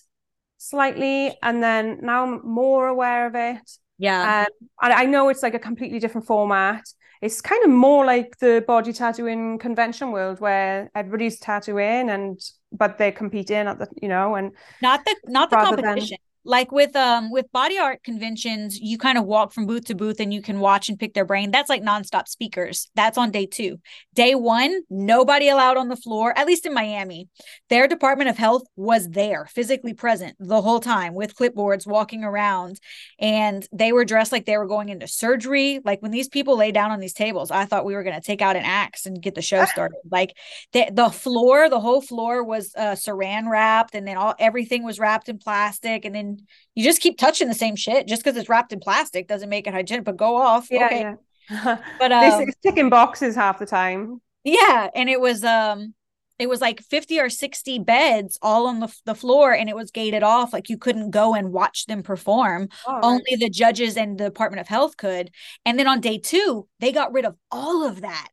slightly, 0.58 1.38
and 1.42 1.62
then 1.62 2.00
now 2.02 2.24
I'm 2.24 2.48
more 2.48 2.88
aware 2.88 3.28
of 3.28 3.36
it. 3.36 3.70
Yeah. 3.98 4.46
Um, 4.48 4.70
and 4.82 4.94
I 4.94 5.06
know 5.06 5.30
it's 5.30 5.44
like 5.44 5.54
a 5.54 5.60
completely 5.60 6.00
different 6.00 6.28
format. 6.28 6.84
It's 7.22 7.42
kind 7.42 7.64
of 7.64 7.72
more 7.72 8.06
like 8.06 8.38
the 8.38 8.64
body 8.68 8.94
tattooing 8.94 9.58
convention 9.58 10.12
world 10.12 10.40
where 10.40 10.92
everybody's 10.94 11.40
tattooing 11.40 12.10
and 12.10 12.40
but 12.72 12.98
they're 12.98 13.12
competing 13.12 13.68
at 13.68 13.80
the 13.80 13.88
you 14.02 14.08
know 14.08 14.36
and 14.36 14.52
not 14.82 15.04
the 15.04 15.16
not 15.26 15.50
the 15.50 15.56
competition 15.56 16.18
like 16.48 16.72
with 16.72 16.96
um 16.96 17.30
with 17.30 17.52
body 17.52 17.78
art 17.78 18.02
conventions 18.04 18.80
you 18.80 18.98
kind 18.98 19.18
of 19.18 19.26
walk 19.26 19.52
from 19.52 19.68
booth 19.68 19.84
to 19.86 19.96
booth 19.96 20.20
and 20.22 20.34
you 20.34 20.42
can 20.42 20.60
watch 20.60 20.88
and 20.88 20.98
pick 20.98 21.14
their 21.14 21.26
brain. 21.26 21.52
That's 21.52 21.70
like 21.70 21.84
nonstop 21.84 22.28
speakers. 22.28 22.90
That's 22.96 23.18
on 23.18 23.32
day 23.32 23.46
two. 23.46 23.80
Day 24.16 24.34
one 24.34 24.82
nobody 24.90 25.50
allowed 25.50 25.76
on 25.76 25.90
the 25.90 25.98
floor 25.98 26.34
at 26.38 26.48
least 26.48 26.66
in 26.66 26.74
miami. 26.74 27.28
Their 27.70 27.88
department 27.88 28.30
of 28.30 28.38
health 28.38 28.64
was 28.78 29.10
there 29.10 29.46
physically 29.48 29.94
present 29.94 30.36
the 30.40 30.62
whole 30.62 30.80
time 30.80 31.14
with 31.14 31.36
clipboards 31.36 31.86
walking 31.86 32.24
around 32.24 32.80
and 33.20 33.68
they 33.74 33.92
were 33.92 34.06
dressed 34.06 34.32
like 34.32 34.46
they 34.46 34.58
were 34.58 34.68
going 34.68 34.88
into 34.88 35.08
surgery. 35.08 35.82
Like 35.84 36.02
when 36.02 36.12
these 36.12 36.30
people 36.30 36.56
lay 36.56 36.72
down 36.72 36.92
on 36.92 37.00
these 37.00 37.14
tables 37.14 37.52
i 37.52 37.66
thought 37.66 37.86
we 37.86 37.94
were 37.94 38.04
going 38.04 38.16
to 38.16 38.26
take 38.26 38.42
out 38.42 38.56
an 38.56 38.64
axe 38.64 39.06
and 39.06 39.22
get 39.22 39.36
the 39.36 39.42
show 39.42 39.66
started. 39.74 39.98
Like 40.10 40.34
the, 40.72 40.88
the 40.94 41.10
floor 41.10 41.70
the 41.70 41.82
whole 41.82 42.02
floor 42.02 42.42
was 42.42 42.72
uh 42.78 42.96
saran 42.96 43.50
wrapped 43.50 43.96
and 43.96 44.08
then 44.08 44.16
all 44.16 44.34
everything 44.40 44.84
was 44.86 44.98
wrapped 44.98 45.28
in 45.28 45.40
plastic 45.40 46.06
and 46.06 46.16
then 46.16 46.37
you 46.76 46.84
just 46.84 47.02
keep 47.02 47.18
touching 47.18 47.48
the 47.48 47.54
same 47.54 47.76
shit. 47.76 48.08
Just 48.08 48.24
because 48.24 48.38
it's 48.38 48.50
wrapped 48.50 48.74
in 48.74 48.80
plastic 48.80 49.28
doesn't 49.28 49.50
make 49.50 49.68
it 49.68 49.74
hygienic 49.74 50.06
but 50.06 50.18
go 50.18 50.36
off. 50.36 50.68
Yeah, 50.72 50.86
okay. 50.86 51.16
yeah. 51.50 51.78
but 52.00 52.12
um, 52.12 52.46
they 52.46 52.70
ticking 52.70 52.90
boxes 52.90 53.36
half 53.36 53.60
the 53.60 53.66
time. 53.66 54.22
Yeah 54.44 54.90
and 54.96 55.10
it 55.10 55.20
was 55.20 55.44
um 55.44 55.94
it 56.40 56.48
was 56.48 56.62
like 56.62 56.82
50 56.82 57.20
or 57.20 57.30
60 57.30 57.80
beds 57.80 58.38
all 58.44 58.68
on 58.68 58.80
the, 58.80 58.96
the 59.06 59.16
floor 59.16 59.54
and 59.54 59.70
it 59.70 59.76
was 59.76 59.90
gated 59.90 60.22
off. 60.22 60.54
Like 60.54 60.70
you 60.70 60.78
couldn't 60.78 61.10
go 61.10 61.34
and 61.34 61.52
watch 61.52 61.88
them 61.88 62.04
perform. 62.04 62.70
Oh, 62.88 63.00
only 63.02 63.24
right. 63.32 63.40
the 63.40 63.50
judges 63.50 63.98
and 63.98 64.20
the 64.20 64.26
department 64.26 64.62
of 64.62 64.68
health 64.68 64.98
could. 64.98 65.32
And 65.66 65.80
then 65.80 65.88
on 65.88 66.00
day 66.00 66.20
two 66.20 66.68
they 66.80 66.92
got 66.92 67.12
rid 67.12 67.26
of 67.26 67.36
all 67.52 67.86
of 67.86 68.02
that 68.02 68.30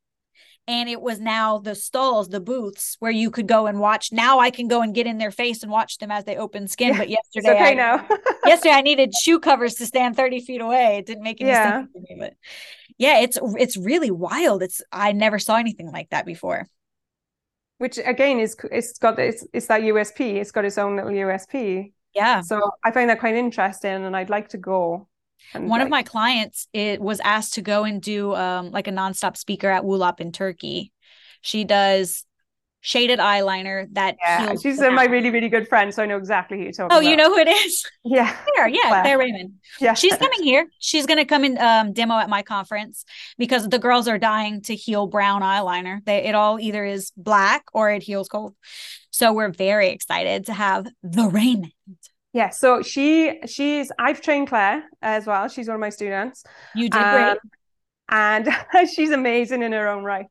and 0.67 0.89
it 0.89 1.01
was 1.01 1.21
now 1.21 1.59
the 1.59 1.75
stalls, 1.75 2.29
the 2.29 2.41
booths 2.41 2.97
where 2.99 3.11
you 3.11 3.31
could 3.31 3.47
go 3.47 3.67
and 3.67 3.81
watch. 3.81 4.12
Now 4.12 4.39
I 4.39 4.51
can 4.51 4.67
go 4.69 4.81
and 4.81 4.95
get 4.95 5.07
in 5.07 5.19
their 5.19 5.31
face 5.31 5.62
and 5.62 5.71
watch 5.71 5.99
them 5.99 6.11
as 6.11 6.25
they 6.25 6.37
open 6.37 6.69
skin. 6.69 6.97
But 6.97 7.11
yesterday, 7.11 7.51
okay 7.51 7.71
I, 7.73 7.75
now. 7.75 8.09
yesterday 8.47 8.75
I 8.75 8.81
needed 8.81 9.15
shoe 9.15 9.41
covers 9.41 9.75
to 9.75 9.87
stand 9.87 10.17
thirty 10.17 10.41
feet 10.41 10.61
away. 10.61 10.99
It 10.99 11.07
didn't 11.07 11.25
make 11.25 11.41
any 11.41 11.51
yeah. 11.51 11.73
sense 11.73 11.93
to 11.93 12.01
me, 12.01 12.17
but 12.19 12.35
yeah, 12.97 13.21
it's 13.21 13.39
it's 13.43 13.77
really 13.77 14.11
wild. 14.11 14.62
It's 14.62 14.81
I 14.91 15.12
never 15.12 15.39
saw 15.39 15.57
anything 15.57 15.91
like 15.91 16.11
that 16.11 16.25
before. 16.27 16.67
Which 17.79 17.99
again 17.99 18.39
is 18.39 18.57
it's 18.71 18.99
got 18.99 19.19
it's 19.19 19.47
it's 19.53 19.67
that 19.67 19.83
USP. 19.83 20.37
It's 20.37 20.53
got 20.53 20.65
its 20.65 20.79
own 20.79 20.97
little 20.97 21.11
USP. 21.11 21.93
Yeah. 22.15 22.41
So 22.41 22.71
I 22.85 22.91
find 22.93 23.11
that 23.11 23.21
quite 23.21 23.35
interesting, 23.35 24.05
and 24.05 24.17
I'd 24.17 24.31
like 24.31 24.49
to 24.51 24.59
go. 24.59 25.09
And 25.53 25.68
One 25.68 25.80
like, 25.80 25.86
of 25.86 25.90
my 25.90 26.03
clients 26.03 26.68
it 26.72 27.01
was 27.01 27.20
asked 27.20 27.55
to 27.55 27.62
go 27.62 27.84
and 27.84 28.01
do 28.01 28.34
um, 28.34 28.70
like 28.70 28.88
a 28.88 28.92
nonstop 28.92 29.36
speaker 29.36 29.68
at 29.68 29.82
WULOP 29.84 30.20
in 30.20 30.32
Turkey. 30.32 30.92
She 31.42 31.64
does 31.64 32.24
shaded 32.84 33.18
eyeliner 33.18 33.86
that 33.92 34.14
yeah 34.20 34.55
she's 34.62 34.78
my 34.78 35.07
really 35.07 35.30
really 35.30 35.49
good 35.49 35.66
friend 35.66 35.95
so 35.95 36.03
i 36.03 36.07
know 36.07 36.18
exactly 36.18 36.59
who 36.59 36.64
you're 36.64 36.72
talking 36.72 36.84
about. 36.84 36.97
oh 36.97 36.99
about. 36.99 37.11
you 37.11 37.16
know 37.16 37.30
who 37.30 37.38
it 37.38 37.49
is? 37.49 37.82
Yeah. 38.05 38.36
Claire, 38.55 38.68
yeah 38.68 38.80
Claire. 38.82 39.03
Claire 39.03 39.18
Raymond. 39.18 39.53
Yeah. 39.80 39.95
She's 39.95 40.14
coming 40.18 40.42
here. 40.42 40.66
She's 40.78 41.07
going 41.07 41.16
to 41.16 41.24
come 41.24 41.42
and 41.42 41.59
um, 41.59 41.92
demo 41.95 42.18
at 42.18 42.28
my 42.28 42.42
conference 42.42 43.07
because 43.38 43.66
the 43.66 43.78
girls 43.78 44.07
are 44.09 44.18
dying 44.18 44.61
to 44.62 44.74
heal 44.74 45.07
brown 45.07 45.40
eyeliner. 45.40 46.05
They, 46.05 46.24
it 46.26 46.34
all 46.34 46.61
either 46.61 46.84
is 46.84 47.12
black 47.16 47.64
or 47.72 47.90
it 47.90 48.03
heals 48.03 48.28
cold. 48.28 48.55
So 49.11 49.32
we're 49.32 49.51
very 49.51 49.88
excited 49.88 50.47
to 50.47 50.53
have 50.53 50.86
the 51.03 51.26
Raymond 51.26 51.72
yeah, 52.35 52.51
so 52.51 52.82
she 52.82 53.41
she's 53.47 53.91
I've 53.99 54.20
trained 54.20 54.49
Claire 54.49 54.85
as 55.01 55.26
well. 55.26 55.49
She's 55.49 55.66
one 55.68 55.76
of 55.76 55.80
my 55.80 55.89
students. 55.91 56.45
You 56.74 56.91
did 56.91 57.01
um, 57.01 57.14
great. 57.14 57.39
And 58.11 58.49
she's 58.95 59.11
amazing 59.11 59.62
in 59.62 59.72
her 59.72 59.89
own 59.89 60.05
right. 60.05 60.26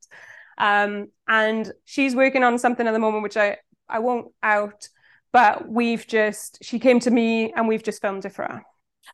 Um, 0.59 1.07
and 1.27 1.71
she's 1.85 2.15
working 2.15 2.43
on 2.43 2.59
something 2.59 2.85
at 2.85 2.91
the 2.91 2.99
moment 2.99 3.23
which 3.23 3.37
I 3.37 3.57
I 3.89 3.99
won't 3.99 4.27
out, 4.43 4.87
but 5.31 5.67
we've 5.67 6.05
just 6.05 6.59
she 6.61 6.77
came 6.77 6.99
to 6.99 7.09
me 7.09 7.51
and 7.55 7.67
we've 7.67 7.83
just 7.83 8.01
filmed 8.01 8.25
it 8.25 8.33
for 8.33 8.43
her. 8.43 8.61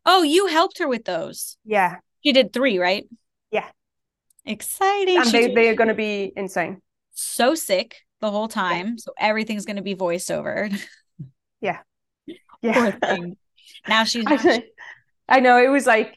Oh, 0.04 0.22
you 0.22 0.46
helped 0.48 0.78
her 0.78 0.86
with 0.88 1.04
those. 1.04 1.56
Yeah. 1.64 1.96
She 2.22 2.32
did 2.32 2.52
three, 2.52 2.78
right? 2.78 3.08
Yeah. 3.50 3.68
Exciting. 4.44 5.16
And 5.16 5.26
She 5.26 5.32
they, 5.32 5.46
did- 5.48 5.56
they 5.56 5.68
are 5.68 5.74
going 5.74 5.88
to 5.88 5.94
be 5.94 6.32
insane. 6.36 6.82
so 7.12 7.54
sick 7.54 7.96
the 8.20 8.30
whole 8.30 8.48
time. 8.48 8.98
So 8.98 9.12
everything's 9.18 9.64
going 9.64 9.76
to 9.76 9.82
be 9.82 9.94
voiced 9.94 10.30
over. 10.30 10.68
Poor 12.62 12.72
Yeah. 12.72 12.90
thing. 12.90 13.36
Now 13.88 14.04
she's 14.04 14.24
I, 14.28 14.36
know- 14.36 14.62
I 15.28 15.40
know. 15.40 15.62
It 15.62 15.68
was 15.68 15.86
like, 15.86 16.16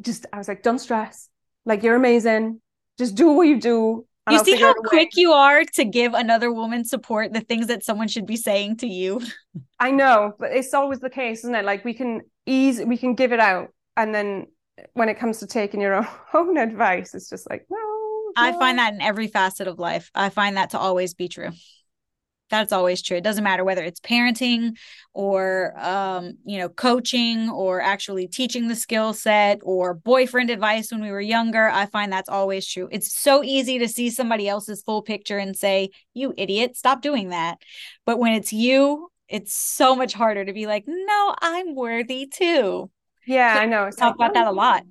just, 0.00 0.26
I 0.32 0.38
was 0.38 0.48
like, 0.48 0.62
don't 0.62 0.78
stress. 0.78 1.28
Like, 1.64 1.82
you're 1.82 1.96
amazing. 1.96 2.60
Just 2.98 3.14
do 3.14 3.32
what 3.32 3.42
you 3.42 3.60
do. 3.60 4.06
You 4.30 4.36
I'll 4.38 4.44
see 4.44 4.56
how 4.56 4.70
out 4.70 4.76
way." 4.82 4.88
quick 4.88 5.10
you 5.16 5.32
are 5.32 5.64
to 5.74 5.84
give 5.84 6.14
another 6.14 6.52
woman 6.52 6.84
support, 6.84 7.32
the 7.32 7.40
things 7.40 7.66
that 7.66 7.84
someone 7.84 8.08
should 8.08 8.26
be 8.26 8.36
saying 8.36 8.76
to 8.78 8.86
you. 8.86 9.20
I 9.80 9.90
know, 9.90 10.32
but 10.38 10.52
it's 10.52 10.72
always 10.74 11.00
the 11.00 11.10
case, 11.10 11.40
isn't 11.40 11.54
it? 11.54 11.64
Like, 11.64 11.84
we 11.84 11.92
can 11.94 12.20
ease, 12.46 12.80
we 12.84 12.96
can 12.96 13.14
give 13.14 13.32
it 13.32 13.40
out. 13.40 13.68
And 13.96 14.14
then 14.14 14.46
when 14.94 15.08
it 15.08 15.18
comes 15.18 15.38
to 15.38 15.46
taking 15.46 15.80
your 15.80 15.94
own, 15.94 16.06
own 16.34 16.56
advice, 16.56 17.14
it's 17.14 17.28
just 17.28 17.48
like, 17.50 17.66
no. 17.68 17.78
I 18.36 18.52
find 18.52 18.78
that 18.78 18.94
in 18.94 19.02
every 19.02 19.26
facet 19.26 19.68
of 19.68 19.78
life. 19.78 20.10
I 20.14 20.30
find 20.30 20.56
that 20.56 20.70
to 20.70 20.78
always 20.78 21.12
be 21.14 21.28
true. 21.28 21.50
That's 22.52 22.70
always 22.70 23.00
true. 23.00 23.16
It 23.16 23.24
doesn't 23.24 23.42
matter 23.42 23.64
whether 23.64 23.82
it's 23.82 23.98
parenting 23.98 24.76
or 25.14 25.72
um, 25.78 26.34
you 26.44 26.58
know, 26.58 26.68
coaching 26.68 27.48
or 27.48 27.80
actually 27.80 28.28
teaching 28.28 28.68
the 28.68 28.76
skill 28.76 29.14
set 29.14 29.60
or 29.62 29.94
boyfriend 29.94 30.50
advice 30.50 30.92
when 30.92 31.00
we 31.00 31.10
were 31.10 31.20
younger. 31.22 31.70
I 31.70 31.86
find 31.86 32.12
that's 32.12 32.28
always 32.28 32.68
true. 32.68 32.90
It's 32.92 33.18
so 33.18 33.42
easy 33.42 33.78
to 33.78 33.88
see 33.88 34.10
somebody 34.10 34.48
else's 34.48 34.82
full 34.82 35.00
picture 35.00 35.38
and 35.38 35.56
say, 35.56 35.88
"You 36.12 36.34
idiot, 36.36 36.76
stop 36.76 37.00
doing 37.00 37.30
that." 37.30 37.56
But 38.04 38.18
when 38.18 38.34
it's 38.34 38.52
you, 38.52 39.08
it's 39.28 39.54
so 39.54 39.96
much 39.96 40.12
harder 40.12 40.44
to 40.44 40.52
be 40.52 40.66
like, 40.66 40.84
"No, 40.86 41.34
I'm 41.40 41.74
worthy 41.74 42.26
too." 42.26 42.90
Yeah, 43.26 43.56
I 43.58 43.64
know. 43.64 43.86
It's 43.86 43.96
Talk 43.96 44.18
like, 44.18 44.28
about 44.28 44.34
that 44.34 44.46
a 44.46 44.52
lot. 44.52 44.82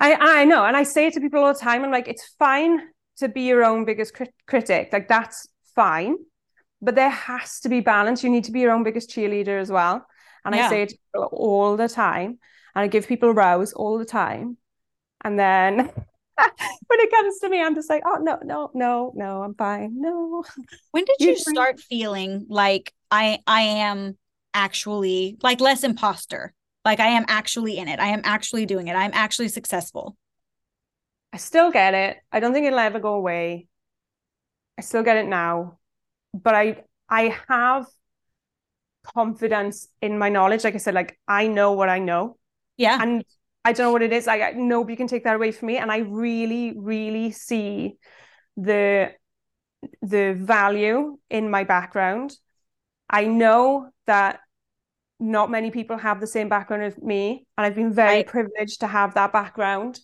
I 0.00 0.40
I 0.40 0.44
know, 0.44 0.64
and 0.64 0.76
I 0.76 0.82
say 0.82 1.06
it 1.06 1.14
to 1.14 1.20
people 1.20 1.44
all 1.44 1.54
the 1.54 1.60
time. 1.60 1.84
I'm 1.84 1.92
like, 1.92 2.08
it's 2.08 2.34
fine 2.36 2.80
to 3.18 3.28
be 3.28 3.42
your 3.42 3.64
own 3.64 3.84
biggest 3.84 4.12
crit- 4.12 4.34
critic. 4.48 4.88
Like 4.92 5.06
that's 5.06 5.46
fine, 5.76 6.16
but 6.84 6.94
there 6.94 7.10
has 7.10 7.60
to 7.60 7.68
be 7.68 7.80
balance. 7.80 8.22
You 8.22 8.30
need 8.30 8.44
to 8.44 8.52
be 8.52 8.60
your 8.60 8.72
own 8.72 8.82
biggest 8.84 9.10
cheerleader 9.10 9.60
as 9.60 9.70
well. 9.70 10.06
And 10.44 10.54
Yeah. 10.54 10.66
I 10.66 10.68
say 10.68 10.82
it 10.82 10.92
all 11.12 11.76
the 11.76 11.88
time, 11.88 12.38
and 12.74 12.82
I 12.84 12.86
give 12.88 13.06
people 13.08 13.32
rows 13.32 13.72
all 13.72 13.98
the 13.98 14.04
time. 14.04 14.56
And 15.24 15.38
then 15.38 15.76
when 16.36 17.00
it 17.00 17.10
comes 17.10 17.38
to 17.40 17.48
me, 17.48 17.62
I'm 17.62 17.74
just 17.74 17.88
like, 17.90 18.02
oh 18.04 18.18
no, 18.20 18.38
no, 18.44 18.70
no, 18.74 19.12
no, 19.14 19.42
I'm 19.42 19.54
fine. 19.54 20.00
No, 20.00 20.44
When 20.90 21.04
did 21.04 21.16
you 21.20 21.28
Usually- 21.30 21.54
start 21.54 21.80
feeling 21.80 22.46
like 22.48 22.92
I 23.10 23.38
I 23.46 23.62
am 23.88 24.18
actually 24.52 25.36
like 25.42 25.60
less 25.60 25.82
imposter? 25.84 26.52
Like 26.84 27.00
I 27.00 27.06
am 27.08 27.24
actually 27.28 27.78
in 27.78 27.88
it. 27.88 27.98
I 27.98 28.08
am 28.08 28.20
actually 28.24 28.66
doing 28.66 28.88
it. 28.88 28.94
I'm 28.94 29.12
actually 29.14 29.48
successful. 29.48 30.16
I 31.32 31.38
still 31.38 31.70
get 31.72 31.94
it. 31.94 32.18
I 32.30 32.40
don't 32.40 32.52
think 32.52 32.66
it'll 32.66 32.78
ever 32.78 33.00
go 33.00 33.14
away. 33.14 33.66
I 34.78 34.82
still 34.82 35.02
get 35.02 35.16
it 35.16 35.26
now, 35.26 35.78
but 36.34 36.54
I 36.56 36.84
I 37.10 37.36
have 37.48 37.86
confidence 39.14 39.88
in 40.00 40.18
my 40.18 40.28
knowledge. 40.28 40.64
Like 40.64 40.74
I 40.74 40.78
said, 40.78 40.94
like 40.94 41.18
I 41.28 41.46
know 41.46 41.72
what 41.72 41.88
I 41.88 41.98
know. 41.98 42.38
Yeah. 42.76 43.00
and 43.00 43.24
I 43.64 43.72
don't 43.72 43.86
know 43.88 43.92
what 43.92 44.02
it 44.02 44.12
is. 44.12 44.26
Like 44.26 44.42
I, 44.42 44.52
nobody 44.52 44.96
can 44.96 45.08
take 45.08 45.24
that 45.24 45.36
away 45.36 45.52
from 45.52 45.68
me, 45.68 45.78
and 45.78 45.92
I 45.92 45.98
really, 45.98 46.74
really 46.76 47.32
see 47.32 47.96
the 48.56 49.12
the 50.02 50.34
value 50.34 51.18
in 51.30 51.50
my 51.50 51.64
background. 51.64 52.36
I 53.10 53.26
know 53.26 53.90
that 54.06 54.40
not 55.20 55.50
many 55.50 55.70
people 55.70 55.96
have 55.98 56.20
the 56.20 56.26
same 56.26 56.48
background 56.48 56.82
as 56.84 56.98
me, 56.98 57.46
and 57.56 57.66
I've 57.66 57.74
been 57.74 57.92
very 57.92 58.18
Right. 58.18 58.26
privileged 58.26 58.80
to 58.80 58.86
have 58.86 59.14
that 59.14 59.32
background. 59.32 60.00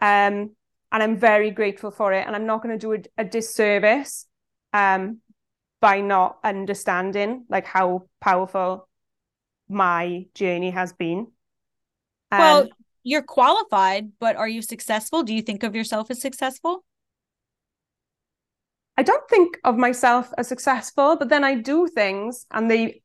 Um, 0.00 0.56
and 0.92 1.02
I'm 1.02 1.16
very 1.16 1.50
grateful 1.50 1.90
for 1.90 2.12
it. 2.12 2.26
And 2.26 2.36
I'm 2.36 2.46
not 2.46 2.62
going 2.62 2.78
to 2.78 2.80
do 2.80 2.92
a, 2.94 3.22
a 3.22 3.24
disservice 3.24 4.26
um 4.72 5.20
by 5.80 6.00
not 6.00 6.38
understanding 6.44 7.44
like 7.48 7.66
how 7.66 8.08
powerful 8.20 8.88
my 9.68 10.26
journey 10.34 10.70
has 10.70 10.92
been. 10.92 11.28
well, 12.32 12.62
Um, 12.62 12.68
you're 13.02 13.22
qualified, 13.22 14.12
but 14.18 14.36
are 14.36 14.48
you 14.48 14.62
successful? 14.62 15.22
Do 15.22 15.34
you 15.34 15.42
think 15.42 15.62
of 15.62 15.74
yourself 15.74 16.10
as 16.10 16.20
successful? 16.20 16.84
I 18.96 19.02
don't 19.02 19.28
think 19.28 19.58
of 19.64 19.76
myself 19.76 20.32
as 20.38 20.48
successful, 20.48 21.16
but 21.16 21.28
then 21.28 21.44
I 21.44 21.54
do 21.56 21.86
things 21.86 22.46
and 22.50 22.70
they 22.70 23.02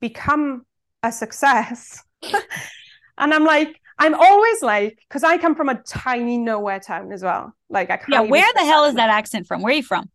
become 0.00 0.66
a 1.02 1.12
success. 1.12 2.02
and 2.22 3.34
I'm 3.34 3.44
like, 3.44 3.80
I'm 3.98 4.14
always 4.14 4.62
like, 4.62 4.98
because 5.08 5.24
I 5.24 5.38
come 5.38 5.54
from 5.54 5.68
a 5.68 5.76
tiny 5.82 6.36
nowhere 6.36 6.80
town 6.80 7.12
as 7.12 7.22
well. 7.22 7.54
Like 7.70 7.90
I 7.90 7.96
can't 7.96 8.08
Yeah. 8.12 8.20
Where 8.20 8.46
the 8.54 8.64
hell 8.64 8.84
is 8.84 8.96
that 8.96 9.10
accent 9.10 9.46
from? 9.46 9.62
Where 9.62 9.72
are 9.72 9.76
you 9.76 9.82
from? 9.82 10.10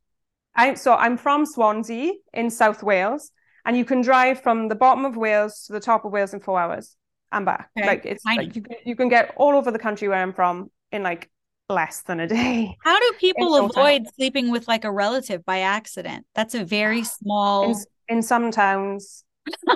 I 0.59 0.73
so 0.75 0.93
I'm 0.95 1.17
from 1.17 1.45
Swansea 1.45 2.13
in 2.33 2.49
South 2.49 2.83
Wales, 2.83 3.31
and 3.65 3.77
you 3.77 3.85
can 3.85 4.01
drive 4.01 4.41
from 4.41 4.67
the 4.67 4.75
bottom 4.75 5.05
of 5.05 5.15
Wales 5.17 5.63
to 5.65 5.73
the 5.73 5.79
top 5.79 6.05
of 6.05 6.11
Wales 6.11 6.33
in 6.33 6.39
four 6.39 6.59
hours 6.59 6.95
and 7.31 7.45
back. 7.45 7.69
Okay, 7.77 7.87
Like 7.87 8.05
it's 8.05 8.23
tiny. 8.23 8.45
like 8.47 8.55
you 8.55 8.61
can 8.61 8.75
you 8.85 8.95
can 8.95 9.09
get 9.09 9.33
all 9.37 9.55
over 9.55 9.71
the 9.71 9.79
country 9.79 10.07
where 10.07 10.21
I'm 10.21 10.33
from 10.33 10.69
in 10.91 11.03
like 11.03 11.29
less 11.69 12.01
than 12.03 12.19
a 12.19 12.27
day. 12.27 12.75
How 12.83 12.99
do 12.99 13.13
people 13.19 13.55
avoid 13.55 14.07
sleeping 14.15 14.51
with 14.51 14.67
like 14.67 14.85
a 14.85 14.91
relative 14.91 15.45
by 15.45 15.59
accident? 15.59 16.25
That's 16.35 16.55
a 16.55 16.63
very 16.65 17.03
small. 17.17 17.63
In 17.63 17.75
in 18.17 18.21
some 18.21 18.51
towns. 18.51 19.23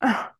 That's 0.00 0.30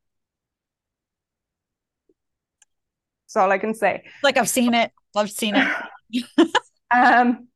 all 3.36 3.52
I 3.52 3.58
can 3.58 3.74
say. 3.74 4.04
like 4.22 4.36
I've 4.36 4.48
seen 4.48 4.74
it. 4.74 4.90
I've 5.14 5.30
seen 5.30 5.54
it. 5.56 5.68
Um, 6.92 7.46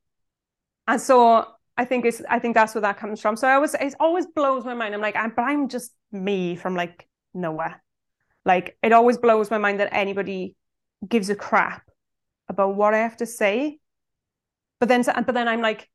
and 0.86 1.00
so 1.00 1.44
I 1.76 1.84
think 1.84 2.04
it's 2.04 2.22
I 2.28 2.38
think 2.38 2.54
that's 2.54 2.74
where 2.74 2.82
that 2.82 2.98
comes 2.98 3.20
from. 3.20 3.36
So 3.36 3.48
I 3.48 3.54
always 3.54 3.74
it 3.74 3.94
always 3.98 4.26
blows 4.26 4.64
my 4.64 4.74
mind. 4.74 4.94
I'm 4.94 5.00
like, 5.00 5.16
I'm, 5.16 5.32
but 5.34 5.42
I'm 5.42 5.68
just 5.68 5.92
me 6.12 6.56
from 6.56 6.76
like 6.76 7.08
nowhere. 7.32 7.82
Like 8.44 8.76
it 8.82 8.92
always 8.92 9.18
blows 9.18 9.50
my 9.50 9.58
mind 9.58 9.80
that 9.80 9.92
anybody 9.92 10.56
gives 11.06 11.30
a 11.30 11.34
crap 11.34 11.82
about 12.48 12.76
what 12.76 12.94
I 12.94 12.98
have 12.98 13.16
to 13.18 13.26
say. 13.26 13.78
But 14.78 14.88
then 14.88 15.02
but 15.04 15.34
then 15.34 15.48
I'm 15.48 15.62
like, 15.62 15.88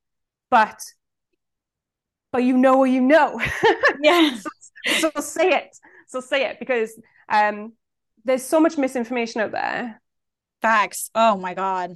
but 0.50 0.80
but 2.32 2.44
you 2.44 2.58
know 2.58 2.78
what 2.78 2.90
you 2.92 3.02
know. 3.02 3.40
Yes. 4.02 4.44
so 5.00 5.12
say 5.20 5.52
it. 5.52 5.78
So 6.08 6.22
say 6.22 6.46
it 6.46 6.60
because 6.60 6.92
um 7.28 7.74
there's 8.26 8.44
so 8.44 8.60
much 8.60 8.78
misinformation 8.78 9.42
out 9.42 9.52
there. 9.52 10.02
Facts. 10.62 11.10
Oh 11.16 11.38
my 11.38 11.54
God. 11.54 11.96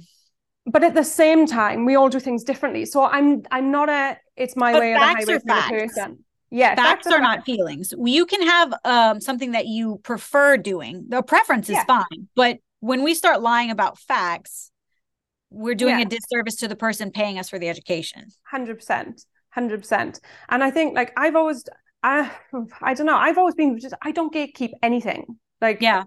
But 0.66 0.82
at 0.84 0.94
the 0.94 1.04
same 1.04 1.46
time, 1.46 1.84
we 1.84 1.94
all 1.94 2.08
do 2.08 2.20
things 2.20 2.44
differently. 2.44 2.84
So 2.86 3.04
I'm 3.04 3.42
I'm 3.50 3.70
not 3.70 3.88
a 3.88 4.18
it's 4.36 4.56
my 4.56 4.72
But 4.72 4.80
way 4.80 4.92
or 4.92 4.94
the 4.94 5.00
facts 5.00 5.24
highway 5.26 5.40
kind 5.46 5.58
of 5.60 5.68
person. 5.68 6.24
Yeah, 6.50 6.74
facts 6.76 7.06
are 7.10 7.20
not 7.20 7.38
facts. 7.38 7.46
feelings. 7.46 7.92
You 7.98 8.26
can 8.26 8.42
have 8.42 8.74
um 8.84 9.20
something 9.20 9.52
that 9.52 9.66
you 9.66 9.98
prefer 10.02 10.56
doing. 10.56 11.06
The 11.08 11.22
preference 11.22 11.68
is 11.68 11.74
Yeah. 11.76 11.84
fine, 11.84 12.28
but 12.34 12.58
when 12.80 13.02
we 13.02 13.14
start 13.14 13.40
lying 13.42 13.70
about 13.70 13.98
facts, 13.98 14.70
we're 15.50 15.74
doing 15.74 15.98
Yeah. 15.98 16.02
a 16.02 16.04
disservice 16.06 16.56
to 16.56 16.68
the 16.68 16.76
person 16.76 17.10
paying 17.10 17.38
us 17.38 17.48
for 17.48 17.58
the 17.58 17.68
education. 17.68 18.28
Hundred 18.44 18.76
percent, 18.76 19.24
hundred 19.50 19.80
percent. 19.80 20.20
And 20.48 20.62
I 20.64 20.70
think 20.70 20.94
like 20.94 21.12
I've 21.16 21.36
always 21.36 21.64
I 22.02 22.30
I 22.82 22.94
don't 22.94 23.06
know. 23.06 23.16
I've 23.16 23.38
always 23.38 23.54
been 23.54 23.78
just 23.78 23.94
I 24.02 24.12
don't 24.12 24.32
gatekeep 24.32 24.72
anything 24.82 25.38
like 25.60 25.80
Yeah. 25.82 26.04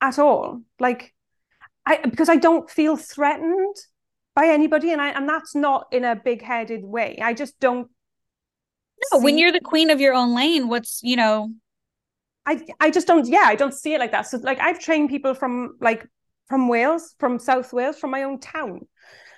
at 0.00 0.18
all. 0.18 0.62
Like 0.78 1.14
I 1.86 1.98
because 1.98 2.28
I 2.28 2.36
don't 2.36 2.68
feel 2.70 2.96
threatened 2.96 3.76
by 4.38 4.46
anybody, 4.46 4.92
and 4.92 5.00
I 5.00 5.08
and 5.18 5.28
that's 5.28 5.54
not 5.66 5.80
in 5.90 6.04
a 6.04 6.14
big 6.14 6.40
headed 6.42 6.84
way. 6.84 7.18
I 7.30 7.32
just 7.34 7.58
don't. 7.58 7.88
No, 9.12 9.18
when 9.20 9.36
you're 9.38 9.52
the 9.52 9.60
queen 9.72 9.90
of 9.90 10.00
your 10.00 10.14
own 10.14 10.34
lane, 10.34 10.68
what's 10.68 11.00
you 11.02 11.16
know, 11.16 11.52
I 12.46 12.52
I 12.80 12.90
just 12.96 13.06
don't 13.10 13.26
yeah 13.26 13.46
I 13.46 13.56
don't 13.56 13.74
see 13.82 13.94
it 13.94 14.00
like 14.00 14.12
that. 14.12 14.26
So 14.28 14.38
like 14.50 14.60
I've 14.60 14.78
trained 14.78 15.08
people 15.10 15.34
from 15.34 15.76
like 15.80 16.06
from 16.48 16.68
Wales, 16.68 17.14
from 17.18 17.38
South 17.38 17.72
Wales, 17.72 17.98
from 17.98 18.10
my 18.12 18.22
own 18.22 18.38
town. 18.38 18.80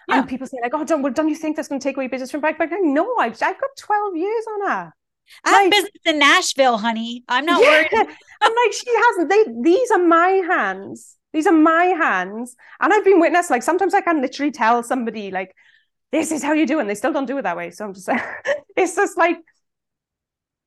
Yeah. 0.09 0.19
And 0.19 0.29
people 0.29 0.47
say 0.47 0.59
like, 0.63 0.75
oh, 0.75 0.85
don't 0.85 1.03
well, 1.03 1.13
don't 1.13 1.29
you 1.29 1.35
think 1.43 1.57
that's 1.57 1.69
going 1.69 1.81
to 1.81 1.89
take 1.89 1.97
away 1.97 2.09
business 2.09 2.31
from 2.31 2.41
back? 2.43 2.59
But 2.59 2.69
no, 2.99 3.07
I've 3.19 3.35
I've 3.43 3.61
got 3.65 3.71
twelve 3.79 4.17
years 4.17 4.45
on 4.55 4.61
her. 4.71 4.93
I 5.45 5.51
have 5.51 5.63
Like- 5.63 5.71
business 5.71 6.03
in 6.05 6.19
Nashville, 6.19 6.79
honey. 6.79 7.25
I'm 7.29 7.47
not 7.47 7.63
Yeah. 7.63 7.69
worried. 7.71 7.91
I'm 8.43 8.55
like, 8.63 8.73
she 8.73 8.91
hasn't. 9.05 9.29
They 9.31 9.43
these 9.71 9.91
are 9.93 10.05
my 10.21 10.29
hands. 10.53 11.17
These 11.33 11.47
are 11.47 11.53
my 11.53 11.85
hands, 11.85 12.57
and 12.81 12.93
I've 12.93 13.05
been 13.05 13.21
witness. 13.21 13.51
Like 13.51 13.63
sometimes 13.63 13.95
I 13.95 14.01
can 14.01 14.21
literally 14.21 14.53
tell 14.53 14.83
somebody 14.83 15.31
like, 15.31 15.55
this 16.13 16.33
is 16.33 16.43
how 16.43 16.53
you 16.53 16.67
do, 16.67 16.79
it, 16.79 16.83
and 16.83 16.91
they 16.91 16.95
still 16.97 17.13
don't 17.13 17.27
do 17.27 17.39
it 17.39 17.43
that 17.43 17.57
way. 17.57 17.71
So 17.71 17.85
I'm 17.85 17.95
just 17.95 18.09
like, 18.09 18.23
it's 18.77 18.97
just 18.97 19.17
like 19.17 19.39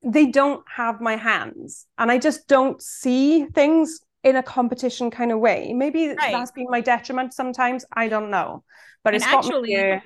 they 0.04 0.26
don't 0.28 0.64
have 0.74 1.00
my 1.02 1.16
hands, 1.16 1.86
and 1.98 2.12
I 2.12 2.18
just 2.18 2.48
don't 2.48 2.82
see 2.82 3.46
things 3.46 4.00
in 4.24 4.36
a 4.38 4.44
competition 4.44 5.12
kind 5.12 5.32
of 5.32 5.40
way. 5.40 5.74
Maybe 5.74 6.08
Right. 6.10 6.32
that's 6.32 6.52
been 6.52 6.68
my 6.70 6.82
detriment 6.82 7.34
sometimes. 7.34 7.84
I 7.92 8.08
don't 8.08 8.30
know, 8.32 8.64
but 9.04 9.14
And 9.14 9.22
it's 9.24 9.32
actually- 9.32 9.76
me. 9.76 10.02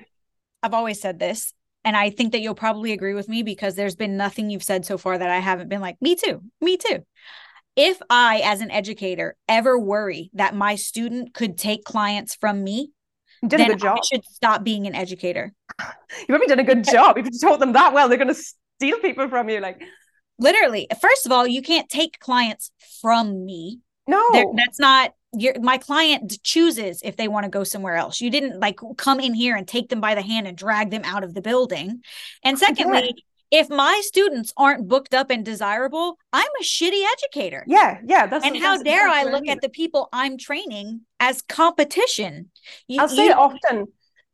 I've 0.62 0.74
always 0.74 1.00
said 1.00 1.18
this. 1.20 1.52
and 1.84 1.96
I 1.96 2.10
think 2.10 2.32
that 2.32 2.40
you'll 2.40 2.56
probably 2.56 2.92
agree 2.92 3.14
with 3.14 3.28
me 3.28 3.44
because 3.44 3.76
there's 3.76 3.94
been 3.94 4.16
nothing 4.16 4.50
you've 4.50 4.64
said 4.64 4.84
so 4.84 4.98
far 4.98 5.16
that 5.16 5.30
I 5.30 5.38
haven't 5.38 5.68
been 5.68 5.80
like, 5.80 5.96
me 6.02 6.16
too, 6.16 6.42
me 6.60 6.76
too. 6.76 7.06
If 7.78 7.98
I, 8.10 8.40
as 8.44 8.60
an 8.60 8.70
educator, 8.72 9.36
ever 9.48 9.78
worry 9.78 10.30
that 10.34 10.54
my 10.54 10.74
student 10.74 11.32
could 11.32 11.56
take 11.56 11.84
clients 11.84 12.34
from 12.34 12.64
me, 12.64 12.90
You 13.42 13.48
did 13.48 13.60
a 13.60 13.62
then 13.62 13.68
good 13.70 13.80
job. 13.80 13.98
I 14.02 14.06
should 14.06 14.24
stop 14.24 14.64
being 14.64 14.86
an 14.88 14.96
educator. 14.96 15.52
You've 16.18 16.26
probably 16.28 16.48
done 16.48 16.58
a 16.58 16.64
good 16.64 16.82
job. 16.84 17.18
If 17.18 17.26
you 17.26 17.38
taught 17.40 17.60
them 17.60 17.72
that 17.74 17.92
well, 17.94 18.08
they're 18.08 18.18
going 18.18 18.34
to 18.34 18.42
steal 18.80 18.98
people 18.98 19.28
from 19.28 19.48
you. 19.48 19.60
Like, 19.60 19.80
Literally, 20.40 20.88
first 21.00 21.24
of 21.24 21.30
all, 21.32 21.46
you 21.46 21.62
can't 21.62 21.88
take 21.88 22.18
clients 22.18 22.72
from 23.00 23.44
me. 23.46 23.78
no. 24.08 24.22
There- 24.32 24.44
that's 24.56 24.80
not 24.80 25.12
your 25.36 25.60
my 25.60 25.76
client 25.76 26.42
chooses 26.42 27.02
if 27.04 27.16
they 27.16 27.28
want 27.28 27.44
to 27.44 27.50
go 27.50 27.62
somewhere 27.62 27.96
else. 27.96 28.20
You 28.20 28.30
didn't 28.30 28.58
like 28.58 28.80
come 28.96 29.20
in 29.20 29.34
here 29.34 29.54
and 29.56 29.68
take 29.68 29.90
them 29.90 30.00
by 30.00 30.14
the 30.14 30.22
hand 30.22 30.46
and 30.48 30.56
drag 30.56 30.90
them 30.90 31.02
out 31.04 31.22
of 31.22 31.34
the 31.34 31.42
building. 31.42 32.00
And 32.42 32.58
secondly, 32.58 33.14
if 33.50 33.70
my 33.70 34.00
students 34.04 34.52
aren't 34.56 34.88
booked 34.88 35.14
up 35.14 35.30
and 35.30 35.44
desirable, 35.44 36.18
I'm 36.32 36.48
a 36.60 36.64
shitty 36.64 37.02
educator. 37.12 37.64
yeah, 37.66 37.98
yeah. 38.04 38.26
That's 38.26 38.44
and 38.44 38.56
how 38.56 38.72
that's 38.72 38.82
dare 38.82 39.08
I 39.08 39.24
look 39.24 39.42
mean. 39.42 39.50
at 39.50 39.60
the 39.62 39.68
people 39.68 40.08
I'm 40.12 40.36
training 40.38 41.02
as 41.20 41.42
competition? 41.42 42.50
You, 42.86 43.00
I'll 43.00 43.08
say 43.08 43.24
you- 43.26 43.30
it 43.30 43.36
often. 43.36 43.86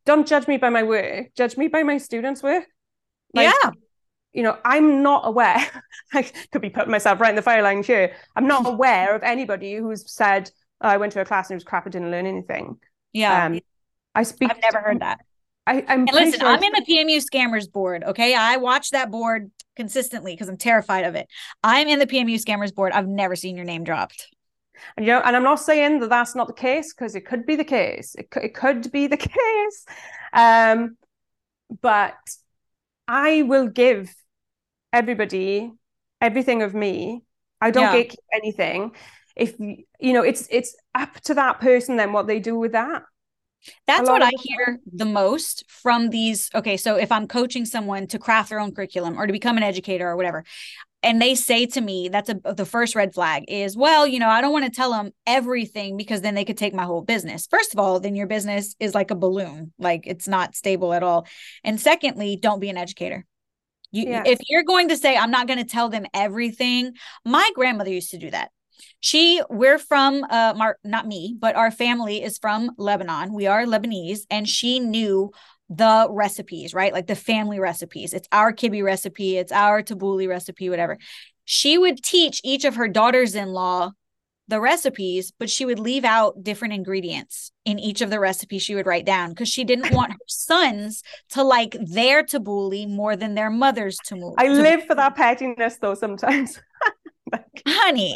Don't 0.06 0.26
judge 0.26 0.46
me 0.46 0.58
by 0.58 0.68
my 0.68 0.82
work. 0.82 1.28
Judge 1.34 1.56
me 1.56 1.68
by 1.68 1.82
my 1.82 1.96
students' 1.96 2.42
work. 2.42 2.64
Like, 3.32 3.50
yeah, 3.62 3.70
You 4.34 4.42
know, 4.42 4.58
I'm 4.64 5.02
not 5.02 5.26
aware. 5.26 5.64
I 6.12 6.22
could 6.52 6.60
be 6.60 6.68
putting 6.68 6.90
myself 6.90 7.20
right 7.20 7.30
in 7.30 7.36
the 7.36 7.42
fire 7.42 7.62
line 7.62 7.82
here. 7.82 8.12
I'm 8.36 8.46
not 8.46 8.66
aware 8.66 9.14
of 9.14 9.22
anybody 9.22 9.76
who's 9.76 10.12
said, 10.12 10.50
oh, 10.82 10.88
"I 10.88 10.98
went 10.98 11.12
to 11.14 11.20
a 11.20 11.24
class 11.24 11.48
and 11.48 11.54
it 11.54 11.56
was 11.56 11.64
crap. 11.64 11.86
I 11.86 11.90
didn't 11.90 12.10
learn 12.10 12.26
anything." 12.26 12.76
yeah. 13.14 13.46
Um, 13.46 13.60
I 14.14 14.24
speak. 14.24 14.50
I've 14.50 14.60
never 14.60 14.80
heard 14.80 15.00
that. 15.00 15.20
I, 15.66 15.84
I'm 15.88 16.04
listen, 16.06 16.40
sure 16.40 16.48
I'm 16.48 16.62
in 16.62 16.72
the 16.72 16.84
PMU 16.88 17.22
scammers 17.24 17.70
board. 17.70 18.04
Okay. 18.04 18.34
I 18.34 18.56
watch 18.56 18.90
that 18.90 19.10
board 19.10 19.50
consistently 19.76 20.32
because 20.34 20.48
I'm 20.48 20.56
terrified 20.56 21.04
of 21.04 21.14
it. 21.14 21.26
I'm 21.62 21.88
in 21.88 21.98
the 21.98 22.06
PMU 22.06 22.42
scammers 22.42 22.74
board. 22.74 22.92
I've 22.92 23.08
never 23.08 23.34
seen 23.34 23.56
your 23.56 23.64
name 23.64 23.84
dropped. 23.84 24.28
And, 24.96 25.06
you 25.06 25.12
know, 25.12 25.22
and 25.24 25.34
I'm 25.34 25.42
not 25.42 25.60
saying 25.60 26.00
that 26.00 26.10
that's 26.10 26.34
not 26.34 26.48
the 26.48 26.52
case 26.52 26.92
because 26.92 27.14
it 27.14 27.22
could 27.22 27.46
be 27.46 27.56
the 27.56 27.64
case. 27.64 28.14
It 28.16 28.30
could, 28.30 28.44
it 28.44 28.54
could 28.54 28.92
be 28.92 29.06
the 29.06 29.16
case. 29.38 29.86
Um, 30.32 30.96
but 31.80 32.14
I 33.08 33.42
will 33.42 33.68
give 33.68 34.14
everybody 34.92 35.72
everything 36.20 36.62
of 36.62 36.74
me. 36.74 37.22
I 37.60 37.70
don't 37.70 37.84
Yeah. 37.84 38.02
gatekeep 38.02 38.16
anything. 38.32 38.92
If 39.36 39.58
you 39.58 40.12
know, 40.12 40.22
it's 40.22 40.46
it's 40.50 40.76
up 40.94 41.14
to 41.22 41.34
that 41.34 41.60
person 41.60 41.96
then 41.96 42.12
what 42.12 42.26
they 42.26 42.38
do 42.38 42.56
with 42.56 42.72
that. 42.72 43.02
That's 43.86 44.08
what 44.08 44.22
I 44.22 44.30
hear 44.42 44.78
the 44.92 45.04
most 45.04 45.64
from 45.68 46.10
these. 46.10 46.50
Okay. 46.54 46.76
So 46.76 46.96
if 46.96 47.10
I'm 47.12 47.26
coaching 47.26 47.64
someone 47.64 48.06
to 48.08 48.18
craft 48.18 48.50
their 48.50 48.60
own 48.60 48.74
curriculum 48.74 49.18
or 49.18 49.26
to 49.26 49.32
become 49.32 49.56
an 49.56 49.62
educator 49.62 50.08
or 50.08 50.16
whatever, 50.16 50.44
and 51.02 51.20
they 51.20 51.34
say 51.34 51.66
to 51.66 51.80
me, 51.80 52.08
that's 52.08 52.30
a, 52.30 52.40
the 52.54 52.64
first 52.64 52.94
red 52.94 53.12
flag 53.12 53.44
is, 53.46 53.76
well, 53.76 54.06
you 54.06 54.18
know, 54.18 54.28
I 54.28 54.40
don't 54.40 54.52
want 54.52 54.64
to 54.64 54.70
tell 54.70 54.90
them 54.90 55.12
everything 55.26 55.98
because 55.98 56.22
then 56.22 56.34
they 56.34 56.46
could 56.46 56.56
take 56.56 56.74
my 56.74 56.84
whole 56.84 57.02
business. 57.02 57.46
First 57.46 57.74
of 57.74 57.78
all, 57.78 58.00
then 58.00 58.16
your 58.16 58.26
business 58.26 58.74
is 58.80 58.94
like 58.94 59.10
a 59.10 59.14
balloon, 59.14 59.72
like 59.78 60.06
it's 60.06 60.26
not 60.26 60.54
stable 60.54 60.94
at 60.94 61.02
all. 61.02 61.26
And 61.62 61.78
secondly, 61.78 62.36
don't 62.36 62.58
be 62.58 62.70
an 62.70 62.78
educator. 62.78 63.26
You, 63.92 64.08
Yeah. 64.08 64.22
if 64.24 64.40
you're 64.48 64.64
going 64.64 64.88
to 64.88 64.96
say, 64.96 65.14
I'm 65.16 65.30
not 65.30 65.46
going 65.46 65.58
to 65.58 65.64
tell 65.64 65.90
them 65.90 66.06
everything, 66.14 66.94
my 67.24 67.48
grandmother 67.54 67.90
used 67.90 68.10
to 68.12 68.18
do 68.18 68.30
that. 68.30 68.50
She, 69.00 69.40
we're 69.50 69.78
from, 69.78 70.24
uh, 70.24 70.54
Mar- 70.56 70.78
not 70.84 71.06
me, 71.06 71.36
but 71.38 71.56
our 71.56 71.70
family 71.70 72.22
is 72.22 72.38
from 72.38 72.70
Lebanon. 72.78 73.32
We 73.32 73.46
are 73.46 73.64
Lebanese, 73.64 74.20
and 74.30 74.48
she 74.48 74.80
knew 74.80 75.30
the 75.68 76.06
recipes, 76.10 76.74
right? 76.74 76.92
Like 76.92 77.06
the 77.06 77.16
family 77.16 77.58
recipes. 77.58 78.12
It's 78.12 78.28
our 78.32 78.52
kibbeh 78.52 78.84
recipe, 78.84 79.36
it's 79.36 79.52
our 79.52 79.82
tabbouleh 79.82 80.28
recipe, 80.28 80.68
whatever. 80.68 80.98
She 81.44 81.78
would 81.78 82.02
teach 82.02 82.40
each 82.44 82.64
of 82.64 82.76
her 82.76 82.88
daughters-in-law 82.88 83.92
the 84.48 84.60
recipes, 84.60 85.32
but 85.38 85.48
she 85.48 85.64
would 85.64 85.78
leave 85.78 86.04
out 86.04 86.42
different 86.42 86.74
ingredients 86.74 87.50
in 87.64 87.78
each 87.78 88.02
of 88.02 88.10
the 88.10 88.20
recipes 88.20 88.62
she 88.62 88.74
would 88.74 88.86
write 88.86 89.06
down 89.06 89.30
because 89.30 89.48
she 89.48 89.64
didn't 89.64 89.92
want 89.94 90.12
her 90.12 90.18
sons 90.26 91.02
to 91.30 91.42
like 91.42 91.76
their 91.80 92.22
tabbouleh 92.22 92.88
more 92.88 93.16
than 93.16 93.34
their 93.34 93.50
mother's 93.50 93.98
tabbouleh. 94.06 94.34
I 94.36 94.48
live 94.48 94.84
for 94.84 94.94
that 94.94 95.16
pettiness 95.16 95.78
though 95.80 95.94
sometimes. 95.94 96.60
Like, 97.32 97.62
honey. 97.66 98.14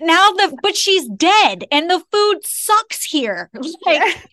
Now 0.00 0.28
the 0.30 0.58
but 0.62 0.76
she's 0.76 1.08
dead 1.08 1.64
and 1.70 1.90
the 1.90 2.02
food 2.12 2.40
sucks 2.44 3.04
here. 3.04 3.50
Like 3.86 4.30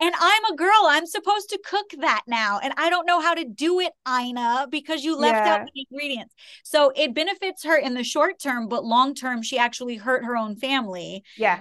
and 0.00 0.14
I'm 0.18 0.44
a 0.52 0.56
girl. 0.56 0.86
I'm 0.88 1.06
supposed 1.06 1.50
to 1.50 1.60
cook 1.64 1.86
that 2.00 2.22
now. 2.26 2.58
And 2.58 2.72
I 2.76 2.90
don't 2.90 3.06
know 3.06 3.20
how 3.20 3.34
to 3.34 3.44
do 3.44 3.80
it, 3.80 3.92
Ina, 4.08 4.66
because 4.70 5.04
you 5.04 5.16
left 5.16 5.46
Yeah. 5.46 5.54
out 5.54 5.68
the 5.72 5.86
ingredients. 5.90 6.34
So 6.64 6.92
it 6.96 7.14
benefits 7.14 7.64
her 7.64 7.76
in 7.76 7.94
the 7.94 8.02
short 8.02 8.40
term, 8.40 8.68
but 8.68 8.84
long 8.84 9.14
term, 9.14 9.42
she 9.42 9.58
actually 9.58 9.96
hurt 9.96 10.24
her 10.24 10.36
own 10.36 10.56
family. 10.56 11.22
yeah. 11.36 11.60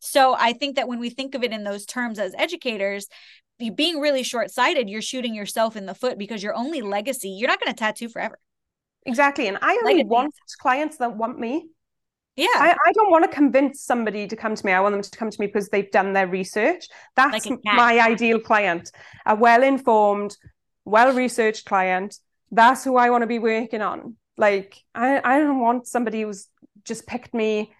So 0.00 0.34
I 0.38 0.52
think 0.52 0.76
that 0.76 0.88
when 0.88 0.98
we 0.98 1.10
think 1.10 1.34
of 1.34 1.42
it 1.44 1.52
in 1.52 1.64
those 1.64 1.86
terms 1.86 2.18
as 2.18 2.34
educators, 2.36 3.06
being 3.74 4.00
really 4.00 4.22
short 4.22 4.50
sighted, 4.50 4.90
you're 4.90 5.00
shooting 5.00 5.34
yourself 5.34 5.76
in 5.76 5.86
the 5.86 5.94
foot 5.94 6.18
because 6.18 6.42
your 6.42 6.54
only 6.54 6.82
legacy, 6.82 7.30
you're 7.30 7.48
not 7.48 7.60
going 7.60 7.72
to 7.72 7.78
tattoo 7.78 8.08
forever. 8.08 8.38
Exactly. 9.06 9.46
And 9.46 9.58
I 9.62 9.76
only 9.76 9.94
Legacy. 9.94 10.08
want 10.08 10.34
clients 10.58 10.96
that 10.98 11.16
want 11.16 11.38
me. 11.38 11.66
Yeah. 12.36 12.48
I, 12.54 12.72
I 12.72 12.92
don't 12.92 13.10
want 13.10 13.24
to 13.24 13.30
convince 13.30 13.82
somebody 13.82 14.26
to 14.26 14.36
come 14.36 14.54
to 14.54 14.66
me. 14.66 14.72
I 14.72 14.80
want 14.80 14.92
them 14.94 15.02
to 15.02 15.18
come 15.18 15.30
to 15.30 15.40
me 15.40 15.46
because 15.46 15.68
they've 15.68 15.90
done 15.90 16.12
their 16.12 16.26
research. 16.26 16.88
That's 17.14 17.46
Like 17.46 17.60
my 17.64 18.00
ideal 18.00 18.40
client, 18.40 18.90
a 19.24 19.34
well 19.36 19.62
informed, 19.62 20.36
well 20.84 21.14
researched 21.14 21.64
client. 21.66 22.18
That's 22.50 22.84
who 22.84 22.96
I 22.96 23.10
want 23.10 23.22
to 23.22 23.26
be 23.26 23.38
working 23.38 23.82
on. 23.82 24.16
Like, 24.36 24.82
I, 24.94 25.20
I 25.24 25.38
don't 25.38 25.60
want 25.60 25.86
somebody 25.86 26.22
who's 26.22 26.48
just 26.84 27.06
picked 27.06 27.34
me, 27.34 27.72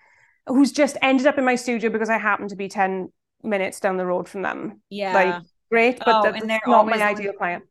who's 0.47 0.73
just 0.73 0.97
ended 1.03 1.27
up 1.27 1.37
in 1.39 1.45
my 1.45 1.57
studio 1.57 1.91
because 1.91 2.09
I 2.11 2.19
happen 2.19 2.49
to 2.49 2.57
be 2.57 2.69
10 2.69 3.13
minutes 3.43 3.81
down 3.81 3.97
the 3.97 4.07
road 4.07 4.29
from 4.29 4.43
them. 4.43 4.81
yeah. 4.89 5.15
Like, 5.15 5.43
great, 5.71 5.99
but 5.99 6.09
Oh, 6.09 6.23
that's 6.23 6.45
not 6.67 6.87
my 6.87 7.03
ideal 7.03 7.33
client. 7.33 7.65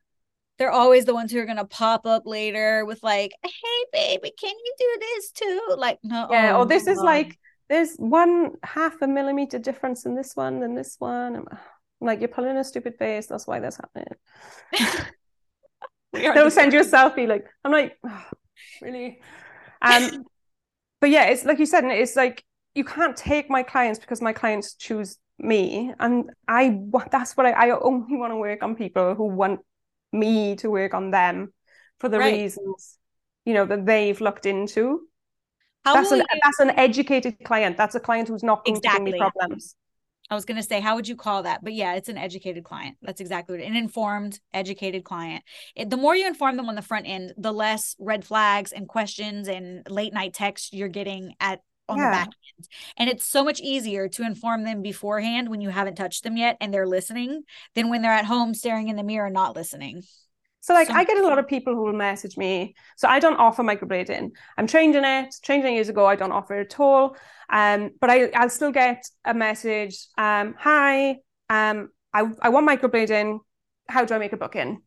They're 0.58 0.72
always 0.72 1.06
the 1.06 1.14
ones 1.14 1.32
who 1.32 1.40
are 1.40 1.46
gonna 1.46 1.66
pop 1.66 2.06
up 2.06 2.24
later 2.26 2.86
with 2.86 3.02
like, 3.04 3.32
"Hey, 3.44 3.86
baby, 3.92 4.34
can 4.40 4.54
you 4.54 4.74
do 4.78 4.98
this 5.00 5.32
too?" 5.32 5.76
Like, 5.78 6.00
no, 6.04 6.28
Yeah, 6.32 6.56
oh, 6.56 6.62
or 6.62 6.66
this 6.66 6.88
is 6.88 7.00
like, 7.00 7.38
there's 7.70 7.96
one 7.96 8.52
half 8.64 9.02
a 9.02 9.08
millimeter 9.08 9.58
difference 9.60 10.06
in 10.06 10.16
this 10.16 10.36
one 10.36 10.60
than 10.60 10.76
this 10.76 10.96
one. 11.00 11.36
I'm, 11.36 11.48
like, 12.02 12.20
you're 12.20 12.30
pulling 12.30 12.58
a 12.58 12.64
stupid 12.64 12.96
face. 12.98 13.28
That's 13.28 13.48
why 13.48 13.60
that's 13.60 13.78
happening. 13.78 14.08
They'll 16.14 16.52
send 16.52 16.74
you 16.74 16.82
a 16.82 16.86
selfie. 16.86 17.28
Like, 17.28 17.48
I'm 17.64 17.72
like, 17.72 17.98
"Oh, 18.06 18.26
really? 18.82 19.20
Um, 19.82 20.26
but 21.02 21.10
yeah, 21.10 21.26
it's 21.26 21.46
like 21.46 21.60
you 21.60 21.66
said, 21.66 21.84
it's 21.86 22.16
like 22.16 22.44
you 22.76 22.84
can't 22.84 23.18
take 23.18 23.50
my 23.50 23.64
clients 23.64 24.00
because 24.00 24.22
my 24.22 24.34
clients 24.34 24.76
choose 24.76 25.18
me, 25.40 25.92
and 26.00 26.30
I 26.48 26.80
that's 27.12 27.36
what 27.36 27.48
I, 27.48 27.52
I 27.52 27.80
only 27.80 28.18
want 28.18 28.32
to 28.32 28.38
work 28.38 28.62
on 28.62 28.76
people 28.76 29.16
who 29.16 29.26
want 29.26 29.62
me 30.14 30.56
to 30.58 30.70
work 30.70 30.94
on 30.94 31.12
them 31.12 31.54
for 32.00 32.10
the 32.10 32.20
Right. 32.20 32.34
reasons 32.34 32.98
you 33.46 33.54
know 33.54 33.66
that 33.66 33.86
they've 33.86 34.20
looked 34.22 34.46
into. 34.46 35.08
How 35.84 35.96
that's 35.96 36.12
an 36.12 36.20
you- 36.20 36.40
that's 36.42 36.60
an 36.60 36.70
educated 36.72 37.44
client. 37.44 37.76
That's 37.76 37.96
a 37.96 38.00
client 38.00 38.30
who's 38.30 38.44
not 38.44 38.64
going 38.64 38.80
to 38.80 38.90
give 38.90 39.02
me 39.02 39.12
Exactly. 39.12 39.20
problems. 39.20 39.76
I 40.30 40.36
was 40.36 40.46
gonna 40.46 40.64
say, 40.64 40.80
how 40.80 40.96
would 40.96 41.08
you 41.08 41.18
call 41.18 41.44
that? 41.44 41.64
But 41.64 41.74
yeah, 41.74 41.96
it's 41.96 42.08
an 42.08 42.18
educated 42.18 42.64
client. 42.64 42.96
That's 43.02 43.20
exactly 43.20 43.58
what 43.58 43.64
it, 43.64 43.68
an 43.68 43.76
informed, 43.76 44.40
educated 44.54 45.04
client. 45.04 45.44
It, 45.76 45.90
the 45.90 45.98
more 45.98 46.16
you 46.16 46.26
inform 46.26 46.56
them 46.56 46.70
on 46.70 46.76
the 46.76 46.82
front 46.82 47.08
end, 47.08 47.34
the 47.38 47.52
less 47.52 47.96
red 48.00 48.24
flags 48.26 48.72
and 48.72 48.88
questions 48.88 49.50
and 49.50 49.86
late 49.90 50.14
night 50.14 50.34
texts 50.34 50.72
you're 50.72 50.88
getting 50.88 51.36
at 51.42 51.60
on 51.90 51.98
the 51.98 52.04
Yeah. 52.04 52.12
back 52.12 52.28
end. 52.28 52.68
And 52.98 53.10
it's 53.10 53.26
so 53.26 53.44
much 53.44 53.60
easier 53.60 54.08
to 54.10 54.24
inform 54.24 54.64
them 54.64 54.82
beforehand 54.82 55.50
when 55.50 55.62
you 55.62 55.70
haven't 55.70 55.96
touched 55.96 56.24
them 56.24 56.38
yet 56.38 56.58
and 56.62 56.74
they're 56.74 56.88
listening 56.88 57.44
than 57.76 57.90
when 57.90 58.02
they're 58.02 58.12
at 58.12 58.26
home 58.26 58.54
staring 58.54 58.88
in 58.88 58.96
the 58.96 59.04
mirror 59.04 59.30
not 59.30 59.56
listening. 59.56 60.04
So 60.62 60.74
like 60.74 60.88
So- 60.88 60.94
I 60.94 61.04
get 61.04 61.18
a 61.18 61.24
lot 61.28 61.40
of 61.40 61.48
people 61.48 61.74
who 61.76 61.82
will 61.84 61.92
message 61.94 62.38
me. 62.38 62.74
So 62.96 63.10
I 63.10 63.20
don't 63.20 63.36
offer 63.36 63.64
microblading. 63.64 64.32
I'm 64.58 64.68
trained 64.68 64.96
in 64.96 65.04
it. 65.04 65.36
Trained 65.44 65.66
in 65.66 65.72
it 65.72 65.76
years 65.76 65.90
ago. 65.90 66.06
I 66.06 66.16
don't 66.16 66.32
offer 66.32 66.58
it 66.60 66.74
at 66.74 66.80
all. 66.80 67.18
Um, 67.50 67.92
but 68.00 68.10
I 68.10 68.30
I'll 68.34 68.50
still 68.50 68.72
get 68.72 69.06
a 69.26 69.34
message. 69.34 69.98
Um, 70.18 70.56
hi. 70.58 71.18
Um, 71.50 71.90
I 72.14 72.30
I 72.42 72.50
want 72.50 72.68
microblading. 72.68 73.40
How 73.90 74.06
do 74.06 74.14
I 74.16 74.20
make 74.20 74.32
a 74.32 74.38
booking? 74.38 74.82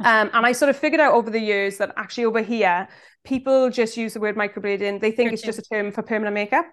Um, 0.00 0.30
and 0.32 0.46
I 0.46 0.52
sort 0.52 0.70
of 0.70 0.76
figured 0.76 1.00
out 1.00 1.14
over 1.14 1.30
the 1.30 1.40
years 1.40 1.78
that 1.78 1.92
actually 1.96 2.26
over 2.26 2.42
here 2.42 2.88
people 3.24 3.70
just 3.70 3.96
use 3.96 4.14
the 4.14 4.20
word 4.20 4.36
microblading. 4.36 5.00
They 5.00 5.10
think 5.10 5.32
it's 5.32 5.42
just 5.42 5.58
a 5.58 5.62
term 5.62 5.90
for 5.90 6.02
permanent 6.02 6.34
makeup. 6.34 6.66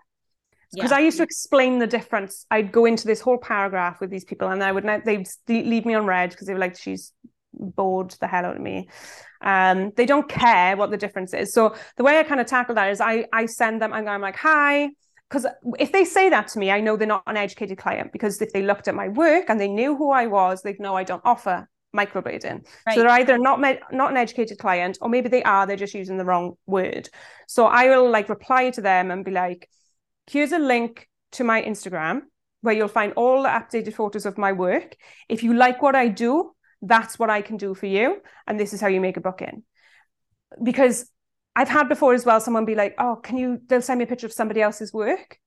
Because 0.73 0.91
Yeah. 0.91 0.97
I 0.97 0.99
used 1.01 1.17
to 1.17 1.23
explain 1.23 1.79
the 1.79 1.87
difference. 1.87 2.45
I'd 2.51 2.71
go 2.71 2.85
into 2.85 3.07
this 3.07 3.19
whole 3.21 3.37
paragraph 3.37 3.99
with 3.99 4.09
these 4.09 4.23
people, 4.23 4.47
and 4.49 4.63
I 4.63 4.71
would 4.71 4.85
not, 4.85 5.03
they'd 5.03 5.27
leave 5.47 5.85
me 5.85 5.95
on 5.95 6.05
red 6.05 6.29
because 6.29 6.47
they 6.47 6.53
were 6.53 6.59
like, 6.59 6.77
"She's 6.77 7.11
bored 7.53 8.11
the 8.21 8.27
hell 8.27 8.45
out 8.45 8.55
of 8.55 8.61
me." 8.61 8.87
Um, 9.41 9.91
they 9.97 10.05
don't 10.05 10.29
care 10.29 10.77
what 10.77 10.91
the 10.91 10.97
difference 10.97 11.33
is. 11.33 11.53
So 11.53 11.75
the 11.97 12.03
way 12.03 12.19
I 12.19 12.23
kind 12.23 12.39
of 12.39 12.47
tackle 12.47 12.75
that 12.75 12.89
is 12.89 13.01
I 13.01 13.25
I 13.33 13.47
send 13.47 13.81
them 13.81 13.91
and 13.91 14.09
I'm 14.09 14.21
like, 14.21 14.37
"Hi," 14.37 14.91
because 15.29 15.45
if 15.79 15.91
they 15.91 16.05
say 16.05 16.29
that 16.29 16.47
to 16.49 16.59
me, 16.59 16.71
I 16.71 16.79
know 16.79 16.95
they're 16.95 17.07
not 17.07 17.23
an 17.27 17.37
educated 17.37 17.77
client. 17.77 18.11
Because 18.13 18.41
if 18.41 18.53
they 18.53 18.61
looked 18.61 18.87
at 18.87 18.95
my 18.95 19.09
work 19.09 19.45
and 19.49 19.59
they 19.59 19.67
knew 19.67 19.95
who 19.97 20.11
I 20.11 20.27
was, 20.27 20.61
they'd 20.61 20.79
know 20.79 20.95
I 20.95 21.03
don't 21.03 21.23
offer 21.25 21.67
microblading. 21.95 22.65
Right. 22.85 22.95
So 22.95 23.01
they're 23.01 23.09
either 23.09 23.37
not 23.37 23.59
med- 23.59 23.81
not 23.91 24.11
an 24.11 24.17
educated 24.17 24.57
client, 24.57 24.97
or 25.01 25.09
maybe 25.09 25.29
they 25.29 25.43
are. 25.43 25.65
They're 25.65 25.75
just 25.75 25.93
using 25.93 26.17
the 26.17 26.25
wrong 26.25 26.57
word. 26.65 27.09
So 27.47 27.65
I 27.65 27.87
will 27.87 28.09
like 28.09 28.29
reply 28.29 28.69
to 28.71 28.81
them 28.81 29.11
and 29.11 29.25
be 29.25 29.31
like, 29.31 29.69
"Here's 30.27 30.51
a 30.51 30.59
link 30.59 31.09
to 31.33 31.43
my 31.43 31.61
Instagram 31.61 32.21
where 32.61 32.75
you'll 32.75 32.87
find 32.87 33.13
all 33.13 33.43
the 33.43 33.49
updated 33.49 33.93
photos 33.93 34.25
of 34.25 34.37
my 34.37 34.51
work. 34.51 34.95
If 35.27 35.43
you 35.43 35.53
like 35.53 35.81
what 35.81 35.95
I 35.95 36.07
do, 36.07 36.55
that's 36.81 37.17
what 37.17 37.29
I 37.29 37.41
can 37.41 37.57
do 37.57 37.73
for 37.73 37.87
you, 37.87 38.21
and 38.47 38.59
this 38.59 38.73
is 38.73 38.81
how 38.81 38.87
you 38.87 39.01
make 39.01 39.17
a 39.17 39.21
booking." 39.21 39.63
Because 40.61 41.09
I've 41.55 41.69
had 41.69 41.89
before 41.89 42.13
as 42.13 42.25
well 42.25 42.39
someone 42.39 42.65
be 42.65 42.75
like, 42.75 42.95
"Oh, 42.97 43.17
can 43.17 43.37
you?" 43.37 43.59
They'll 43.67 43.81
send 43.81 43.97
me 43.97 44.05
a 44.05 44.07
picture 44.07 44.27
of 44.27 44.33
somebody 44.33 44.61
else's 44.61 44.93
work, 44.93 45.39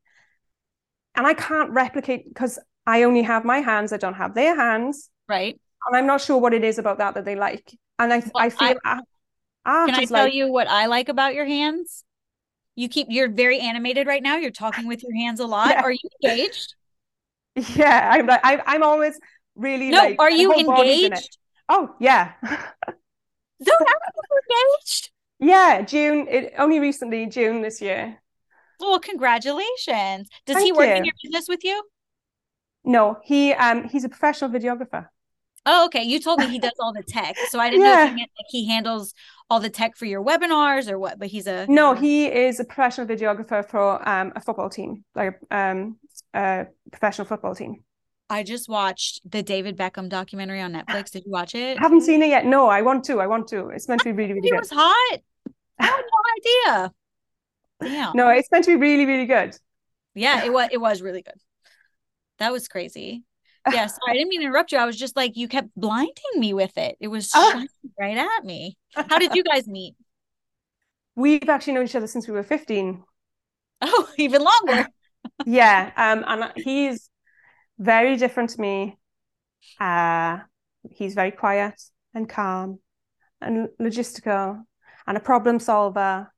and 1.14 1.26
I 1.26 1.34
can't 1.34 1.70
replicate 1.70 2.28
because 2.28 2.58
I 2.86 3.04
only 3.04 3.22
have 3.22 3.44
my 3.44 3.60
hands. 3.60 3.92
I 3.94 3.96
don't 3.96 4.14
have 4.14 4.34
their 4.34 4.54
hands, 4.54 5.10
Right. 5.28 5.58
And 5.86 5.96
I'm 5.96 6.06
not 6.06 6.20
sure 6.20 6.38
what 6.38 6.54
it 6.54 6.64
is 6.64 6.78
about 6.78 6.98
that 6.98 7.14
that 7.14 7.24
they 7.24 7.36
like. 7.36 7.72
And 7.98 8.12
I, 8.12 8.22
Well, 8.32 8.44
I 8.44 8.50
feel 8.50 8.74
I, 8.84 9.00
Can 9.86 9.94
I 9.94 10.04
tell 10.04 10.24
like, 10.24 10.34
you 10.34 10.48
what 10.52 10.68
I 10.68 10.86
like 10.86 11.08
about 11.08 11.34
your 11.34 11.46
hands? 11.46 12.04
You 12.74 12.88
keep 12.88 13.06
you're 13.10 13.28
very 13.30 13.60
animated 13.60 14.06
right 14.06 14.22
now. 14.22 14.36
You're 14.36 14.50
talking 14.50 14.86
with 14.86 15.02
your 15.02 15.14
hands 15.14 15.40
a 15.40 15.46
lot. 15.46 15.70
Yeah. 15.70 15.82
Are 15.82 15.92
you 15.92 15.98
engaged? 16.22 16.74
yeah, 17.76 18.10
I'm 18.12 18.26
like, 18.26 18.40
I, 18.44 18.62
I'm 18.66 18.82
always 18.82 19.18
really 19.54 19.90
No, 19.90 19.98
like. 19.98 20.16
are 20.18 20.30
you 20.30 20.52
whole 20.52 20.64
body's 20.64 21.02
in 21.02 21.12
it. 21.12 21.12
engaged? 21.14 21.38
Oh 21.68 21.94
yeah, 22.00 22.32
Don't 23.62 23.88
engaged. 24.48 25.10
yeah. 25.38 25.82
June. 25.82 26.26
It 26.28 26.54
only 26.58 26.80
recently 26.80 27.26
June 27.26 27.62
this 27.62 27.80
year. 27.80 28.20
Well, 28.78 29.00
congratulations. 29.00 30.28
Does 30.46 30.60
he 30.60 30.70
Thank 30.70 30.76
work 30.76 30.94
in 30.96 31.04
your 31.04 31.14
business 31.22 31.48
with 31.48 31.64
you? 31.64 31.82
No, 32.84 33.18
he 33.24 33.52
um 33.52 33.88
he's 33.88 34.04
a 34.04 34.08
professional 34.08 34.50
videographer. 34.50 35.08
Oh, 35.66 35.86
okay. 35.86 36.02
You 36.02 36.20
told 36.20 36.40
me 36.40 36.46
he 36.46 36.58
does 36.58 36.72
all 36.78 36.92
the 36.92 37.02
tech. 37.02 37.36
So 37.50 37.58
I 37.58 37.70
didn't 37.70 37.84
know 37.84 37.94
if 37.94 38.00
he 38.00 38.10
meant 38.10 38.30
like 38.38 38.46
he 38.48 38.68
handles 38.68 39.14
all 39.48 39.60
the 39.60 39.70
tech 39.70 39.96
for 39.96 40.04
your 40.04 40.22
webinars 40.22 40.90
or 40.90 40.98
what, 40.98 41.18
but 41.18 41.28
he's 41.28 41.46
a 41.46 41.66
No, 41.68 41.94
he 41.94 42.26
is 42.26 42.60
a 42.60 42.64
professional 42.64 43.06
videographer 43.06 43.64
for 43.66 44.06
um 44.08 44.32
a 44.36 44.40
football 44.40 44.68
team, 44.68 45.04
like 45.14 45.38
um 45.50 45.96
a 46.34 46.66
professional 46.90 47.26
football 47.26 47.54
team. 47.54 47.82
I 48.28 48.42
just 48.42 48.68
watched 48.68 49.20
the 49.30 49.42
David 49.42 49.76
Beckham 49.76 50.08
documentary 50.08 50.60
on 50.60 50.72
Netflix. 50.72 51.10
Did 51.10 51.24
you 51.26 51.32
watch 51.32 51.54
it? 51.54 51.78
I 51.78 51.82
haven't 51.82 52.02
seen 52.02 52.22
it 52.22 52.28
yet. 52.28 52.44
No, 52.44 52.68
I 52.68 52.82
want 52.82 53.04
to. 53.04 53.20
I 53.20 53.26
want 53.26 53.48
to. 53.48 53.68
It's 53.68 53.88
meant 53.88 54.00
to 54.02 54.06
be 54.06 54.12
really, 54.12 54.34
really 54.34 54.46
He 54.46 54.50
good. 54.50 54.60
was 54.60 54.70
hot. 54.70 55.20
I 55.78 55.86
had 55.86 56.02
no 56.02 56.72
idea. 56.80 56.92
Damn. 57.80 58.16
No, 58.16 58.28
it's 58.28 58.50
meant 58.50 58.64
to 58.64 58.72
be 58.72 58.76
really, 58.76 59.06
really 59.06 59.26
good. 59.26 59.56
Yeah, 60.14 60.44
it 60.44 60.52
was 60.52 60.68
it 60.72 60.80
was 60.80 61.02
really 61.02 61.22
good. 61.22 61.40
That 62.38 62.52
was 62.52 62.68
crazy. 62.68 63.24
Yeah, 63.72 63.86
sorry, 63.86 64.10
I 64.10 64.12
didn't 64.14 64.28
mean 64.28 64.40
to 64.40 64.46
interrupt 64.46 64.72
you. 64.72 64.78
I 64.78 64.84
was 64.86 64.96
just 64.96 65.16
like 65.16 65.36
you 65.36 65.48
kept 65.48 65.68
blinding 65.76 66.12
me 66.36 66.52
with 66.52 66.76
it. 66.76 66.96
It 67.00 67.08
was 67.08 67.30
Ah. 67.34 67.50
shining 67.52 67.68
right 67.98 68.16
at 68.18 68.44
me. 68.44 68.76
How 68.94 69.18
did 69.18 69.34
you 69.34 69.42
guys 69.42 69.66
meet? 69.66 69.94
We've 71.16 71.48
actually 71.48 71.74
known 71.74 71.84
each 71.84 71.94
other 71.96 72.06
since 72.06 72.26
we 72.26 72.34
were 72.34 72.42
15. 72.42 73.02
Oh, 73.80 74.08
even 74.18 74.42
longer. 74.42 74.88
yeah 75.46 75.90
um 75.96 76.22
and 76.28 76.52
he's 76.54 77.08
very 77.78 78.18
different 78.18 78.50
to 78.50 78.60
me 78.60 78.98
uh 79.80 80.36
he's 80.90 81.14
very 81.14 81.30
quiet 81.30 81.80
and 82.12 82.28
calm 82.28 82.78
and 83.40 83.70
logistical 83.80 84.62
and 85.06 85.16
a 85.16 85.20
problem 85.20 85.58
solver 85.58 86.30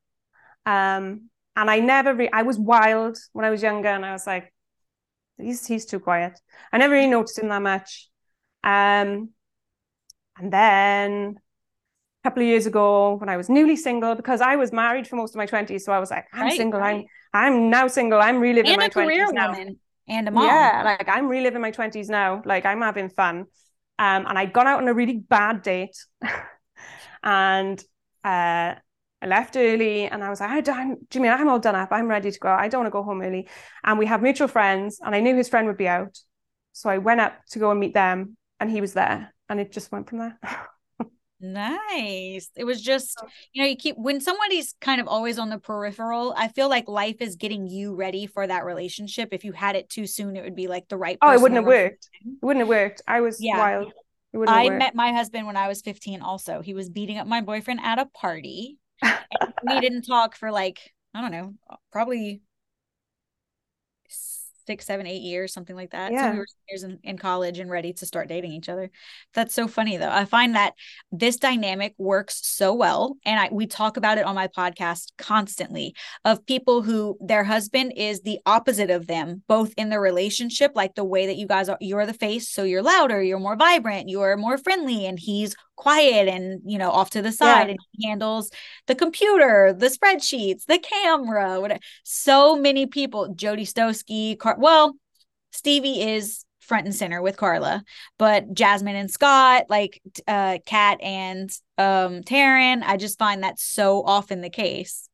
um 0.66 1.28
and 1.56 1.68
i 1.68 1.80
never 1.80 2.14
re- 2.14 2.30
i 2.32 2.42
was 2.42 2.58
wild 2.60 3.18
when 3.32 3.44
i 3.44 3.50
was 3.50 3.60
younger 3.60 3.88
and 3.88 4.06
i 4.06 4.12
was 4.12 4.24
like 4.24 4.52
he's 5.38 5.66
he's 5.66 5.86
too 5.86 6.00
quiet 6.00 6.38
i 6.72 6.78
never 6.78 6.94
really 6.94 7.06
noticed 7.08 7.38
him 7.38 7.48
that 7.48 7.62
much 7.62 8.08
um 8.64 9.30
and 10.38 10.52
then 10.52 11.36
a 12.24 12.28
couple 12.28 12.42
of 12.42 12.48
years 12.48 12.66
ago 12.66 13.14
when 13.16 13.28
i 13.28 13.36
was 13.36 13.48
newly 13.48 13.76
single 13.76 14.14
because 14.14 14.40
i 14.40 14.56
was 14.56 14.72
married 14.72 15.06
for 15.08 15.16
most 15.16 15.34
of 15.34 15.38
my 15.38 15.46
20s 15.46 15.84
so 15.84 15.92
i 15.92 15.98
was 16.00 16.10
like 16.10 16.26
i'm 16.34 16.50
Right, 16.50 16.50
single 16.50 16.82
i'm 16.82 17.04
i'm 17.34 17.70
now 17.70 17.86
single 17.88 18.20
i'm 18.20 18.40
reliving 18.40 18.74
And 18.74 18.76
my 18.76 18.88
20s 18.88 19.32
now 19.32 19.56
woman 19.56 19.78
and 20.08 20.28
a 20.28 20.30
mom. 20.30 20.72
yeah, 20.72 20.82
like 20.84 21.08
I'm 21.08 21.28
reliving 21.28 21.62
my 21.62 21.70
20s 21.72 22.08
now. 22.08 22.42
Like 22.44 22.66
I'm 22.66 22.82
having 22.82 23.08
fun. 23.10 23.46
Um, 23.98 24.26
and 24.26 24.38
I'd 24.38 24.52
gone 24.52 24.66
out 24.66 24.80
on 24.80 24.88
a 24.88 24.94
really 24.94 25.18
bad 25.18 25.62
date 25.62 25.96
and 27.22 27.82
uh, 28.24 28.74
I 29.26 29.28
left 29.28 29.56
early 29.56 30.06
and 30.06 30.22
I 30.22 30.30
was 30.30 30.40
like, 30.40 30.50
I 30.50 30.60
don't, 30.60 31.10
Jimmy, 31.10 31.28
I'm 31.28 31.48
all 31.48 31.58
done 31.58 31.74
up. 31.74 31.88
I'm 31.90 32.08
ready 32.08 32.30
to 32.30 32.38
go. 32.38 32.48
I 32.48 32.68
don't 32.68 32.82
want 32.82 32.86
to 32.86 32.92
go 32.92 33.02
home 33.02 33.22
early. 33.22 33.48
And 33.84 33.98
we 33.98 34.06
have 34.06 34.22
mutual 34.22 34.48
friends 34.48 35.00
and 35.04 35.14
I 35.14 35.20
knew 35.20 35.34
his 35.36 35.48
friend 35.48 35.66
would 35.66 35.76
be 35.76 35.88
out. 35.88 36.18
So 36.72 36.88
I 36.88 36.98
went 36.98 37.20
up 37.20 37.34
to 37.50 37.58
go 37.58 37.70
and 37.70 37.80
meet 37.80 37.94
them 37.94 38.36
and 38.60 38.70
he 38.70 38.80
was 38.80 38.92
there 38.92 39.34
and 39.48 39.58
it 39.58 39.72
just 39.72 39.90
went 39.90 40.08
from 40.08 40.18
there. 40.18 40.38
Nice. 41.38 42.48
It 42.56 42.64
was 42.64 42.80
just, 42.80 43.18
oh. 43.22 43.26
you 43.52 43.62
know, 43.62 43.68
you 43.68 43.76
keep 43.76 43.96
when 43.98 44.20
somebody's 44.20 44.74
kind 44.80 45.00
of 45.00 45.08
always 45.08 45.38
on 45.38 45.50
the 45.50 45.58
peripheral, 45.58 46.32
I 46.36 46.48
feel 46.48 46.68
like 46.68 46.88
life 46.88 47.16
is 47.20 47.36
getting 47.36 47.66
you 47.66 47.94
ready 47.94 48.26
for 48.26 48.46
that 48.46 48.64
relationship. 48.64 49.30
If 49.32 49.44
you 49.44 49.52
had 49.52 49.76
it 49.76 49.90
too 49.90 50.06
soon, 50.06 50.36
it 50.36 50.44
would 50.44 50.56
be 50.56 50.66
like 50.66 50.88
the 50.88 50.96
right 50.96 51.18
oh, 51.20 51.32
it 51.32 51.40
wouldn't 51.40 51.56
have 51.56 51.66
worked. 51.66 52.08
It 52.24 52.38
wouldn't 52.40 52.60
have 52.60 52.68
worked. 52.68 53.02
I 53.06 53.20
was 53.20 53.38
Yeah. 53.38 53.58
wild. 53.58 53.92
It 54.32 54.38
wouldn't 54.38 54.56
have 54.56 54.64
I 54.64 54.68
worked. 54.68 54.78
met 54.78 54.94
my 54.94 55.12
husband 55.12 55.46
when 55.46 55.56
I 55.58 55.68
was 55.68 55.82
15 55.82 56.22
also. 56.22 56.62
He 56.62 56.72
was 56.72 56.88
beating 56.88 57.18
up 57.18 57.26
my 57.26 57.42
boyfriend 57.42 57.80
at 57.82 57.98
a 57.98 58.06
party. 58.06 58.78
And 59.02 59.14
we 59.62 59.81
didn't 59.81 60.02
talk 60.02 60.36
for 60.36 60.51
like, 60.51 60.78
I 61.14 61.20
don't 61.20 61.32
know, 61.32 61.55
probably 61.93 62.43
six, 64.66 64.85
seven, 64.85 65.06
eight 65.06 65.23
years, 65.23 65.52
something 65.52 65.77
like 65.77 65.93
that. 65.93 66.09
So 66.09 66.14
Yeah. 66.14 66.32
we 66.32 66.39
were 66.39 66.47
years 66.68 66.82
in, 66.82 66.98
in 67.05 67.18
college 67.18 67.60
and 67.60 67.70
ready 67.70 67.93
to 67.93 68.05
start 68.06 68.28
dating 68.28 68.51
each 68.51 68.68
other. 68.68 68.90
That's 69.32 69.55
so 69.55 69.68
funny 69.68 69.97
though. 69.97 70.10
I 70.10 70.24
find 70.24 70.56
that 70.56 70.74
this 71.12 71.36
dynamic 71.36 71.94
works 71.98 72.40
so 72.44 72.74
well. 72.74 73.16
And 73.24 73.39
I 73.39 73.48
we 73.52 73.68
talk 73.68 73.97
about 73.97 74.18
it 74.18 74.24
on 74.24 74.35
my 74.35 74.48
podcast 74.48 75.12
constantly 75.18 75.94
of 76.24 76.44
people 76.47 76.82
who 76.82 77.16
their 77.20 77.44
husband 77.44 77.93
is 77.97 78.23
the 78.23 78.40
opposite 78.44 78.90
of 78.90 79.06
them, 79.06 79.44
both 79.47 79.73
in 79.77 79.89
the 79.89 80.01
relationship, 80.01 80.73
like 80.74 80.97
the 80.97 81.05
way 81.05 81.27
that 81.27 81.36
you 81.36 81.47
guys 81.47 81.68
are, 81.68 81.78
you're 81.81 82.06
the 82.06 82.12
face, 82.12 82.51
so 82.51 82.64
you're 82.64 82.82
louder, 82.82 83.23
you're 83.23 83.39
more 83.39 83.56
vibrant, 83.56 84.09
you're 84.09 84.36
more 84.36 84.59
friendly, 84.59 85.06
and 85.06 85.20
he's 85.20 85.55
quiet 85.76 86.26
and 86.28 86.60
you 86.64 86.78
know 86.78 86.90
off 86.90 87.10
to 87.10 87.22
the 87.22 87.30
side 87.32 87.66
Yeah. 87.66 87.70
and 87.72 87.78
he 87.92 88.08
handles 88.08 88.50
the 88.86 88.94
computer 88.94 89.74
the 89.76 89.86
spreadsheets 89.88 90.64
the 90.66 90.78
camera 90.78 91.60
whatever. 91.60 91.80
so 92.02 92.56
many 92.56 92.86
people 92.86 93.32
jody 93.34 93.64
stosky 93.66 94.38
Car- 94.38 94.56
well 94.58 94.94
stevie 95.52 96.00
is 96.02 96.44
front 96.60 96.86
and 96.86 96.94
center 96.94 97.22
with 97.22 97.36
carla 97.36 97.84
but 98.18 98.52
jasmine 98.52 98.96
and 98.96 99.10
scott 99.10 99.64
like 99.68 100.00
uh 100.26 100.58
kat 100.66 100.98
and 101.02 101.50
um 101.78 102.22
taryn 102.22 102.82
i 102.82 102.96
just 102.96 103.18
find 103.18 103.42
that 103.42 103.58
so 103.60 104.02
often 104.04 104.40
the 104.40 104.50
case 104.50 105.08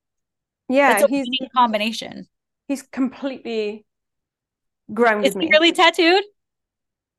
yeah, 0.68 0.92
that's 0.94 1.04
a 1.04 1.08
he's 1.08 1.26
combination 1.54 2.26
he's 2.68 2.82
completely 2.82 3.84
grounded 4.94 5.28
is 5.28 5.36
me. 5.36 5.46
he 5.46 5.50
really 5.50 5.72
tattooed 5.72 6.22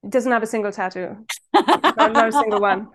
Doesn't 0.09 0.31
have 0.31 0.43
a 0.43 0.47
single 0.47 0.71
tattoo. 0.71 1.25
no, 1.53 1.61
not 2.07 2.27
a 2.29 2.31
single 2.31 2.59
one. 2.59 2.87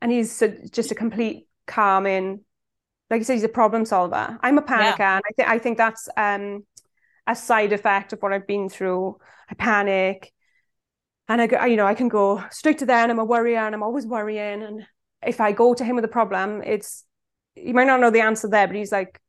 And 0.00 0.12
he's 0.12 0.42
just 0.70 0.90
a 0.90 0.94
complete 0.94 1.48
calming, 1.66 2.40
like 3.10 3.20
you 3.20 3.24
said, 3.24 3.34
he's 3.34 3.44
a 3.44 3.48
problem 3.48 3.84
solver. 3.84 4.38
I'm 4.40 4.58
a 4.58 4.62
panicker, 4.62 5.00
and 5.00 5.22
I 5.24 5.32
think 5.36 5.48
I 5.48 5.58
think 5.58 5.78
that's 5.78 6.08
um 6.16 6.64
a 7.26 7.36
side 7.36 7.72
effect 7.72 8.12
of 8.12 8.20
what 8.20 8.32
I've 8.32 8.46
been 8.46 8.68
through. 8.68 9.18
I 9.48 9.54
panic, 9.54 10.32
and 11.28 11.40
I 11.40 11.46
go, 11.46 11.64
you 11.64 11.76
know, 11.76 11.86
I 11.86 11.94
can 11.94 12.08
go 12.08 12.42
straight 12.50 12.78
to 12.78 12.86
there, 12.86 12.98
and 12.98 13.12
I'm 13.12 13.18
a 13.18 13.24
worrier, 13.24 13.60
and 13.60 13.74
I'm 13.74 13.82
always 13.82 14.06
worrying. 14.06 14.62
And 14.62 14.86
if 15.24 15.40
I 15.40 15.52
go 15.52 15.74
to 15.74 15.84
him 15.84 15.96
with 15.96 16.04
a 16.04 16.08
problem, 16.08 16.62
it's 16.64 17.04
you 17.54 17.74
might 17.74 17.86
not 17.86 18.00
know 18.00 18.10
the 18.10 18.22
answer 18.22 18.48
there, 18.48 18.66
but 18.66 18.76
he's 18.76 18.92
like, 18.92 19.20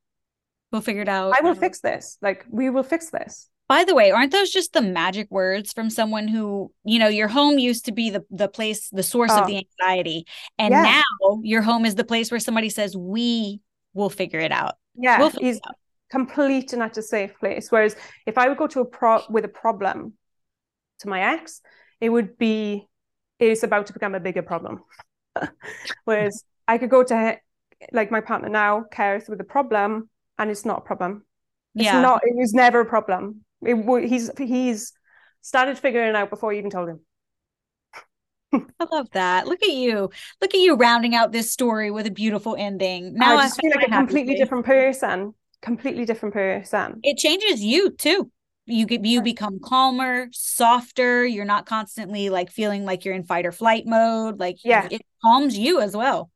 we'll 0.72 0.80
figure 0.80 1.02
it 1.02 1.08
out 1.08 1.34
I 1.38 1.42
will 1.42 1.54
fix 1.54 1.80
this. 1.80 2.18
Like 2.20 2.44
we 2.50 2.70
will 2.70 2.82
fix 2.82 3.10
this. 3.10 3.48
By 3.66 3.84
the 3.84 3.94
way, 3.94 4.10
aren't 4.10 4.32
those 4.32 4.50
just 4.50 4.72
the 4.74 4.82
magic 4.82 5.30
words 5.30 5.72
from 5.72 5.88
someone 5.88 6.28
who, 6.28 6.70
you 6.84 6.98
know, 6.98 7.08
your 7.08 7.28
home 7.28 7.58
used 7.58 7.86
to 7.86 7.92
be 7.92 8.10
the 8.10 8.24
the 8.30 8.48
place, 8.48 8.90
the 8.90 9.02
source 9.02 9.32
Oh. 9.32 9.40
of 9.40 9.46
the 9.46 9.56
anxiety, 9.80 10.26
and 10.58 10.72
Yeah. 10.72 10.82
now 10.82 11.40
your 11.42 11.62
home 11.62 11.86
is 11.86 11.94
the 11.94 12.04
place 12.04 12.30
where 12.30 12.40
somebody 12.40 12.68
says, 12.68 12.96
"We 12.96 13.60
will 13.94 14.10
figure 14.10 14.40
it 14.40 14.52
out." 14.52 14.74
Yeah, 14.96 15.18
We'll 15.18 15.32
it 15.40 15.60
out. 15.66 15.76
complete 16.10 16.72
and 16.74 16.82
utter 16.82 17.02
safe 17.02 17.38
place. 17.38 17.72
Whereas 17.72 17.96
if 18.26 18.36
I 18.36 18.48
would 18.48 18.58
go 18.58 18.66
to 18.66 18.80
a 18.80 18.84
pro 18.84 19.22
with 19.30 19.44
a 19.44 19.48
problem 19.48 20.14
to 21.00 21.08
my 21.08 21.20
ex, 21.34 21.62
it 22.00 22.10
would 22.10 22.36
be 22.36 22.86
it's 23.38 23.62
about 23.62 23.86
to 23.86 23.92
become 23.92 24.14
a 24.14 24.20
bigger 24.20 24.42
problem. 24.42 24.84
Whereas 26.04 26.44
I 26.68 26.78
could 26.78 26.90
go 26.90 27.02
to 27.02 27.38
like 27.92 28.10
my 28.10 28.20
partner 28.20 28.48
now, 28.48 28.84
Gareth, 28.94 29.28
with 29.28 29.40
a 29.40 29.44
problem, 29.44 30.08
and 30.38 30.50
it's 30.50 30.64
not 30.64 30.78
a 30.78 30.82
problem. 30.82 31.24
It's 31.74 31.84
Yeah. 31.86 32.00
not. 32.02 32.20
It 32.24 32.36
was 32.36 32.52
never 32.54 32.80
a 32.80 32.86
problem. 32.86 33.44
It 33.64 34.08
he's 34.08 34.30
he's 34.38 34.92
started 35.40 35.78
figuring 35.78 36.10
it 36.10 36.16
out 36.16 36.30
before 36.30 36.52
you 36.52 36.58
even 36.58 36.70
told 36.70 36.88
him. 36.88 37.00
I 38.80 38.86
love 38.90 39.08
that. 39.12 39.46
Look 39.46 39.62
at 39.62 39.72
you. 39.72 40.10
Look 40.40 40.54
at 40.54 40.60
you 40.60 40.74
rounding 40.76 41.14
out 41.14 41.32
this 41.32 41.52
story 41.52 41.90
with 41.90 42.06
a 42.06 42.10
beautiful 42.10 42.56
ending. 42.58 43.14
Now 43.14 43.36
I 43.36 43.44
just 43.44 43.60
feel 43.60 43.70
like 43.74 43.88
a 43.88 43.90
completely 43.90 44.34
different 44.36 44.64
person. 44.64 45.34
Completely 45.62 46.04
different 46.04 46.34
person. 46.34 47.00
It 47.02 47.16
changes 47.16 47.62
you 47.62 47.90
too. 47.90 48.30
you 48.66 48.86
get 48.86 49.04
you 49.04 49.22
become 49.22 49.58
calmer, 49.62 50.28
softer. 50.32 51.24
You're 51.24 51.44
not 51.44 51.66
constantly 51.66 52.30
like 52.30 52.50
feeling 52.50 52.84
like 52.84 53.04
you're 53.04 53.14
in 53.14 53.24
fight 53.24 53.46
or 53.46 53.52
flight 53.52 53.84
mode. 53.86 54.38
Like 54.38 54.58
Yeah. 54.64 54.88
it 54.90 55.02
calms 55.22 55.56
you 55.56 55.80
as 55.80 55.96
well. 55.96 56.30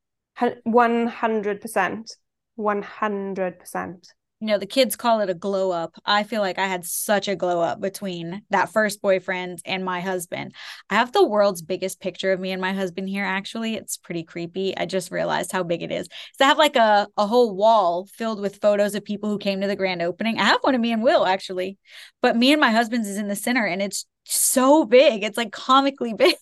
One 0.64 1.06
hundred 1.06 1.60
percent. 1.60 2.16
One 2.56 2.82
hundred 2.82 3.58
percent. 3.58 4.12
You 4.40 4.46
know, 4.46 4.58
the 4.58 4.66
kids 4.66 4.94
call 4.94 5.20
it 5.20 5.30
a 5.30 5.34
glow 5.34 5.72
up. 5.72 5.94
I 6.04 6.22
feel 6.22 6.40
like 6.40 6.58
I 6.58 6.66
had 6.66 6.84
such 6.84 7.26
a 7.26 7.34
glow 7.34 7.60
up 7.60 7.80
between 7.80 8.42
that 8.50 8.70
first 8.70 9.02
boyfriend 9.02 9.60
and 9.64 9.84
my 9.84 10.00
husband. 10.00 10.54
I 10.88 10.94
have 10.94 11.10
the 11.10 11.26
world's 11.26 11.60
biggest 11.60 12.00
picture 12.00 12.30
of 12.30 12.38
me 12.38 12.52
and 12.52 12.60
my 12.60 12.72
husband 12.72 13.08
here, 13.08 13.24
actually. 13.24 13.74
It's 13.74 13.96
pretty 13.96 14.22
creepy. 14.22 14.76
I 14.76 14.86
just 14.86 15.10
realized 15.10 15.50
how 15.50 15.64
big 15.64 15.82
it 15.82 15.90
is. 15.90 16.08
So 16.38 16.44
I 16.44 16.48
have 16.48 16.58
like 16.58 16.76
a, 16.76 17.08
a 17.16 17.26
whole 17.26 17.56
wall 17.56 18.06
filled 18.06 18.40
with 18.40 18.60
photos 18.60 18.94
of 18.94 19.04
people 19.04 19.28
who 19.28 19.38
came 19.38 19.60
to 19.60 19.66
the 19.66 19.74
grand 19.76 20.02
opening. 20.02 20.38
I 20.38 20.44
have 20.44 20.60
one 20.60 20.76
of 20.76 20.80
me 20.80 20.92
and 20.92 21.02
Will, 21.02 21.26
actually. 21.26 21.76
But 22.22 22.36
me 22.36 22.52
and 22.52 22.60
my 22.60 22.70
husband's 22.70 23.08
is 23.08 23.18
in 23.18 23.26
the 23.26 23.36
center 23.36 23.66
and 23.66 23.82
it's 23.82 24.06
so 24.24 24.84
big. 24.84 25.24
It's 25.24 25.36
like 25.36 25.50
comically 25.50 26.14
big. 26.16 26.36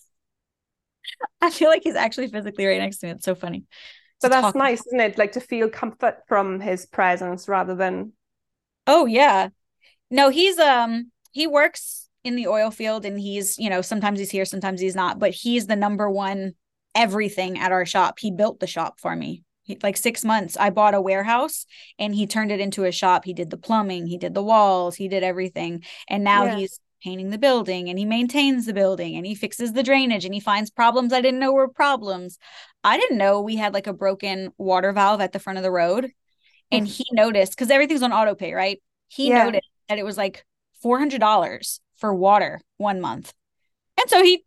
I 1.41 1.49
feel 1.49 1.69
like 1.69 1.83
he's 1.83 1.95
actually 1.95 2.27
physically 2.27 2.65
right 2.65 2.79
next 2.79 2.99
to 2.99 3.07
me. 3.07 3.11
It's 3.13 3.25
so 3.25 3.35
funny. 3.35 3.65
But 4.21 4.29
To 4.29 4.29
that's 4.29 4.53
nice, 4.55 4.85
isn't 4.87 4.99
it? 4.99 5.17
Like 5.17 5.31
to 5.33 5.41
feel 5.41 5.69
comfort 5.69 6.23
from 6.27 6.59
his 6.59 6.85
presence 6.85 7.47
rather 7.47 7.75
than 7.75 8.13
Oh 8.85 9.05
yeah. 9.05 9.49
No, 10.11 10.29
he's 10.29 10.59
um 10.59 11.11
he 11.31 11.47
works 11.47 12.09
in 12.23 12.35
the 12.35 12.47
oil 12.47 12.71
field 12.71 13.05
and 13.05 13.19
he's, 13.19 13.57
you 13.59 13.69
know, 13.69 13.81
sometimes 13.81 14.19
he's 14.19 14.31
here, 14.31 14.45
sometimes 14.45 14.81
he's 14.81 14.95
not, 14.95 15.19
but 15.19 15.31
he's 15.31 15.67
the 15.67 15.75
number 15.77 16.09
one 16.09 16.53
everything 16.95 17.59
at 17.59 17.71
our 17.71 17.85
shop. 17.85 18.19
He 18.19 18.31
built 18.31 18.59
the 18.59 18.67
shop 18.67 18.99
for 18.99 19.15
me. 19.15 19.43
He, 19.63 19.77
like 19.83 19.97
6 19.97 20.25
months 20.25 20.57
I 20.57 20.71
bought 20.71 20.95
a 20.95 21.01
warehouse 21.01 21.65
and 21.99 22.15
he 22.15 22.27
turned 22.27 22.51
it 22.51 22.59
into 22.61 22.85
a 22.85 22.91
shop. 22.93 23.25
He 23.25 23.33
did 23.33 23.49
the 23.51 23.57
plumbing, 23.57 24.07
he 24.07 24.17
did 24.17 24.33
the 24.33 24.43
walls, 24.43 24.95
he 24.95 25.07
did 25.09 25.23
everything. 25.23 25.83
And 26.09 26.23
now 26.23 26.45
Yeah. 26.45 26.47
he's 26.47 26.79
painting 27.03 27.29
the 27.29 27.37
building 27.37 27.89
and 27.89 27.97
he 27.99 28.05
maintains 28.05 28.65
the 28.65 28.73
building 28.73 29.15
and 29.15 29.25
he 29.25 29.35
fixes 29.35 29.73
the 29.73 29.83
drainage 29.83 30.25
and 30.25 30.33
he 30.33 30.39
finds 30.39 30.69
problems 30.69 31.13
I 31.13 31.21
didn't 31.21 31.39
know 31.39 31.53
were 31.53 31.67
problems. 31.67 32.37
I 32.83 32.97
didn't 32.97 33.17
know 33.17 33.41
we 33.41 33.55
had 33.55 33.73
like 33.73 33.87
a 33.87 33.93
broken 33.93 34.51
water 34.57 34.91
valve 34.93 35.21
at 35.21 35.31
the 35.31 35.39
front 35.39 35.57
of 35.57 35.63
the 35.63 35.71
road. 35.71 36.11
And 36.71 36.87
he 36.87 37.05
noticed 37.13 37.53
because 37.53 37.71
everything's 37.71 38.01
on 38.03 38.11
auto 38.11 38.35
pay, 38.35 38.53
right? 38.53 38.81
He 39.07 39.29
Yeah. 39.29 39.45
noticed 39.45 39.69
that 39.89 39.99
it 39.99 40.05
was 40.05 40.17
like 40.17 40.45
$400 40.83 41.79
for 41.97 42.13
water 42.13 42.61
one 42.77 42.99
month. 42.99 43.33
And 43.99 44.09
so 44.09 44.23
he 44.23 44.43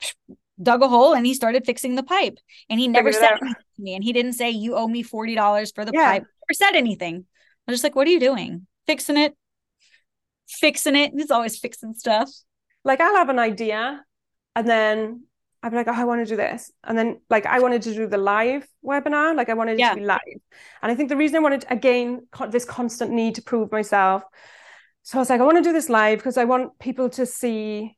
dug 0.63 0.83
a 0.83 0.89
hole 0.89 1.15
and 1.15 1.27
he 1.27 1.35
started 1.35 1.65
fixing 1.65 1.95
the 1.95 2.03
pipe. 2.03 2.39
And 2.69 2.79
he 2.79 2.89
never 2.89 3.13
said 3.13 3.31
anything 3.31 3.55
to 3.77 3.83
me. 3.83 3.95
And 3.95 4.05
he 4.05 4.13
didn't 4.13 4.35
say, 4.35 4.51
You 4.51 4.77
owe 4.77 4.87
me 4.89 5.03
$40 5.03 5.73
for 5.73 5.85
the 5.85 5.93
Yeah. 5.93 6.05
pipe. 6.07 6.23
Never 6.23 6.55
said 6.55 6.77
anything. 6.77 7.25
I 7.67 7.71
was 7.71 7.77
just 7.77 7.85
like, 7.85 7.97
What 7.97 8.07
are 8.07 8.11
you 8.11 8.21
doing? 8.21 8.67
Fixing 8.87 9.17
it. 9.17 9.37
Fixing 10.59 10.97
it. 10.97 11.13
He's 11.17 11.31
always 11.31 11.59
fixing 11.59 11.95
stuff. 11.95 12.29
like 12.85 13.01
I'll 13.01 13.17
have 13.17 13.29
an 13.29 13.39
idea 13.39 14.05
and 14.57 14.69
then 14.69 15.25
I'd 15.63 15.71
be 15.71 15.77
like, 15.77 15.89
oh, 15.89 15.93
I 15.95 16.05
want 16.05 16.21
to 16.27 16.27
do 16.27 16.37
this. 16.37 16.73
And 16.83 16.97
then 16.97 17.21
like 17.29 17.45
I 17.47 17.61
wanted 17.61 17.83
to 17.83 17.95
do 17.95 18.07
the 18.07 18.17
live 18.19 18.67
webinar, 18.85 19.37
like 19.37 19.49
I 19.51 19.55
wanted 19.55 19.73
it 19.75 19.79
Yeah. 19.81 19.91
to 19.91 19.97
be 20.01 20.05
live. 20.07 20.41
And 20.83 20.91
I 20.91 20.95
think 20.95 21.09
the 21.11 21.17
reason 21.17 21.37
I 21.37 21.41
wanted 21.41 21.65
again 21.69 22.27
this 22.49 22.65
constant 22.65 23.11
need 23.13 23.35
to 23.37 23.43
prove 23.43 23.71
myself. 23.71 24.23
So 25.03 25.19
I 25.19 25.21
was 25.21 25.31
like, 25.31 25.41
I 25.41 25.45
want 25.45 25.59
to 25.59 25.63
do 25.63 25.73
this 25.73 25.89
live 25.89 26.19
because 26.19 26.37
I 26.39 26.45
want 26.45 26.79
people 26.79 27.11
to 27.11 27.27
see 27.27 27.97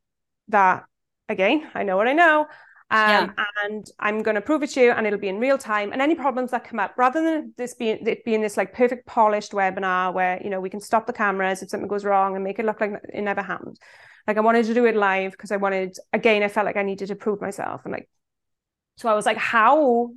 that 0.49 0.85
again, 1.29 1.71
I 1.75 1.83
know 1.85 1.97
what 1.97 2.09
I 2.09 2.13
know. 2.13 2.47
Um, 2.93 3.33
and 3.65 3.87
I'm 4.01 4.23
going 4.23 4.35
to 4.35 4.43
prove 4.43 4.63
it 4.63 4.71
to 4.71 4.81
you 4.83 4.91
and 4.91 5.07
it'll 5.07 5.19
be 5.19 5.29
in 5.29 5.39
real 5.39 5.57
time. 5.57 5.93
And 5.93 6.03
any 6.03 6.15
problems 6.15 6.51
that 6.51 6.65
come 6.65 6.79
up, 6.79 6.93
rather 6.99 7.25
than 7.25 7.55
this 7.57 7.73
being 7.73 8.07
it 8.07 8.23
being 8.23 8.43
this 8.43 8.59
like 8.59 8.75
perfect 8.75 9.07
polished 9.07 9.53
webinar 9.53 10.13
where 10.13 10.39
you 10.45 10.51
know 10.51 10.61
we 10.61 10.69
can 10.69 10.81
stop 10.81 11.07
the 11.07 11.13
cameras 11.15 11.63
if 11.63 11.71
something 11.71 11.89
goes 11.89 12.05
wrong 12.05 12.35
and 12.35 12.45
make 12.45 12.59
it 12.59 12.67
look 12.67 12.83
like 12.83 12.93
it 13.11 13.23
never 13.23 13.41
happened. 13.41 13.79
Like 14.27 14.37
I 14.37 14.41
wanted 14.41 14.67
to 14.67 14.75
do 14.75 14.85
it 14.85 14.95
live 14.95 15.33
because 15.33 15.51
I 15.51 15.57
wanted 15.57 15.97
again, 16.13 16.43
I 16.43 16.49
felt 16.49 16.67
like 16.67 16.77
I 16.77 16.83
needed 16.83 17.09
to 17.09 17.17
prove 17.17 17.41
myself. 17.41 17.81
And 17.85 17.93
like 17.93 18.11
so 18.99 19.09
I 19.09 19.15
was 19.15 19.25
like, 19.25 19.39
how 19.39 20.11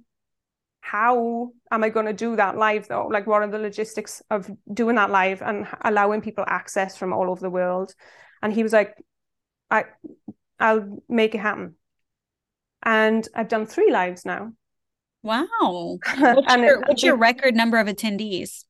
how 0.81 1.53
am 1.71 1.83
I 1.83 1.89
going 1.89 2.07
to 2.07 2.13
do 2.13 2.35
that 2.35 2.57
live 2.57 2.89
though? 2.89 3.07
Like 3.07 3.25
what 3.25 3.41
are 3.41 3.47
the 3.47 3.57
logistics 3.57 4.21
of 4.29 4.51
doing 4.71 4.97
that 4.97 5.11
live 5.11 5.41
and 5.41 5.65
allowing 5.81 6.19
people 6.19 6.43
access 6.45 6.97
from 6.97 7.13
all 7.13 7.29
over 7.31 7.39
the 7.39 7.49
world? 7.49 7.95
And 8.41 8.51
he 8.51 8.63
was 8.63 8.73
like, 8.73 8.93
I 9.71 9.85
I'll 10.59 11.01
make 11.07 11.35
it 11.35 11.39
happen. 11.39 11.75
And 12.85 13.27
I've 13.33 13.47
done 13.47 13.65
three 13.65 13.91
lives 13.91 14.25
now. 14.25 14.53
Wow. 15.23 15.47
What's, 16.19 16.55
your, 16.55 16.79
what's 16.81 17.03
your 17.03 17.15
record 17.17 17.55
number 17.55 17.77
of 17.77 17.87
attendees? 17.87 18.63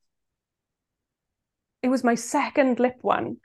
it 1.84 1.90
was 1.90 2.04
my 2.04 2.16
second 2.16 2.80
lip 2.80 2.96
one 3.02 3.38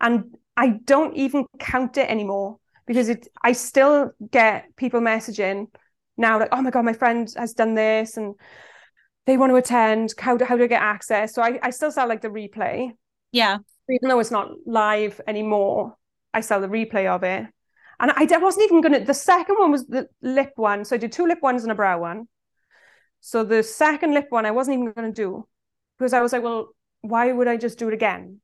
and 0.00 0.36
i 0.54 0.68
don't 0.68 1.16
even 1.16 1.46
count 1.58 1.96
it 1.96 2.10
anymore 2.10 2.58
because 2.86 3.08
it 3.08 3.26
i 3.42 3.52
still 3.52 4.10
get 4.30 4.66
people 4.76 5.00
messaging 5.00 5.66
now 6.18 6.38
like 6.38 6.50
oh 6.52 6.60
my 6.60 6.70
god 6.70 6.84
my 6.84 6.92
friend 6.92 7.32
has 7.38 7.54
done 7.54 7.74
this 7.74 8.18
and 8.18 8.34
they 9.24 9.38
want 9.38 9.50
to 9.50 9.56
attend 9.56 10.12
how 10.18 10.36
do, 10.36 10.44
how 10.44 10.56
do 10.58 10.64
i 10.64 10.66
get 10.66 10.82
access 10.82 11.34
so 11.34 11.40
I, 11.40 11.58
I 11.62 11.70
still 11.70 11.90
sell 11.90 12.06
like 12.06 12.20
the 12.20 12.28
replay 12.28 12.90
Yeah. 13.32 13.58
even 13.88 14.10
though 14.10 14.20
it's 14.20 14.30
not 14.30 14.50
live 14.66 15.18
anymore 15.26 15.96
i 16.34 16.42
sell 16.42 16.60
the 16.60 16.68
replay 16.68 17.06
of 17.06 17.22
it 17.22 17.46
and 18.00 18.10
i, 18.12 18.26
I 18.30 18.38
wasn't 18.38 18.64
even 18.64 18.80
gonna 18.80 19.04
the 19.04 19.14
second 19.14 19.56
one 19.58 19.70
was 19.72 19.86
the 19.86 20.08
lip 20.22 20.52
one. 20.56 20.84
So 20.84 20.96
i 20.96 20.98
did 20.98 21.12
two 21.12 21.26
lip 21.26 21.42
ones 21.42 21.62
and 21.62 21.72
a 21.72 21.74
brow 21.74 22.00
one. 22.00 22.28
So 23.20 23.44
the 23.44 23.62
second 23.62 24.14
lip 24.14 24.26
one 24.30 24.46
i 24.46 24.50
wasn't 24.50 24.78
even 24.78 24.92
gonna 24.92 25.12
do 25.12 25.46
because 25.98 26.12
i 26.12 26.20
was 26.20 26.32
like 26.32 26.42
well 26.42 26.68
why 27.02 27.30
would 27.32 27.48
i 27.48 27.56
just 27.56 27.78
do 27.78 27.88
it 27.88 27.94
again? 27.94 28.40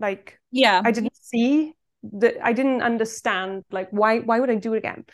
Like 0.00 0.38
Yeah. 0.50 0.82
I 0.84 0.90
didn't 0.90 1.16
see 1.16 1.74
that 2.12 2.34
I 2.42 2.52
didn't 2.52 2.82
understand 2.82 3.64
like 3.70 3.88
why 3.90 4.18
why 4.20 4.40
would 4.40 4.50
I 4.50 4.56
do 4.56 4.74
it 4.74 4.78
again? 4.78 5.04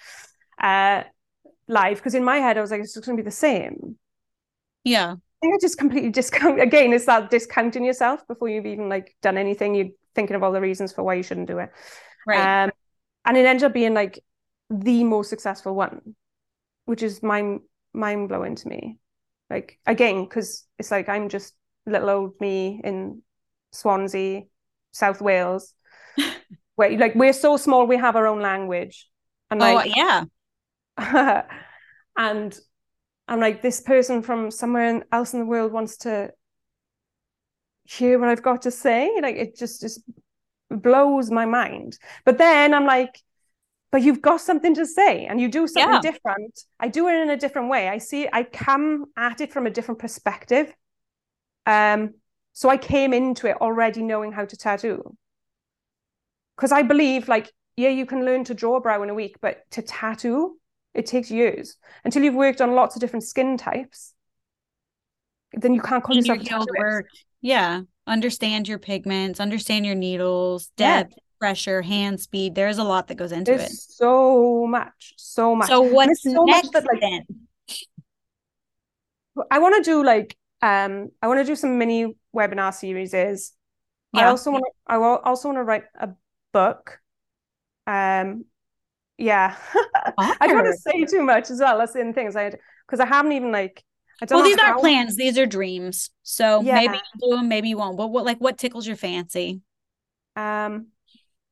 Uh 0.60 1.04
live 1.68 1.98
because 1.98 2.14
in 2.14 2.24
my 2.24 2.38
head 2.38 2.58
I 2.58 2.60
was 2.60 2.70
like 2.70 2.80
it's 2.80 2.94
just 2.94 3.06
gonna 3.06 3.16
be 3.16 3.22
the 3.22 3.30
same. 3.30 3.96
Yeah. 4.84 5.12
I 5.12 5.16
think 5.40 5.54
I 5.54 5.58
just 5.60 5.78
completely 5.78 6.10
discount 6.20 6.60
again 6.60 6.92
it's 6.92 7.06
that 7.06 7.30
discounting 7.30 7.84
yourself 7.84 8.26
before 8.26 8.48
you've 8.48 8.66
even 8.66 8.88
like 8.88 9.14
done 9.22 9.38
anything. 9.38 9.74
You're 9.74 9.90
thinking 10.14 10.34
of 10.36 10.42
all 10.42 10.52
the 10.52 10.60
reasons 10.60 10.92
for 10.92 11.02
why 11.04 11.14
you 11.14 11.22
shouldn't 11.22 11.46
do 11.48 11.58
it. 11.58 11.70
Right. 12.26 12.50
um 12.64 12.69
and 13.30 13.38
it 13.38 13.46
ended 13.46 13.62
up 13.62 13.72
being 13.72 13.94
like 13.94 14.18
the 14.70 15.04
most 15.04 15.30
successful 15.30 15.72
one 15.72 16.00
which 16.84 17.04
is 17.04 17.22
mind 17.22 17.60
mind 17.92 18.28
blowing 18.28 18.56
to 18.56 18.68
me. 18.68 18.98
Like 19.48 19.78
again 19.86 20.24
because 20.24 20.66
it's 20.80 20.90
like 20.90 21.08
I'm 21.08 21.28
just 21.28 21.54
little 21.86 22.10
old 22.10 22.40
me 22.40 22.80
in 22.82 23.22
Swansea 23.70 24.42
South 24.90 25.20
Wales 25.20 25.74
where 26.74 26.98
like 26.98 27.14
we're 27.14 27.32
so 27.32 27.56
small 27.56 27.86
we 27.86 27.98
have 27.98 28.16
our 28.16 28.26
own 28.26 28.40
language. 28.40 29.08
And 29.48 29.62
oh, 29.62 29.74
like 29.74 29.96
yeah. 29.96 30.24
and 32.16 32.58
I'm 33.28 33.38
like 33.38 33.62
this 33.62 33.80
person 33.80 34.22
from 34.22 34.50
somewhere 34.50 35.04
else 35.12 35.34
in 35.34 35.38
the 35.38 35.46
world 35.46 35.70
wants 35.70 35.98
to 35.98 36.32
hear 37.84 38.18
what 38.18 38.28
I've 38.28 38.42
got 38.42 38.62
to 38.62 38.72
say. 38.72 39.12
Like 39.22 39.36
it 39.36 39.56
just 39.56 39.80
just 39.82 40.00
blows 40.70 41.30
my 41.30 41.46
mind. 41.46 41.98
But 42.24 42.38
then 42.38 42.74
I'm 42.74 42.86
like 42.86 43.20
but 43.92 44.02
you've 44.02 44.22
got 44.22 44.40
something 44.40 44.74
to 44.74 44.86
say 44.86 45.26
and 45.26 45.40
you 45.40 45.48
do 45.48 45.66
something 45.66 45.98
Yeah. 45.98 46.00
different. 46.00 46.64
I 46.78 46.88
do 46.88 47.08
it 47.08 47.14
in 47.22 47.30
a 47.30 47.36
different 47.36 47.70
way. 47.70 47.88
I 47.88 47.98
see 47.98 48.28
I 48.32 48.44
come 48.44 49.06
at 49.16 49.40
it 49.40 49.52
from 49.52 49.66
a 49.66 49.70
different 49.70 50.00
perspective. 50.00 50.72
Um 51.66 52.14
so 52.52 52.68
I 52.68 52.76
came 52.76 53.12
into 53.14 53.46
it 53.48 53.56
already 53.60 54.02
knowing 54.02 54.32
how 54.32 54.44
to 54.44 54.56
tattoo. 54.56 55.16
Because 56.56 56.72
I 56.72 56.82
believe 56.82 57.28
like 57.28 57.50
yeah 57.76 57.88
you 57.88 58.06
can 58.06 58.24
learn 58.24 58.44
to 58.44 58.54
draw 58.54 58.76
a 58.76 58.80
brow 58.80 59.02
in 59.02 59.10
a 59.10 59.14
week 59.14 59.36
but 59.40 59.70
to 59.72 59.82
tattoo 59.82 60.56
it 60.94 61.06
takes 61.06 61.30
years. 61.30 61.76
Until 62.04 62.22
you've 62.24 62.34
worked 62.34 62.60
on 62.60 62.74
lots 62.74 62.96
of 62.96 63.00
different 63.00 63.24
skin 63.24 63.56
types 63.56 64.14
then 65.52 65.74
you 65.74 65.80
can't 65.80 66.04
call 66.04 66.16
In 66.16 66.24
your 66.24 66.36
yourself 66.36 66.68
a 66.68 66.72
work. 66.78 67.06
Yeah. 67.40 67.82
Understand 68.06 68.68
your 68.68 68.78
pigments, 68.78 69.40
understand 69.40 69.86
your 69.86 69.94
needles, 69.94 70.70
Yeah. 70.78 71.04
depth, 71.04 71.14
pressure, 71.38 71.82
hand 71.82 72.20
speed. 72.20 72.54
There's 72.54 72.78
a 72.78 72.84
lot 72.84 73.08
that 73.08 73.16
goes 73.16 73.32
into 73.32 73.52
there's 73.52 73.62
it. 73.62 73.72
so 73.72 74.66
much 74.66 75.14
so 75.16 75.54
much 75.54 75.68
So 75.68 75.80
what's 75.82 76.22
so 76.22 76.46
much 76.46 76.62
next 76.62 76.70
that, 76.72 76.84
like, 76.84 77.00
then? 77.00 77.26
I 79.50 79.58
want 79.58 79.76
to 79.76 79.90
do 79.90 80.04
like 80.04 80.36
um 80.62 81.10
I 81.22 81.28
want 81.28 81.40
to 81.40 81.44
do 81.44 81.56
some 81.56 81.78
mini 81.78 82.16
webinar 82.34 82.74
series 82.74 83.14
is 83.14 83.52
I 84.12 84.24
also 84.26 84.50
want 84.50 84.64
to 84.64 84.92
I 84.92 84.96
also 84.96 85.48
want 85.48 85.58
to 85.58 85.62
write 85.62 85.84
a 85.98 86.10
book 86.52 86.98
um 87.86 88.44
yeah 89.18 89.56
I 90.40 90.46
don't 90.46 90.56
want 90.56 90.66
to 90.74 90.80
say 90.80 91.04
too 91.04 91.22
much 91.22 91.50
as 91.50 91.60
well 91.60 91.78
that's 91.78 91.96
in 91.96 92.12
things 92.12 92.36
I 92.36 92.50
because 92.86 93.00
I 93.00 93.06
haven't 93.06 93.32
even 93.32 93.52
like 93.52 93.82
Well, 94.28 94.42
these 94.42 94.58
aren't 94.58 94.80
plans. 94.80 95.16
These 95.16 95.38
are 95.38 95.46
dreams. 95.46 96.10
So 96.22 96.62
maybe 96.62 96.94
you 96.94 97.30
do 97.30 97.36
them, 97.36 97.48
maybe 97.48 97.68
you 97.68 97.78
won't. 97.78 97.96
But 97.96 98.08
what 98.08 98.24
like 98.24 98.38
what 98.38 98.58
tickles 98.58 98.86
your 98.86 98.96
fancy? 98.96 99.60
Um, 100.36 100.88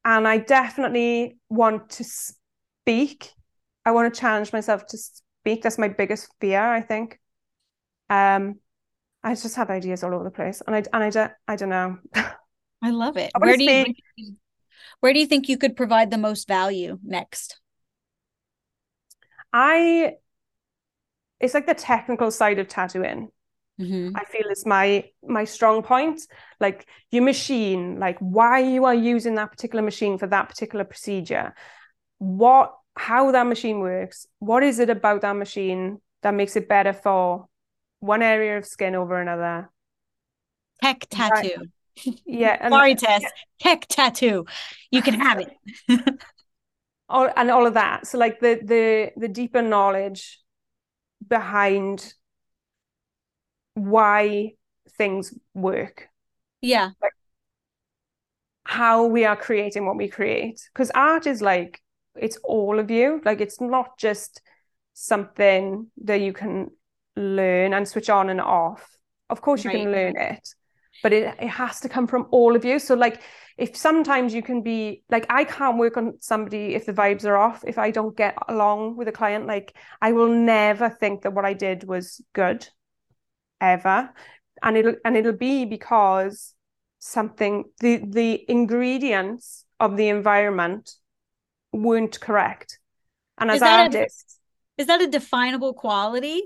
and 0.05 0.29
I 0.29 0.39
definitely 0.39 1.39
want 1.49 1.91
to 1.91 2.05
speak. 2.05 3.33
I 3.85 3.93
want 3.93 4.13
to 4.13 4.21
challenge 4.21 4.53
myself 4.53 4.87
to 4.87 4.99
speak. 4.99 5.63
That's 5.63 5.79
my 5.79 5.89
biggest 5.89 6.29
fear, 6.41 6.61
I 6.61 6.81
think. 6.81 7.19
Um, 8.11 8.61
I 9.23 9.35
just 9.35 9.57
have 9.57 9.71
ideas 9.71 10.05
all 10.05 10.15
over 10.15 10.25
the 10.25 10.31
place, 10.31 10.63
and 10.67 10.77
I 10.77 10.83
and 10.93 11.05
I 11.05 11.11
don't 11.11 11.33
I 11.47 11.57
don't 11.57 11.69
know. 11.69 11.99
I 12.83 12.91
love 12.91 13.17
it. 13.17 13.33
I 13.35 13.39
Where 13.39 13.57
do 13.57 13.65
you, 13.65 13.85
speak. 13.85 14.35
Where 15.01 15.13
do 15.13 15.19
you 15.19 15.27
think 15.27 15.49
you 15.49 15.59
could 15.59 15.77
provide 15.77 16.11
the 16.11 16.19
most 16.19 16.47
value 16.47 16.99
next? 17.03 17.61
I 19.53 20.15
it's 21.41 21.55
like 21.55 21.67
the 21.67 21.75
technical 21.75 22.31
side 22.31 22.59
of 22.59 22.69
tattooing. 22.69 23.31
Mm-hmm. 23.81 24.17
I 24.17 24.25
feel 24.25 24.49
is 24.51 24.67
my 24.67 25.05
my 25.23 25.45
strong 25.45 25.83
point. 25.83 26.21
Like 26.59 26.87
your 27.13 27.23
machine, 27.23 28.01
like 28.01 28.19
why 28.19 28.59
you 28.61 28.85
are 28.85 28.95
using 28.95 29.37
that 29.37 29.53
particular 29.53 29.83
machine 29.83 30.19
for 30.19 30.27
that 30.27 30.49
particular 30.49 30.85
procedure, 30.85 31.55
what 32.19 32.75
how 32.97 33.31
that 33.31 33.47
machine 33.47 33.79
works, 33.79 34.27
what 34.41 34.65
is 34.65 34.81
it 34.81 34.91
about 34.91 35.21
that 35.21 35.37
machine 35.37 36.01
that 36.23 36.35
makes 36.35 36.57
it 36.57 36.69
better 36.69 36.93
for 36.93 37.47
one 38.01 38.23
area 38.23 38.59
of 38.59 38.67
skin 38.67 38.95
over 38.95 39.21
another. 39.21 39.71
Tech 40.83 41.07
tattoo. 41.11 41.49
Right. 41.57 41.67
Yeah. 42.25 42.57
And, 42.61 42.71
Sorry, 42.71 42.95
Tess. 42.95 43.23
Yeah. 43.23 43.29
Tech 43.59 43.89
tattoo. 43.89 44.47
You 44.93 45.03
can 45.03 45.15
have 45.15 45.41
it. 45.41 45.51
all, 47.09 47.29
and 47.37 47.51
all 47.51 47.67
of 47.67 47.75
that. 47.75 48.07
So 48.07 48.19
like 48.19 48.39
the 48.39 48.61
the 48.63 49.11
the 49.17 49.27
deeper 49.27 49.63
knowledge 49.63 50.39
behind 51.27 52.15
why 53.75 54.53
things 54.97 55.35
work. 55.55 56.09
Yeah. 56.61 56.91
Like 57.01 57.13
how 58.65 59.07
we 59.07 59.25
are 59.25 59.37
creating 59.37 59.87
what 59.87 59.97
we 59.97 60.09
create. 60.09 60.69
Because 60.73 60.91
art 60.91 61.27
is 61.27 61.41
like 61.41 61.81
it's 62.17 62.39
all 62.45 62.79
of 62.79 62.91
you. 62.91 63.23
Like 63.25 63.41
it's 63.41 63.61
not 63.61 63.99
just 63.99 64.41
something 64.95 65.87
that 66.05 66.21
you 66.21 66.33
can 66.33 66.71
learn 67.17 67.73
and 67.73 67.87
switch 67.87 68.11
on 68.11 68.31
and 68.31 68.41
off. 68.41 68.89
Of 69.31 69.41
course 69.41 69.65
you 69.65 69.71
right. 69.71 69.83
can 69.83 69.93
learn 69.93 70.17
it, 70.17 70.49
but 71.03 71.13
it, 71.13 71.35
it 71.41 71.49
has 71.49 71.81
to 71.81 71.89
come 71.89 72.07
from 72.07 72.27
all 72.31 72.57
of 72.57 72.65
you. 72.65 72.79
So 72.79 72.95
like 72.95 73.23
if 73.57 73.77
sometimes 73.77 74.33
you 74.33 74.43
can 74.43 74.63
be 74.63 75.03
like 75.11 75.27
I 75.29 75.45
can't 75.45 75.79
work 75.79 75.97
on 75.97 76.15
somebody 76.21 76.75
if 76.75 76.87
the 76.87 76.93
vibes 76.93 77.25
are 77.25 77.37
off, 77.37 77.65
if 77.67 77.77
I 77.77 77.91
don't 77.91 78.17
get 78.17 78.37
along 78.49 78.97
with 78.97 79.09
a 79.09 79.13
client, 79.13 79.47
like 79.47 79.77
I 80.01 80.13
will 80.13 80.29
never 80.29 80.89
think 80.89 81.23
that 81.23 81.33
what 81.33 81.45
I 81.45 81.55
did 81.55 81.85
was 81.85 82.23
good 82.33 82.69
ever. 83.61 84.11
And 84.63 84.77
it'll 84.77 84.95
and 85.05 85.17
it'll 85.17 85.33
be 85.33 85.65
because 85.65 86.55
something 87.01 87.65
the 87.81 88.03
the 88.07 88.45
ingredients 88.49 89.65
of 89.81 89.97
the 89.97 90.09
environment 90.09 90.91
weren't 91.73 92.19
correct. 92.21 92.79
And 93.39 93.51
as 93.51 93.63
artists, 93.63 94.39
a, 94.79 94.83
is 94.83 94.87
that 94.89 95.01
a 95.01 95.07
definable 95.07 95.75
quality? 95.75 96.43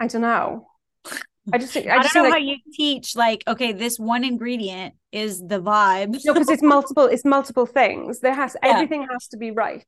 I 0.00 0.06
don't 0.06 0.22
know. 0.22 0.68
I 1.52 1.58
just 1.58 1.76
I, 1.76 1.80
I 1.80 2.02
just 2.02 2.14
don't 2.14 2.24
know 2.24 2.30
like, 2.30 2.42
how 2.42 2.44
you 2.44 2.56
teach 2.72 3.16
like 3.16 3.44
okay 3.46 3.72
this 3.72 3.98
one 3.98 4.24
ingredient 4.24 4.94
is 5.12 5.40
the 5.40 5.60
vibe. 5.60 6.18
no, 6.24 6.34
because 6.34 6.48
it's 6.48 6.62
multiple 6.74 7.06
it's 7.06 7.24
multiple 7.24 7.66
things. 7.66 8.20
There 8.20 8.34
has 8.34 8.56
yeah. 8.62 8.70
everything 8.70 9.06
has 9.10 9.28
to 9.28 9.36
be 9.36 9.50
right. 9.50 9.86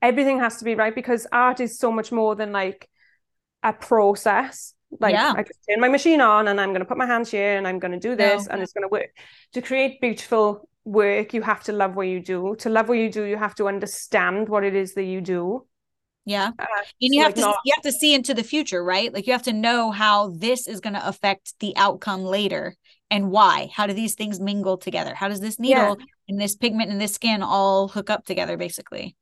Everything 0.00 0.38
has 0.38 0.58
to 0.58 0.64
be 0.64 0.74
right 0.74 0.94
because 0.94 1.26
art 1.32 1.60
is 1.60 1.78
so 1.78 1.90
much 1.90 2.12
more 2.12 2.36
than 2.36 2.52
like 2.52 2.88
a 3.62 3.72
process. 3.72 4.74
Like 5.00 5.12
yeah. 5.14 5.34
I 5.36 5.42
just 5.42 5.58
turn 5.68 5.80
my 5.80 5.88
machine 5.88 6.20
on 6.20 6.48
and 6.48 6.60
I'm 6.60 6.70
going 6.70 6.80
to 6.80 6.86
put 6.86 6.96
my 6.96 7.06
hands 7.06 7.30
here 7.30 7.56
and 7.56 7.66
I'm 7.66 7.78
going 7.78 7.92
to 7.92 7.98
do 7.98 8.16
this 8.16 8.46
no. 8.46 8.52
and 8.52 8.62
it's 8.62 8.72
going 8.72 8.84
to 8.84 8.88
work. 8.88 9.10
To 9.54 9.62
create 9.62 10.00
beautiful 10.00 10.68
work, 10.84 11.34
you 11.34 11.42
have 11.42 11.62
to 11.64 11.72
love 11.72 11.94
what 11.94 12.08
you 12.08 12.20
do. 12.20 12.56
To 12.60 12.70
love 12.70 12.88
what 12.88 12.98
you 12.98 13.10
do, 13.10 13.24
you 13.24 13.36
have 13.36 13.54
to 13.56 13.68
understand 13.68 14.48
what 14.48 14.64
it 14.64 14.74
is 14.74 14.94
that 14.94 15.04
you 15.04 15.20
do. 15.20 15.66
Yeah. 16.28 16.50
Uh, 16.58 16.66
and 17.00 17.14
you 17.14 17.22
have 17.22 17.30
like 17.30 17.36
to 17.36 17.40
not... 17.40 17.56
you 17.64 17.72
have 17.74 17.82
to 17.84 17.92
see 17.92 18.12
into 18.12 18.34
the 18.34 18.42
future, 18.42 18.84
right? 18.84 19.12
Like 19.12 19.26
you 19.26 19.32
have 19.32 19.44
to 19.44 19.52
know 19.52 19.90
how 19.90 20.28
this 20.28 20.68
is 20.68 20.80
going 20.80 20.92
to 20.92 21.08
affect 21.08 21.58
the 21.60 21.74
outcome 21.76 22.22
later 22.22 22.76
and 23.10 23.30
why. 23.30 23.70
How 23.74 23.86
do 23.86 23.94
these 23.94 24.14
things 24.14 24.38
mingle 24.38 24.76
together? 24.76 25.14
How 25.14 25.28
does 25.28 25.40
this 25.40 25.58
needle 25.58 25.96
yeah. 25.98 26.04
and 26.28 26.38
this 26.38 26.54
pigment 26.54 26.90
and 26.90 27.00
this 27.00 27.14
skin 27.14 27.42
all 27.42 27.88
hook 27.88 28.10
up 28.10 28.26
together 28.26 28.58
basically? 28.58 29.16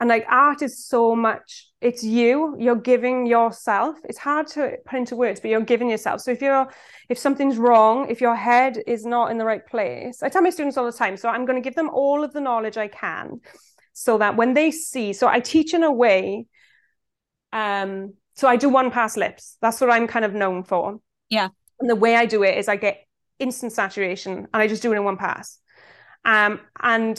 And 0.00 0.08
like 0.08 0.24
art 0.30 0.62
is 0.62 0.82
so 0.86 1.14
much 1.14 1.68
it's 1.82 2.02
you, 2.02 2.56
you're 2.58 2.74
giving 2.74 3.26
yourself. 3.26 3.96
It's 4.04 4.18
hard 4.18 4.46
to 4.48 4.76
put 4.86 4.98
into 4.98 5.14
words, 5.14 5.40
but 5.40 5.50
you're 5.50 5.60
giving 5.60 5.90
yourself. 5.90 6.22
So 6.22 6.30
if 6.30 6.40
you're 6.40 6.66
if 7.10 7.18
something's 7.18 7.58
wrong, 7.58 8.08
if 8.08 8.22
your 8.22 8.34
head 8.34 8.78
is 8.86 9.04
not 9.04 9.30
in 9.30 9.36
the 9.36 9.44
right 9.44 9.64
place, 9.66 10.22
I 10.22 10.30
tell 10.30 10.40
my 10.40 10.50
students 10.50 10.78
all 10.78 10.86
the 10.86 10.92
time, 10.92 11.18
so 11.18 11.28
I'm 11.28 11.44
going 11.44 11.62
to 11.62 11.64
give 11.64 11.74
them 11.74 11.90
all 11.90 12.24
of 12.24 12.32
the 12.32 12.40
knowledge 12.40 12.78
I 12.78 12.88
can 12.88 13.40
so 13.98 14.18
that 14.18 14.36
when 14.36 14.52
they 14.52 14.70
see, 14.70 15.14
so 15.14 15.26
I 15.26 15.40
teach 15.40 15.72
in 15.72 15.82
a 15.82 15.90
way, 15.90 16.44
um, 17.50 18.12
so 18.34 18.46
I 18.46 18.56
do 18.56 18.68
one 18.68 18.90
pass 18.90 19.16
lips. 19.16 19.56
That's 19.62 19.80
what 19.80 19.90
I'm 19.90 20.06
kind 20.06 20.26
of 20.26 20.34
known 20.34 20.64
for. 20.64 21.00
Yeah. 21.30 21.48
And 21.80 21.88
the 21.88 21.96
way 21.96 22.14
I 22.14 22.26
do 22.26 22.42
it 22.42 22.58
is 22.58 22.68
I 22.68 22.76
get 22.76 23.06
instant 23.38 23.72
saturation 23.72 24.48
and 24.52 24.62
I 24.62 24.68
just 24.68 24.82
do 24.82 24.92
it 24.92 24.96
in 24.96 25.04
one 25.04 25.16
pass. 25.16 25.58
Um, 26.26 26.60
and 26.78 27.18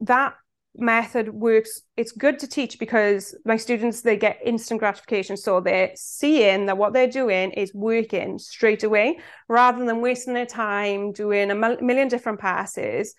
that 0.00 0.34
method 0.76 1.28
works 1.28 1.82
it's 1.96 2.10
good 2.10 2.38
to 2.40 2.48
teach 2.48 2.80
because 2.80 3.36
my 3.44 3.56
students 3.56 4.00
they 4.00 4.16
get 4.16 4.40
instant 4.44 4.80
gratification 4.80 5.36
so 5.36 5.60
they're 5.60 5.92
seeing 5.94 6.66
that 6.66 6.76
what 6.76 6.92
they're 6.92 7.06
doing 7.06 7.52
is 7.52 7.72
working 7.72 8.40
straight 8.40 8.82
away 8.82 9.16
rather 9.46 9.84
than 9.84 10.00
wasting 10.00 10.34
their 10.34 10.44
time 10.44 11.12
doing 11.12 11.52
a 11.52 11.54
million 11.54 12.08
different 12.08 12.40
passes 12.40 13.14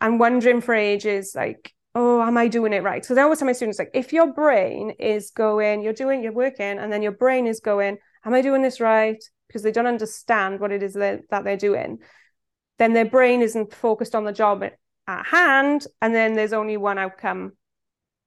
and 0.00 0.18
wondering 0.18 0.62
for 0.62 0.74
ages 0.74 1.34
like 1.36 1.74
oh, 1.98 2.22
am 2.22 2.38
I 2.38 2.46
doing 2.46 2.72
it 2.72 2.84
right? 2.84 3.04
So 3.04 3.16
I 3.16 3.22
always 3.22 3.40
tell 3.40 3.46
my 3.46 3.52
students, 3.52 3.80
like, 3.80 3.90
if 3.92 4.12
your 4.12 4.32
brain 4.32 4.90
is 5.00 5.30
going, 5.30 5.82
you're 5.82 5.92
doing, 5.92 6.22
you're 6.22 6.32
working, 6.32 6.78
and 6.78 6.92
then 6.92 7.02
your 7.02 7.12
brain 7.12 7.48
is 7.48 7.58
going, 7.58 7.98
am 8.24 8.34
I 8.34 8.40
doing 8.40 8.62
this 8.62 8.80
right? 8.80 9.22
Because 9.48 9.64
they 9.64 9.72
don't 9.72 9.88
understand 9.88 10.60
what 10.60 10.70
it 10.70 10.82
is 10.84 10.94
that, 10.94 11.22
that 11.30 11.42
they're 11.42 11.56
doing, 11.56 11.98
then 12.78 12.92
their 12.92 13.04
brain 13.04 13.42
isn't 13.42 13.74
focused 13.74 14.14
on 14.14 14.24
the 14.24 14.32
job 14.32 14.62
at 14.62 15.26
hand. 15.26 15.86
And 16.00 16.14
then 16.14 16.34
there's 16.34 16.52
only 16.52 16.76
one 16.76 16.98
outcome 16.98 17.54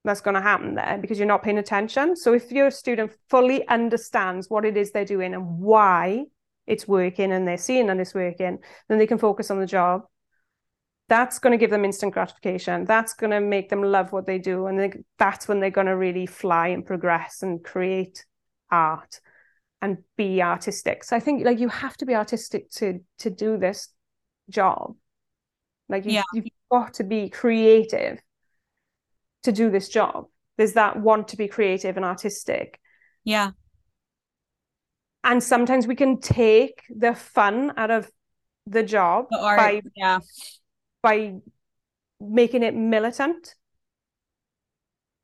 that's 0.04 0.20
going 0.20 0.34
to 0.34 0.42
happen 0.42 0.74
there 0.74 0.98
because 1.00 1.18
you're 1.18 1.26
not 1.26 1.42
paying 1.42 1.56
attention. 1.56 2.14
So 2.14 2.34
if 2.34 2.52
your 2.52 2.70
student 2.70 3.12
fully 3.30 3.66
understands 3.68 4.50
what 4.50 4.66
it 4.66 4.76
is 4.76 4.92
they're 4.92 5.06
doing 5.06 5.32
and 5.32 5.60
why 5.60 6.24
it's 6.66 6.86
working 6.86 7.32
and 7.32 7.48
they're 7.48 7.56
seeing 7.56 7.86
that 7.86 7.98
it's 7.98 8.14
working, 8.14 8.58
then 8.88 8.98
they 8.98 9.06
can 9.06 9.18
focus 9.18 9.50
on 9.50 9.60
the 9.60 9.66
job 9.66 10.02
that's 11.12 11.38
going 11.38 11.50
to 11.50 11.58
give 11.58 11.68
them 11.68 11.84
instant 11.84 12.14
gratification. 12.14 12.86
That's 12.86 13.12
going 13.12 13.32
to 13.32 13.40
make 13.40 13.68
them 13.68 13.82
love 13.82 14.12
what 14.12 14.24
they 14.24 14.38
do. 14.38 14.66
And 14.66 14.80
they, 14.80 14.92
that's 15.18 15.46
when 15.46 15.60
they're 15.60 15.68
going 15.68 15.86
to 15.86 15.94
really 15.96 16.24
fly 16.24 16.68
and 16.68 16.86
progress 16.86 17.42
and 17.42 17.62
create 17.62 18.24
art 18.70 19.20
and 19.82 19.98
be 20.16 20.40
artistic. 20.40 21.04
So 21.04 21.14
I 21.14 21.20
think 21.20 21.44
like 21.44 21.58
you 21.58 21.68
have 21.68 21.98
to 21.98 22.06
be 22.06 22.14
artistic 22.14 22.70
to 22.70 23.00
to 23.18 23.28
do 23.28 23.58
this 23.58 23.88
job. 24.48 24.94
Like 25.90 26.06
you, 26.06 26.12
yeah. 26.12 26.22
you've 26.32 26.46
got 26.70 26.94
to 26.94 27.04
be 27.04 27.28
creative 27.28 28.18
to 29.42 29.52
do 29.52 29.70
this 29.70 29.90
job. 29.90 30.28
There's 30.56 30.72
that 30.72 30.98
want 30.98 31.28
to 31.28 31.36
be 31.36 31.46
creative 31.46 31.98
and 31.98 32.06
artistic. 32.06 32.80
Yeah. 33.22 33.50
And 35.24 35.42
sometimes 35.42 35.86
we 35.86 35.94
can 35.94 36.20
take 36.20 36.84
the 36.88 37.14
fun 37.14 37.74
out 37.76 37.90
of 37.90 38.10
the 38.66 38.82
job 38.82 39.26
the 39.30 39.40
art, 39.40 39.58
by 39.58 39.82
yeah 39.94 40.20
by 41.02 41.34
making 42.20 42.62
it 42.62 42.74
militant. 42.74 43.54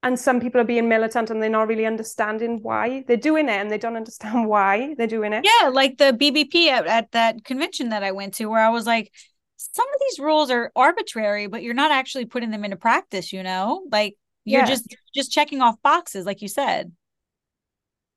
And 0.02 0.18
some 0.18 0.40
people 0.40 0.60
are 0.60 0.64
being 0.64 0.88
militant 0.88 1.30
and 1.30 1.42
they're 1.42 1.50
not 1.50 1.66
really 1.66 1.84
understanding 1.84 2.60
why. 2.62 3.04
They're 3.06 3.16
doing 3.16 3.48
it 3.48 3.52
and 3.60 3.70
they 3.70 3.78
don't 3.78 3.96
understand 3.96 4.48
why 4.48 4.94
they're 4.96 5.06
doing 5.06 5.32
it. 5.32 5.44
Yeah 5.44 5.68
like 5.68 5.98
the 5.98 6.12
bbp 6.12 6.68
at, 6.68 6.86
at 6.86 7.10
that 7.12 7.44
convention 7.44 7.90
that 7.90 8.02
i 8.02 8.12
went 8.12 8.34
to 8.34 8.46
where 8.46 8.64
i 8.64 8.70
was 8.70 8.86
like 8.86 9.12
some 9.56 9.86
of 9.86 10.00
these 10.00 10.18
rules 10.18 10.50
are 10.50 10.72
arbitrary 10.76 11.46
but 11.46 11.62
you're 11.62 11.74
not 11.74 11.90
actually 11.90 12.24
putting 12.24 12.50
them 12.50 12.64
into 12.64 12.76
practice 12.76 13.32
you 13.32 13.42
know? 13.42 13.84
Like 13.90 14.16
you're 14.44 14.62
yeah. 14.62 14.66
just 14.66 14.94
just 15.14 15.30
checking 15.32 15.60
off 15.60 15.76
boxes 15.82 16.24
like 16.24 16.40
you 16.42 16.48
said. 16.48 16.92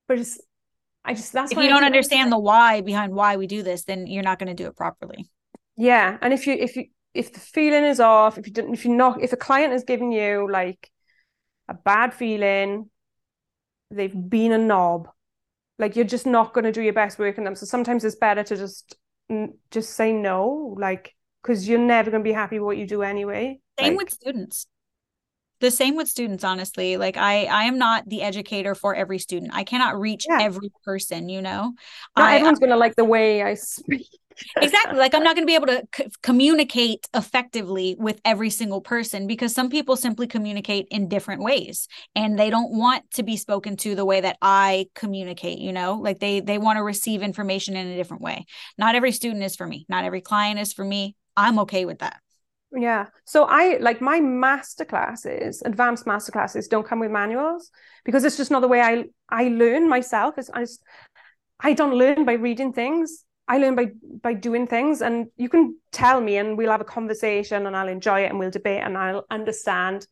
But 0.08 0.18
just 0.18 0.42
i 1.04 1.14
just 1.14 1.34
that's 1.34 1.52
if 1.52 1.58
you 1.58 1.68
don't 1.68 1.84
understand 1.84 2.32
the 2.32 2.38
why 2.38 2.82
behind 2.82 3.14
why 3.14 3.38
we 3.38 3.48
do 3.48 3.64
this 3.64 3.86
then 3.86 4.06
you're 4.06 4.24
not 4.24 4.40
going 4.40 4.56
to 4.56 4.64
do 4.64 4.70
it 4.70 4.76
properly. 4.76 5.30
Yeah 5.76 6.18
and 6.22 6.32
if 6.34 6.48
you 6.48 6.54
if 6.54 6.76
you 6.76 6.86
if 7.14 7.34
the 7.34 7.40
feeling 7.40 7.84
is 7.84 8.00
off, 8.00 8.38
if 8.38 8.48
you 8.48 8.54
don't, 8.54 8.74
if 8.74 8.86
you're 8.86 8.96
not, 8.96 9.22
if 9.22 9.34
a 9.34 9.38
client 9.38 9.74
is 9.74 9.84
giving 9.84 10.12
you 10.12 10.50
like 10.50 10.90
a 11.68 11.74
bad 11.74 12.14
feeling, 12.14 12.90
they've 13.90 14.30
been 14.30 14.52
a 14.52 14.58
knob. 14.58 15.10
Like 15.78 15.96
you're 15.96 16.06
just 16.06 16.26
not 16.26 16.54
going 16.54 16.66
to 16.66 16.72
do 16.72 16.82
your 16.82 16.94
best 16.94 17.20
work 17.20 17.38
on 17.38 17.44
them. 17.44 17.56
So 17.56 17.66
sometimes 17.66 18.06
it's 18.06 18.16
better 18.16 18.44
to 18.44 18.56
just 18.56 18.96
just 19.72 19.92
say 19.92 20.14
no, 20.14 20.76
like 20.78 21.16
because 21.42 21.68
you're 21.68 21.80
never 21.80 22.12
going 22.12 22.24
to 22.24 22.28
be 22.28 22.34
happy 22.34 22.60
with 22.60 22.66
what 22.66 22.78
you 22.78 22.88
do 22.88 23.02
anyway. 23.02 23.60
Same 23.80 23.94
like, 23.94 24.06
with 24.06 24.14
students. 24.14 24.68
The 25.60 25.72
same 25.72 25.96
with 25.96 26.08
students, 26.08 26.44
honestly. 26.44 26.98
Like 26.98 27.18
I, 27.18 27.46
I 27.46 27.64
am 27.64 27.78
not 27.78 28.08
the 28.08 28.22
educator 28.22 28.74
for 28.76 28.96
every 28.96 29.20
student. 29.20 29.54
I 29.54 29.64
cannot 29.64 30.00
reach 30.00 30.26
yeah. 30.30 30.40
every 30.42 30.72
person. 30.84 31.30
You 31.30 31.42
know, 31.42 31.74
not 32.18 32.30
I, 32.30 32.36
everyone's 32.36 32.60
going 32.60 32.72
to 32.72 32.78
like 32.78 32.96
the 32.96 33.06
way 33.06 33.44
I 33.44 33.54
speak 33.56 34.08
exactly 34.60 34.98
like 34.98 35.14
i'm 35.14 35.24
not 35.24 35.36
going 35.36 35.45
to 35.45 35.49
be 35.49 35.56
able 35.56 35.68
to 35.68 35.84
c- 35.95 36.08
communicate 36.24 37.08
effectively 37.14 37.95
with 37.99 38.20
every 38.26 38.49
single 38.49 38.82
person 38.82 39.28
because 39.28 39.53
some 39.53 39.70
people 39.70 39.95
simply 39.95 40.28
communicate 40.28 40.88
in 40.91 41.08
different 41.08 41.41
ways 41.41 41.88
and 42.16 42.38
they 42.38 42.49
don't 42.49 42.72
want 42.72 43.10
to 43.12 43.24
be 43.24 43.38
spoken 43.38 43.76
to 43.76 43.95
the 43.95 44.06
way 44.06 44.22
that 44.22 44.38
i 44.41 44.86
communicate 44.95 45.60
you 45.60 45.72
know 45.72 45.95
like 45.95 46.20
they 46.20 46.40
they 46.40 46.58
want 46.58 46.78
to 46.78 46.84
receive 46.84 47.22
information 47.22 47.76
in 47.76 47.88
a 47.88 47.95
different 47.95 48.24
way 48.24 48.45
not 48.78 48.95
every 48.95 49.12
student 49.12 49.44
is 49.44 49.56
for 49.56 49.68
me 49.68 49.86
not 49.90 50.06
every 50.06 50.22
client 50.22 50.60
is 50.60 50.74
for 50.74 50.84
me 50.84 51.16
i'm 51.38 51.60
okay 51.60 51.86
with 51.86 51.99
that 51.99 52.20
Yeah. 52.74 53.08
So 53.26 53.44
I 53.44 53.78
like 53.82 53.99
my 53.99 54.22
master 54.22 54.86
classes, 54.86 55.62
advanced 55.66 56.08
master 56.08 56.32
classes 56.32 56.70
don't 56.70 56.88
come 56.88 56.99
with 56.99 57.12
manuals 57.12 57.70
because 58.06 58.24
it's 58.24 58.38
just 58.38 58.49
not 58.49 58.62
the 58.62 58.68
way 58.68 58.80
I 58.80 59.06
I 59.30 59.49
learn 59.49 59.90
myself. 59.90 60.38
It's 60.38 60.49
I 60.49 60.62
just 60.62 60.82
I 61.60 61.74
don't 61.74 61.95
learn 61.95 62.24
by 62.26 62.34
reading 62.34 62.72
things. 62.72 63.26
I 63.52 63.57
learn 63.57 63.76
by 63.76 63.91
by 64.22 64.34
doing 64.34 64.65
things 64.65 65.02
and 65.02 65.28
you 65.36 65.49
can 65.49 65.76
tell 65.91 66.22
me 66.22 66.38
and 66.38 66.57
we'll 66.57 66.72
have 66.72 66.80
a 66.80 66.86
conversation 66.86 67.68
and 67.68 67.76
I'll 67.76 67.90
enjoy 67.90 68.22
it 68.22 68.30
and 68.30 68.40
we'll 68.40 68.49
debate 68.49 68.82
and 68.82 68.98
I'll 68.98 69.26
understand 69.30 70.07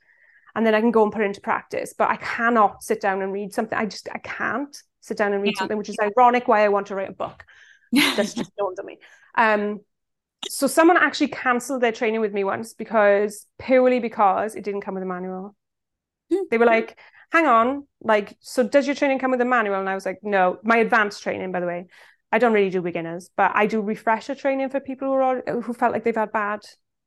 and 0.55 0.65
then 0.65 0.75
I 0.75 0.81
can 0.81 0.91
go 0.91 1.03
and 1.03 1.11
put 1.11 1.21
it 1.21 1.25
into 1.25 1.39
practice. 1.39 1.93
But 1.97 2.09
I 2.09 2.17
cannot 2.17 2.83
sit 2.83 2.99
down 2.99 3.21
and 3.21 3.31
read 3.31 3.53
something. 3.53 3.77
I 3.77 3.85
just 3.85 4.09
I 4.13 4.17
can't 4.17 4.75
sit 4.99 5.15
down 5.15 5.31
and 5.31 5.41
read 5.41 5.53
yeah. 5.55 5.59
something, 5.59 5.77
which 5.77 5.87
is 5.87 5.95
ironic 6.01 6.49
why 6.49 6.65
I 6.65 6.67
want 6.67 6.87
to 6.87 6.95
write 6.95 7.09
a 7.09 7.13
book. 7.13 7.45
That's 7.93 8.33
just 8.33 8.53
dawned 8.57 8.77
on 8.77 8.85
me. 8.85 8.97
Um 9.35 9.79
so 10.49 10.67
someone 10.67 10.97
actually 10.97 11.29
cancelled 11.29 11.81
their 11.81 11.93
training 11.93 12.19
with 12.19 12.33
me 12.33 12.43
once 12.43 12.73
because 12.73 13.45
purely 13.57 14.01
because 14.01 14.55
it 14.55 14.65
didn't 14.65 14.81
come 14.81 14.95
with 14.95 15.03
a 15.03 15.07
manual. 15.07 15.55
Mm-hmm. 16.31 16.43
They 16.51 16.57
were 16.57 16.65
like, 16.65 16.97
hang 17.31 17.45
on, 17.45 17.87
like, 18.01 18.35
so 18.39 18.63
does 18.63 18.85
your 18.85 18.95
training 18.95 19.19
come 19.19 19.31
with 19.31 19.41
a 19.41 19.45
manual? 19.45 19.79
And 19.79 19.89
I 19.89 19.95
was 19.95 20.05
like, 20.05 20.19
no, 20.23 20.59
my 20.63 20.77
advanced 20.77 21.23
training, 21.23 21.51
by 21.51 21.59
the 21.59 21.67
way. 21.67 21.87
I 22.31 22.37
don't 22.37 22.53
really 22.53 22.69
do 22.69 22.81
beginners, 22.81 23.29
but 23.35 23.51
I 23.55 23.65
do 23.65 23.81
refresher 23.81 24.35
training 24.35 24.69
for 24.69 24.79
people 24.79 25.07
who 25.07 25.13
are 25.13 25.43
who 25.61 25.73
felt 25.73 25.93
like 25.93 26.03
they've 26.03 26.15
had 26.15 26.31
bad 26.31 26.61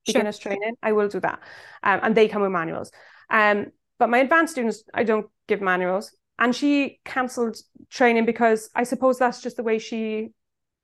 beginners 0.07 0.39
training. 0.39 0.75
I 0.83 0.93
will 0.93 1.09
do 1.09 1.21
that. 1.21 1.41
Um, 1.83 2.01
and 2.03 2.15
they 2.15 2.29
come 2.29 2.43
with 2.43 2.51
manuals. 2.51 2.91
Um, 3.31 3.67
but 3.99 4.11
my 4.11 4.19
advanced 4.19 4.55
students, 4.55 4.83
I 4.93 5.05
don't 5.05 5.27
give 5.47 5.61
manuals. 5.61 6.15
And 6.39 6.55
she 6.55 6.99
cancelled 7.05 7.57
training 7.89 8.27
because 8.27 8.69
I 8.75 8.83
suppose 8.83 9.19
that's 9.19 9.41
just 9.41 9.57
the 9.57 9.63
way 9.63 9.79
she 9.79 10.31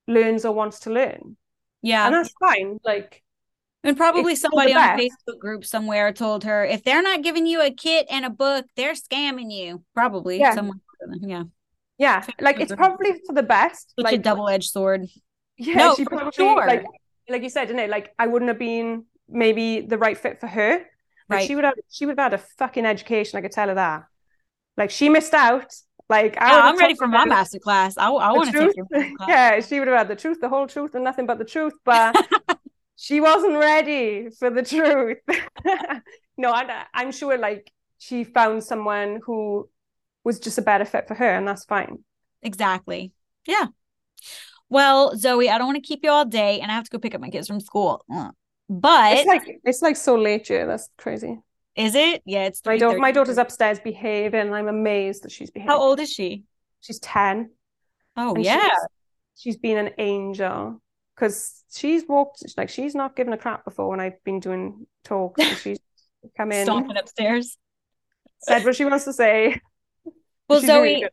learns 0.06 0.44
or 0.44 0.52
wants 0.52 0.80
to 0.80 0.90
learn. 0.90 1.36
Yeah. 1.82 2.06
And 2.06 2.14
that's 2.14 2.32
fine. 2.38 2.78
Like, 2.84 3.22
and 3.82 3.96
probably 3.96 4.36
somebody 4.36 4.72
on 4.72 4.98
a 4.98 5.02
Facebook 5.02 5.38
group 5.40 5.64
somewhere 5.64 6.12
told 6.12 6.44
her 6.44 6.64
if 6.64 6.84
they're 6.84 7.02
not 7.02 7.22
giving 7.22 7.46
you 7.46 7.60
a 7.60 7.70
kit 7.70 8.06
and 8.10 8.24
a 8.24 8.30
book, 8.30 8.66
they're 8.76 8.94
scamming 8.94 9.52
you. 9.52 9.82
Probably 9.94 10.38
yeah. 10.38 10.54
someone. 10.54 10.80
Yeah. 11.20 11.44
Yeah. 11.98 12.24
Like 12.40 12.60
it's 12.60 12.72
mm-hmm. 12.72 12.80
probably 12.80 13.12
for 13.26 13.34
the 13.34 13.42
best. 13.42 13.94
Such 13.96 14.04
like, 14.04 14.14
a 14.14 14.18
double 14.18 14.48
edged 14.48 14.70
sword. 14.70 15.06
Yeah. 15.56 15.74
No, 15.74 15.94
she 15.96 16.04
probably, 16.04 16.32
sure. 16.32 16.66
like, 16.66 16.84
like 17.28 17.42
you 17.42 17.50
said, 17.50 17.66
didn't 17.66 17.80
it? 17.80 17.90
Like 17.90 18.14
I 18.18 18.26
wouldn't 18.26 18.48
have 18.48 18.58
been 18.58 19.04
maybe 19.28 19.80
the 19.80 19.98
right 19.98 20.16
fit 20.16 20.40
for 20.40 20.46
her. 20.46 20.78
Like 21.28 21.40
right. 21.40 21.46
she 21.46 21.54
would 21.54 21.64
have 21.64 21.74
she 21.90 22.06
would 22.06 22.18
have 22.18 22.32
had 22.32 22.40
a 22.40 22.44
fucking 22.58 22.86
education, 22.86 23.38
I 23.38 23.42
could 23.42 23.52
tell 23.52 23.68
her 23.68 23.74
that. 23.74 24.04
Like 24.76 24.90
she 24.90 25.08
missed 25.08 25.34
out 25.34 25.74
like 26.08 26.40
I 26.40 26.50
yeah, 26.50 26.62
I'm 26.62 26.78
ready 26.78 26.94
for 26.94 27.06
my 27.06 27.26
master 27.26 27.58
class. 27.58 27.98
I, 27.98 28.08
I 28.08 28.32
want 28.32 28.52
to 28.52 28.72
take. 28.94 29.12
Yeah, 29.28 29.60
she 29.60 29.78
would 29.78 29.88
have 29.88 29.98
had 29.98 30.08
the 30.08 30.16
truth, 30.16 30.40
the 30.40 30.48
whole 30.48 30.66
truth, 30.66 30.94
and 30.94 31.04
nothing 31.04 31.26
but 31.26 31.38
the 31.38 31.44
truth. 31.44 31.74
But 31.84 32.16
she 32.96 33.20
wasn't 33.20 33.56
ready 33.56 34.30
for 34.30 34.48
the 34.48 34.62
truth. 34.62 35.18
no, 36.38 36.50
I, 36.50 36.84
I'm 36.94 37.12
sure 37.12 37.36
like 37.36 37.70
she 37.98 38.24
found 38.24 38.64
someone 38.64 39.20
who 39.24 39.68
was 40.28 40.38
just 40.38 40.58
a 40.58 40.62
better 40.62 40.84
fit 40.84 41.08
for 41.08 41.14
her, 41.14 41.34
and 41.34 41.48
that's 41.48 41.64
fine. 41.64 42.04
Exactly. 42.42 43.12
Yeah. 43.46 43.68
Well, 44.68 45.16
Zoe, 45.16 45.48
I 45.48 45.56
don't 45.56 45.66
want 45.66 45.82
to 45.82 45.88
keep 45.88 46.00
you 46.02 46.10
all 46.10 46.26
day, 46.26 46.60
and 46.60 46.70
I 46.70 46.74
have 46.74 46.84
to 46.84 46.90
go 46.90 46.98
pick 46.98 47.14
up 47.14 47.20
my 47.22 47.30
kids 47.30 47.48
from 47.48 47.60
school. 47.60 48.04
Uh, 48.12 48.30
but 48.68 49.14
it's 49.14 49.26
like 49.26 49.60
it's 49.64 49.80
like 49.80 49.96
so 49.96 50.16
late, 50.16 50.44
Jay. 50.44 50.64
That's 50.66 50.90
crazy. 50.98 51.38
Is 51.74 51.94
it? 51.94 52.22
Yeah, 52.26 52.44
it's 52.44 52.60
my. 52.66 52.76
My 52.98 53.10
daughter's 53.10 53.38
upstairs 53.38 53.80
behaving. 53.80 54.52
I'm 54.52 54.68
amazed 54.68 55.22
that 55.22 55.32
she's 55.32 55.50
behaving. 55.50 55.70
How 55.70 55.80
old 55.80 55.98
is 55.98 56.12
she? 56.12 56.44
She's 56.80 56.98
ten. 56.98 57.50
Oh 58.14 58.36
yeah. 58.36 58.60
She's, 58.60 58.74
she's 59.54 59.56
been 59.56 59.78
an 59.78 59.94
angel 59.96 60.82
because 61.14 61.64
she's 61.72 62.06
walked 62.06 62.44
like 62.58 62.68
she's 62.68 62.94
not 62.94 63.16
given 63.16 63.32
a 63.32 63.38
crap 63.38 63.64
before 63.64 63.88
when 63.88 64.00
I've 64.00 64.22
been 64.24 64.40
doing 64.40 64.86
talks. 65.04 65.42
she's 65.62 65.78
come 66.36 66.52
in, 66.52 66.66
stomping 66.66 66.98
upstairs, 66.98 67.56
said 68.40 68.66
what 68.66 68.76
she 68.76 68.84
wants 68.84 69.06
to 69.06 69.14
say. 69.14 69.58
Well, 70.48 70.60
she's 70.60 70.68
Zoe, 70.68 71.04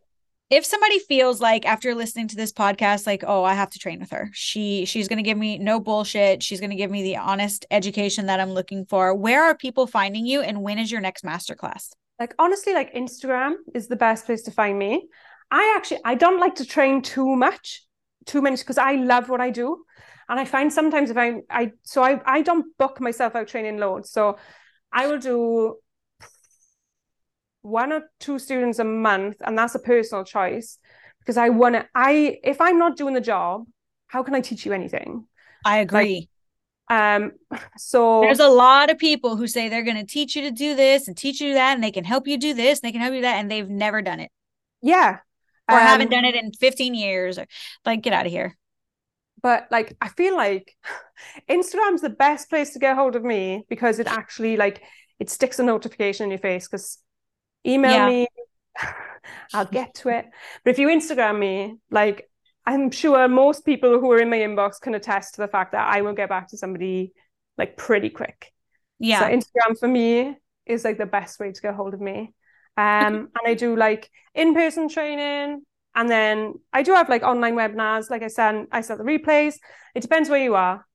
if 0.50 0.64
somebody 0.66 1.00
feels 1.00 1.42
like 1.42 1.66
after 1.66 1.96
listening 1.96 2.28
to 2.28 2.36
this 2.36 2.54
podcast 2.54 3.08
like 3.08 3.24
oh 3.26 3.44
i 3.44 3.54
have 3.54 3.70
to 3.72 3.80
train 3.80 4.00
with 4.00 4.12
her. 4.12 4.30
She 4.34 4.86
she's 4.86 5.08
going 5.08 5.18
to 5.18 5.24
give 5.24 5.38
me 5.38 5.58
no 5.58 5.80
bullshit. 5.80 6.44
She's 6.44 6.60
going 6.60 6.70
to 6.70 6.76
give 6.76 6.92
me 6.92 7.04
the 7.04 7.18
honest 7.18 7.66
education 7.72 8.28
that 8.28 8.40
i'm 8.40 8.52
looking 8.52 8.86
for. 8.86 9.14
Where 9.16 9.44
are 9.44 9.56
people 9.56 9.88
finding 9.88 10.26
you 10.26 10.42
and 10.42 10.62
when 10.62 10.78
is 10.78 10.92
your 10.92 11.02
next 11.02 11.24
masterclass? 11.24 11.90
Like 12.20 12.36
honestly 12.40 12.74
like 12.74 12.94
instagram 12.94 13.56
is 13.74 13.88
the 13.88 13.96
best 13.96 14.26
place 14.26 14.44
to 14.44 14.52
find 14.52 14.78
me. 14.78 15.08
I 15.52 15.74
actually 15.76 16.02
i 16.06 16.16
don't 16.16 16.40
like 16.40 16.56
to 16.56 16.66
train 16.66 17.02
too 17.02 17.36
much 17.36 17.82
too 18.26 18.42
many 18.42 18.56
because 18.56 18.78
i 18.78 18.94
love 18.94 19.30
what 19.30 19.42
i 19.42 19.50
do. 19.50 19.84
And 20.30 20.40
i 20.40 20.46
find 20.46 20.72
sometimes 20.72 21.10
if 21.10 21.18
i 21.18 21.42
i 21.50 21.72
so 21.84 22.04
i 22.04 22.22
i 22.26 22.42
don't 22.42 22.78
book 22.78 23.02
myself 23.02 23.36
out 23.36 23.48
training 23.48 23.78
loads. 23.78 24.12
So 24.12 24.38
i 24.94 25.08
will 25.08 25.20
do 25.20 25.78
one 27.66 27.92
or 27.92 28.10
two 28.20 28.38
students 28.40 28.80
a 28.80 28.84
month 28.84 29.38
and 29.42 29.58
that's 29.58 29.76
a 29.76 29.80
personal 29.80 30.24
choice 30.24 30.78
because 31.20 31.38
i 31.38 31.50
want 31.50 31.76
to 31.76 31.86
i 31.96 32.38
if 32.44 32.62
i'm 32.62 32.78
not 32.78 32.96
doing 32.96 33.14
the 33.14 33.22
job 33.22 33.66
how 34.08 34.24
can 34.24 34.36
i 34.36 34.42
teach 34.42 34.66
you 34.66 34.74
anything? 34.74 35.26
I 35.66 35.78
agree. 35.80 36.30
like, 36.90 37.16
um 37.16 37.32
so 37.78 38.22
there's 38.22 38.40
a 38.40 38.48
lot 38.48 38.92
of 38.92 39.00
people 39.00 39.36
who 39.36 39.48
say 39.48 39.68
they're 39.68 39.84
going 39.84 39.98
to 39.98 40.06
teach 40.06 40.36
you 40.36 40.44
to 40.44 40.52
do 40.52 40.76
this 40.76 41.08
and 41.08 41.18
teach 41.18 41.42
you 41.42 41.56
that 41.56 41.74
and 41.74 41.84
they 41.84 41.90
can 41.90 42.04
help 42.04 42.28
you 42.28 42.38
do 42.38 42.54
this 42.54 42.80
and 42.80 42.88
they 42.88 42.92
can 42.92 43.02
help 43.02 43.16
you 43.16 43.22
that 43.22 43.38
and 43.38 43.50
they've 43.50 43.70
never 43.70 44.04
done 44.04 44.20
it. 44.20 44.30
Yeah 44.84 45.18
or 45.70 45.78
um, 45.78 45.82
haven't 45.82 46.12
done 46.12 46.26
it 46.26 46.36
in 46.36 46.52
15 46.52 46.94
years 46.94 47.38
or 47.38 47.48
like 47.86 48.02
get 48.02 48.14
out 48.14 48.26
of 48.26 48.32
here. 48.32 48.56
But 49.42 49.68
like 49.70 49.96
i 50.02 50.08
feel 50.08 50.36
like 50.36 50.76
instagram's 51.50 52.02
the 52.02 52.10
best 52.10 52.50
place 52.50 52.74
to 52.74 52.80
get 52.80 52.96
hold 52.96 53.16
of 53.16 53.24
me 53.24 53.64
because 53.70 54.00
it 54.00 54.08
actually 54.08 54.58
like 54.58 54.82
it 55.20 55.30
sticks 55.30 55.60
a 55.60 55.64
notification 55.64 56.26
in 56.26 56.30
your 56.32 56.40
face 56.40 56.68
because 56.68 56.98
email 57.66 57.92
yeah. 57.92 58.08
me. 58.08 58.28
I'll 59.54 59.66
get 59.66 59.96
to 59.96 60.10
it. 60.10 60.26
But 60.64 60.72
if 60.72 60.80
you 60.80 60.88
instagram 60.88 61.40
me 61.40 61.78
like 61.90 62.30
i'm 62.66 62.92
sure 62.92 63.28
most 63.28 63.66
people 63.66 64.00
who 64.00 64.12
are 64.12 64.20
in 64.20 64.30
my 64.30 64.38
inbox 64.38 64.80
can 64.82 64.96
attest 64.96 65.36
to 65.36 65.42
the 65.42 65.48
fact 65.48 65.72
that 65.74 65.88
i 65.88 66.02
will 66.02 66.14
get 66.14 66.30
back 66.30 66.50
to 66.50 66.58
somebody 66.58 67.14
like 67.58 67.78
pretty 67.78 68.10
quick. 68.10 68.52
Yeah. 69.00 69.20
So 69.20 69.26
instagram 69.26 69.80
for 69.80 69.88
me 69.88 70.38
is 70.66 70.84
like 70.84 70.98
the 70.98 71.06
best 71.06 71.40
way 71.40 71.52
to 71.52 71.62
get 71.62 71.76
hold 71.76 71.94
of 71.94 72.02
me. 72.02 72.34
Um 72.78 73.30
and 73.38 73.46
i 73.46 73.54
do 73.54 73.76
like 73.76 74.10
in-person 74.34 74.90
training 74.90 75.62
and 75.96 76.10
then 76.10 76.56
i 76.74 76.84
do 76.84 76.94
have 76.94 77.10
like 77.10 77.24
online 77.24 77.56
webinars. 77.56 78.10
Like 78.10 78.24
i 78.24 78.28
said 78.28 78.66
i 78.72 78.82
said 78.82 79.00
the 79.00 79.04
replays. 79.04 79.56
It 79.94 80.02
depends 80.02 80.30
where 80.30 80.44
you 80.44 80.56
are. 80.56 80.86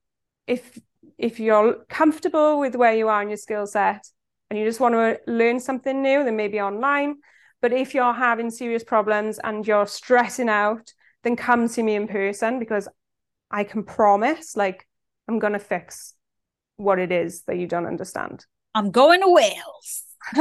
If 0.47 0.79
if 1.17 1.39
you're 1.39 1.85
comfortable 1.89 2.59
with 2.59 2.75
where 2.75 2.95
you 2.95 3.09
are 3.09 3.23
in 3.23 3.29
your 3.29 3.37
skill 3.37 3.67
set 3.67 4.07
and 4.51 4.59
you 4.59 4.65
just 4.65 4.81
want 4.81 4.95
to 4.95 5.21
learn 5.27 5.61
something 5.61 6.03
new, 6.03 6.25
then 6.25 6.37
maybe 6.37 6.61
online. 6.61 7.17
But 7.63 7.73
if 7.73 7.95
you're 7.95 8.13
having 8.13 8.51
serious 8.51 8.83
problems 8.83 9.39
and 9.43 9.67
you're 9.67 9.87
stressing 9.87 10.49
out, 10.49 10.93
then 11.23 11.37
come 11.37 11.69
see 11.69 11.83
me 11.83 11.95
in 11.95 12.09
person 12.09 12.59
because 12.59 12.89
I 13.51 13.65
can 13.65 13.85
promise, 13.85 14.57
like, 14.57 14.89
I'm 15.29 15.39
going 15.39 15.53
to 15.53 15.59
fix 15.59 16.15
what 16.77 16.99
it 16.99 17.13
is 17.13 17.43
that 17.43 17.59
you 17.59 17.67
don't 17.67 17.87
understand. 17.87 18.47
I'm 18.75 18.91
going 18.91 19.21
to 19.21 19.29
Wales. 19.29 20.05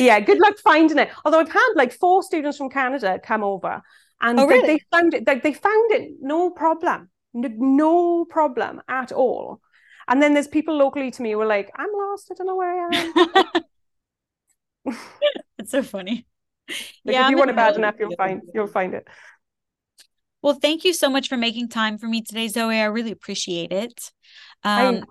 yeah, 0.00 0.20
good 0.20 0.38
luck 0.38 0.58
finding 0.62 0.98
it. 0.98 1.10
Although 1.24 1.40
I've 1.40 1.52
had 1.52 1.72
like 1.74 1.92
four 1.92 2.22
students 2.22 2.58
from 2.58 2.70
Canada 2.70 3.18
come 3.22 3.42
over 3.42 3.82
and 4.20 4.38
oh, 4.38 4.46
really? 4.46 4.66
they, 4.66 4.74
they, 4.74 4.80
found 4.90 5.14
it, 5.14 5.26
they, 5.26 5.38
they 5.38 5.52
found 5.52 5.92
it 5.92 6.12
no 6.20 6.50
problem, 6.50 7.10
no 7.32 8.24
problem 8.24 8.82
at 8.88 9.12
all. 9.12 9.60
And 10.08 10.22
then 10.22 10.34
there's 10.34 10.48
people 10.48 10.76
locally 10.76 11.10
to 11.10 11.22
me 11.22 11.32
who 11.32 11.40
are 11.40 11.46
like, 11.46 11.70
I'm 11.76 11.90
lost. 11.92 12.30
I 12.30 12.34
don't 12.34 12.46
know 12.46 12.56
where 12.56 12.88
I 12.90 12.96
am. 12.96 13.62
It's 15.58 15.70
so 15.70 15.82
funny. 15.82 16.26
Like 16.68 17.14
yeah, 17.14 17.24
if 17.24 17.30
you 17.30 17.38
want 17.38 17.48
it 17.48 17.56
bad 17.56 17.76
enough, 17.76 17.94
you'll 17.98 18.16
find 18.16 18.42
you'll 18.54 18.66
find 18.66 18.92
it. 18.92 19.06
Well, 20.42 20.54
thank 20.54 20.84
you 20.84 20.92
so 20.92 21.08
much 21.08 21.28
for 21.28 21.38
making 21.38 21.70
time 21.70 21.96
for 21.96 22.06
me 22.06 22.20
today, 22.20 22.48
Zoe. 22.48 22.78
I 22.78 22.84
really 22.84 23.12
appreciate 23.12 23.72
it. 23.72 24.12
Um, 24.62 24.96
I, 24.96 25.02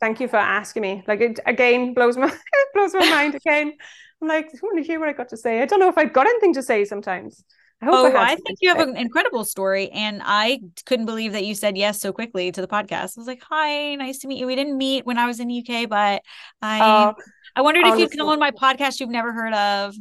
thank 0.00 0.18
you 0.18 0.26
for 0.26 0.38
asking 0.38 0.82
me. 0.82 1.04
Like 1.06 1.20
it 1.20 1.38
again 1.46 1.94
blows 1.94 2.16
my 2.16 2.32
blows 2.74 2.94
my 2.94 3.08
mind 3.08 3.36
again. 3.36 3.72
I'm 4.20 4.28
like, 4.28 4.46
I 4.46 4.58
want 4.62 4.78
to 4.78 4.84
hear 4.84 4.98
what 4.98 5.08
I 5.08 5.12
got 5.12 5.28
to 5.28 5.36
say. 5.36 5.60
I 5.62 5.66
don't 5.66 5.78
know 5.78 5.88
if 5.88 5.98
I've 5.98 6.12
got 6.12 6.26
anything 6.26 6.54
to 6.54 6.62
say 6.62 6.84
sometimes. 6.84 7.44
I 7.82 7.88
oh, 7.88 8.12
I, 8.12 8.32
I 8.32 8.34
think 8.36 8.58
you 8.60 8.70
have 8.70 8.80
an 8.80 8.96
incredible 8.96 9.44
story. 9.44 9.90
And 9.90 10.22
I 10.24 10.60
couldn't 10.86 11.06
believe 11.06 11.32
that 11.32 11.44
you 11.44 11.54
said 11.54 11.76
yes 11.76 12.00
so 12.00 12.12
quickly 12.12 12.50
to 12.52 12.60
the 12.60 12.68
podcast. 12.68 13.16
I 13.16 13.20
was 13.20 13.26
like, 13.26 13.42
hi, 13.42 13.94
nice 13.96 14.18
to 14.20 14.28
meet 14.28 14.38
you. 14.38 14.46
We 14.46 14.56
didn't 14.56 14.78
meet 14.78 15.04
when 15.04 15.18
I 15.18 15.26
was 15.26 15.40
in 15.40 15.48
the 15.48 15.58
UK, 15.58 15.88
but 15.88 16.22
I 16.62 16.80
uh, 16.80 17.12
I 17.54 17.60
wondered 17.62 17.84
honestly, 17.84 18.04
if 18.04 18.12
you'd 18.12 18.18
come 18.18 18.28
on 18.28 18.38
my 18.38 18.50
podcast 18.50 19.00
you've 19.00 19.10
never 19.10 19.32
heard 19.32 19.54
of. 19.54 19.94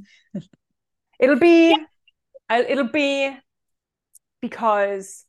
It'll 1.19 1.39
be 1.39 1.71
yeah. 2.49 2.57
it'll 2.59 2.89
be 2.89 3.35
because 4.41 5.25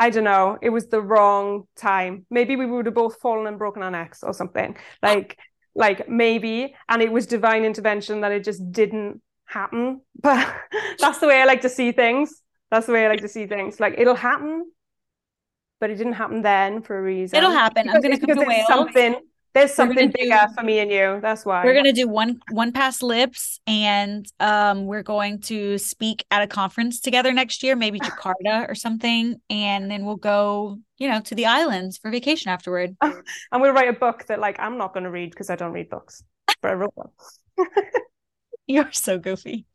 I 0.00 0.10
don't 0.10 0.24
know, 0.24 0.58
it 0.60 0.70
was 0.70 0.88
the 0.88 1.00
wrong 1.00 1.68
time. 1.76 2.26
Maybe 2.30 2.56
we 2.56 2.66
would 2.66 2.86
have 2.86 2.94
both 2.94 3.20
fallen 3.20 3.46
and 3.46 3.58
broken 3.58 3.82
our 3.82 3.90
necks 3.90 4.22
or 4.22 4.34
something. 4.34 4.76
Like 5.02 5.38
like 5.74 6.08
maybe 6.08 6.74
and 6.88 7.02
it 7.02 7.10
was 7.10 7.26
divine 7.26 7.64
intervention 7.64 8.20
that 8.20 8.32
it 8.32 8.44
just 8.44 8.70
didn't 8.70 9.20
happen. 9.54 10.00
But 10.20 10.54
that's 10.98 11.18
the 11.18 11.26
way 11.26 11.40
I 11.40 11.44
like 11.44 11.62
to 11.62 11.68
see 11.68 11.92
things. 11.92 12.42
That's 12.70 12.86
the 12.86 12.92
way 12.92 13.06
I 13.06 13.08
like 13.08 13.22
to 13.22 13.28
see 13.28 13.46
things. 13.46 13.80
Like 13.80 13.94
it'll 13.96 14.14
happen, 14.14 14.70
but 15.80 15.90
it 15.90 15.96
didn't 15.96 16.14
happen 16.14 16.42
then 16.42 16.82
for 16.82 16.98
a 16.98 17.02
reason. 17.02 17.36
It'll 17.36 17.50
happen. 17.50 17.88
I'm 17.88 18.00
going 18.00 18.18
to 18.18 18.26
come 18.26 18.36
to 18.36 18.44
Wales. 18.44 18.66
Something 18.66 19.16
there's 19.54 19.72
something 19.72 20.10
bigger 20.10 20.46
do, 20.48 20.54
for 20.54 20.64
me 20.64 20.80
and 20.80 20.90
you. 20.90 21.20
That's 21.22 21.46
why 21.46 21.64
we're 21.64 21.74
gonna 21.74 21.92
do 21.92 22.08
one 22.08 22.40
one 22.50 22.72
pass 22.72 23.02
lips, 23.02 23.60
and 23.68 24.26
um, 24.40 24.86
we're 24.86 25.04
going 25.04 25.40
to 25.42 25.78
speak 25.78 26.24
at 26.32 26.42
a 26.42 26.48
conference 26.48 27.00
together 27.00 27.32
next 27.32 27.62
year, 27.62 27.76
maybe 27.76 28.00
Jakarta 28.00 28.68
or 28.68 28.74
something, 28.74 29.40
and 29.48 29.88
then 29.88 30.04
we'll 30.04 30.16
go, 30.16 30.78
you 30.98 31.08
know, 31.08 31.20
to 31.20 31.36
the 31.36 31.46
islands 31.46 31.98
for 31.98 32.10
vacation 32.10 32.50
afterward. 32.50 32.96
and 33.00 33.22
we'll 33.54 33.72
write 33.72 33.88
a 33.88 33.92
book 33.92 34.26
that, 34.26 34.40
like, 34.40 34.58
I'm 34.58 34.76
not 34.76 34.92
going 34.92 35.04
to 35.04 35.10
read 35.10 35.30
because 35.30 35.50
I 35.50 35.56
don't 35.56 35.72
read 35.72 35.88
books, 35.88 36.24
but 36.60 36.72
I 36.72 36.74
wrote 36.74 36.92
one. 36.96 37.10
You're 38.66 38.92
so 38.92 39.18
goofy. 39.18 39.66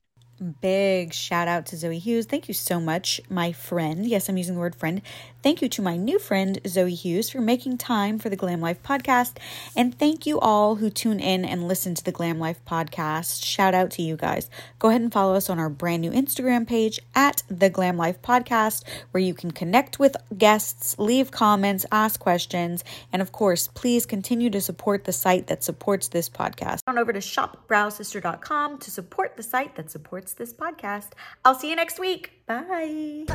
Big 0.62 1.14
shout 1.14 1.50
out 1.50 1.66
to 1.66 1.76
Zoe 1.76 2.00
Hughes. 2.00 2.26
Thank 2.26 2.48
you 2.48 2.54
so 2.54 2.80
much, 2.80 3.20
my 3.30 3.52
friend. 3.52 4.06
Yes, 4.06 4.30
I'm 4.30 4.38
using 4.38 4.56
the 4.56 4.62
word 4.62 4.74
friend. 4.74 5.02
Thank 5.42 5.62
you 5.62 5.70
to 5.70 5.82
my 5.82 5.96
new 5.96 6.20
friend, 6.20 6.60
Zoe 6.68 6.94
Hughes, 6.94 7.30
for 7.30 7.40
making 7.40 7.78
time 7.78 8.20
for 8.20 8.30
the 8.30 8.36
Glam 8.36 8.62
Life 8.62 8.84
podcast. 8.84 9.38
And 9.76 9.98
thank 9.98 10.26
you 10.26 10.40
all 10.40 10.76
who 10.76 10.90
tune 10.90 11.20
in 11.20 11.46
and 11.46 11.68
listen 11.68 11.96
to 11.96 12.04
the 12.04 12.12
Glam 12.12 12.40
Life 12.40 12.60
podcast. 12.68 13.46
Shout 13.46 13.74
out 13.74 13.92
to 13.92 14.02
you 14.02 14.18
guys. 14.18 14.50
Go 14.80 14.90
ahead 14.90 15.02
and 15.02 15.12
follow 15.12 15.36
us 15.36 15.50
on 15.50 15.60
our 15.60 15.70
brand 15.70 16.02
new 16.02 16.12
Instagram 16.12 16.68
page 16.68 17.00
at 17.16 17.44
the 17.50 17.70
Glam 17.70 17.98
Life 17.98 18.22
podcast, 18.22 18.84
where 19.12 19.24
you 19.24 19.34
can 19.34 19.52
connect 19.52 20.00
with 20.00 20.16
guests, 20.38 20.98
leave 21.00 21.32
comments, 21.32 21.86
ask 21.92 22.20
questions, 22.20 22.84
and 23.14 23.22
of 23.22 23.32
course, 23.32 23.68
please 23.70 24.06
continue 24.06 24.50
to 24.50 24.62
support 24.62 25.06
the 25.06 25.14
site 25.14 25.48
that 25.48 25.64
supports 25.64 26.10
this 26.10 26.30
podcast. 26.30 26.80
On 26.88 26.98
over 26.98 27.14
to 27.14 27.20
shopbrowsister.com 27.20 28.78
to 28.80 28.92
support 28.92 29.38
the 29.38 29.44
site 29.44 29.76
that 29.76 29.90
supports 29.90 30.10
supports 30.10 30.34
this 30.34 30.54
podcast. 30.54 31.12
I'll 31.46 31.56
see 31.56 31.70
you 31.70 31.76
next 31.76 32.00
week. 32.00 32.32
Bye. 32.48 33.26